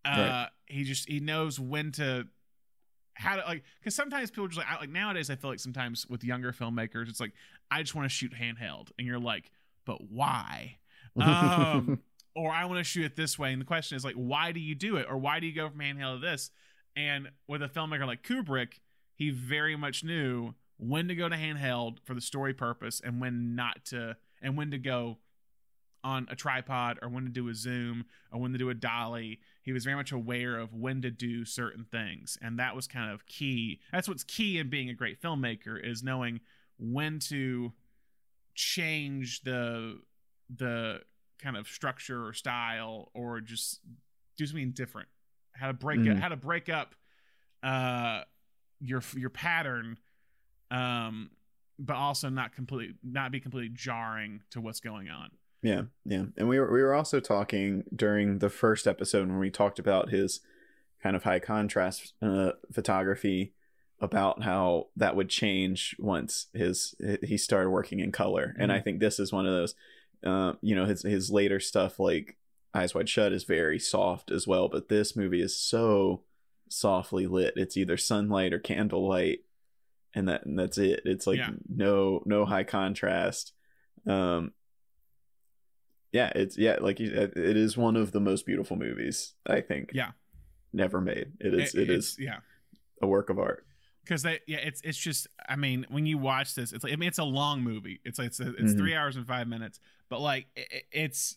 Uh, 0.04 0.08
Right. 0.08 0.48
he 0.66 0.84
just 0.84 1.08
he 1.08 1.20
knows 1.20 1.58
when 1.58 1.92
to 1.92 2.26
how 3.14 3.36
to 3.36 3.42
like 3.42 3.64
because 3.80 3.94
sometimes 3.94 4.30
people 4.30 4.46
just 4.46 4.58
like 4.58 4.66
I, 4.70 4.78
like 4.78 4.90
nowadays 4.90 5.30
I 5.30 5.36
feel 5.36 5.50
like 5.50 5.58
sometimes 5.58 6.06
with 6.06 6.22
younger 6.22 6.52
filmmakers 6.52 7.08
it's 7.08 7.18
like 7.18 7.32
I 7.70 7.82
just 7.82 7.94
want 7.94 8.04
to 8.04 8.14
shoot 8.14 8.32
handheld 8.32 8.90
and 8.98 9.06
you're 9.06 9.18
like 9.18 9.50
but 9.84 10.10
why 10.10 10.78
um 11.20 12.00
or 12.36 12.52
I 12.52 12.66
want 12.66 12.78
to 12.78 12.84
shoot 12.84 13.06
it 13.06 13.16
this 13.16 13.38
way 13.38 13.52
and 13.52 13.60
the 13.60 13.66
question 13.66 13.96
is 13.96 14.04
like 14.04 14.14
why 14.14 14.52
do 14.52 14.60
you 14.60 14.76
do 14.76 14.96
it? 14.96 15.06
Or 15.08 15.16
why 15.16 15.40
do 15.40 15.46
you 15.46 15.54
go 15.54 15.68
from 15.68 15.80
handheld 15.80 16.20
to 16.20 16.26
this? 16.26 16.50
And 16.94 17.30
with 17.48 17.62
a 17.62 17.68
filmmaker 17.68 18.06
like 18.06 18.22
Kubrick 18.22 18.74
he 19.16 19.30
very 19.30 19.74
much 19.74 20.04
knew 20.04 20.54
when 20.76 21.08
to 21.08 21.14
go 21.14 21.28
to 21.28 21.34
handheld 21.34 21.98
for 22.04 22.14
the 22.14 22.20
story 22.20 22.52
purpose 22.52 23.00
and 23.02 23.20
when 23.20 23.56
not 23.56 23.84
to 23.86 24.16
and 24.42 24.56
when 24.56 24.70
to 24.70 24.78
go 24.78 25.16
on 26.04 26.28
a 26.30 26.36
tripod 26.36 26.98
or 27.02 27.08
when 27.08 27.24
to 27.24 27.30
do 27.30 27.48
a 27.48 27.54
zoom 27.54 28.04
or 28.30 28.38
when 28.40 28.52
to 28.52 28.58
do 28.58 28.70
a 28.70 28.74
dolly. 28.74 29.40
He 29.62 29.72
was 29.72 29.82
very 29.82 29.96
much 29.96 30.12
aware 30.12 30.56
of 30.56 30.72
when 30.72 31.02
to 31.02 31.10
do 31.10 31.44
certain 31.44 31.86
things 31.90 32.38
and 32.42 32.58
that 32.58 32.76
was 32.76 32.86
kind 32.86 33.10
of 33.10 33.26
key. 33.26 33.80
That's 33.90 34.08
what's 34.08 34.22
key 34.22 34.58
in 34.58 34.68
being 34.68 34.90
a 34.90 34.94
great 34.94 35.20
filmmaker 35.20 35.82
is 35.82 36.02
knowing 36.02 36.40
when 36.78 37.18
to 37.20 37.72
change 38.54 39.40
the 39.42 40.00
the 40.54 41.00
kind 41.38 41.56
of 41.56 41.66
structure 41.68 42.26
or 42.26 42.32
style 42.32 43.10
or 43.14 43.40
just 43.40 43.80
do 44.36 44.46
something 44.46 44.70
different 44.72 45.08
how 45.52 45.66
to 45.68 45.72
break 45.72 46.00
Mhm. 46.00 46.12
it 46.12 46.18
how 46.18 46.28
to 46.28 46.36
break 46.36 46.68
up 46.68 46.94
uh 47.62 48.22
your 48.80 49.02
your 49.14 49.30
pattern 49.30 49.98
um 50.70 51.30
but 51.78 51.94
also 51.96 52.28
not 52.28 52.54
completely 52.54 52.94
not 53.02 53.30
be 53.32 53.40
completely 53.40 53.70
jarring 53.74 54.42
to 54.50 54.60
what's 54.60 54.80
going 54.80 55.08
on 55.08 55.30
Yeah, 55.62 55.82
yeah. 56.04 56.26
And 56.36 56.48
we 56.48 56.58
were 56.60 56.70
we 56.72 56.82
were 56.82 56.94
also 56.94 57.18
talking 57.20 57.84
during 57.94 58.38
the 58.38 58.50
first 58.50 58.86
episode 58.86 59.28
when 59.28 59.38
we 59.38 59.50
talked 59.50 59.78
about 59.78 60.10
his 60.10 60.40
kind 61.02 61.16
of 61.16 61.24
high 61.24 61.38
contrast 61.40 62.14
uh, 62.22 62.52
photography 62.72 63.52
about 64.00 64.42
how 64.42 64.88
that 64.96 65.16
would 65.16 65.28
change 65.30 65.96
once 65.98 66.48
his 66.52 66.94
he 67.22 67.36
started 67.38 67.70
working 67.70 68.00
in 68.00 68.12
color. 68.12 68.54
And 68.58 68.70
I 68.70 68.80
think 68.80 69.00
this 69.00 69.18
is 69.18 69.32
one 69.32 69.46
of 69.46 69.52
those 69.52 69.74
uh, 70.24 70.54
you 70.62 70.74
know, 70.74 70.84
his 70.86 71.02
his 71.02 71.30
later 71.30 71.60
stuff 71.60 71.98
like 71.98 72.36
Eyes 72.74 72.94
Wide 72.94 73.08
Shut 73.08 73.32
is 73.32 73.44
very 73.44 73.78
soft 73.78 74.30
as 74.30 74.46
well, 74.46 74.68
but 74.68 74.88
this 74.88 75.16
movie 75.16 75.40
is 75.40 75.56
so 75.58 76.22
softly 76.68 77.26
lit. 77.26 77.54
It's 77.56 77.76
either 77.76 77.96
sunlight 77.96 78.52
or 78.52 78.58
candlelight 78.58 79.40
and 80.14 80.28
that 80.28 80.44
and 80.46 80.58
that's 80.58 80.78
it. 80.78 81.00
It's 81.04 81.26
like 81.26 81.38
Yeah. 81.38 81.50
no 81.68 82.22
no 82.26 82.44
high 82.44 82.64
contrast. 82.64 83.52
Um 84.06 84.52
yeah, 86.12 86.32
it's 86.34 86.56
yeah, 86.56 86.76
like 86.80 87.00
it 87.00 87.36
it 87.36 87.56
is 87.56 87.76
one 87.76 87.96
of 87.96 88.12
the 88.12 88.20
most 88.20 88.46
beautiful 88.46 88.76
movies 88.76 89.34
I 89.46 89.60
think. 89.60 89.90
Yeah. 89.92 90.12
never 90.72 91.00
made. 91.00 91.32
It 91.40 91.54
is. 91.54 91.74
it 91.74 91.82
it's- 91.90 92.16
yeah 92.18 92.38
a 93.02 93.06
work 93.06 93.28
of 93.28 93.38
art. 93.38 93.66
Because 94.06 94.22
they 94.22 94.38
yeah 94.46 94.58
it's 94.58 94.80
it's 94.82 94.96
just 94.98 95.26
i 95.48 95.56
mean 95.56 95.84
when 95.90 96.06
you 96.06 96.16
watch 96.16 96.54
this 96.54 96.72
it's 96.72 96.84
like 96.84 96.92
i 96.92 96.96
mean 96.96 97.08
it's 97.08 97.18
a 97.18 97.24
long 97.24 97.60
movie 97.62 98.00
it's 98.04 98.18
like 98.18 98.28
it's, 98.28 98.40
a, 98.40 98.50
it's 98.54 98.72
Mhm. 98.74 98.78
three 98.78 98.94
hours 98.94 99.16
and 99.16 99.26
five 99.26 99.48
minutes 99.48 99.80
but 100.08 100.20
like 100.20 100.46
it, 100.54 100.68
it- 100.70 100.84
it's 100.92 101.36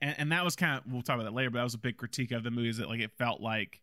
and, 0.00 0.14
and 0.18 0.32
that 0.32 0.44
was 0.44 0.56
kind 0.56 0.76
of 0.78 0.92
we'll 0.92 1.02
talk 1.02 1.14
about 1.14 1.24
that 1.24 1.34
later 1.34 1.50
but 1.50 1.58
that 1.58 1.64
was 1.64 1.74
a 1.74 1.78
big 1.78 1.96
critique 1.96 2.32
of 2.32 2.42
the 2.44 2.50
movie 2.50 2.68
is 2.68 2.76
that 2.78 2.88
like 2.88 3.00
it 3.00 3.12
felt 3.16 3.40
like 3.40 3.80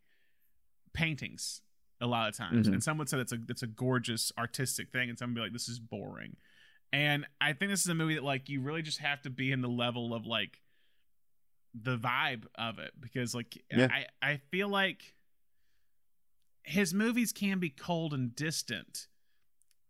paintings 0.94 1.62
a 2.02 2.08
lot 2.08 2.30
of 2.30 2.38
times 2.38 2.68
Mhm. 2.68 2.74
and 2.74 2.84
some 2.84 2.98
would 2.98 3.10
say 3.10 3.18
it's 3.20 3.32
a 3.34 3.40
it's 3.50 3.64
a 3.64 3.68
gorgeous 3.68 4.32
artistic 4.38 4.92
thing 4.92 5.10
and 5.10 5.18
some 5.18 5.30
would 5.32 5.36
be 5.36 5.42
like 5.42 5.54
this 5.54 5.68
is 5.70 5.80
boring 5.80 6.36
and 6.94 7.26
i 7.42 7.54
think 7.54 7.72
this 7.72 7.82
is 7.82 7.88
a 7.88 7.96
movie 7.96 8.16
that 8.16 8.24
like 8.24 8.48
you 8.50 8.62
really 8.62 8.82
just 8.82 9.00
have 9.00 9.22
to 9.24 9.30
be 9.30 9.52
in 9.52 9.62
the 9.62 9.68
level 9.70 10.14
of 10.14 10.26
like 10.26 10.60
the 11.80 11.98
vibe 11.98 12.46
of 12.56 12.80
it 12.80 12.92
because 13.00 13.36
like 13.36 13.62
Yeah. 13.72 13.88
i 13.92 14.06
i 14.32 14.38
feel 14.50 14.70
like 14.70 15.14
his 16.70 16.94
movies 16.94 17.32
can 17.32 17.58
be 17.60 17.70
cold 17.70 18.14
and 18.14 18.36
distant 18.36 19.08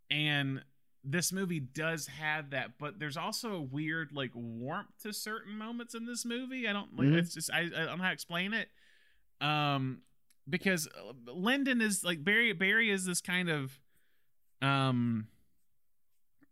and 0.10 0.64
this 1.04 1.32
movie 1.34 1.60
does 1.60 2.08
have 2.08 2.52
that 2.52 2.72
but 2.80 3.00
there's 3.00 3.18
also 3.18 3.54
a 3.54 3.62
weird 3.62 4.12
like 4.14 4.32
warmth 4.34 4.88
to 5.02 5.12
certain 5.14 5.58
moments 5.58 5.94
in 5.94 6.06
this 6.06 6.24
movie 6.26 6.68
i 6.68 6.74
don't 6.74 6.96
like 6.98 7.08
Mhm. 7.08 7.18
it's 7.18 7.34
just 7.34 7.52
I, 7.54 7.60
I 7.62 7.70
don't 7.86 7.98
know 7.98 8.04
how 8.04 8.08
to 8.10 8.14
explain 8.14 8.54
it 8.54 8.70
um 9.42 10.02
because 10.50 10.88
uh, 10.88 11.14
lyndon 11.34 11.82
is 11.82 12.04
like 12.04 12.24
barry 12.24 12.54
barry 12.54 12.90
is 12.90 13.06
this 13.06 13.22
kind 13.22 13.50
of 13.50 13.78
um 14.62 15.28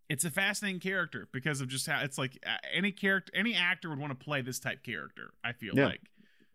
it's 0.10 0.24
a 0.24 0.32
fascinating 0.32 0.80
character 0.80 1.28
because 1.34 1.60
of 1.62 1.68
just 1.68 1.88
how 1.88 2.02
it's 2.02 2.18
like 2.18 2.38
uh, 2.46 2.56
any 2.74 2.92
character 2.92 3.32
any 3.36 3.54
actor 3.56 3.90
would 3.90 4.00
want 4.00 4.18
to 4.18 4.24
play 4.26 4.42
this 4.42 4.60
type 4.60 4.84
character 4.84 5.32
i 5.44 5.52
feel 5.52 5.74
Yeah. 5.76 5.86
like 5.88 6.02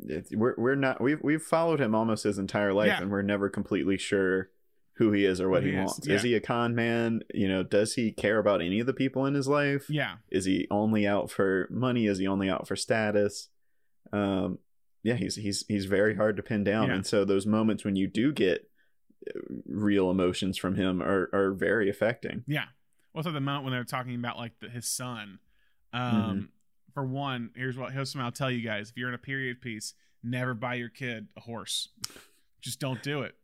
It's, 0.08 0.30
we're 0.34 0.54
we're 0.58 0.74
not 0.74 1.00
we've 1.00 1.20
we've 1.22 1.42
followed 1.42 1.80
him 1.80 1.94
almost 1.94 2.24
his 2.24 2.38
entire 2.38 2.72
life, 2.72 2.88
Yeah. 2.88 3.02
and 3.02 3.10
we're 3.10 3.22
never 3.22 3.48
completely 3.48 3.98
sure 3.98 4.50
who 4.96 5.10
he 5.12 5.24
is 5.24 5.40
or 5.40 5.48
what 5.48 5.62
he, 5.62 5.70
he 5.70 5.76
is, 5.76 5.86
wants. 5.86 6.06
yeah. 6.06 6.14
Is 6.16 6.22
he 6.22 6.34
a 6.34 6.40
con 6.40 6.74
man? 6.74 7.22
You 7.32 7.48
know, 7.48 7.62
does 7.62 7.94
he 7.94 8.12
care 8.12 8.38
about 8.38 8.60
any 8.60 8.78
of 8.80 8.86
the 8.86 8.92
people 8.92 9.24
in 9.26 9.34
his 9.34 9.48
life? 9.48 9.86
yeah 9.88 10.16
Is 10.30 10.44
he 10.44 10.66
only 10.70 11.06
out 11.06 11.30
for 11.30 11.66
money? 11.70 12.06
Is 12.06 12.18
he 12.18 12.26
only 12.26 12.50
out 12.50 12.68
for 12.68 12.76
status? 12.76 13.48
Um, 14.12 14.58
yeah, 15.02 15.14
he's 15.14 15.36
he's 15.36 15.64
he's 15.68 15.86
very 15.86 16.14
hard 16.16 16.36
to 16.36 16.42
pin 16.42 16.62
down, 16.64 16.88
Yeah. 16.88 16.94
and 16.96 17.06
so 17.06 17.24
those 17.24 17.46
moments 17.46 17.84
when 17.84 17.96
you 17.96 18.06
do 18.06 18.32
get 18.32 18.68
uh, 19.28 19.38
real 19.66 20.10
emotions 20.10 20.58
from 20.58 20.76
him 20.76 21.02
are 21.02 21.28
are 21.32 21.52
very 21.52 21.88
affecting. 21.88 22.44
Yeah. 22.46 22.66
Also, 23.14 23.30
the 23.30 23.40
moment 23.40 23.64
when 23.64 23.72
they're 23.72 23.84
talking 23.84 24.14
about 24.14 24.36
like 24.38 24.52
the, 24.60 24.68
his 24.68 24.86
son. 24.88 25.38
Um, 25.94 26.02
Mm-hmm. 26.02 26.40
For 26.94 27.04
one, 27.04 27.50
here's 27.56 27.76
what 27.76 27.92
here's 27.92 28.10
something 28.12 28.24
I'll 28.24 28.32
tell 28.32 28.50
you 28.50 28.60
guys: 28.66 28.90
if 28.90 28.96
you're 28.96 29.08
in 29.08 29.14
a 29.14 29.18
period 29.18 29.60
piece, 29.60 29.94
never 30.22 30.54
buy 30.54 30.74
your 30.74 30.88
kid 30.88 31.28
a 31.36 31.40
horse. 31.40 31.88
Just 32.60 32.80
don't 32.80 33.02
do 33.02 33.22
it. 33.22 33.34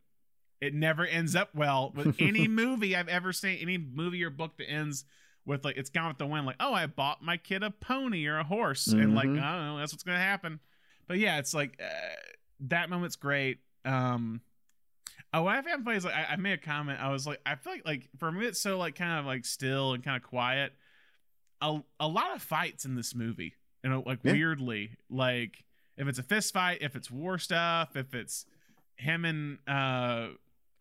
It 0.60 0.74
never 0.74 1.06
ends 1.06 1.34
up 1.36 1.54
well 1.54 1.92
with 1.94 2.16
any 2.20 2.48
movie 2.48 2.94
I've 2.96 3.08
ever 3.08 3.32
seen. 3.32 3.58
Any 3.60 3.78
movie 3.78 4.22
or 4.24 4.30
book 4.30 4.56
that 4.58 4.68
ends 4.70 5.04
with 5.46 5.64
like 5.64 5.76
it's 5.76 5.90
gone 5.90 6.08
with 6.08 6.18
the 6.18 6.26
wind. 6.26 6.46
Like, 6.46 6.56
oh, 6.60 6.74
I 6.74 6.86
bought 6.86 7.22
my 7.22 7.36
kid 7.36 7.62
a 7.62 7.70
pony 7.70 8.26
or 8.26 8.38
a 8.38 8.44
horse, 8.44 8.86
and 8.88 9.14
like 9.14 9.26
I 9.26 9.30
Mhm. 9.30 9.34
don't 9.34 9.66
know, 9.66 9.78
that's 9.78 9.92
what's 9.92 10.02
gonna 10.04 10.18
happen. 10.18 10.60
But 11.06 11.18
yeah, 11.18 11.38
it's 11.38 11.54
like 11.54 11.80
uh, 11.82 12.14
that 12.68 12.90
moment's 12.90 13.16
great. 13.16 13.58
Um, 13.84 14.42
Oh, 15.34 15.42
what 15.42 15.56
I 15.56 15.60
found 15.62 15.84
funny 15.84 15.98
is 15.98 16.06
like 16.06 16.14
I, 16.14 16.24
I 16.32 16.36
made 16.36 16.54
a 16.54 16.58
comment. 16.58 17.00
I 17.02 17.10
was 17.12 17.26
like, 17.26 17.38
I 17.44 17.54
feel 17.56 17.74
like 17.74 17.84
like 17.84 18.08
for 18.18 18.32
me 18.32 18.46
it's 18.46 18.60
so 18.60 18.78
like 18.78 18.94
kind 18.94 19.18
of 19.20 19.26
like 19.26 19.44
still 19.44 19.92
and 19.92 20.02
kind 20.02 20.16
of 20.16 20.22
quiet. 20.22 20.72
A 21.60 21.80
a 21.98 22.06
lot 22.08 22.34
of 22.34 22.42
fights 22.42 22.84
in 22.84 22.94
this 22.94 23.14
movie, 23.14 23.54
you 23.82 23.90
know, 23.90 24.02
like 24.06 24.20
Yeah. 24.22 24.32
weirdly, 24.32 24.90
like 25.10 25.64
if 25.96 26.06
it's 26.06 26.18
a 26.18 26.22
fist 26.22 26.52
fight, 26.54 26.78
if 26.80 26.94
it's 26.94 27.10
war 27.10 27.38
stuff, 27.38 27.96
if 27.96 28.14
it's 28.14 28.46
him 28.96 29.24
and 29.24 29.58
uh 29.66 30.28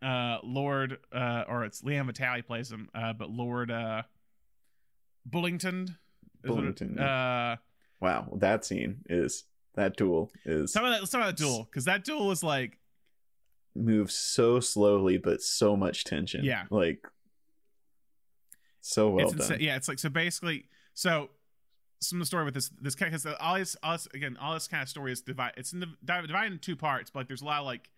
uh 0.02 0.38
Lord 0.44 0.98
uh 1.12 1.44
or 1.48 1.64
it's 1.64 1.82
Leon 1.82 2.06
Vitali 2.06 2.42
plays 2.42 2.70
him, 2.70 2.88
uh 2.94 3.12
but 3.12 3.30
Lord 3.30 3.70
uh 3.70 4.02
Bullingdon. 5.28 5.96
what 6.44 6.64
it- 6.64 6.76
Bullingdon, 6.76 7.00
uh 7.00 7.56
Wow, 8.00 8.28
that 8.36 8.64
scene 8.64 8.98
is 9.08 9.44
that 9.74 9.96
duel 9.96 10.30
is 10.44 10.72
some 10.72 10.84
of 10.84 10.92
that 10.92 11.00
let's 11.00 11.10
talk 11.10 11.20
about 11.20 11.36
that 11.36 11.42
duel 11.42 11.64
because 11.64 11.84
that 11.86 12.04
duel 12.04 12.30
is 12.30 12.42
like 12.44 12.78
moves 13.74 14.14
so 14.14 14.60
slowly 14.60 15.18
but 15.18 15.42
so 15.42 15.76
much 15.76 16.04
tension. 16.04 16.44
Yeah. 16.44 16.64
like 16.70 17.04
so 18.80 19.10
well 19.10 19.30
it's 19.30 19.48
done. 19.48 19.58
yeah 19.60 19.76
it's 19.76 19.88
like 19.88 19.98
so 19.98 20.08
basically 20.08 20.64
so 20.94 21.30
some 22.00 22.18
of 22.18 22.20
the 22.20 22.26
story 22.26 22.44
with 22.44 22.54
this 22.54 22.70
this 22.80 22.94
because 22.94 23.26
all 23.40 23.56
this 23.56 23.76
all 23.82 23.92
this 23.92 24.08
again 24.14 24.36
all 24.40 24.54
this 24.54 24.68
kind 24.68 24.82
of 24.82 24.88
story 24.88 25.12
is 25.12 25.20
divided 25.20 25.54
it's 25.58 25.72
in 25.72 25.80
the 25.80 25.88
divided 26.04 26.52
in 26.52 26.58
two 26.58 26.76
parts 26.76 27.10
but 27.10 27.20
like 27.20 27.28
there's 27.28 27.42
a 27.42 27.44
lot 27.44 27.60
of 27.60 27.66
like 27.66 27.90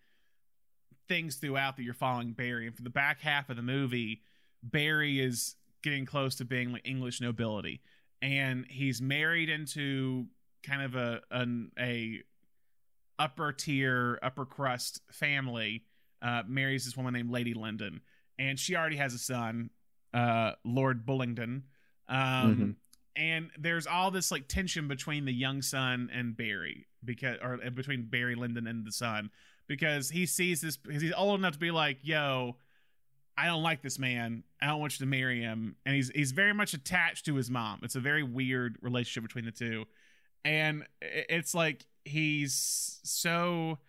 things 1.07 1.35
throughout 1.35 1.77
that 1.77 1.83
you're 1.83 1.93
following 1.93 2.31
barry 2.31 2.67
and 2.67 2.75
for 2.75 2.83
the 2.83 2.89
back 2.89 3.21
half 3.21 3.49
of 3.49 3.55
the 3.55 3.61
movie 3.61 4.21
barry 4.63 5.19
is 5.19 5.55
getting 5.83 6.05
close 6.05 6.35
to 6.35 6.45
being 6.45 6.71
like 6.71 6.87
english 6.87 7.21
nobility 7.21 7.81
and 8.21 8.65
he's 8.69 9.01
married 9.01 9.49
into 9.49 10.25
kind 10.63 10.81
of 10.81 10.95
a 10.95 11.21
an 11.31 11.71
a 11.79 12.21
upper 13.19 13.51
tier 13.51 14.17
upper 14.23 14.45
crust 14.45 15.01
family 15.11 15.83
uh 16.21 16.43
marries 16.47 16.85
this 16.85 16.95
woman 16.97 17.13
named 17.13 17.29
lady 17.29 17.53
lyndon 17.53 18.01
and 18.39 18.57
she 18.59 18.75
already 18.75 18.95
has 18.95 19.13
a 19.13 19.19
son 19.19 19.69
uh 20.13 20.53
lord 20.63 21.05
bullingdon. 21.05 21.63
Um 22.07 22.55
Mhm. 22.55 22.75
and 23.15 23.49
there's 23.57 23.87
all 23.87 24.11
this 24.11 24.31
like 24.31 24.47
tension 24.47 24.87
between 24.87 25.25
the 25.25 25.33
young 25.33 25.61
son 25.61 26.09
and 26.13 26.35
barry 26.35 26.87
because 27.03 27.37
or 27.41 27.59
uh, 27.65 27.69
between 27.69 28.03
barry 28.03 28.35
lyndon 28.35 28.67
and 28.67 28.85
the 28.85 28.91
son 28.91 29.29
because 29.67 30.09
he 30.09 30.25
sees 30.25 30.61
this 30.61 30.77
because 30.77 31.01
he's 31.01 31.13
old 31.13 31.39
enough 31.39 31.53
to 31.53 31.59
be 31.59 31.71
like 31.71 31.97
yo 32.03 32.57
i 33.37 33.45
don't 33.47 33.63
like 33.63 33.81
this 33.81 33.97
man. 33.97 34.43
I 34.61 34.67
don't 34.67 34.79
want 34.79 34.99
you 34.99 35.05
to 35.05 35.09
marry 35.09 35.41
him. 35.41 35.75
And 35.85 35.95
he's 35.95 36.09
he's 36.13 36.31
very 36.31 36.53
much 36.53 36.73
attached 36.73 37.25
to 37.25 37.35
his 37.35 37.49
mom. 37.49 37.79
It's 37.81 37.95
a 37.95 37.99
very 38.01 38.21
weird 38.23 38.77
relationship 38.81 39.23
between 39.23 39.45
the 39.45 39.51
two. 39.51 39.85
And 40.45 40.85
it's 41.01 41.55
like 41.55 41.85
he's 42.05 42.99
so 43.03 43.79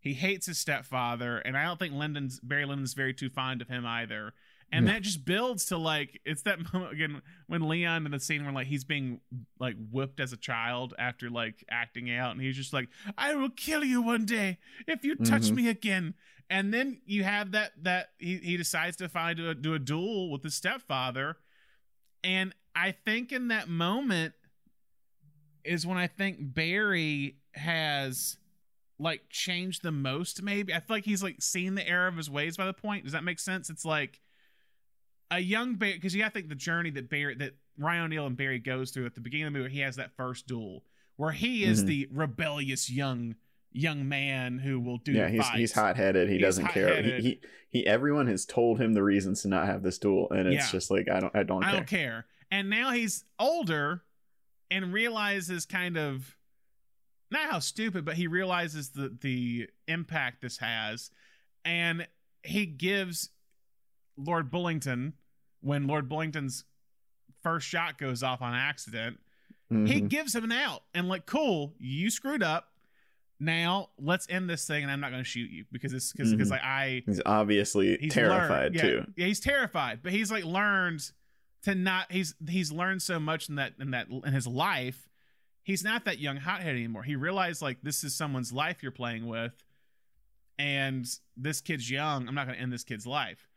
he 0.00 0.14
hates 0.14 0.46
his 0.46 0.58
stepfather 0.58 1.38
and 1.38 1.56
i 1.56 1.64
don't 1.64 1.78
think 1.78 1.92
lyndon's 1.92 2.38
barry 2.40 2.64
lyndon's 2.64 2.94
very 2.94 3.12
too 3.12 3.28
fond 3.28 3.60
of 3.60 3.68
him 3.68 3.84
either 3.84 4.32
and 4.72 4.84
Yeah. 4.86 4.92
then 4.92 4.96
it 4.98 5.04
just 5.04 5.24
builds 5.24 5.66
to 5.66 5.78
like 5.78 6.20
it's 6.24 6.42
that 6.42 6.58
moment 6.72 6.92
again 6.92 7.22
when 7.46 7.66
Leon 7.68 8.04
in 8.06 8.12
the 8.12 8.20
scene 8.20 8.44
where 8.44 8.52
like 8.52 8.66
he's 8.66 8.84
being 8.84 9.20
like 9.58 9.76
whipped 9.90 10.20
as 10.20 10.32
a 10.32 10.36
child 10.36 10.94
after 10.98 11.30
like 11.30 11.64
acting 11.70 12.10
out, 12.10 12.32
and 12.32 12.40
he's 12.40 12.56
just 12.56 12.72
like, 12.72 12.88
"I 13.16 13.34
will 13.34 13.50
kill 13.50 13.84
you 13.84 14.02
one 14.02 14.24
day 14.26 14.58
if 14.86 15.04
you 15.04 15.14
touch 15.16 15.50
Mhm. 15.50 15.54
me 15.54 15.68
again." 15.68 16.14
And 16.50 16.72
then 16.72 17.00
you 17.04 17.24
have 17.24 17.52
that 17.52 17.72
that 17.82 18.10
he 18.18 18.38
he 18.38 18.56
decides 18.56 18.96
to 18.98 19.08
find 19.08 19.36
do 19.36 19.50
a, 19.50 19.54
do 19.54 19.74
a 19.74 19.78
duel 19.78 20.30
with 20.30 20.42
his 20.42 20.54
stepfather, 20.54 21.36
and 22.24 22.54
I 22.74 22.92
think 22.92 23.32
in 23.32 23.48
that 23.48 23.68
moment 23.68 24.34
is 25.64 25.86
when 25.86 25.98
I 25.98 26.06
think 26.06 26.38
Barry 26.40 27.36
has 27.54 28.36
like 29.00 29.22
changed 29.30 29.82
the 29.84 29.92
most 29.92 30.42
maybe 30.42 30.74
i 30.74 30.80
feel 30.80 30.96
like 30.96 31.04
he's 31.04 31.22
like 31.22 31.40
seen 31.40 31.76
the 31.76 31.88
error 31.88 32.08
of 32.08 32.16
his 32.16 32.28
ways 32.28 32.56
by 32.56 32.66
the 32.66 32.72
point 32.72 33.04
does 33.04 33.12
that 33.12 33.22
make 33.22 33.38
sense 33.38 33.70
it's 33.70 33.84
like 33.84 34.20
a 35.30 35.38
young 35.38 35.74
barry 35.74 35.94
because 35.94 36.14
you 36.14 36.20
gotta 36.22 36.32
think 36.32 36.48
the 36.48 36.54
journey 36.54 36.90
that 36.90 37.08
barry 37.10 37.34
that 37.34 37.52
ryan 37.78 38.04
o'neal 38.04 38.26
and 38.26 38.36
barry 38.36 38.58
goes 38.58 38.90
through 38.90 39.06
at 39.06 39.14
the 39.14 39.20
beginning 39.20 39.46
of 39.46 39.52
the 39.52 39.58
movie 39.58 39.70
he 39.72 39.80
has 39.80 39.96
that 39.96 40.10
first 40.16 40.46
duel 40.46 40.82
where 41.16 41.32
he 41.32 41.64
is 41.64 41.82
Mhm. 41.82 41.86
the 41.86 42.08
rebellious 42.12 42.90
young 42.90 43.34
young 43.70 44.08
man 44.08 44.58
who 44.58 44.80
will 44.80 44.96
do 44.98 45.12
yeah, 45.12 45.28
he's 45.28 45.42
fights. 45.42 45.58
he's 45.58 45.72
hot 45.72 45.96
headed. 45.96 46.28
He 46.28 46.36
He's 46.36 46.42
doesn't 46.42 46.68
care. 46.68 47.02
He, 47.02 47.20
he 47.20 47.40
he. 47.68 47.86
Everyone 47.86 48.26
has 48.26 48.46
told 48.46 48.80
him 48.80 48.94
the 48.94 49.02
reasons 49.02 49.42
to 49.42 49.48
not 49.48 49.66
have 49.66 49.82
this 49.82 49.98
duel, 49.98 50.30
and 50.30 50.48
it's 50.48 50.64
Yeah. 50.66 50.70
just 50.72 50.90
like 50.90 51.08
I 51.10 51.20
don't. 51.20 51.36
I 51.36 51.42
don't 51.42 51.62
I 51.62 51.66
care. 51.70 51.76
don't 51.76 51.86
care. 51.86 52.26
And 52.50 52.70
now 52.70 52.92
he's 52.92 53.24
older 53.38 54.04
and 54.70 54.90
realizes 54.92 55.66
kind 55.66 55.98
of 55.98 56.34
not 57.30 57.50
how 57.50 57.58
stupid, 57.58 58.06
but 58.06 58.14
he 58.16 58.26
realizes 58.26 58.88
the 58.90 59.14
the 59.20 59.68
impact 59.86 60.40
this 60.40 60.56
has, 60.58 61.10
and 61.64 62.08
he 62.42 62.64
gives 62.64 63.28
Lord 64.18 64.50
Bullingdon 64.50 65.12
when 65.60 65.86
Lord 65.86 66.08
Bullingdon's 66.08 66.64
first 67.42 67.66
shot 67.66 67.96
goes 67.98 68.22
off 68.22 68.42
on 68.42 68.52
accident, 68.54 69.18
he 69.70 69.76
Mhm. 69.76 70.08
gives 70.08 70.34
him 70.34 70.44
an 70.44 70.52
out 70.52 70.82
and 70.94 71.08
like, 71.08 71.24
cool, 71.26 71.74
you 71.78 72.10
screwed 72.10 72.42
up. 72.42 72.72
Now 73.40 73.90
let's 73.98 74.26
end 74.28 74.50
this 74.50 74.66
thing, 74.66 74.82
and 74.82 74.90
I'm 74.90 74.98
not 75.00 75.10
going 75.10 75.22
to 75.22 75.28
shoot 75.28 75.50
you 75.50 75.64
because 75.70 75.92
it's 75.92 76.12
because 76.12 76.32
Mhm. 76.32 76.50
like 76.50 76.62
I 76.62 77.02
He's 77.06 77.20
obviously 77.24 77.96
he's 78.00 78.12
terrified 78.12 78.62
learned, 78.62 78.74
yeah, 78.74 78.82
too. 78.82 79.12
Yeah, 79.16 79.26
he's 79.26 79.40
terrified, 79.40 80.02
but 80.02 80.10
he's 80.12 80.30
like 80.30 80.44
learned 80.44 81.10
to 81.62 81.74
not. 81.74 82.10
He's 82.10 82.34
he's 82.48 82.72
learned 82.72 83.02
so 83.02 83.20
much 83.20 83.48
in 83.48 83.54
that 83.56 83.74
in 83.78 83.90
that 83.92 84.08
in 84.08 84.32
his 84.32 84.46
life. 84.46 85.08
He's 85.62 85.84
not 85.84 86.04
that 86.06 86.18
young 86.18 86.38
hothead 86.38 86.74
anymore. 86.74 87.02
He 87.04 87.14
realized 87.14 87.62
like 87.62 87.82
this 87.82 88.02
is 88.02 88.14
someone's 88.14 88.52
life 88.52 88.82
you're 88.82 88.90
playing 88.90 89.26
with, 89.26 89.62
and 90.58 91.06
this 91.36 91.60
kid's 91.60 91.88
young. 91.90 92.26
I'm 92.28 92.34
not 92.34 92.46
going 92.46 92.56
to 92.56 92.62
end 92.62 92.72
this 92.72 92.84
kid's 92.84 93.06
life. 93.06 93.47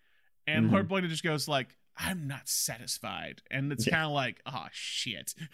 And 0.52 0.68
Mhm. 0.68 0.72
Lord 0.74 0.88
Boyden 0.88 1.10
just 1.10 1.24
goes 1.24 1.48
like, 1.48 1.76
"I'm 1.98 2.28
not 2.28 2.48
satisfied," 2.50 3.42
and 3.52 3.72
it's 3.72 3.86
Yeah. 3.88 3.94
kind 3.94 4.06
of 4.06 4.12
like, 4.12 4.42
"Oh 4.46 4.68
shit." 4.72 5.34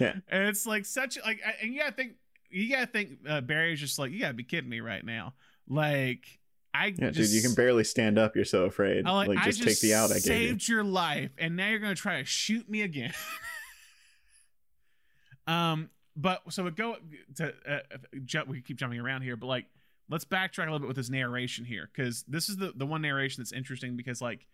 Yeah. 0.00 0.14
and 0.28 0.48
it's 0.48 0.66
like 0.66 0.84
such 0.84 1.16
like, 1.24 1.40
and 1.62 1.72
you 1.72 1.80
gotta 1.80 1.92
think, 1.92 2.16
you 2.50 2.68
gotta 2.70 2.86
think 2.86 3.20
uh, 3.26 3.40
Barry's 3.40 3.80
just 3.80 3.98
like, 3.98 4.12
you 4.12 4.18
gotta 4.20 4.34
be 4.34 4.42
kidding 4.44 4.68
me 4.68 4.80
right 4.80 5.02
now. 5.04 5.34
Like, 5.68 6.38
I 6.74 6.86
Yeah, 6.88 7.10
just, 7.10 7.32
dude, 7.32 7.34
you 7.36 7.40
can 7.48 7.54
barely 7.54 7.84
stand 7.84 8.18
up. 8.18 8.36
You're 8.36 8.44
so 8.44 8.64
afraid. 8.64 9.04
Like, 9.06 9.28
like, 9.28 9.38
I 9.38 9.44
just, 9.46 9.62
take 9.62 9.80
the 9.80 9.94
out 9.94 10.10
I 10.10 10.14
gave 10.14 10.26
you. 10.26 10.48
saved 10.48 10.68
your 10.68 10.84
life, 10.84 11.30
and 11.38 11.56
now 11.56 11.68
you're 11.70 11.78
gonna 11.78 11.94
try 11.94 12.18
to 12.18 12.24
shoot 12.26 12.68
me 12.68 12.82
again. 12.82 13.14
um, 15.46 15.88
but 16.16 16.42
so 16.52 16.64
we 16.64 16.70
go 16.72 16.96
to 17.36 17.54
uh, 17.68 17.78
jump. 18.24 18.48
We 18.48 18.60
keep 18.62 18.76
jumping 18.78 18.98
around 19.00 19.22
here, 19.22 19.36
but 19.36 19.46
like, 19.46 19.66
let's 20.08 20.24
backtrack 20.24 20.64
a 20.68 20.72
little 20.72 20.78
bit 20.80 20.88
with 20.88 20.96
this 20.96 21.10
narration 21.10 21.64
here, 21.64 21.88
because 21.92 22.22
this 22.24 22.48
is 22.48 22.56
the 22.56 22.72
the 22.76 22.86
one 22.86 23.02
narration 23.02 23.42
that's 23.42 23.52
interesting 23.52 23.96
because 23.96 24.20
like, 24.20 24.46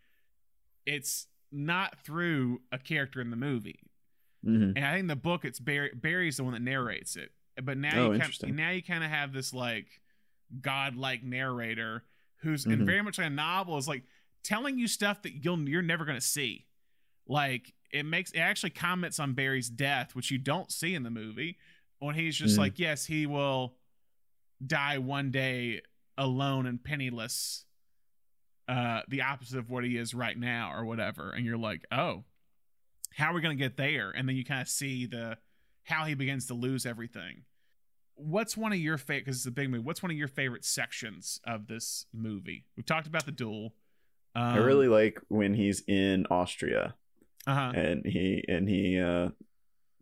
it's 0.87 1.27
not 1.51 1.99
through 2.05 2.61
a 2.73 2.79
character 2.79 3.21
in 3.21 3.31
the 3.31 3.37
movie, 3.37 3.81
Mhm. 4.45 4.73
and 4.77 4.85
I 4.85 4.95
think 4.97 5.09
the 5.09 5.17
book 5.17 5.45
it's 5.45 5.61
Barry. 5.61 5.91
Barry's 5.95 6.39
the 6.39 6.45
one 6.45 6.55
that 6.55 6.63
narrates 6.63 7.17
it, 7.17 7.33
but 7.63 7.77
now 7.77 7.91
Oh, 7.95 8.03
you 8.05 8.09
kind 8.11 8.15
interesting. 8.23 8.57
now 8.57 8.71
you 8.71 8.83
kind 8.83 9.05
of 9.05 9.11
have 9.11 9.33
this 9.33 9.53
like 9.53 10.01
godlike 10.61 11.23
narrator 11.23 12.05
who's 12.39 12.65
Mhm. 12.65 12.73
and 12.73 12.87
very 12.87 13.03
much 13.03 13.19
like 13.19 13.27
a 13.29 13.31
novel 13.31 13.77
is 13.79 13.87
like 13.89 14.05
telling 14.43 14.79
you 14.79 14.89
stuff 14.89 15.23
that 15.23 15.45
you'll 15.45 15.69
you're 15.69 15.83
never 15.83 16.05
gonna 16.05 16.21
see. 16.21 16.67
Like 17.27 17.75
it 17.91 18.05
makes 18.05 18.31
it 18.33 18.39
actually 18.39 18.71
comments 18.71 19.21
on 19.21 19.35
Barry's 19.35 19.69
death, 19.69 20.15
which 20.15 20.31
you 20.31 20.39
don't 20.39 20.73
see 20.73 20.95
in 20.95 21.03
the 21.03 21.11
movie, 21.11 21.59
when 21.99 22.15
he's 22.15 22.37
just 22.37 22.57
Mhm. 22.57 22.59
like, 22.59 22.79
yes, 22.79 23.05
he 23.07 23.27
will 23.27 23.77
die 24.65 24.99
one 24.99 25.31
day 25.31 25.83
alone 26.17 26.67
and 26.67 26.83
penniless. 26.83 27.65
Uh, 28.69 29.01
the 29.09 29.23
opposite 29.23 29.59
of 29.59 29.69
what 29.69 29.85
he 29.85 29.97
is 29.97 30.15
right 30.15 30.39
now, 30.39 30.73
or 30.73 30.85
whatever, 30.85 31.33
and 31.33 31.45
you're 31.45 31.59
like, 31.59 31.85
oh, 31.91 32.25
how 33.15 33.31
are 33.31 33.35
we 33.35 33.41
gonna 33.41 33.55
get 33.55 33.77
there? 33.77 34.11
And 34.11 34.29
then 34.29 34.37
you 34.37 34.45
kind 34.45 34.63
of 34.63 34.69
see 34.69 35.07
the 35.07 35.37
how 35.85 36.05
he 36.05 36.15
begins 36.15 36.47
to 36.47 36.55
lose 36.55 36.87
everything. 36.87 37.43
What's 38.15 38.57
one 38.57 38.73
of 38.73 38.79
your 38.79 38.99
favorite? 38.99 39.25
Because 39.25 39.39
it's 39.39 39.47
a 39.47 39.51
big 39.51 39.69
movie. 39.69 39.83
What's 39.83 40.03
one 40.03 40.13
of 40.13 40.17
your 40.17 40.29
favorite 40.29 40.65
sections 40.65 41.41
of 41.45 41.67
this 41.67 42.07
movie? 42.13 42.67
We've 42.77 42.87
talked 42.87 43.07
about 43.07 43.27
the 43.27 43.33
duel. 43.33 43.75
Um, 44.35 44.43
I 44.43 44.59
really 44.59 44.89
like 44.89 45.21
when 45.29 45.55
he's 45.55 45.83
in 45.89 46.27
Austria 46.31 46.95
uh-huh. 47.47 47.73
and 47.75 48.07
he 48.07 48.45
and 48.49 48.69
he 48.69 49.01
uh 49.01 49.31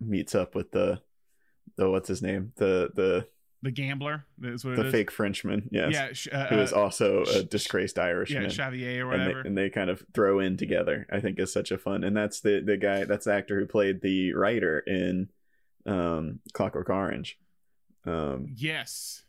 meets 0.01 0.35
up 0.35 0.55
with 0.55 0.71
the 0.71 1.01
the 1.77 1.91
what's 1.91 2.09
his 2.09 2.23
name 2.23 2.53
the 2.57 2.91
the 2.95 3.27
the 3.63 3.71
gambler. 3.71 4.25
Is 4.43 4.65
what 4.65 4.77
the 4.77 4.87
is. 4.87 4.93
fake 4.93 5.11
Frenchman 5.11 5.69
yes 5.71 5.93
Yeah, 5.93 6.13
sh- 6.13 6.29
uh, 6.33 6.47
who 6.47 6.59
is 6.61 6.73
uh, 6.73 6.81
also 6.81 7.25
a 7.25 7.43
disgraced 7.43 7.99
Irishman 7.99 8.45
yeah, 8.45 8.49
Xavier 8.49 9.07
or 9.07 9.13
and 9.13 9.21
whatever. 9.23 9.43
they, 9.43 9.49
and 9.49 9.59
they 9.59 9.69
kind 9.71 9.91
of 9.91 10.03
throw 10.15 10.39
in 10.41 10.57
together. 10.57 11.07
I 11.13 11.21
think 11.21 11.39
is 11.39 11.53
such 11.53 11.71
a 11.71 11.79
fun, 11.79 12.05
and 12.05 12.17
that's 12.17 12.41
the 12.41 12.61
the 12.65 12.77
guy, 12.77 13.05
that's 13.05 13.27
the 13.27 13.33
actor 13.35 13.59
who 13.61 13.67
played 13.67 14.01
the 14.01 14.33
writer 14.35 14.79
in 14.81 15.29
um, 15.87 16.41
Clockwork 16.53 16.89
Orange. 16.91 17.39
Um, 18.07 18.47
yes, 18.55 19.25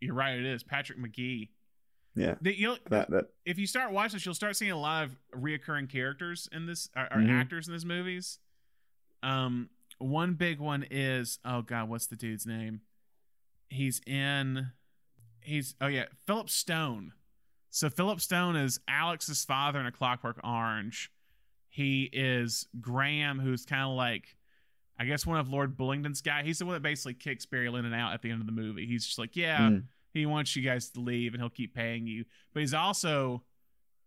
you're 0.00 0.14
right. 0.14 0.38
It 0.38 0.44
is 0.44 0.62
Patrick 0.62 0.98
Magee. 0.98 1.50
yeah, 2.14 2.34
The, 2.42 2.58
you'll, 2.58 2.76
that 2.90 3.10
that 3.10 3.26
if 3.46 3.58
you 3.58 3.66
start 3.66 3.90
watching 3.92 4.16
this, 4.16 4.26
you'll 4.26 4.34
start 4.34 4.56
seeing 4.56 4.70
a 4.72 4.78
lot 4.78 5.04
of 5.04 5.16
reoccurring 5.34 5.88
characters 5.90 6.48
in 6.52 6.66
this, 6.66 6.90
or, 6.96 7.04
or 7.04 7.22
Mhm. 7.22 7.30
actors 7.30 7.68
in 7.68 7.72
this 7.74 7.84
movies. 7.86 8.38
Um, 9.22 9.70
one 9.98 10.34
big 10.34 10.58
one 10.58 10.84
is 10.90 11.38
oh 11.44 11.62
god, 11.62 11.88
what's 11.88 12.06
the 12.06 12.16
dude's 12.16 12.46
name? 12.46 12.80
He's 13.70 14.00
in. 14.06 14.72
He's 15.40 15.74
oh 15.80 15.86
yeah, 15.86 16.04
Philip 16.26 16.50
Stone. 16.50 17.12
So 17.70 17.88
Philip 17.88 18.20
Stone 18.20 18.56
is 18.56 18.80
Alex's 18.88 19.44
father 19.44 19.78
in 19.80 19.86
A 19.86 19.92
Clockwork 19.92 20.40
Orange. 20.44 21.10
He 21.68 22.10
is 22.12 22.66
Graham, 22.80 23.38
who's 23.38 23.64
kind 23.64 23.82
of 23.82 23.90
like, 23.96 24.36
I 24.98 25.04
guess 25.04 25.24
one 25.24 25.38
of 25.38 25.48
Lord 25.48 25.76
Bullingdon's 25.76 26.20
guy. 26.20 26.42
He's 26.42 26.58
the 26.58 26.66
one 26.66 26.74
that 26.74 26.82
basically 26.82 27.14
kicks 27.14 27.46
Barry 27.46 27.68
Lyndon 27.70 27.94
out 27.94 28.12
at 28.12 28.22
the 28.22 28.30
end 28.32 28.40
of 28.40 28.46
the 28.46 28.52
movie. 28.52 28.86
He's 28.86 29.06
just 29.06 29.18
like, 29.20 29.36
yeah, 29.36 29.60
mm, 29.60 29.84
he 30.12 30.26
wants 30.26 30.56
you 30.56 30.62
guys 30.62 30.90
to 30.90 31.00
leave 31.00 31.32
and 31.32 31.40
he'll 31.40 31.48
keep 31.48 31.72
paying 31.74 32.08
you. 32.08 32.24
But 32.52 32.60
he's 32.60 32.74
also 32.74 33.44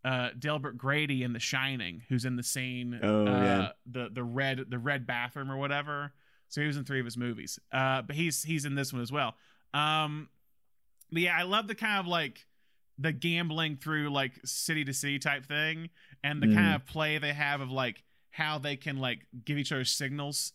uh 0.04 0.32
Delbert 0.38 0.78
Grady 0.78 1.24
in 1.24 1.32
The 1.32 1.40
Shining, 1.40 2.04
who's 2.10 2.26
in 2.26 2.36
the 2.36 2.44
scene 2.44 3.00
Oh, 3.02 3.26
uh 3.26 3.30
yeah. 3.44 3.70
the 3.90 4.10
the 4.12 4.24
red 4.24 4.66
the 4.68 4.78
red 4.78 5.08
bathroom 5.08 5.50
or 5.50 5.56
whatever. 5.56 6.12
So 6.50 6.60
he 6.60 6.68
was 6.68 6.76
in 6.76 6.84
three 6.84 7.00
of 7.00 7.06
his 7.06 7.16
movies. 7.18 7.58
Uh 7.72 8.02
but 8.02 8.18
he's 8.18 8.44
he's 8.44 8.66
in 8.66 8.76
this 8.76 8.92
one 8.92 9.02
as 9.02 9.12
well. 9.14 9.36
Um 9.74 10.30
but 11.12 11.22
yeah, 11.22 11.38
I 11.38 11.44
love 11.44 11.68
the 11.68 11.76
kind 11.76 12.00
of 12.00 12.08
like 12.08 12.46
the 12.98 13.12
gambling 13.12 13.78
through 13.78 14.10
like 14.12 14.34
city 14.46 14.84
to 14.86 14.94
city 14.94 15.20
type 15.20 15.46
thing 15.46 15.90
and 16.24 16.42
the 16.42 16.48
Mhm. 16.48 16.56
kind 16.56 16.76
of 16.76 16.86
play 16.86 17.18
they 17.18 17.34
have 17.34 17.60
of 17.62 17.72
like 17.72 18.04
how 18.32 18.58
they 18.60 18.76
can 18.78 18.98
like 18.98 19.28
give 19.46 19.58
each 19.58 19.72
other 19.72 19.86
signals. 19.86 20.54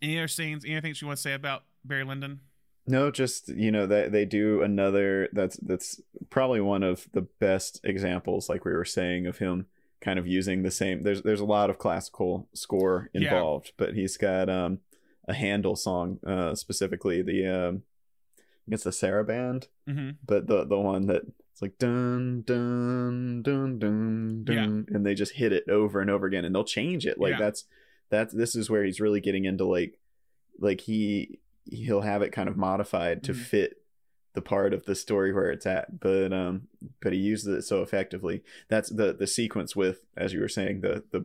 Any 0.00 0.18
other 0.18 0.28
scenes, 0.28 0.64
anything 0.64 0.94
you 1.00 1.06
want 1.06 1.16
to 1.18 1.22
say 1.22 1.32
about 1.34 1.64
Barry 1.84 2.04
Lyndon? 2.04 2.40
no, 2.86 3.10
just 3.10 3.48
you 3.50 3.70
know 3.70 3.86
that 3.86 4.12
they 4.12 4.24
do 4.24 4.62
another. 4.62 5.28
That's 5.32 5.56
that's 5.58 6.00
probably 6.30 6.60
one 6.62 6.82
of 6.82 7.06
the 7.12 7.20
best 7.22 7.80
examples, 7.84 8.48
like 8.48 8.64
we 8.64 8.72
were 8.72 8.84
saying, 8.86 9.26
of 9.26 9.36
him 9.38 9.66
kind 10.00 10.18
of 10.18 10.26
using 10.26 10.62
the 10.62 10.70
same. 10.70 11.02
There's 11.02 11.20
there's 11.22 11.40
a 11.40 11.44
lot 11.44 11.68
of 11.68 11.76
classical 11.78 12.48
score 12.54 13.10
Yeah. 13.12 13.20
involved, 13.24 13.72
but 13.76 13.92
he's 13.94 14.16
got 14.16 14.48
um 14.48 14.78
a 15.26 15.34
Handel 15.34 15.76
song, 15.76 16.18
uh, 16.26 16.54
specifically 16.54 17.20
the 17.20 17.46
um, 17.46 17.82
I 18.68 18.70
guess 18.70 18.82
the 18.84 18.90
Saraband. 18.90 19.66
Mm-hmm. 19.88 20.10
but 20.26 20.46
the 20.46 20.64
the 20.66 20.78
one 20.78 21.06
that 21.06 21.22
it's 21.52 21.62
like 21.62 21.78
dun 21.78 22.42
dun 22.46 23.42
dun 23.42 23.78
dun 23.78 24.44
dun 24.44 24.86
and 24.90 25.04
they 25.06 25.14
just 25.14 25.32
hit 25.32 25.52
it 25.52 25.68
over 25.68 26.00
and 26.00 26.10
over 26.10 26.26
again 26.26 26.44
and 26.44 26.54
they'll 26.54 26.62
change 26.64 27.06
it 27.06 27.18
like 27.18 27.32
Yeah. 27.32 27.38
that's 27.38 27.64
that's 28.10 28.32
this 28.34 28.54
is 28.54 28.70
where 28.70 28.84
he's 28.84 29.00
really 29.00 29.20
getting 29.20 29.44
into 29.44 29.64
like 29.64 29.98
like 30.60 30.82
he 30.82 31.40
he'll 31.64 32.02
have 32.02 32.22
it 32.22 32.30
kind 32.32 32.48
of 32.48 32.56
modified 32.56 33.22
to 33.24 33.32
Mhm. 33.32 33.36
fit 33.36 33.74
the 34.34 34.42
part 34.42 34.72
of 34.72 34.84
the 34.84 34.94
story 34.94 35.32
where 35.32 35.50
it's 35.50 35.66
at 35.66 35.98
but 35.98 36.32
um 36.32 36.68
but 37.02 37.12
he 37.12 37.18
uses 37.18 37.48
it 37.52 37.62
so 37.62 37.82
effectively 37.82 38.42
that's 38.68 38.90
the 38.90 39.12
the 39.12 39.26
sequence 39.26 39.74
with 39.74 40.04
as 40.16 40.32
you 40.32 40.40
were 40.40 40.48
saying 40.48 40.80
the 40.82 41.02
the 41.12 41.24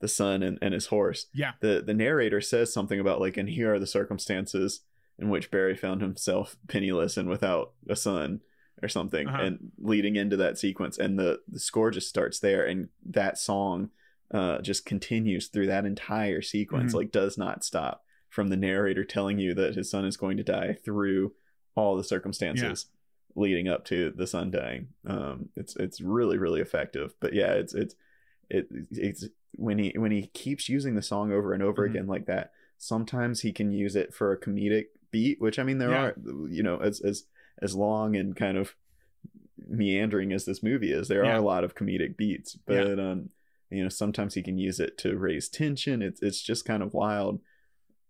the 0.00 0.08
son 0.08 0.42
and, 0.42 0.58
and 0.60 0.74
his 0.74 0.86
horse 0.86 1.26
Yeah. 1.32 1.52
the 1.60 1.82
the 1.86 1.94
narrator 1.94 2.40
says 2.40 2.72
something 2.72 2.98
about 3.00 3.20
like 3.20 3.36
and 3.36 3.48
here 3.48 3.72
are 3.72 3.78
the 3.78 3.86
circumstances 3.86 4.80
in 5.22 5.28
which 5.30 5.50
Barry 5.50 5.76
found 5.76 6.02
himself 6.02 6.56
penniless 6.68 7.16
and 7.16 7.28
without 7.28 7.72
a 7.88 7.96
son 7.96 8.40
or 8.82 8.88
something 8.88 9.28
Uh-huh. 9.28 9.42
and 9.42 9.70
leading 9.78 10.16
into 10.16 10.36
that 10.36 10.58
sequence 10.58 10.98
and 10.98 11.18
the 11.18 11.40
the 11.48 11.60
score 11.60 11.90
just 11.90 12.08
starts 12.08 12.40
there 12.40 12.66
and 12.66 12.88
that 13.06 13.38
song 13.38 13.90
uh 14.32 14.58
just 14.60 14.84
continues 14.84 15.46
through 15.48 15.68
that 15.68 15.84
entire 15.86 16.42
sequence 16.42 16.92
Mhm. 16.92 16.96
like 16.96 17.12
does 17.12 17.38
not 17.38 17.62
stop 17.64 18.04
from 18.28 18.48
the 18.48 18.56
narrator 18.56 19.04
telling 19.04 19.38
you 19.38 19.54
that 19.54 19.76
his 19.76 19.88
son 19.90 20.04
is 20.04 20.16
going 20.16 20.36
to 20.38 20.42
die 20.42 20.72
through 20.84 21.32
all 21.76 21.96
the 21.96 22.02
circumstances 22.04 22.86
leading 23.36 23.68
up 23.68 23.84
to 23.84 24.10
the 24.16 24.26
son 24.26 24.50
dying 24.50 24.88
um 25.06 25.48
it's 25.56 25.76
it's 25.76 26.00
really 26.00 26.36
really 26.38 26.60
effective 26.60 27.14
but 27.20 27.32
yeah 27.34 27.52
it's 27.52 27.74
it's 27.74 27.94
it, 28.50 28.66
it's 28.90 29.24
when 29.54 29.78
he 29.78 29.92
when 29.96 30.10
he 30.10 30.26
keeps 30.28 30.68
using 30.68 30.94
the 30.96 31.02
song 31.02 31.30
over 31.32 31.52
and 31.54 31.62
over 31.62 31.86
Mhm. 31.86 31.90
again 31.90 32.06
like 32.08 32.26
that 32.26 32.52
sometimes 32.78 33.42
he 33.42 33.52
can 33.52 33.70
use 33.70 33.94
it 33.94 34.12
for 34.12 34.32
a 34.32 34.40
comedic 34.40 34.86
beat 35.12 35.40
which 35.40 35.58
i 35.58 35.62
mean 35.62 35.78
there 35.78 35.90
Yeah. 35.90 36.02
are 36.06 36.16
you 36.48 36.62
know 36.62 36.78
as 36.78 37.00
as 37.00 37.24
as 37.60 37.76
long 37.76 38.16
and 38.16 38.34
kind 38.34 38.56
of 38.58 38.74
meandering 39.68 40.32
as 40.32 40.44
this 40.44 40.62
movie 40.62 40.92
is 40.92 41.08
there 41.08 41.24
Yeah. 41.24 41.32
are 41.34 41.36
a 41.36 41.42
lot 41.42 41.64
of 41.64 41.74
comedic 41.74 42.16
beats 42.16 42.56
Yeah. 42.68 42.84
but 42.84 42.98
um 42.98 43.30
you 43.70 43.82
know 43.82 43.88
sometimes 43.88 44.34
he 44.34 44.42
can 44.42 44.58
use 44.58 44.80
it 44.80 44.98
to 44.98 45.16
raise 45.16 45.48
tension 45.48 46.02
it's 46.02 46.20
it's 46.22 46.42
just 46.42 46.64
kind 46.64 46.82
of 46.82 46.94
wild 46.94 47.40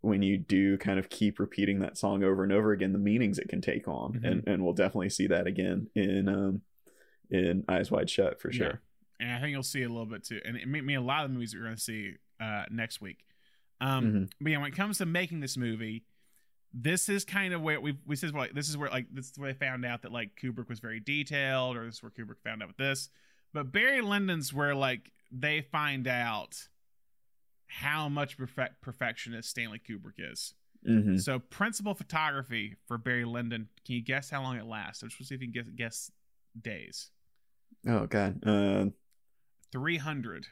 when 0.01 0.23
you 0.23 0.37
do 0.39 0.77
kind 0.79 0.99
of 0.99 1.09
keep 1.09 1.39
repeating 1.39 1.79
that 1.81 1.97
song 1.97 2.25
over 2.25 2.43
and 2.43 2.53
over 2.53 2.73
again 2.73 2.93
the 2.93 2.99
meanings 2.99 3.39
it 3.39 3.49
can 3.49 3.61
take 3.61 3.87
on 3.87 4.15
Mhm. 4.15 4.25
and 4.25 4.49
and 4.49 4.65
we'll 4.65 4.73
definitely 4.73 5.11
see 5.11 5.27
that 5.27 5.47
again 5.47 5.89
in 5.95 6.29
um 6.29 6.63
in 7.31 7.65
eyes 7.69 7.91
wide 7.91 8.11
shut 8.11 8.41
for 8.41 8.51
sure 8.53 8.67
Yeah. 8.67 8.77
And 9.21 9.31
I 9.31 9.41
think 9.41 9.53
you'll 9.53 9.63
see 9.63 9.83
it 9.83 9.85
a 9.85 9.89
little 9.89 10.07
bit 10.07 10.25
too. 10.25 10.41
And 10.45 10.57
it 10.57 10.67
made 10.67 10.83
me 10.85 10.95
a 10.95 11.01
lot 11.01 11.25
of 11.25 11.31
the 11.31 11.35
movies 11.35 11.53
that 11.53 11.59
we're 11.59 11.67
going 11.67 11.77
to 11.77 11.81
see 11.81 12.15
uh, 12.41 12.65
next 12.73 13.01
week. 13.01 13.25
Um, 13.81 14.05
Mhm. 14.05 14.31
But 14.41 14.51
yeah, 14.51 14.59
when 14.59 14.73
it 14.73 14.75
comes 14.75 14.99
to 14.99 15.07
making 15.07 15.39
this 15.39 15.57
movie, 15.57 16.03
this 16.75 17.09
is 17.09 17.25
kind 17.25 17.53
of 17.55 17.61
where 17.61 17.81
we 17.81 17.99
we 18.07 18.17
said 18.17 18.35
like 18.35 18.53
this 18.55 18.69
is 18.69 18.77
where 18.77 18.89
like 18.91 19.07
this 19.13 19.31
is 19.31 19.39
where 19.39 19.53
they 19.53 19.59
found 19.59 19.85
out 19.85 20.03
that 20.03 20.13
like 20.13 20.31
Kubrick 20.41 20.69
was 20.69 20.81
very 20.81 21.01
detailed, 21.01 21.77
or 21.77 21.85
this 21.87 21.97
is 21.97 22.03
where 22.03 22.11
Kubrick 22.11 22.41
found 22.45 22.63
out 22.63 22.69
with 22.69 22.77
this. 22.79 23.11
But 23.53 23.73
Barry 23.73 24.01
Lyndon's 24.01 24.53
where 24.53 24.75
like 24.75 25.13
they 25.31 25.61
find 25.61 26.07
out 26.09 26.69
how 27.67 28.09
much 28.09 28.37
perfect 28.37 28.81
perfectionist 28.83 29.51
Stanley 29.51 29.81
Kubrick 29.87 30.15
is. 30.19 30.55
Mhm. 30.89 31.21
So 31.21 31.39
principal 31.39 31.95
photography 31.95 32.77
for 32.87 32.99
Barry 32.99 33.25
Lyndon. 33.25 33.69
Can 33.85 33.95
you 33.97 34.03
guess 34.03 34.31
how 34.31 34.43
long 34.43 34.57
it 34.57 34.65
lasts? 34.67 35.03
Let's 35.03 35.17
see 35.17 35.35
if 35.35 35.41
you 35.41 35.53
can 35.53 35.53
guess, 35.53 35.69
guess 35.77 36.11
days. 36.61 37.11
oh 37.87 38.07
god 38.07 38.47
uh 38.47 38.87
Three 39.71 39.97
hundred. 39.97 40.49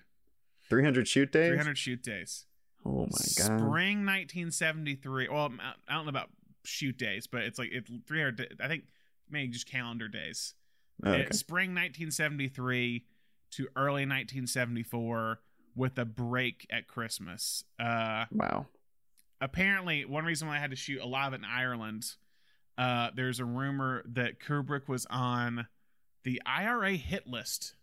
300 0.71 1.07
shoot 1.09 1.31
days 1.33 1.49
300 1.49 1.77
shoot 1.77 2.03
days. 2.03 2.47
Oh 2.85 3.07
my 3.11 3.27
god 3.37 3.61
Spring 3.61 4.07
1973. 4.07 5.29
Well, 5.29 5.53
I 5.89 5.95
don't 5.95 6.05
know 6.05 6.11
about 6.11 6.31
shoot 6.65 6.97
days, 6.97 7.27
but 7.27 7.43
it's 7.43 7.59
like 7.59 7.73
it 7.73 7.89
300. 8.07 8.61
I 8.61 8.69
think 8.69 8.85
maybe 9.31 9.53
just 9.53 9.67
calendar 9.67 10.09
days. 10.09 10.55
Oh, 11.05 11.11
okay. 11.11 11.23
It's 11.23 11.39
spring 11.39 11.71
1973 11.71 13.07
to 13.53 13.69
early 13.75 14.07
1974 14.07 15.41
with 15.75 15.99
a 15.99 16.05
break 16.05 16.67
at 16.71 16.87
Christmas. 16.87 17.65
Uh, 17.79 18.27
wow 18.33 18.67
apparently, 19.41 20.05
one 20.05 20.25
reason 20.25 20.49
why 20.49 20.57
I 20.57 20.61
had 20.61 20.71
to 20.71 20.77
shoot 20.77 21.01
a 21.01 21.07
lot 21.07 21.29
of 21.29 21.35
it 21.35 21.39
in 21.39 21.45
Ireland, 21.45 22.15
uh, 22.79 23.11
there's 23.15 23.41
a 23.41 23.45
rumor 23.45 24.03
that 24.07 24.41
Kubrick 24.41 24.89
was 24.89 25.07
on 25.07 25.67
the 26.25 26.41
IRA 26.45 26.93
hit 26.93 27.27
list 27.27 27.75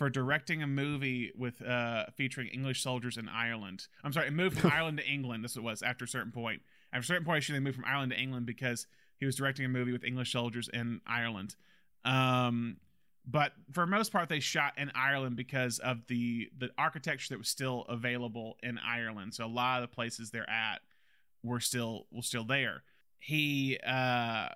for 0.00 0.08
directing 0.08 0.62
a 0.62 0.66
movie 0.66 1.30
with 1.36 1.60
uh, 1.60 2.06
featuring 2.16 2.48
English 2.48 2.82
soldiers 2.82 3.18
in 3.18 3.28
Ireland. 3.28 3.86
I'm 4.02 4.14
sorry, 4.14 4.28
it 4.28 4.32
moved 4.32 4.58
from 4.58 4.70
Ireland 4.74 4.96
to 4.96 5.06
England. 5.06 5.44
This 5.44 5.56
it 5.56 5.62
was 5.62 5.82
after 5.82 6.06
a 6.06 6.08
certain 6.08 6.32
point. 6.32 6.62
After 6.90 7.02
a 7.02 7.04
certain 7.04 7.26
point, 7.26 7.36
actually, 7.36 7.58
they 7.58 7.64
moved 7.64 7.76
from 7.76 7.84
Ireland 7.84 8.12
to 8.12 8.18
England 8.18 8.46
because 8.46 8.86
he 9.18 9.26
was 9.26 9.36
directing 9.36 9.66
a 9.66 9.68
movie 9.68 9.92
with 9.92 10.02
English 10.02 10.32
soldiers 10.32 10.70
in 10.72 11.02
Ireland. 11.06 11.54
Um, 12.06 12.78
but 13.26 13.52
for 13.72 13.86
most 13.86 14.10
part, 14.10 14.30
they 14.30 14.40
shot 14.40 14.72
in 14.78 14.90
Ireland 14.94 15.36
because 15.36 15.78
of 15.80 16.06
the 16.06 16.48
the 16.56 16.70
architecture 16.78 17.34
that 17.34 17.38
was 17.38 17.50
still 17.50 17.84
available 17.86 18.56
in 18.62 18.78
Ireland. 18.78 19.34
So 19.34 19.44
a 19.44 19.48
lot 19.48 19.82
of 19.82 19.90
the 19.90 19.94
places 19.94 20.30
they're 20.30 20.48
at 20.48 20.80
were 21.42 21.60
still 21.60 22.06
were 22.10 22.22
still 22.22 22.44
there. 22.44 22.84
He 23.18 23.78
uh, 23.86 24.48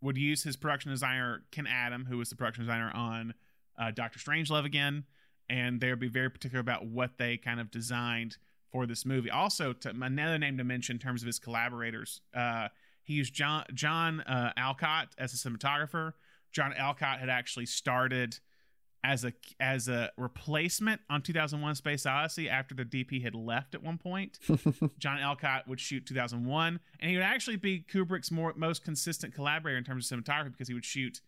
would 0.00 0.16
use 0.16 0.44
his 0.44 0.54
production 0.54 0.92
designer 0.92 1.42
Ken 1.50 1.66
Adam, 1.66 2.04
who 2.04 2.18
was 2.18 2.30
the 2.30 2.36
production 2.36 2.62
designer 2.62 2.92
on 2.94 3.34
uh, 3.80 3.90
Doctor 3.90 4.18
Strangelove 4.18 4.64
again, 4.64 5.04
and 5.48 5.80
they 5.80 5.88
would 5.90 5.98
be 5.98 6.08
very 6.08 6.30
particular 6.30 6.60
about 6.60 6.86
what 6.86 7.18
they 7.18 7.36
kind 7.36 7.58
of 7.58 7.70
designed 7.70 8.36
for 8.70 8.86
this 8.86 9.04
movie. 9.04 9.30
Also, 9.30 9.72
to, 9.72 9.88
another 9.88 10.38
name 10.38 10.58
to 10.58 10.64
mention 10.64 10.96
in 10.96 11.00
terms 11.00 11.22
of 11.22 11.26
his 11.26 11.38
collaborators, 11.38 12.20
uh, 12.34 12.68
he 13.02 13.14
used 13.14 13.34
John 13.34 13.64
John 13.74 14.20
uh, 14.20 14.52
Alcott 14.56 15.08
as 15.18 15.32
a 15.32 15.36
cinematographer. 15.36 16.12
John 16.52 16.72
Alcott 16.76 17.18
had 17.18 17.28
actually 17.28 17.66
started 17.66 18.38
as 19.02 19.24
a 19.24 19.32
as 19.58 19.88
a 19.88 20.10
replacement 20.16 21.00
on 21.08 21.22
2001: 21.22 21.74
Space 21.76 22.06
Odyssey 22.06 22.48
after 22.48 22.74
the 22.74 22.84
DP 22.84 23.22
had 23.22 23.34
left 23.34 23.74
at 23.74 23.82
one 23.82 23.98
point. 23.98 24.38
John 24.98 25.18
Alcott 25.18 25.66
would 25.66 25.80
shoot 25.80 26.06
2001, 26.06 26.80
and 27.00 27.10
he 27.10 27.16
would 27.16 27.24
actually 27.24 27.56
be 27.56 27.84
Kubrick's 27.90 28.30
more 28.30 28.52
most 28.56 28.84
consistent 28.84 29.34
collaborator 29.34 29.78
in 29.78 29.84
terms 29.84 30.10
of 30.10 30.18
cinematography 30.18 30.52
because 30.52 30.68
he 30.68 30.74
would 30.74 30.84
shoot 30.84 31.20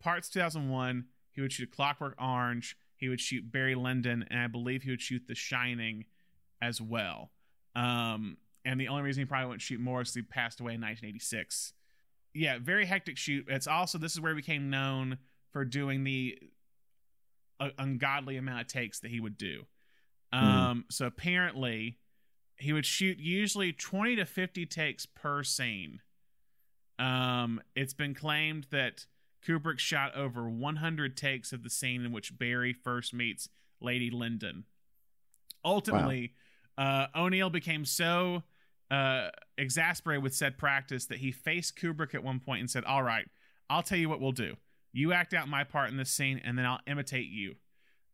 parts 0.00 0.28
2001. 0.28 1.06
He 1.34 1.40
would 1.40 1.52
shoot 1.52 1.70
Clockwork 1.70 2.14
Orange. 2.20 2.76
He 2.96 3.08
would 3.08 3.20
shoot 3.20 3.50
Barry 3.50 3.74
Lyndon, 3.74 4.24
and 4.30 4.40
I 4.40 4.46
believe 4.46 4.82
he 4.82 4.90
would 4.90 5.02
shoot 5.02 5.26
The 5.26 5.34
Shining 5.34 6.06
as 6.62 6.80
well. 6.80 7.30
Um, 7.74 8.38
and 8.64 8.80
the 8.80 8.88
only 8.88 9.02
reason 9.02 9.22
he 9.22 9.26
probably 9.26 9.48
wouldn't 9.48 9.62
shoot 9.62 9.80
more 9.80 10.02
is 10.02 10.14
he 10.14 10.22
passed 10.22 10.60
away 10.60 10.74
in 10.74 10.80
1986. 10.80 11.74
Yeah, 12.32 12.58
very 12.60 12.86
hectic 12.86 13.16
shoot. 13.16 13.46
It's 13.48 13.66
also 13.66 13.98
this 13.98 14.12
is 14.12 14.20
where 14.20 14.34
he 14.34 14.40
became 14.40 14.70
known 14.70 15.18
for 15.52 15.64
doing 15.64 16.04
the 16.04 16.38
uh, 17.60 17.70
ungodly 17.78 18.36
amount 18.36 18.62
of 18.62 18.66
takes 18.68 19.00
that 19.00 19.10
he 19.10 19.20
would 19.20 19.36
do. 19.36 19.66
Um, 20.32 20.84
so 20.90 21.06
apparently 21.06 21.98
he 22.56 22.72
would 22.72 22.86
shoot 22.86 23.18
usually 23.18 23.72
20 23.72 24.16
to 24.16 24.24
50 24.24 24.66
takes 24.66 25.06
per 25.06 25.44
scene. 25.44 26.00
Um, 26.98 27.60
it's 27.76 27.94
been 27.94 28.14
claimed 28.14 28.66
that 28.70 29.06
Kubrick 29.46 29.78
shot 29.78 30.14
over 30.16 30.48
100 30.48 31.16
takes 31.16 31.52
of 31.52 31.62
the 31.62 31.70
scene 31.70 32.04
in 32.04 32.12
which 32.12 32.38
Barry 32.38 32.72
first 32.72 33.12
meets 33.12 33.48
Lady 33.80 34.10
Lyndon. 34.10 34.64
Ultimately, 35.64 36.32
uh, 36.76 37.06
O'Neal 37.14 37.50
became 37.50 37.84
so 37.84 38.42
uh, 38.90 39.28
exasperated 39.56 40.22
with 40.22 40.34
said 40.34 40.58
practice 40.58 41.06
that 41.06 41.18
he 41.18 41.32
faced 41.32 41.76
Kubrick 41.78 42.14
at 42.14 42.22
one 42.22 42.40
point 42.40 42.60
and 42.60 42.70
said, 42.70 42.84
All 42.84 43.02
right, 43.02 43.26
I'll 43.70 43.82
tell 43.82 43.98
you 43.98 44.08
what 44.08 44.20
we'll 44.20 44.32
do. 44.32 44.56
You 44.92 45.12
act 45.12 45.34
out 45.34 45.48
my 45.48 45.64
part 45.64 45.90
in 45.90 45.96
this 45.96 46.10
scene, 46.10 46.40
and 46.44 46.56
then 46.58 46.64
I'll 46.66 46.80
imitate 46.86 47.26
you. 47.28 47.56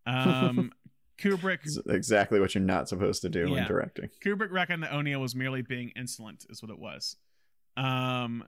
Um, 0.06 0.72
Kubrick 1.18 1.58
It's 1.64 1.78
exactly 1.86 2.40
what 2.40 2.54
you're 2.54 2.64
not 2.64 2.88
supposed 2.88 3.20
to 3.22 3.28
do 3.28 3.40
Yeah. 3.40 3.50
when 3.50 3.66
directing 3.66 4.08
Kubrick 4.24 4.50
reckoned 4.50 4.82
that 4.84 4.92
O'Neal 4.94 5.20
was 5.20 5.34
merely 5.34 5.60
being 5.62 5.90
insolent, 5.94 6.46
is 6.48 6.62
what 6.62 6.70
it 6.70 6.78
was. 6.78 7.16
Um, 7.76 8.44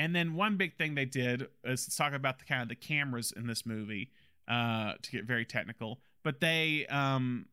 and 0.00 0.16
then 0.16 0.34
one 0.34 0.56
big 0.56 0.78
thing 0.78 0.94
they 0.94 1.04
did 1.04 1.46
is 1.62 1.84
to 1.84 1.94
talk 1.94 2.14
about 2.14 2.38
the 2.38 2.46
kind 2.46 2.62
of 2.62 2.70
the 2.70 2.74
cameras 2.74 3.34
in 3.36 3.46
this 3.46 3.66
movie, 3.66 4.10
uh, 4.48 4.94
to 5.02 5.10
get 5.10 5.24
very 5.24 5.44
technical. 5.44 6.00
But 6.22 6.40
they 6.40 6.86
um, 6.86 7.44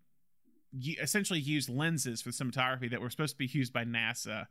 essentially 0.97 1.41
used 1.41 1.67
lenses 1.67 2.21
for 2.21 2.29
cinematography 2.29 2.89
that 2.89 3.01
were 3.01 3.09
supposed 3.09 3.33
to 3.33 3.37
be 3.37 3.47
used 3.47 3.73
by 3.73 3.83
NASA. 3.83 4.47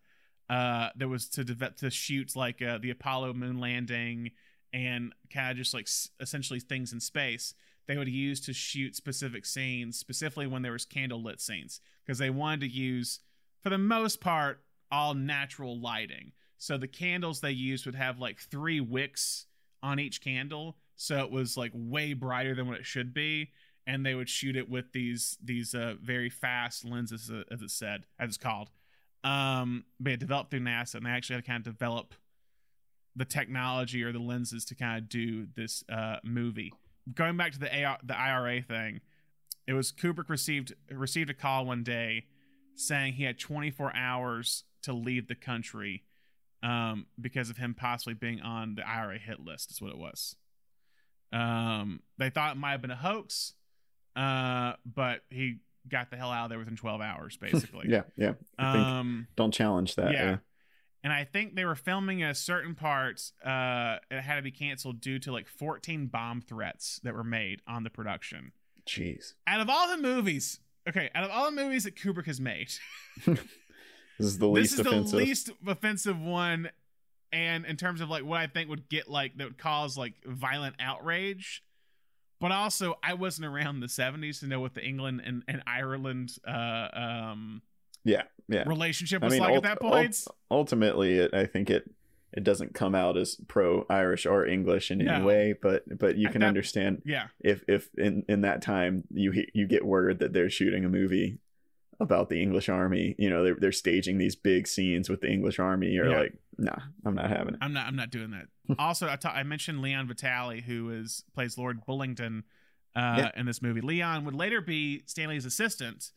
Uh, 0.51 0.91
that 0.95 1.09
was 1.09 1.27
to 1.31 1.43
develop 1.43 1.77
to 1.79 1.91
shoot 1.91 2.37
like 2.37 2.61
uh, 2.61 2.77
the 2.77 2.91
Apollo 2.91 3.33
moon 3.33 3.59
landing 3.59 4.31
and 4.75 5.15
kind 5.33 5.51
of 5.51 5.57
just 5.57 5.73
like 5.73 5.87
s- 5.87 6.11
essentially 6.21 6.61
things 6.61 6.93
in 6.93 7.01
space. 7.01 7.55
They 7.89 7.97
would 7.97 8.09
use 8.09 8.41
to 8.43 8.53
shoot 8.53 8.95
specific 8.95 9.47
scenes, 9.47 9.99
specifically 9.99 10.47
when 10.47 10.61
there 10.61 10.73
was 10.73 10.85
candlelit 10.85 11.41
scenes, 11.41 11.81
because 12.05 12.19
they 12.19 12.31
wanted 12.31 12.61
to 12.61 12.69
use, 12.69 13.21
for 13.63 13.71
the 13.71 13.79
most 13.79 14.21
part, 14.21 14.61
all 14.93 15.15
natural 15.15 15.81
lighting. 15.81 16.33
So 16.59 16.79
the 16.79 16.89
candles 16.89 17.41
they 17.41 17.51
used 17.51 17.87
would 17.87 17.95
have 17.95 18.19
like 18.19 18.39
three 18.39 18.81
wicks 18.81 19.47
on 19.83 20.01
each 20.01 20.21
candle, 20.21 20.77
so 20.97 21.19
it 21.19 21.31
was 21.31 21.57
like 21.57 21.73
way 21.75 22.15
brighter 22.15 22.55
than 22.55 22.67
what 22.67 22.79
it 22.79 22.87
should 22.87 23.13
be. 23.13 23.51
And 23.87 24.05
they 24.05 24.15
would 24.15 24.29
shoot 24.29 24.57
it 24.57 24.69
with 24.69 24.93
these 24.93 25.39
these 25.43 25.75
uh, 25.75 25.95
very 26.03 26.29
fast 26.29 26.85
lenses, 26.85 27.31
uh, 27.31 27.43
as 27.53 27.63
it 27.63 27.71
said, 27.71 28.07
as 28.19 28.31
it's 28.31 28.37
called. 28.37 28.71
Um, 29.23 29.85
but 30.01 30.15
it 30.15 30.21
developed 30.21 30.51
through 30.51 30.61
NASA, 30.61 30.97
and 30.97 31.07
they 31.07 31.11
actually 31.11 31.37
had 31.37 31.45
to 31.45 31.51
kind 31.51 31.67
of 31.67 31.73
develop 31.73 32.15
the 33.15 33.25
technology 33.25 34.03
or 34.03 34.13
the 34.13 34.19
lenses 34.19 34.65
to 34.67 34.75
kind 34.75 34.99
of 34.99 35.09
do 35.09 35.47
this 35.57 35.85
uh, 35.89 36.17
movie. 36.23 36.73
Going 37.15 37.37
back 37.37 37.53
to 37.53 37.59
the 37.59 37.85
AR, 37.85 37.99
the 38.03 38.19
IRA 38.19 38.61
thing, 38.63 39.01
it 39.67 39.73
was 39.73 39.93
Kubrick 39.93 40.29
received 40.29 40.75
received 40.91 41.31
a 41.31 41.35
call 41.35 41.67
one 41.67 41.83
day 41.83 42.27
saying 42.75 43.15
he 43.15 43.25
had 43.25 43.39
24 43.39 43.95
hours 43.97 44.65
to 44.83 44.93
leave 44.93 45.29
the 45.29 45.35
country 45.35 46.05
um, 46.63 47.07
because 47.21 47.51
of 47.51 47.57
him 47.57 47.75
possibly 47.75 48.15
being 48.15 48.41
on 48.41 48.75
the 48.75 48.89
IRA 48.89 49.19
hit 49.19 49.41
list. 49.41 49.71
Is 49.71 49.81
what 49.81 49.91
it 49.93 49.99
was. 49.99 50.37
Um, 51.33 52.01
they 52.19 52.31
thought 52.31 52.57
it 52.57 52.59
might 52.59 52.73
have 52.73 52.83
been 52.83 52.91
a 52.91 52.97
hoax, 52.97 53.55
uh, 54.15 54.75
but 54.85 55.21
he 55.31 55.59
got 55.89 56.11
the 56.11 56.17
hell 56.17 56.31
out 56.31 56.45
of 56.45 56.51
there 56.51 56.59
within 56.59 56.77
12 56.77 57.01
hours, 57.01 57.37
basically. 57.41 57.87
yeah 57.89 58.03
yeah 58.17 58.33
I 58.59 58.73
think 58.73 58.87
Um, 58.87 59.27
don't 59.37 59.53
challenge 59.53 59.95
that 59.97 60.13
yeah. 60.13 60.23
yeah, 60.31 60.37
and 61.05 61.13
I 61.13 61.25
think 61.25 61.55
they 61.55 61.65
were 61.65 61.75
filming 61.75 62.23
a 62.23 62.35
certain 62.35 62.75
part. 62.75 63.21
Uh, 63.45 63.97
it 64.11 64.21
had 64.21 64.37
to 64.37 64.43
be 64.43 64.51
canceled 64.53 65.01
due 65.01 65.19
to 65.21 65.33
like 65.33 65.47
14 65.49 66.07
bomb 66.07 66.41
threats 66.41 67.01
that 67.05 67.15
were 67.15 67.25
made 67.25 67.61
on 67.69 67.83
the 67.85 67.91
production. 67.91 68.53
Jeez. 68.89 69.35
Out 69.49 69.61
of 69.61 69.69
all 69.69 69.89
the 69.89 69.97
movies, 70.01 70.61
okay, 70.89 71.11
out 71.15 71.25
of 71.25 71.31
all 71.31 71.47
the 71.47 71.57
movies 71.63 71.85
that 71.85 71.97
Kubrick 71.97 72.27
has 72.27 72.41
made, 72.41 72.69
This 74.19 74.27
is 74.29 74.39
the 74.39 74.49
least 74.49 74.77
this 74.77 74.81
is 74.81 74.87
offensive. 74.87 75.11
the 75.13 75.17
least 75.25 75.51
offensive 75.67 76.21
one. 76.21 76.71
And 77.33 77.67
in 77.67 77.77
terms 77.77 78.01
of 78.01 78.09
like 78.09 78.25
what 78.25 78.39
I 78.41 78.47
think 78.47 78.71
would 78.71 78.89
get 78.89 79.09
like 79.11 79.37
that 79.37 79.45
would 79.45 79.59
cause 79.59 79.97
like 79.99 80.15
violent 80.25 80.77
outrage, 80.81 81.63
but 82.41 82.53
also 82.53 82.99
I 83.03 83.15
wasn't 83.15 83.47
around 83.47 83.81
the 83.81 83.89
70s 83.89 84.41
to 84.41 84.47
know 84.47 84.61
what 84.61 84.75
the 84.75 84.85
England 84.85 85.23
and, 85.25 85.43
and 85.49 85.63
Ireland 85.67 86.31
uh, 86.47 86.89
um, 86.95 87.63
yeah, 88.05 88.23
yeah. 88.49 88.63
relationship 88.67 89.23
I 89.23 89.27
was 89.27 89.33
mean, 89.33 89.43
like 89.43 89.55
ult- 89.55 89.65
at 89.67 89.81
that 89.81 89.83
ult- 89.85 89.93
point. 89.93 90.25
ultimately, 90.51 91.19
it, 91.19 91.35
I 91.35 91.47
think 91.47 91.69
it 91.69 91.91
it 92.33 92.45
doesn't 92.45 92.75
come 92.75 92.95
out 92.95 93.17
as 93.17 93.37
pro 93.49 93.85
Irish 93.91 94.27
or 94.27 94.47
English 94.47 94.91
in 94.91 95.07
any 95.07 95.25
way, 95.25 95.55
but 95.61 95.83
but 95.99 96.17
you 96.17 96.29
can 96.29 96.41
that- 96.43 96.47
understand 96.49 97.03
yeah, 97.05 97.27
if 97.41 97.65
if 97.67 97.91
in 97.99 98.25
in 98.29 98.43
that 98.43 98.63
time 98.63 99.05
you 99.13 99.33
you 99.53 99.67
get 99.67 99.85
word 99.85 100.21
that 100.21 100.33
they're 100.33 100.51
shooting 100.51 100.85
a 100.85 100.89
movie 100.89 101.39
about 102.01 102.29
the 102.29 102.41
English 102.43 102.69
army, 102.69 103.15
you 103.19 103.31
know, 103.31 103.43
they're 103.45 103.57
they're 103.59 103.73
staging 103.73 104.19
these 104.19 104.37
big 104.37 104.67
scenes 104.69 105.09
with 105.09 105.21
the 105.21 105.29
English 105.31 105.59
army. 105.59 105.89
You're 105.89 106.11
Yeah. 106.11 106.19
like, 106.21 106.35
nah, 106.59 106.79
I'm 107.05 107.15
not 107.15 107.31
having 107.31 107.55
it. 107.55 107.59
I'm 107.63 107.73
not. 107.73 107.87
I'm 107.87 107.97
not 107.97 108.11
doing 108.11 108.31
that. 108.33 108.47
also, 108.79 109.09
I 109.09 109.17
ta- 109.17 109.33
I 109.33 109.43
mentioned 109.43 109.81
Leon 109.81 110.09
Vitali, 110.09 110.61
who 110.61 110.91
is 110.91 111.25
plays 111.35 111.57
Lord 111.59 111.85
Bullingdon 111.87 112.43
uh, 112.95 113.17
Yeah. 113.19 113.31
in 113.37 113.47
this 113.47 113.63
movie. 113.63 113.81
Leon 113.81 114.25
would 114.25 114.35
later 114.35 114.61
be 114.61 115.03
Stanley's 115.07 115.45
assistant 115.45 116.11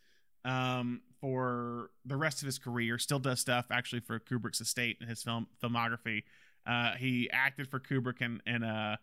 um, 0.46 1.02
for 1.22 1.92
the 2.06 2.16
rest 2.18 2.42
of 2.42 2.46
his 2.46 2.58
career. 2.60 2.98
Still 2.98 3.20
does 3.20 3.40
stuff 3.40 3.66
actually 3.72 4.00
for 4.02 4.20
Kubrick's 4.20 4.62
estate 4.62 4.98
and 5.02 5.10
his 5.10 5.22
film 5.24 5.48
filmography. 5.64 6.24
Uh, 6.66 6.94
he 6.96 7.30
acted 7.32 7.68
for 7.70 7.80
Kubrick 7.80 8.22
and 8.22 8.42
and 8.46 8.64
uh, 8.64 8.98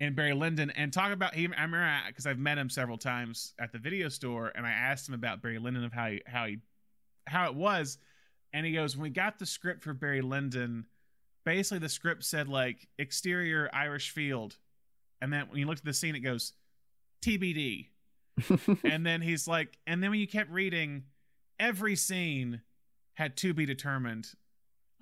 and 0.00 0.16
Barry 0.16 0.34
Lyndon. 0.34 0.70
And 0.70 0.92
talk 0.92 1.12
about 1.12 1.34
he. 1.34 1.46
I 1.46 1.62
remember 1.62 1.88
because 2.06 2.26
I've 2.26 2.38
met 2.38 2.58
him 2.58 2.70
several 2.70 2.98
times 2.98 3.54
at 3.58 3.72
the 3.72 3.78
video 3.78 4.08
store, 4.08 4.52
and 4.54 4.66
I 4.66 4.72
asked 4.72 5.08
him 5.08 5.14
about 5.14 5.42
Barry 5.42 5.58
Lyndon 5.58 5.84
of 5.84 5.92
how 5.92 6.08
he 6.08 6.22
how 6.26 6.46
he 6.46 6.58
how 7.26 7.46
it 7.46 7.54
was, 7.54 7.98
and 8.52 8.66
he 8.66 8.72
goes, 8.72 8.96
when 8.96 9.04
we 9.04 9.10
got 9.10 9.38
the 9.38 9.46
script 9.46 9.82
for 9.82 9.94
Barry 9.94 10.20
Lyndon 10.20 10.86
basically 11.44 11.78
the 11.78 11.88
script 11.88 12.24
said 12.24 12.48
like 12.48 12.88
exterior 12.98 13.68
Irish 13.72 14.10
field, 14.10 14.56
and 15.20 15.32
then 15.32 15.48
when 15.48 15.58
you 15.58 15.66
looked 15.66 15.80
at 15.80 15.84
the 15.84 15.94
scene, 15.94 16.14
it 16.14 16.20
goes 16.20 16.52
TBD, 17.22 17.88
and 18.84 19.06
then 19.06 19.20
he's 19.20 19.46
like, 19.46 19.78
and 19.86 20.02
then 20.02 20.10
when 20.10 20.20
you 20.20 20.26
kept 20.26 20.50
reading, 20.50 21.04
every 21.58 21.96
scene 21.96 22.62
had 23.14 23.36
to 23.38 23.54
be 23.54 23.66
determined 23.66 24.28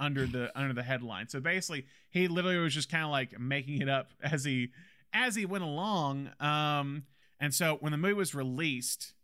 under 0.02 0.26
the 0.26 0.50
under 0.58 0.74
the 0.74 0.82
headline. 0.82 1.28
So 1.28 1.40
basically, 1.40 1.86
he 2.10 2.28
literally 2.28 2.58
was 2.58 2.74
just 2.74 2.90
kind 2.90 3.04
of 3.04 3.10
like 3.10 3.38
making 3.38 3.80
it 3.80 3.88
up 3.88 4.10
as 4.22 4.44
he 4.44 4.70
as 5.14 5.34
he 5.34 5.46
went 5.46 5.64
along. 5.64 6.30
Um, 6.40 7.04
and 7.40 7.54
so 7.54 7.76
when 7.80 7.92
the 7.92 7.98
movie 7.98 8.14
was 8.14 8.34
released, 8.34 9.14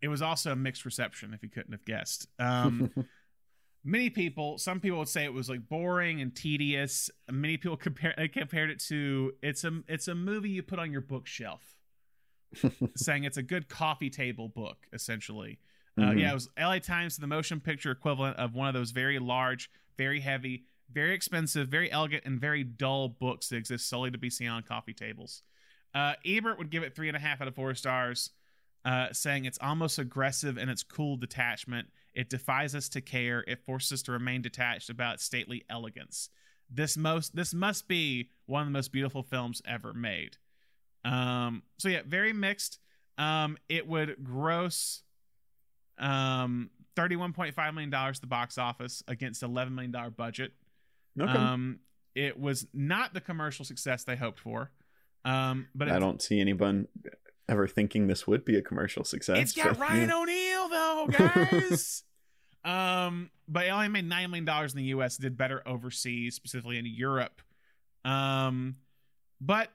it 0.00 0.08
was 0.08 0.22
also 0.22 0.52
a 0.52 0.56
mixed 0.56 0.84
reception. 0.84 1.34
If 1.34 1.42
you 1.42 1.50
couldn't 1.50 1.72
have 1.72 1.84
guessed. 1.84 2.28
Um, 2.38 2.92
many 3.84 4.10
people 4.10 4.58
some 4.58 4.78
people 4.78 4.98
would 4.98 5.08
say 5.08 5.24
it 5.24 5.32
was 5.32 5.48
like 5.48 5.66
boring 5.66 6.20
and 6.20 6.36
tedious 6.36 7.10
many 7.30 7.56
people 7.56 7.78
compare 7.78 8.14
compared 8.30 8.68
it 8.68 8.78
to 8.78 9.32
it's 9.42 9.64
a 9.64 9.80
it's 9.88 10.06
a 10.06 10.14
movie 10.14 10.50
you 10.50 10.62
put 10.62 10.78
on 10.78 10.92
your 10.92 11.00
bookshelf 11.00 11.78
saying 12.94 13.24
it's 13.24 13.38
a 13.38 13.42
good 13.42 13.70
coffee 13.70 14.10
table 14.10 14.50
book 14.50 14.86
essentially 14.92 15.58
uh, 16.00 16.10
Mhm. 16.12 16.20
yeah 16.20 16.30
it 16.30 16.34
was 16.34 16.48
la 16.58 16.78
times 16.78 17.16
the 17.16 17.26
motion 17.26 17.60
picture 17.60 17.90
equivalent 17.90 18.36
of 18.36 18.54
one 18.54 18.68
of 18.68 18.74
those 18.74 18.90
very 18.90 19.18
large 19.18 19.70
very 19.96 20.20
heavy 20.20 20.64
very 20.92 21.14
expensive 21.14 21.68
very 21.68 21.90
elegant 21.90 22.24
and 22.24 22.40
very 22.40 22.64
dull 22.64 23.08
books 23.08 23.48
that 23.48 23.56
exist 23.56 23.88
solely 23.88 24.10
to 24.10 24.18
be 24.18 24.30
seen 24.30 24.48
on 24.48 24.62
coffee 24.62 24.94
tables 24.94 25.42
uh, 25.94 26.14
ebert 26.24 26.58
would 26.58 26.70
give 26.70 26.82
it 26.82 26.94
three 26.94 27.08
and 27.08 27.16
a 27.16 27.20
half 27.20 27.40
out 27.40 27.48
of 27.48 27.54
four 27.54 27.74
stars 27.74 28.30
uh, 28.84 29.12
saying 29.12 29.44
it's 29.44 29.58
almost 29.60 29.98
aggressive 29.98 30.56
in 30.56 30.70
its 30.70 30.82
cool 30.82 31.14
detachment. 31.18 31.88
It 32.14 32.30
defies 32.30 32.74
us 32.74 32.88
to 32.90 33.02
care. 33.02 33.44
It 33.46 33.62
forces 33.66 33.92
us 33.92 34.02
to 34.04 34.12
remain 34.12 34.40
detached 34.40 34.88
about 34.88 35.20
stately 35.20 35.64
elegance. 35.68 36.30
This 36.70 36.96
most 36.96 37.36
this 37.36 37.52
must 37.52 37.88
be 37.88 38.30
one 38.46 38.62
of 38.62 38.68
the 38.68 38.72
most 38.72 38.90
beautiful 38.90 39.22
films 39.22 39.60
ever 39.66 39.92
made. 39.92 40.38
Um, 41.04 41.62
so 41.78 41.90
yeah, 41.90 42.00
very 42.06 42.32
mixed. 42.32 42.78
Um, 43.18 43.58
it 43.68 43.86
would 43.86 44.24
gross 44.24 45.02
um 46.00 46.70
thirty-one 46.96 47.32
point 47.32 47.54
five 47.54 47.72
million 47.74 47.90
dollars 47.90 48.18
at 48.18 48.22
the 48.22 48.26
box 48.26 48.58
office 48.58 49.02
against 49.06 49.42
eleven 49.42 49.74
million 49.74 49.92
dollar 49.92 50.10
budget. 50.10 50.52
okay. 51.20 51.30
Um, 51.30 51.80
it 52.14 52.38
was 52.38 52.66
not 52.74 53.14
the 53.14 53.20
commercial 53.20 53.64
success 53.64 54.04
they 54.04 54.16
hoped 54.16 54.40
for. 54.40 54.72
Um, 55.24 55.68
but 55.74 55.90
I 55.90 55.98
don't 55.98 56.20
see 56.20 56.40
anyone 56.40 56.88
ever 57.48 57.66
thinking 57.66 58.06
this 58.06 58.26
would 58.26 58.44
be 58.44 58.56
a 58.56 58.62
commercial 58.62 59.04
success. 59.04 59.38
It's 59.38 59.52
got 59.52 59.78
but, 59.78 59.80
Ryan 59.80 60.08
yeah. 60.08 60.16
O'Neal 60.16 60.68
though, 60.68 61.08
guys. 61.10 62.04
um, 62.64 63.30
but 63.46 63.66
it 63.66 63.70
only 63.70 63.88
made 63.88 64.08
nine 64.08 64.30
million 64.30 64.44
dollars 64.44 64.72
in 64.72 64.78
the 64.78 64.84
U.S. 64.84 65.16
Did 65.16 65.36
better 65.36 65.62
overseas, 65.66 66.34
specifically 66.34 66.78
in 66.78 66.86
Europe. 66.86 67.42
Um, 68.04 68.76
but 69.40 69.68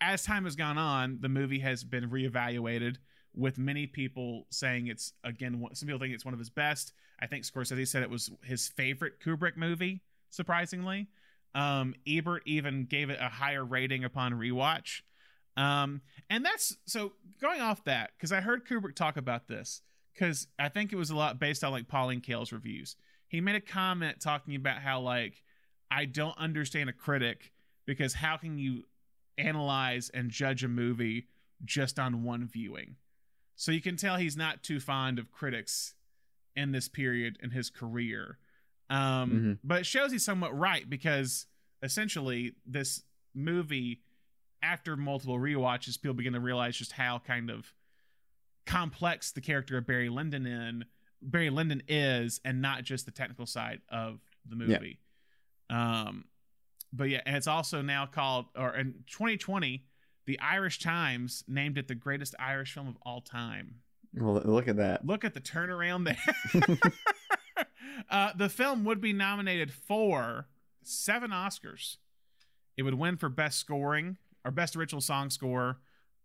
as 0.00 0.22
time 0.22 0.44
has 0.44 0.54
gone 0.54 0.78
on, 0.78 1.18
the 1.20 1.28
movie 1.28 1.58
has 1.60 1.82
been 1.82 2.10
reevaluated. 2.10 2.96
With 3.34 3.58
many 3.58 3.86
people 3.86 4.46
saying 4.50 4.88
it's 4.88 5.12
again, 5.22 5.64
some 5.72 5.86
people 5.86 6.00
think 6.00 6.14
it's 6.14 6.24
one 6.24 6.34
of 6.34 6.40
his 6.40 6.50
best. 6.50 6.92
I 7.20 7.26
think 7.26 7.44
Scorsese 7.44 7.86
said 7.86 8.02
it 8.02 8.10
was 8.10 8.30
his 8.42 8.68
favorite 8.68 9.20
Kubrick 9.20 9.56
movie. 9.56 10.02
Surprisingly, 10.30 11.08
um, 11.54 11.94
Ebert 12.06 12.42
even 12.46 12.84
gave 12.84 13.10
it 13.10 13.18
a 13.20 13.28
higher 13.28 13.64
rating 13.64 14.04
upon 14.04 14.32
rewatch. 14.32 15.02
Um, 15.56 16.02
and 16.30 16.44
that's 16.44 16.76
so 16.86 17.12
going 17.40 17.60
off 17.60 17.84
that 17.84 18.10
because 18.16 18.32
I 18.32 18.40
heard 18.40 18.66
Kubrick 18.66 18.94
talk 18.94 19.16
about 19.16 19.48
this 19.48 19.82
because 20.14 20.46
I 20.58 20.68
think 20.68 20.92
it 20.92 20.96
was 20.96 21.10
a 21.10 21.16
lot 21.16 21.40
based 21.40 21.64
on 21.64 21.72
like 21.72 21.88
Pauline 21.88 22.20
Kael's 22.20 22.52
reviews. 22.52 22.96
He 23.28 23.40
made 23.40 23.56
a 23.56 23.60
comment 23.60 24.20
talking 24.20 24.54
about 24.54 24.78
how 24.78 25.00
like 25.00 25.42
I 25.90 26.04
don't 26.04 26.36
understand 26.38 26.88
a 26.88 26.92
critic 26.92 27.52
because 27.86 28.14
how 28.14 28.36
can 28.36 28.58
you 28.58 28.84
analyze 29.36 30.10
and 30.10 30.30
judge 30.30 30.62
a 30.62 30.68
movie 30.68 31.26
just 31.64 31.98
on 31.98 32.22
one 32.22 32.46
viewing? 32.46 32.96
So 33.60 33.72
you 33.72 33.80
can 33.80 33.96
tell 33.96 34.16
he's 34.16 34.36
not 34.36 34.62
too 34.62 34.78
fond 34.78 35.18
of 35.18 35.32
critics 35.32 35.94
in 36.54 36.70
this 36.70 36.86
period 36.88 37.38
in 37.42 37.50
his 37.50 37.70
career. 37.70 38.38
Um, 38.88 39.30
Mhm. 39.30 39.58
But 39.64 39.80
it 39.80 39.86
shows 39.86 40.12
he's 40.12 40.24
somewhat 40.24 40.56
right 40.56 40.88
because 40.88 41.46
essentially 41.82 42.54
this 42.64 43.02
movie 43.34 44.02
after 44.62 44.96
multiple 44.96 45.38
rewatches, 45.38 46.00
people 46.00 46.14
begin 46.14 46.34
to 46.34 46.40
realize 46.40 46.76
just 46.76 46.92
how 46.92 47.18
kind 47.18 47.50
of 47.50 47.74
complex 48.64 49.32
the 49.32 49.40
character 49.40 49.76
of 49.76 49.86
Barry 49.86 50.08
Lyndon 50.08 50.46
in 50.46 50.84
Barry 51.20 51.50
Lyndon 51.50 51.82
is, 51.88 52.40
and 52.44 52.62
not 52.62 52.84
just 52.84 53.06
the 53.06 53.10
technical 53.12 53.44
side 53.46 53.80
of 53.88 54.20
the 54.46 54.54
movie. 54.54 55.00
Um, 55.68 56.28
but 56.92 57.08
yeah, 57.08 57.22
and 57.26 57.36
it's 57.36 57.48
also 57.48 57.82
now 57.82 58.06
called, 58.06 58.46
or 58.54 58.74
in 58.76 59.02
2020, 59.08 59.84
the 60.28 60.38
Irish 60.40 60.78
Times 60.78 61.42
named 61.48 61.78
it 61.78 61.88
the 61.88 61.94
greatest 61.94 62.34
Irish 62.38 62.74
film 62.74 62.86
of 62.86 62.98
all 63.00 63.22
time. 63.22 63.76
Well, 64.12 64.34
look 64.44 64.68
at 64.68 64.76
that. 64.76 65.06
Look 65.06 65.24
at 65.24 65.32
the 65.32 65.40
turnaround 65.40 66.04
there. 66.04 66.92
uh, 68.10 68.32
the 68.36 68.50
film 68.50 68.84
would 68.84 69.00
be 69.00 69.14
nominated 69.14 69.72
for 69.72 70.46
seven 70.82 71.30
Oscars. 71.30 71.96
It 72.76 72.82
would 72.82 72.92
win 72.94 73.16
for 73.16 73.30
best 73.30 73.58
scoring 73.58 74.18
or 74.44 74.50
best 74.50 74.76
original 74.76 75.00
song 75.00 75.30
score. 75.30 75.78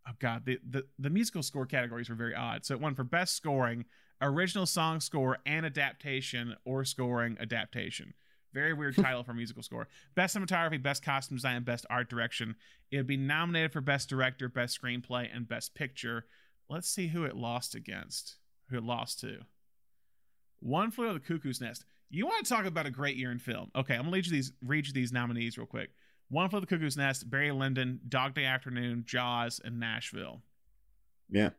Oh 0.06 0.12
god, 0.20 0.44
the, 0.44 0.60
the 0.70 0.84
the 1.00 1.10
musical 1.10 1.42
score 1.42 1.66
categories 1.66 2.10
were 2.10 2.16
very 2.16 2.36
odd. 2.36 2.66
So 2.66 2.74
it 2.74 2.82
won 2.82 2.96
for 2.96 3.06
best 3.06 3.38
scoring, 3.38 3.86
original 4.22 4.66
song 4.66 5.00
score, 5.00 5.38
and 5.46 5.66
adaptation 5.66 6.58
or 6.66 6.84
scoring 6.84 7.38
adaptation. 7.40 8.16
Very 8.54 8.74
weird 8.74 8.96
title 8.96 9.24
for 9.24 9.32
a 9.32 9.36
musical 9.36 9.64
score. 9.64 9.88
Best 10.16 10.36
cinematography, 10.38 10.82
best 10.82 11.04
costume 11.04 11.38
design, 11.38 11.64
best 11.64 11.86
art 11.90 12.10
direction. 12.10 12.56
It 12.92 12.98
would 12.98 13.08
be 13.08 13.18
nominated 13.18 13.74
for 13.74 13.82
best 13.82 14.10
director, 14.10 14.48
best 14.48 14.80
screenplay, 14.80 15.28
and 15.34 15.48
best 15.48 15.74
picture. 15.74 16.26
Let's 16.70 16.88
see 16.88 17.08
who 17.08 17.24
it 17.24 17.36
lost 17.36 17.74
against. 17.76 18.36
Who 18.70 18.78
it 18.78 18.84
lost 18.84 19.20
to. 19.22 19.40
One 20.60 20.92
Flew 20.92 21.06
Over 21.06 21.16
the 21.16 21.20
Cuckoo's 21.20 21.60
Nest. 21.60 21.84
You 22.10 22.26
want 22.26 22.46
to 22.46 22.54
talk 22.54 22.66
about 22.66 22.86
a 22.86 22.92
great 22.92 23.18
year 23.18 23.32
in 23.32 23.40
film? 23.40 23.72
Okay, 23.76 23.96
I'm 23.96 24.04
gonna 24.04 24.12
read 24.12 24.28
you 24.28 24.32
these 24.32 24.54
read 24.64 24.88
you 24.88 24.94
these 24.94 25.12
nominees 25.12 25.58
real 25.58 25.68
quick. 25.68 25.90
One 26.30 26.50
Flew 26.50 26.58
Over 26.58 26.66
the 26.66 26.76
Cuckoo's 26.76 26.96
Nest, 26.96 27.30
Barry 27.30 27.52
Lyndon, 27.52 28.00
Dog 28.08 28.36
Day 28.36 28.46
Afternoon, 28.46 29.04
Jaws, 29.06 29.60
and 29.64 29.80
Nashville. 29.80 30.42
Yeah, 31.30 31.50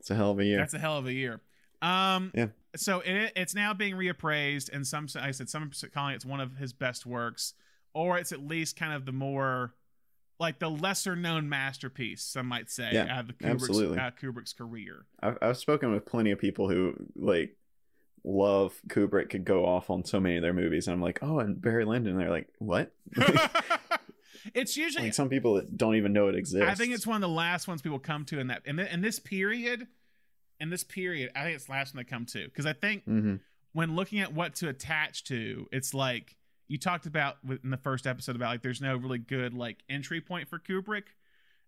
it's 0.00 0.10
a 0.10 0.14
hell 0.14 0.32
of 0.32 0.38
a 0.40 0.44
year. 0.44 0.58
That's 0.58 0.74
a 0.74 0.78
hell 0.78 0.98
of 0.98 1.06
a 1.06 1.12
year. 1.12 1.40
Um, 1.86 2.32
Yeah. 2.34 2.46
So 2.74 3.00
it, 3.00 3.32
it's 3.36 3.54
now 3.54 3.72
being 3.72 3.94
reappraised, 3.94 4.70
and 4.72 4.86
some 4.86 5.08
I 5.18 5.30
said 5.30 5.48
some 5.48 5.70
are 5.82 5.88
calling 5.88 6.14
it's 6.14 6.26
one 6.26 6.40
of 6.40 6.56
his 6.56 6.72
best 6.72 7.06
works, 7.06 7.54
or 7.94 8.18
it's 8.18 8.32
at 8.32 8.46
least 8.46 8.76
kind 8.76 8.92
of 8.92 9.06
the 9.06 9.12
more 9.12 9.74
like 10.38 10.58
the 10.58 10.68
lesser 10.68 11.16
known 11.16 11.48
masterpiece. 11.48 12.22
Some 12.22 12.46
might 12.46 12.70
say 12.70 12.90
Yeah, 12.92 13.06
out 13.10 13.20
of 13.20 13.26
the 13.28 13.32
Kubrick's, 13.32 13.62
absolutely. 13.62 13.96
Kubrick's 13.98 14.52
career. 14.52 15.06
I've, 15.22 15.38
I've 15.40 15.56
spoken 15.56 15.92
with 15.92 16.04
plenty 16.04 16.32
of 16.32 16.38
people 16.38 16.68
who 16.68 16.94
like 17.14 17.56
love 18.24 18.78
Kubrick 18.88 19.30
could 19.30 19.44
go 19.44 19.64
off 19.64 19.88
on 19.88 20.04
so 20.04 20.20
many 20.20 20.36
of 20.36 20.42
their 20.42 20.52
movies, 20.52 20.86
and 20.86 20.94
I'm 20.94 21.00
like, 21.00 21.20
oh, 21.22 21.38
and 21.38 21.60
Barry 21.60 21.84
Lyndon. 21.84 22.18
They're 22.18 22.28
like, 22.28 22.48
what? 22.58 22.92
it's 24.54 24.76
usually 24.76 25.06
like 25.06 25.14
some 25.14 25.28
people 25.28 25.54
that 25.54 25.76
don't 25.76 25.96
even 25.96 26.12
know 26.12 26.28
it 26.28 26.34
exists. 26.34 26.68
I 26.68 26.74
think 26.74 26.92
it's 26.92 27.06
one 27.06 27.16
of 27.16 27.22
the 27.22 27.34
last 27.34 27.68
ones 27.68 27.80
people 27.80 27.98
come 27.98 28.24
to 28.26 28.38
in 28.38 28.48
that 28.48 28.62
in, 28.66 28.76
the, 28.76 28.92
in 28.92 29.00
this 29.00 29.18
period. 29.18 29.86
In 30.60 30.70
this 30.70 30.84
period, 30.84 31.30
I 31.36 31.42
think 31.44 31.56
it's 31.56 31.66
the 31.66 31.72
last 31.72 31.94
one 31.94 32.02
they 32.04 32.08
come 32.08 32.24
to 32.26 32.44
because 32.46 32.66
I 32.66 32.72
think 32.72 33.06
Mhm. 33.06 33.40
when 33.72 33.94
looking 33.94 34.20
at 34.20 34.32
what 34.32 34.54
to 34.56 34.68
attach 34.68 35.24
to, 35.24 35.68
it's 35.72 35.92
like 35.94 36.36
you 36.68 36.78
talked 36.78 37.06
about 37.06 37.38
in 37.62 37.70
the 37.70 37.76
first 37.76 38.06
episode 38.06 38.34
about 38.36 38.48
like 38.48 38.62
there's 38.62 38.80
no 38.80 38.96
really 38.96 39.18
good 39.18 39.54
like 39.54 39.82
entry 39.88 40.20
point 40.20 40.48
for 40.48 40.58
Kubrick, 40.58 41.04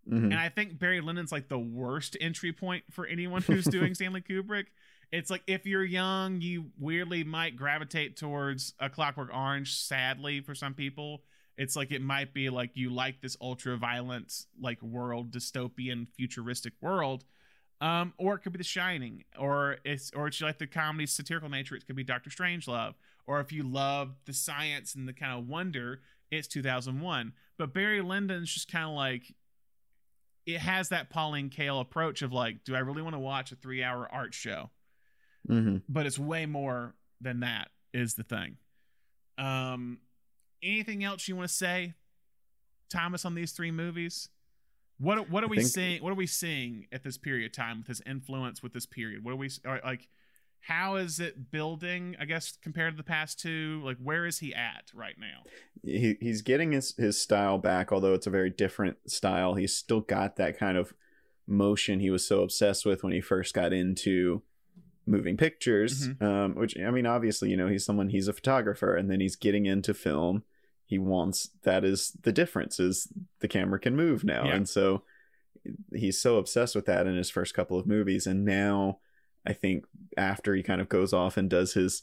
Mhm. 0.09 0.25
and 0.25 0.35
I 0.35 0.49
think 0.49 0.79
Barry 0.79 1.01
Lyndon's 1.01 1.31
like 1.33 1.49
the 1.49 1.59
worst 1.59 2.17
entry 2.21 2.53
point 2.53 2.85
for 2.91 3.07
anyone 3.07 3.43
who's 3.43 3.65
doing 3.67 3.95
Stanley 3.95 4.23
Kubrick. 4.23 4.67
It's 5.13 5.31
like 5.31 5.43
if 5.47 5.67
you're 5.67 5.85
young, 5.85 6.41
you 6.41 6.73
weirdly 6.79 7.25
might 7.25 7.57
gravitate 7.57 8.17
towards 8.17 8.75
a 8.79 8.89
Clockwork 8.91 9.31
Orange. 9.33 9.75
Sadly, 9.75 10.41
for 10.41 10.55
some 10.55 10.75
people, 10.75 11.25
it's 11.57 11.77
like 11.77 11.91
it 11.93 12.03
might 12.03 12.33
be 12.35 12.51
like 12.51 12.71
you 12.75 12.91
like 12.91 13.21
this 13.21 13.37
ultra 13.41 13.77
violent, 13.77 14.47
like 14.61 14.83
world, 14.83 15.31
dystopian, 15.31 16.09
futuristic 16.15 16.73
world. 16.81 17.25
Um, 17.81 18.13
or 18.19 18.35
it 18.35 18.41
could 18.41 18.53
be 18.53 18.59
The 18.59 18.65
Shining, 18.65 19.25
or 19.39 19.77
it's 19.85 20.11
or 20.15 20.27
it's 20.27 20.41
like 20.41 20.59
the 20.59 20.67
comedy 20.67 21.07
satirical 21.07 21.49
nature. 21.49 21.77
It 21.77 21.87
could 21.87 21.95
be 21.95 22.03
Doctor 22.03 22.29
Strangelove, 22.29 22.95
or 23.27 23.41
if 23.41 23.53
you 23.53 23.63
love 23.63 24.17
the 24.25 24.33
science 24.33 24.95
and 24.97 25.07
the 25.07 25.13
kind 25.13 25.39
of 25.39 25.47
wonder, 25.49 26.01
it's 26.31 26.49
2001. 26.49 27.33
But 27.57 27.73
Barry 27.73 28.01
Lyndon's 28.03 28.53
just 28.53 28.71
kind 28.71 28.85
of 28.87 28.93
like 28.97 29.33
it 30.45 30.59
has 30.59 30.89
that 30.89 31.11
Pauline 31.11 31.51
Kael 31.51 31.81
approach 31.81 32.23
of 32.23 32.33
like, 32.33 32.65
do 32.65 32.75
I 32.75 32.81
really 32.81 33.03
want 33.03 33.15
to 33.15 33.21
watch 33.21 33.53
a 33.53 33.57
three 33.57 33.83
hour 33.85 34.09
art 34.11 34.35
show? 34.35 34.71
Mhm. 35.49 35.83
But 35.89 36.07
it's 36.07 36.19
way 36.19 36.47
more 36.47 36.95
than 37.21 37.41
that, 37.41 37.71
is 37.93 38.15
the 38.15 38.25
thing. 38.25 38.57
Um, 39.37 40.01
anything 40.63 41.05
else 41.05 41.29
you 41.29 41.37
want 41.37 41.49
to 41.49 41.55
say, 41.55 41.95
Thomas, 42.91 43.25
on 43.25 43.35
these 43.35 43.53
three 43.53 43.71
movies? 43.71 44.31
What 44.99 45.31
what 45.31 45.45
are 45.45 45.47
I 45.47 45.51
we 45.51 45.63
seeing? 45.63 46.03
What 46.03 46.11
are 46.11 46.17
we 46.17 46.27
seeing 46.27 46.87
at 46.93 47.05
this 47.05 47.17
period 47.19 47.47
of 47.47 47.53
time 47.53 47.79
with 47.79 47.87
his 47.87 48.03
influence 48.07 48.63
with 48.63 48.73
this 48.73 48.87
period? 48.87 49.25
What 49.25 49.33
are 49.33 49.37
we 49.37 49.51
like? 49.65 50.09
How 50.61 50.97
is 50.97 51.21
it 51.21 51.51
building? 51.53 52.17
I 52.21 52.25
guess 52.25 52.59
compared 52.61 52.95
to 52.95 52.97
the 52.97 53.05
past 53.05 53.39
two, 53.39 53.81
like 53.85 53.97
where 54.03 54.27
is 54.27 54.41
he 54.41 54.53
at 54.55 54.91
right 54.93 55.17
now? 55.19 55.45
he 55.85 56.17
he's 56.21 56.43
getting 56.43 56.73
his 56.73 56.95
his 56.97 57.21
style 57.21 57.59
back, 57.59 57.93
although 57.93 58.15
it's 58.15 58.27
a 58.27 58.31
very 58.31 58.51
different 58.51 58.97
style. 59.07 59.55
He's 59.55 59.75
still 59.75 60.01
got 60.01 60.37
that 60.37 60.59
kind 60.59 60.77
of 60.77 60.93
motion 61.47 62.01
he 62.01 62.11
was 62.11 62.27
so 62.27 62.43
obsessed 62.43 62.85
with 62.85 63.03
when 63.03 63.13
he 63.13 63.21
first 63.21 63.55
got 63.55 63.73
into 63.73 64.43
moving 65.07 65.37
pictures. 65.37 66.09
Um, 66.21 66.55
which 66.57 66.79
I 66.79 66.91
mean, 66.91 67.07
obviously, 67.07 67.51
you 67.51 67.57
know, 67.57 67.69
he's 67.69 67.85
someone 67.85 68.11
he's 68.11 68.29
a 68.29 68.33
photographer, 68.33 68.95
and 68.95 69.11
then 69.11 69.21
he's 69.21 69.37
getting 69.37 69.67
into 69.67 69.95
film. 69.95 70.43
He 70.89 70.99
wants 70.99 71.51
that 71.63 71.85
is 71.85 72.13
the 72.23 72.33
difference 72.33 72.81
is 72.81 73.07
the 73.39 73.47
camera 73.49 73.79
can 73.79 73.95
move 73.95 74.25
now, 74.25 74.47
Yeah. 74.47 74.57
and 74.57 74.69
so 74.69 75.03
he's 75.95 76.21
so 76.21 76.39
obsessed 76.39 76.75
with 76.75 76.87
that 76.87 77.07
in 77.07 77.15
his 77.17 77.31
first 77.31 77.55
couple 77.55 77.79
of 77.79 77.87
movies, 77.87 78.27
and 78.27 78.45
now 78.45 78.99
I 79.47 79.53
think 79.53 79.85
after 80.17 80.55
he 80.55 80.63
kind 80.63 80.81
of 80.81 80.89
goes 80.89 81.13
off 81.13 81.37
and 81.37 81.49
does 81.49 81.75
his 81.75 82.03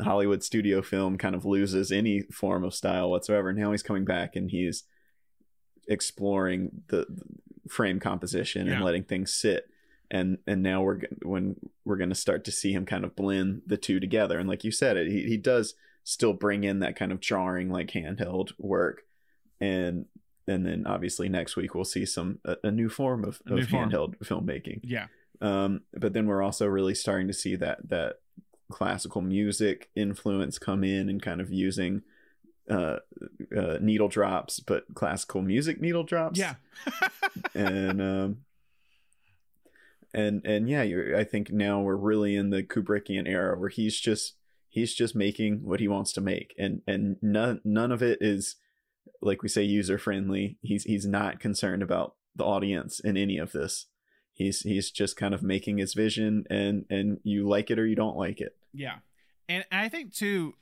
Hollywood 0.00 0.42
studio 0.44 0.82
film 0.82 1.16
kind 1.18 1.34
of 1.34 1.44
loses 1.44 1.90
any 1.90 2.20
form 2.22 2.62
of 2.64 2.74
style 2.74 3.10
whatsoever. 3.10 3.52
Now 3.52 3.72
he's 3.72 3.82
coming 3.82 4.04
back 4.04 4.36
and 4.36 4.48
he's 4.50 4.84
exploring 5.88 6.82
the, 6.88 7.06
frame 7.68 8.00
composition 8.00 8.66
Yeah. 8.66 8.76
and 8.76 8.84
letting 8.84 9.04
things 9.04 9.34
sit. 9.34 9.68
And 10.10 10.38
and 10.46 10.62
now 10.62 10.80
we're 10.80 11.00
when 11.22 11.56
we're 11.84 11.98
going 11.98 12.08
to 12.08 12.14
start 12.14 12.42
to 12.46 12.50
see 12.50 12.72
him 12.72 12.86
kind 12.86 13.04
of 13.04 13.14
blend 13.14 13.60
the 13.66 13.76
two 13.76 14.00
together. 14.00 14.38
And 14.38 14.48
like 14.48 14.64
you 14.64 14.70
said, 14.70 14.96
it 14.96 15.06
he, 15.10 15.24
he 15.24 15.36
does 15.36 15.74
still 16.08 16.32
bring 16.32 16.64
in 16.64 16.78
that 16.78 16.96
kind 16.96 17.12
of 17.12 17.20
jarring 17.20 17.68
like 17.70 17.88
handheld 17.88 18.52
work. 18.58 19.02
And 19.60 20.06
and 20.46 20.64
then 20.64 20.86
obviously 20.86 21.28
next 21.28 21.54
week 21.56 21.74
we'll 21.74 21.84
see 21.84 22.06
some 22.06 22.38
a, 22.46 22.56
a 22.64 22.70
new 22.70 22.88
form 22.88 23.24
of, 23.24 23.42
A 23.46 23.50
new 23.50 23.60
of 23.62 23.68
form. 23.68 23.90
handheld 23.90 24.16
filmmaking 24.20 24.80
Yeah, 24.82 25.08
um, 25.42 25.82
but 25.92 26.14
then 26.14 26.26
we're 26.26 26.42
also 26.42 26.66
really 26.66 26.94
starting 26.94 27.26
to 27.26 27.34
see 27.34 27.56
that 27.56 27.90
that 27.90 28.20
classical 28.70 29.20
music 29.20 29.90
influence 29.94 30.58
come 30.58 30.82
in 30.84 31.10
and 31.10 31.20
kind 31.20 31.40
of 31.42 31.50
using 31.52 32.02
uh, 32.70 32.98
uh, 33.56 33.78
needle 33.80 34.08
drops, 34.08 34.60
but 34.60 34.84
classical 34.94 35.42
music 35.42 35.80
needle 35.80 36.04
drops. 36.04 36.38
yeah, 36.38 36.54
and 37.54 38.00
um, 38.00 38.36
and 40.14 40.44
and 40.46 40.68
yeah, 40.68 40.82
you're, 40.82 41.16
I 41.16 41.24
think 41.24 41.50
now 41.50 41.80
we're 41.80 41.96
really 41.96 42.36
in 42.36 42.50
the 42.50 42.62
Kubrickian 42.62 43.28
era 43.28 43.58
where 43.58 43.68
he's 43.68 43.98
just 43.98 44.34
he's 44.68 44.94
just 44.94 45.14
making 45.14 45.62
what 45.62 45.80
he 45.80 45.88
wants 45.88 46.12
to 46.14 46.20
make, 46.20 46.54
and 46.58 46.82
and 46.86 47.16
none 47.22 47.60
none 47.64 47.92
of 47.92 48.02
it 48.02 48.18
is 48.20 48.56
like 49.20 49.42
we 49.42 49.48
say 49.48 49.62
user 49.62 49.98
friendly. 49.98 50.58
He's 50.62 50.84
he's 50.84 51.06
not 51.06 51.40
concerned 51.40 51.82
about 51.82 52.14
the 52.36 52.44
audience 52.44 53.00
in 53.00 53.16
any 53.16 53.38
of 53.38 53.52
this. 53.52 53.86
He's 54.34 54.60
he's 54.60 54.90
just 54.90 55.16
kind 55.16 55.34
of 55.34 55.42
making 55.42 55.78
his 55.78 55.94
vision, 55.94 56.44
and 56.50 56.84
and 56.90 57.18
you 57.24 57.48
like 57.48 57.70
it 57.70 57.78
or 57.78 57.86
you 57.86 57.96
don't 57.96 58.16
like 58.16 58.40
it. 58.40 58.56
Yeah, 58.72 58.98
and 59.48 59.64
I 59.72 59.88
think 59.88 60.14
too, 60.14 60.54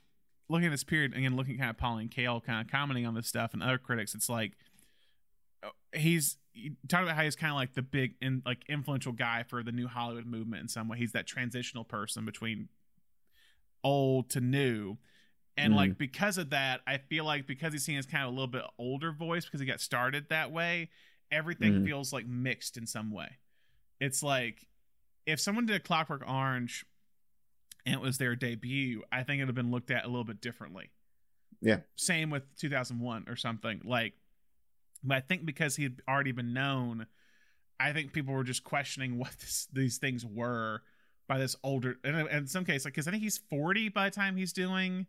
looking 0.49 0.67
at 0.67 0.71
this 0.71 0.83
period 0.83 1.13
again, 1.13 1.35
looking 1.35 1.57
kind 1.57 1.69
of 1.69 1.77
Pauline 1.77 2.09
Kael 2.09 2.43
kind 2.43 2.65
of 2.65 2.71
commenting 2.71 3.05
on 3.05 3.13
this 3.13 3.27
stuff 3.27 3.53
and 3.53 3.61
other 3.61 3.77
critics, 3.77 4.15
it's 4.15 4.29
like 4.29 4.53
uh, 5.63 5.69
he's 5.93 6.37
he 6.53 6.71
talked 6.87 7.03
about 7.03 7.15
how 7.15 7.23
he's 7.23 7.35
kind 7.35 7.51
of 7.51 7.55
like 7.55 7.75
the 7.75 7.83
big 7.83 8.15
and 8.21 8.41
like 8.45 8.63
influential 8.67 9.11
guy 9.11 9.43
for 9.43 9.61
the 9.61 9.71
new 9.71 9.87
Hollywood 9.87 10.25
movement 10.25 10.63
in 10.63 10.67
some 10.67 10.87
way. 10.87 10.97
He's 10.97 11.11
that 11.11 11.27
transitional 11.27 11.83
person 11.83 12.25
between 12.25 12.69
old 13.83 14.29
to 14.31 14.41
new. 14.41 14.97
And 15.57 15.73
Mhm. 15.73 15.77
like 15.77 15.97
because 15.97 16.37
of 16.37 16.51
that, 16.51 16.81
I 16.85 16.97
feel 16.97 17.25
like 17.25 17.47
because 17.47 17.73
he's 17.73 17.83
seen 17.83 17.97
as 17.97 18.05
kind 18.05 18.23
of 18.23 18.29
a 18.29 18.31
little 18.31 18.47
bit 18.47 18.63
older 18.77 19.11
voice 19.11 19.45
because 19.45 19.59
he 19.59 19.65
got 19.65 19.81
started 19.81 20.29
that 20.29 20.51
way, 20.51 20.89
everything 21.31 21.73
Mhm. 21.81 21.85
feels 21.85 22.13
like 22.13 22.25
mixed 22.27 22.77
in 22.77 22.85
some 22.85 23.11
way. 23.11 23.37
It's 23.99 24.21
like 24.21 24.67
if 25.25 25.39
someone 25.39 25.65
did 25.65 25.75
a 25.75 25.79
Clockwork 25.79 26.27
Orange 26.27 26.85
and 27.85 27.95
it 27.95 28.01
was 28.01 28.17
their 28.17 28.35
debut, 28.35 29.03
I 29.11 29.23
think 29.23 29.39
it'd 29.39 29.47
have 29.49 29.55
been 29.55 29.71
looked 29.71 29.91
at 29.91 30.05
a 30.05 30.07
little 30.07 30.23
bit 30.23 30.41
differently. 30.41 30.91
Yeah. 31.59 31.81
Same 31.95 32.29
with 32.29 32.55
2001 32.57 33.27
or 33.27 33.35
something. 33.35 33.81
Like, 33.83 34.13
but 35.03 35.17
I 35.17 35.21
think 35.21 35.45
because 35.45 35.75
he 35.75 35.83
had 35.83 36.01
already 36.07 36.31
been 36.31 36.53
known, 36.53 37.07
I 37.79 37.93
think 37.93 38.13
people 38.13 38.33
were 38.33 38.43
just 38.43 38.63
questioning 38.63 39.17
what 39.17 39.31
this, 39.39 39.65
these 39.73 39.97
things 39.97 40.23
were 40.25 40.83
by 41.27 41.37
this 41.37 41.55
older. 41.63 41.97
And 42.03 42.27
in 42.29 42.47
some 42.47 42.65
case, 42.65 42.85
like, 42.85 42.93
because 42.93 43.07
I 43.07 43.11
think 43.11 43.23
he's 43.23 43.37
40 43.37 43.89
by 43.89 44.05
the 44.05 44.15
time 44.15 44.37
he's 44.37 44.53
doing 44.53 45.07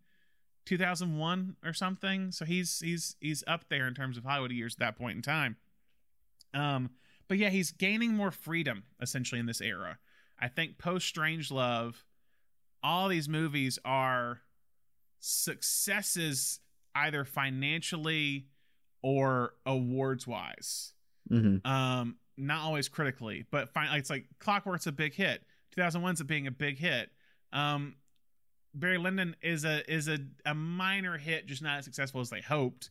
2001 0.66 1.57
or 1.65 1.73
something. 1.73 2.31
So 2.32 2.45
he's 2.45 2.81
he's 2.81 3.16
he's 3.20 3.43
up 3.47 3.69
there 3.69 3.86
in 3.86 3.95
terms 3.95 4.19
of 4.19 4.24
Hollywood 4.24 4.53
years 4.53 4.74
at 4.74 4.81
that 4.81 4.99
point 4.99 5.16
in 5.16 5.23
time. 5.23 5.57
Um, 6.55 6.90
but 7.28 7.39
yeah, 7.39 7.51
he's 7.51 7.70
gaining 7.70 8.15
more 8.15 8.31
freedom 8.31 8.85
essentially 9.01 9.39
in 9.39 9.47
this 9.47 9.61
era. 9.61 9.99
I 10.39 10.49
think 10.49 10.78
post 10.78 11.15
Strangelove, 11.15 11.95
all 12.82 13.09
these 13.09 13.28
movies 13.28 13.78
are 13.85 14.40
successes 15.20 16.61
either 16.95 17.24
financially 17.24 18.47
or 19.03 19.55
awards 19.66 20.27
wise. 20.27 20.93
Mm-hmm. 21.31 21.66
Um, 21.70 22.16
not 22.36 22.61
always 22.61 22.89
critically, 22.89 23.47
but 23.51 23.69
finally, 23.70 23.99
it's 23.99 24.11
like 24.11 24.27
Clockwork's 24.39 24.86
a 24.86 24.93
big 24.93 25.15
hit. 25.15 25.43
2001's 25.78 26.20
a 26.20 26.24
being 26.24 26.46
a 26.46 26.50
big 26.50 26.78
hit. 26.78 27.10
Um, 27.52 27.96
Barry 28.74 28.98
Lyndon 28.98 29.34
is 29.42 29.64
a 29.64 29.88
is 29.92 30.09
a, 30.09 30.18
a 30.44 30.55
minor 30.55 31.16
hit, 31.18 31.46
just 31.46 31.62
not 31.62 31.78
as 31.78 31.84
successful 31.84 32.20
as 32.20 32.30
they 32.30 32.40
hoped. 32.40 32.90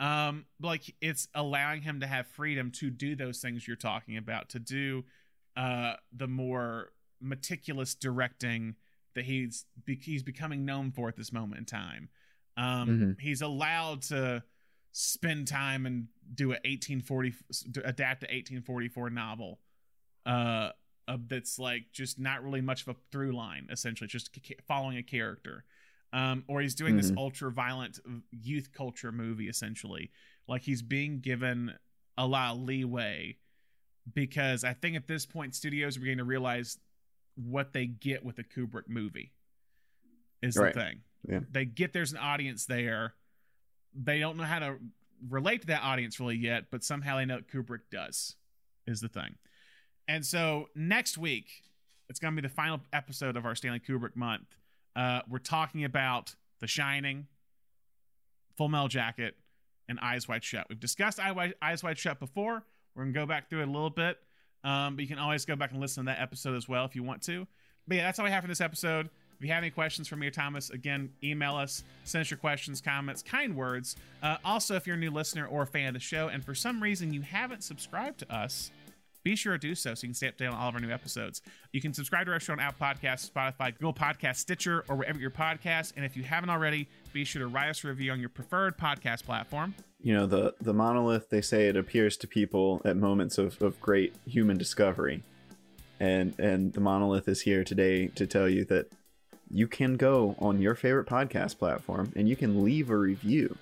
Um, 0.00 0.46
but 0.60 0.68
like 0.68 0.94
it's 1.00 1.28
allowing 1.34 1.82
him 1.82 2.00
to 2.00 2.06
have 2.06 2.26
freedom 2.26 2.70
to 2.72 2.90
do 2.90 3.14
those 3.16 3.40
things 3.40 3.66
you're 3.66 3.76
talking 3.76 4.16
about, 4.16 4.48
to 4.50 4.58
do 4.58 5.04
uh 5.56 5.94
the 6.12 6.26
more 6.26 6.90
meticulous 7.20 7.94
directing 7.94 8.74
that 9.14 9.24
he's 9.24 9.64
be- 9.84 9.94
he's 10.02 10.22
becoming 10.24 10.64
known 10.64 10.90
for 10.90 11.08
at 11.08 11.16
this 11.16 11.32
moment 11.32 11.58
in 11.60 11.64
time. 11.64 12.08
Um, 12.56 12.88
Mhm. 12.88 13.20
he's 13.20 13.40
allowed 13.40 14.02
to 14.02 14.42
spend 14.92 15.46
time 15.48 15.86
and 15.86 16.08
do 16.34 16.50
a 16.52 16.58
1840 16.64 17.34
adapt 17.84 18.22
a 18.24 18.26
1844 18.26 19.10
novel 19.10 19.60
uh, 20.26 20.70
uh 21.08 21.16
that's 21.26 21.58
like 21.58 21.84
just 21.92 22.18
not 22.18 22.42
really 22.42 22.60
much 22.60 22.82
of 22.82 22.88
a 22.88 22.96
through 23.10 23.32
line 23.32 23.66
essentially 23.70 24.08
just 24.08 24.30
following 24.66 24.96
a 24.96 25.02
character 25.02 25.64
um 26.12 26.44
or 26.48 26.60
he's 26.60 26.74
doing 26.74 26.96
this 26.96 27.10
Mhm. 27.10 27.18
ultra 27.18 27.50
violent 27.50 27.98
youth 28.30 28.72
culture 28.72 29.12
movie 29.12 29.48
essentially 29.48 30.10
like 30.46 30.62
he's 30.62 30.82
being 30.82 31.20
given 31.20 31.74
a 32.16 32.26
lot 32.26 32.54
of 32.54 32.62
leeway 32.62 33.36
because 34.12 34.64
i 34.64 34.72
think 34.72 34.96
at 34.96 35.06
this 35.06 35.26
point 35.26 35.54
studios 35.54 35.96
are 35.96 36.00
beginning 36.00 36.18
to 36.18 36.24
realize 36.24 36.78
what 37.36 37.72
they 37.72 37.86
get 37.86 38.24
with 38.24 38.38
a 38.38 38.44
kubrick 38.44 38.88
movie 38.88 39.32
is 40.42 40.56
Right. 40.56 40.72
the 40.74 40.80
thing 40.80 41.00
Yeah. 41.28 41.40
they 41.50 41.64
get 41.64 41.92
there's 41.92 42.12
an 42.12 42.18
audience 42.18 42.66
there 42.66 43.14
they 43.94 44.18
don't 44.20 44.36
know 44.36 44.44
how 44.44 44.58
to 44.58 44.78
relate 45.28 45.60
to 45.62 45.66
that 45.68 45.82
audience 45.82 46.18
really 46.18 46.36
yet, 46.36 46.64
but 46.70 46.82
somehow 46.82 47.16
they 47.16 47.24
know 47.24 47.38
Kubrick 47.40 47.82
does, 47.92 48.34
is 48.88 49.00
the 49.00 49.08
thing. 49.08 49.36
And 50.08 50.24
so 50.24 50.68
next 50.74 51.16
week, 51.18 51.46
it's 52.08 52.20
going 52.20 52.34
to 52.34 52.42
be 52.42 52.46
the 52.46 52.52
final 52.52 52.80
episode 52.92 53.36
of 53.36 53.46
our 53.46 53.54
Stanley 53.54 53.80
Kubrick 53.80 54.16
month. 54.16 54.54
Uh, 54.94 55.22
we're 55.28 55.38
talking 55.38 55.84
about 55.84 56.34
The 56.60 56.66
Shining, 56.66 57.26
Full 58.56 58.68
Metal 58.68 58.88
Jacket, 58.88 59.34
and 59.88 59.98
Eyes 60.00 60.28
Wide 60.28 60.44
Shut. 60.44 60.66
We've 60.68 60.80
discussed 60.80 61.18
Eyes 61.20 61.82
Wide 61.82 61.98
Shut 61.98 62.20
before. 62.20 62.62
We're 62.94 63.04
gonna 63.04 63.12
go 63.12 63.26
back 63.26 63.50
through 63.50 63.60
it 63.60 63.68
a 63.68 63.70
little 63.70 63.90
bit, 63.90 64.18
um, 64.62 64.96
but 64.96 65.02
you 65.02 65.08
can 65.08 65.18
always 65.18 65.44
go 65.44 65.56
back 65.56 65.72
and 65.72 65.80
listen 65.80 66.04
to 66.04 66.12
that 66.12 66.20
episode 66.20 66.56
as 66.56 66.68
well 66.68 66.84
if 66.84 66.94
you 66.94 67.02
want 67.02 67.22
to. 67.22 67.46
But 67.88 67.96
yeah, 67.96 68.04
that's 68.04 68.18
all 68.18 68.24
we 68.24 68.30
have 68.30 68.42
for 68.42 68.48
this 68.48 68.60
episode. 68.60 69.10
If 69.36 69.44
you 69.44 69.52
have 69.52 69.62
any 69.62 69.70
questions 69.70 70.06
for 70.06 70.16
me 70.16 70.28
or 70.28 70.30
Thomas, 70.30 70.70
again, 70.70 71.10
email 71.22 71.56
us, 71.56 71.82
send 72.04 72.22
us 72.22 72.30
your 72.30 72.38
questions, 72.38 72.80
comments, 72.80 73.20
kind 73.20 73.56
words. 73.56 73.96
Uh, 74.22 74.36
also, 74.44 74.76
if 74.76 74.86
you're 74.86 74.96
a 74.96 74.98
new 74.98 75.10
listener 75.10 75.46
or 75.46 75.62
a 75.62 75.66
fan 75.66 75.88
of 75.88 75.94
the 75.94 76.00
show, 76.00 76.28
and 76.28 76.44
for 76.44 76.54
some 76.54 76.80
reason 76.80 77.12
you 77.12 77.22
haven't 77.22 77.64
subscribed 77.64 78.20
to 78.20 78.32
us, 78.34 78.70
be 79.24 79.34
sure 79.34 79.54
to 79.54 79.58
do 79.58 79.74
so 79.74 79.94
so 79.94 80.04
you 80.04 80.08
can 80.08 80.14
stay 80.14 80.28
up 80.28 80.36
to 80.36 80.44
date 80.44 80.50
on 80.50 80.54
all 80.54 80.68
of 80.68 80.74
our 80.74 80.80
new 80.80 80.90
episodes. 80.90 81.40
You 81.72 81.80
can 81.80 81.94
subscribe 81.94 82.26
to 82.26 82.32
our 82.32 82.40
show 82.40 82.52
on 82.52 82.60
Apple 82.60 82.86
Podcasts, 82.86 83.30
Spotify, 83.30 83.72
Google 83.72 83.94
Podcast, 83.94 84.36
Stitcher, 84.36 84.84
or 84.86 84.96
wherever 84.96 85.18
your 85.18 85.30
podcast. 85.30 85.94
And 85.96 86.04
if 86.04 86.16
you 86.16 86.22
haven't 86.22 86.50
already, 86.50 86.88
be 87.12 87.24
sure 87.24 87.40
to 87.40 87.48
write 87.48 87.70
us 87.70 87.82
a 87.82 87.88
review 87.88 88.12
on 88.12 88.20
your 88.20 88.28
preferred 88.28 88.76
podcast 88.76 89.24
platform. 89.24 89.74
You 90.00 90.12
know, 90.14 90.26
the, 90.26 90.54
the 90.60 90.74
monolith, 90.74 91.30
they 91.30 91.40
say 91.40 91.68
it 91.68 91.76
appears 91.76 92.18
to 92.18 92.28
people 92.28 92.82
at 92.84 92.96
moments 92.96 93.38
of, 93.38 93.60
of 93.62 93.80
great 93.80 94.14
human 94.26 94.58
discovery. 94.58 95.22
And, 95.98 96.38
and 96.38 96.74
the 96.74 96.80
monolith 96.80 97.26
is 97.26 97.40
here 97.40 97.64
today 97.64 98.08
to 98.08 98.26
tell 98.26 98.48
you 98.48 98.66
that 98.66 98.92
you 99.50 99.66
can 99.66 99.96
go 99.96 100.36
on 100.38 100.60
your 100.60 100.74
favorite 100.74 101.06
podcast 101.06 101.58
platform 101.58 102.12
and 102.14 102.28
you 102.28 102.36
can 102.36 102.62
leave 102.62 102.90
a 102.90 102.96
review 102.96 103.56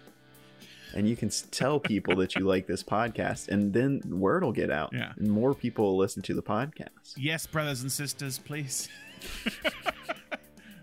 and 0.95 1.09
you 1.09 1.17
can 1.17 1.31
tell 1.51 1.79
people 1.81 2.17
that 2.17 2.35
you 2.35 2.47
like 2.47 2.67
this 2.67 2.83
podcast 2.83 3.49
and 3.49 3.73
then 3.73 4.03
word 4.07 4.45
will 4.45 4.53
get 4.53 4.71
out 4.71 4.91
yeah. 4.93 5.13
and 5.17 5.29
more 5.29 5.55
people 5.55 5.85
will 5.85 5.97
listen 5.97 6.23
to 6.23 6.35
the 6.35 6.43
podcast. 6.43 7.15
Yes 7.17 7.47
brothers 7.47 7.83
and 7.83 7.91
sisters 7.91 8.39
please. 8.39 8.89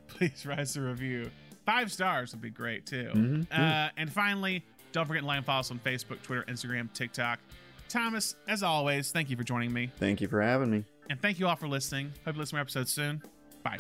Please 0.07 0.45
write 0.45 0.75
a 0.75 0.81
review. 0.81 1.31
Five 1.65 1.93
stars 1.93 2.33
would 2.33 2.41
be 2.41 2.49
great 2.49 2.85
too. 2.85 3.09
Mm-hmm. 3.13 3.41
uh, 3.51 3.89
and 3.95 4.11
finally 4.11 4.65
don't 4.91 5.05
forget 5.05 5.21
to 5.21 5.27
like 5.27 5.37
and 5.37 5.45
follow 5.45 5.59
us 5.59 5.71
on 5.71 5.79
facebook 5.79 6.21
twitter 6.21 6.43
instagram 6.49 6.91
tiktok. 6.93 7.39
Thomas 7.87 8.35
as 8.47 8.63
always 8.63 9.11
thank 9.11 9.29
you 9.29 9.37
for 9.37 9.43
joining 9.43 9.73
me. 9.73 9.91
Thank 9.97 10.21
you 10.21 10.27
for 10.27 10.41
having 10.41 10.69
me. 10.69 10.83
And 11.09 11.21
thank 11.21 11.39
you 11.39 11.47
all 11.47 11.55
for 11.55 11.67
listening. 11.67 12.11
Hope 12.25 12.35
you 12.35 12.39
listen 12.39 12.51
to 12.51 12.55
more 12.57 12.61
episodes 12.61 12.91
soon. 12.91 13.21
Bye 13.63 13.77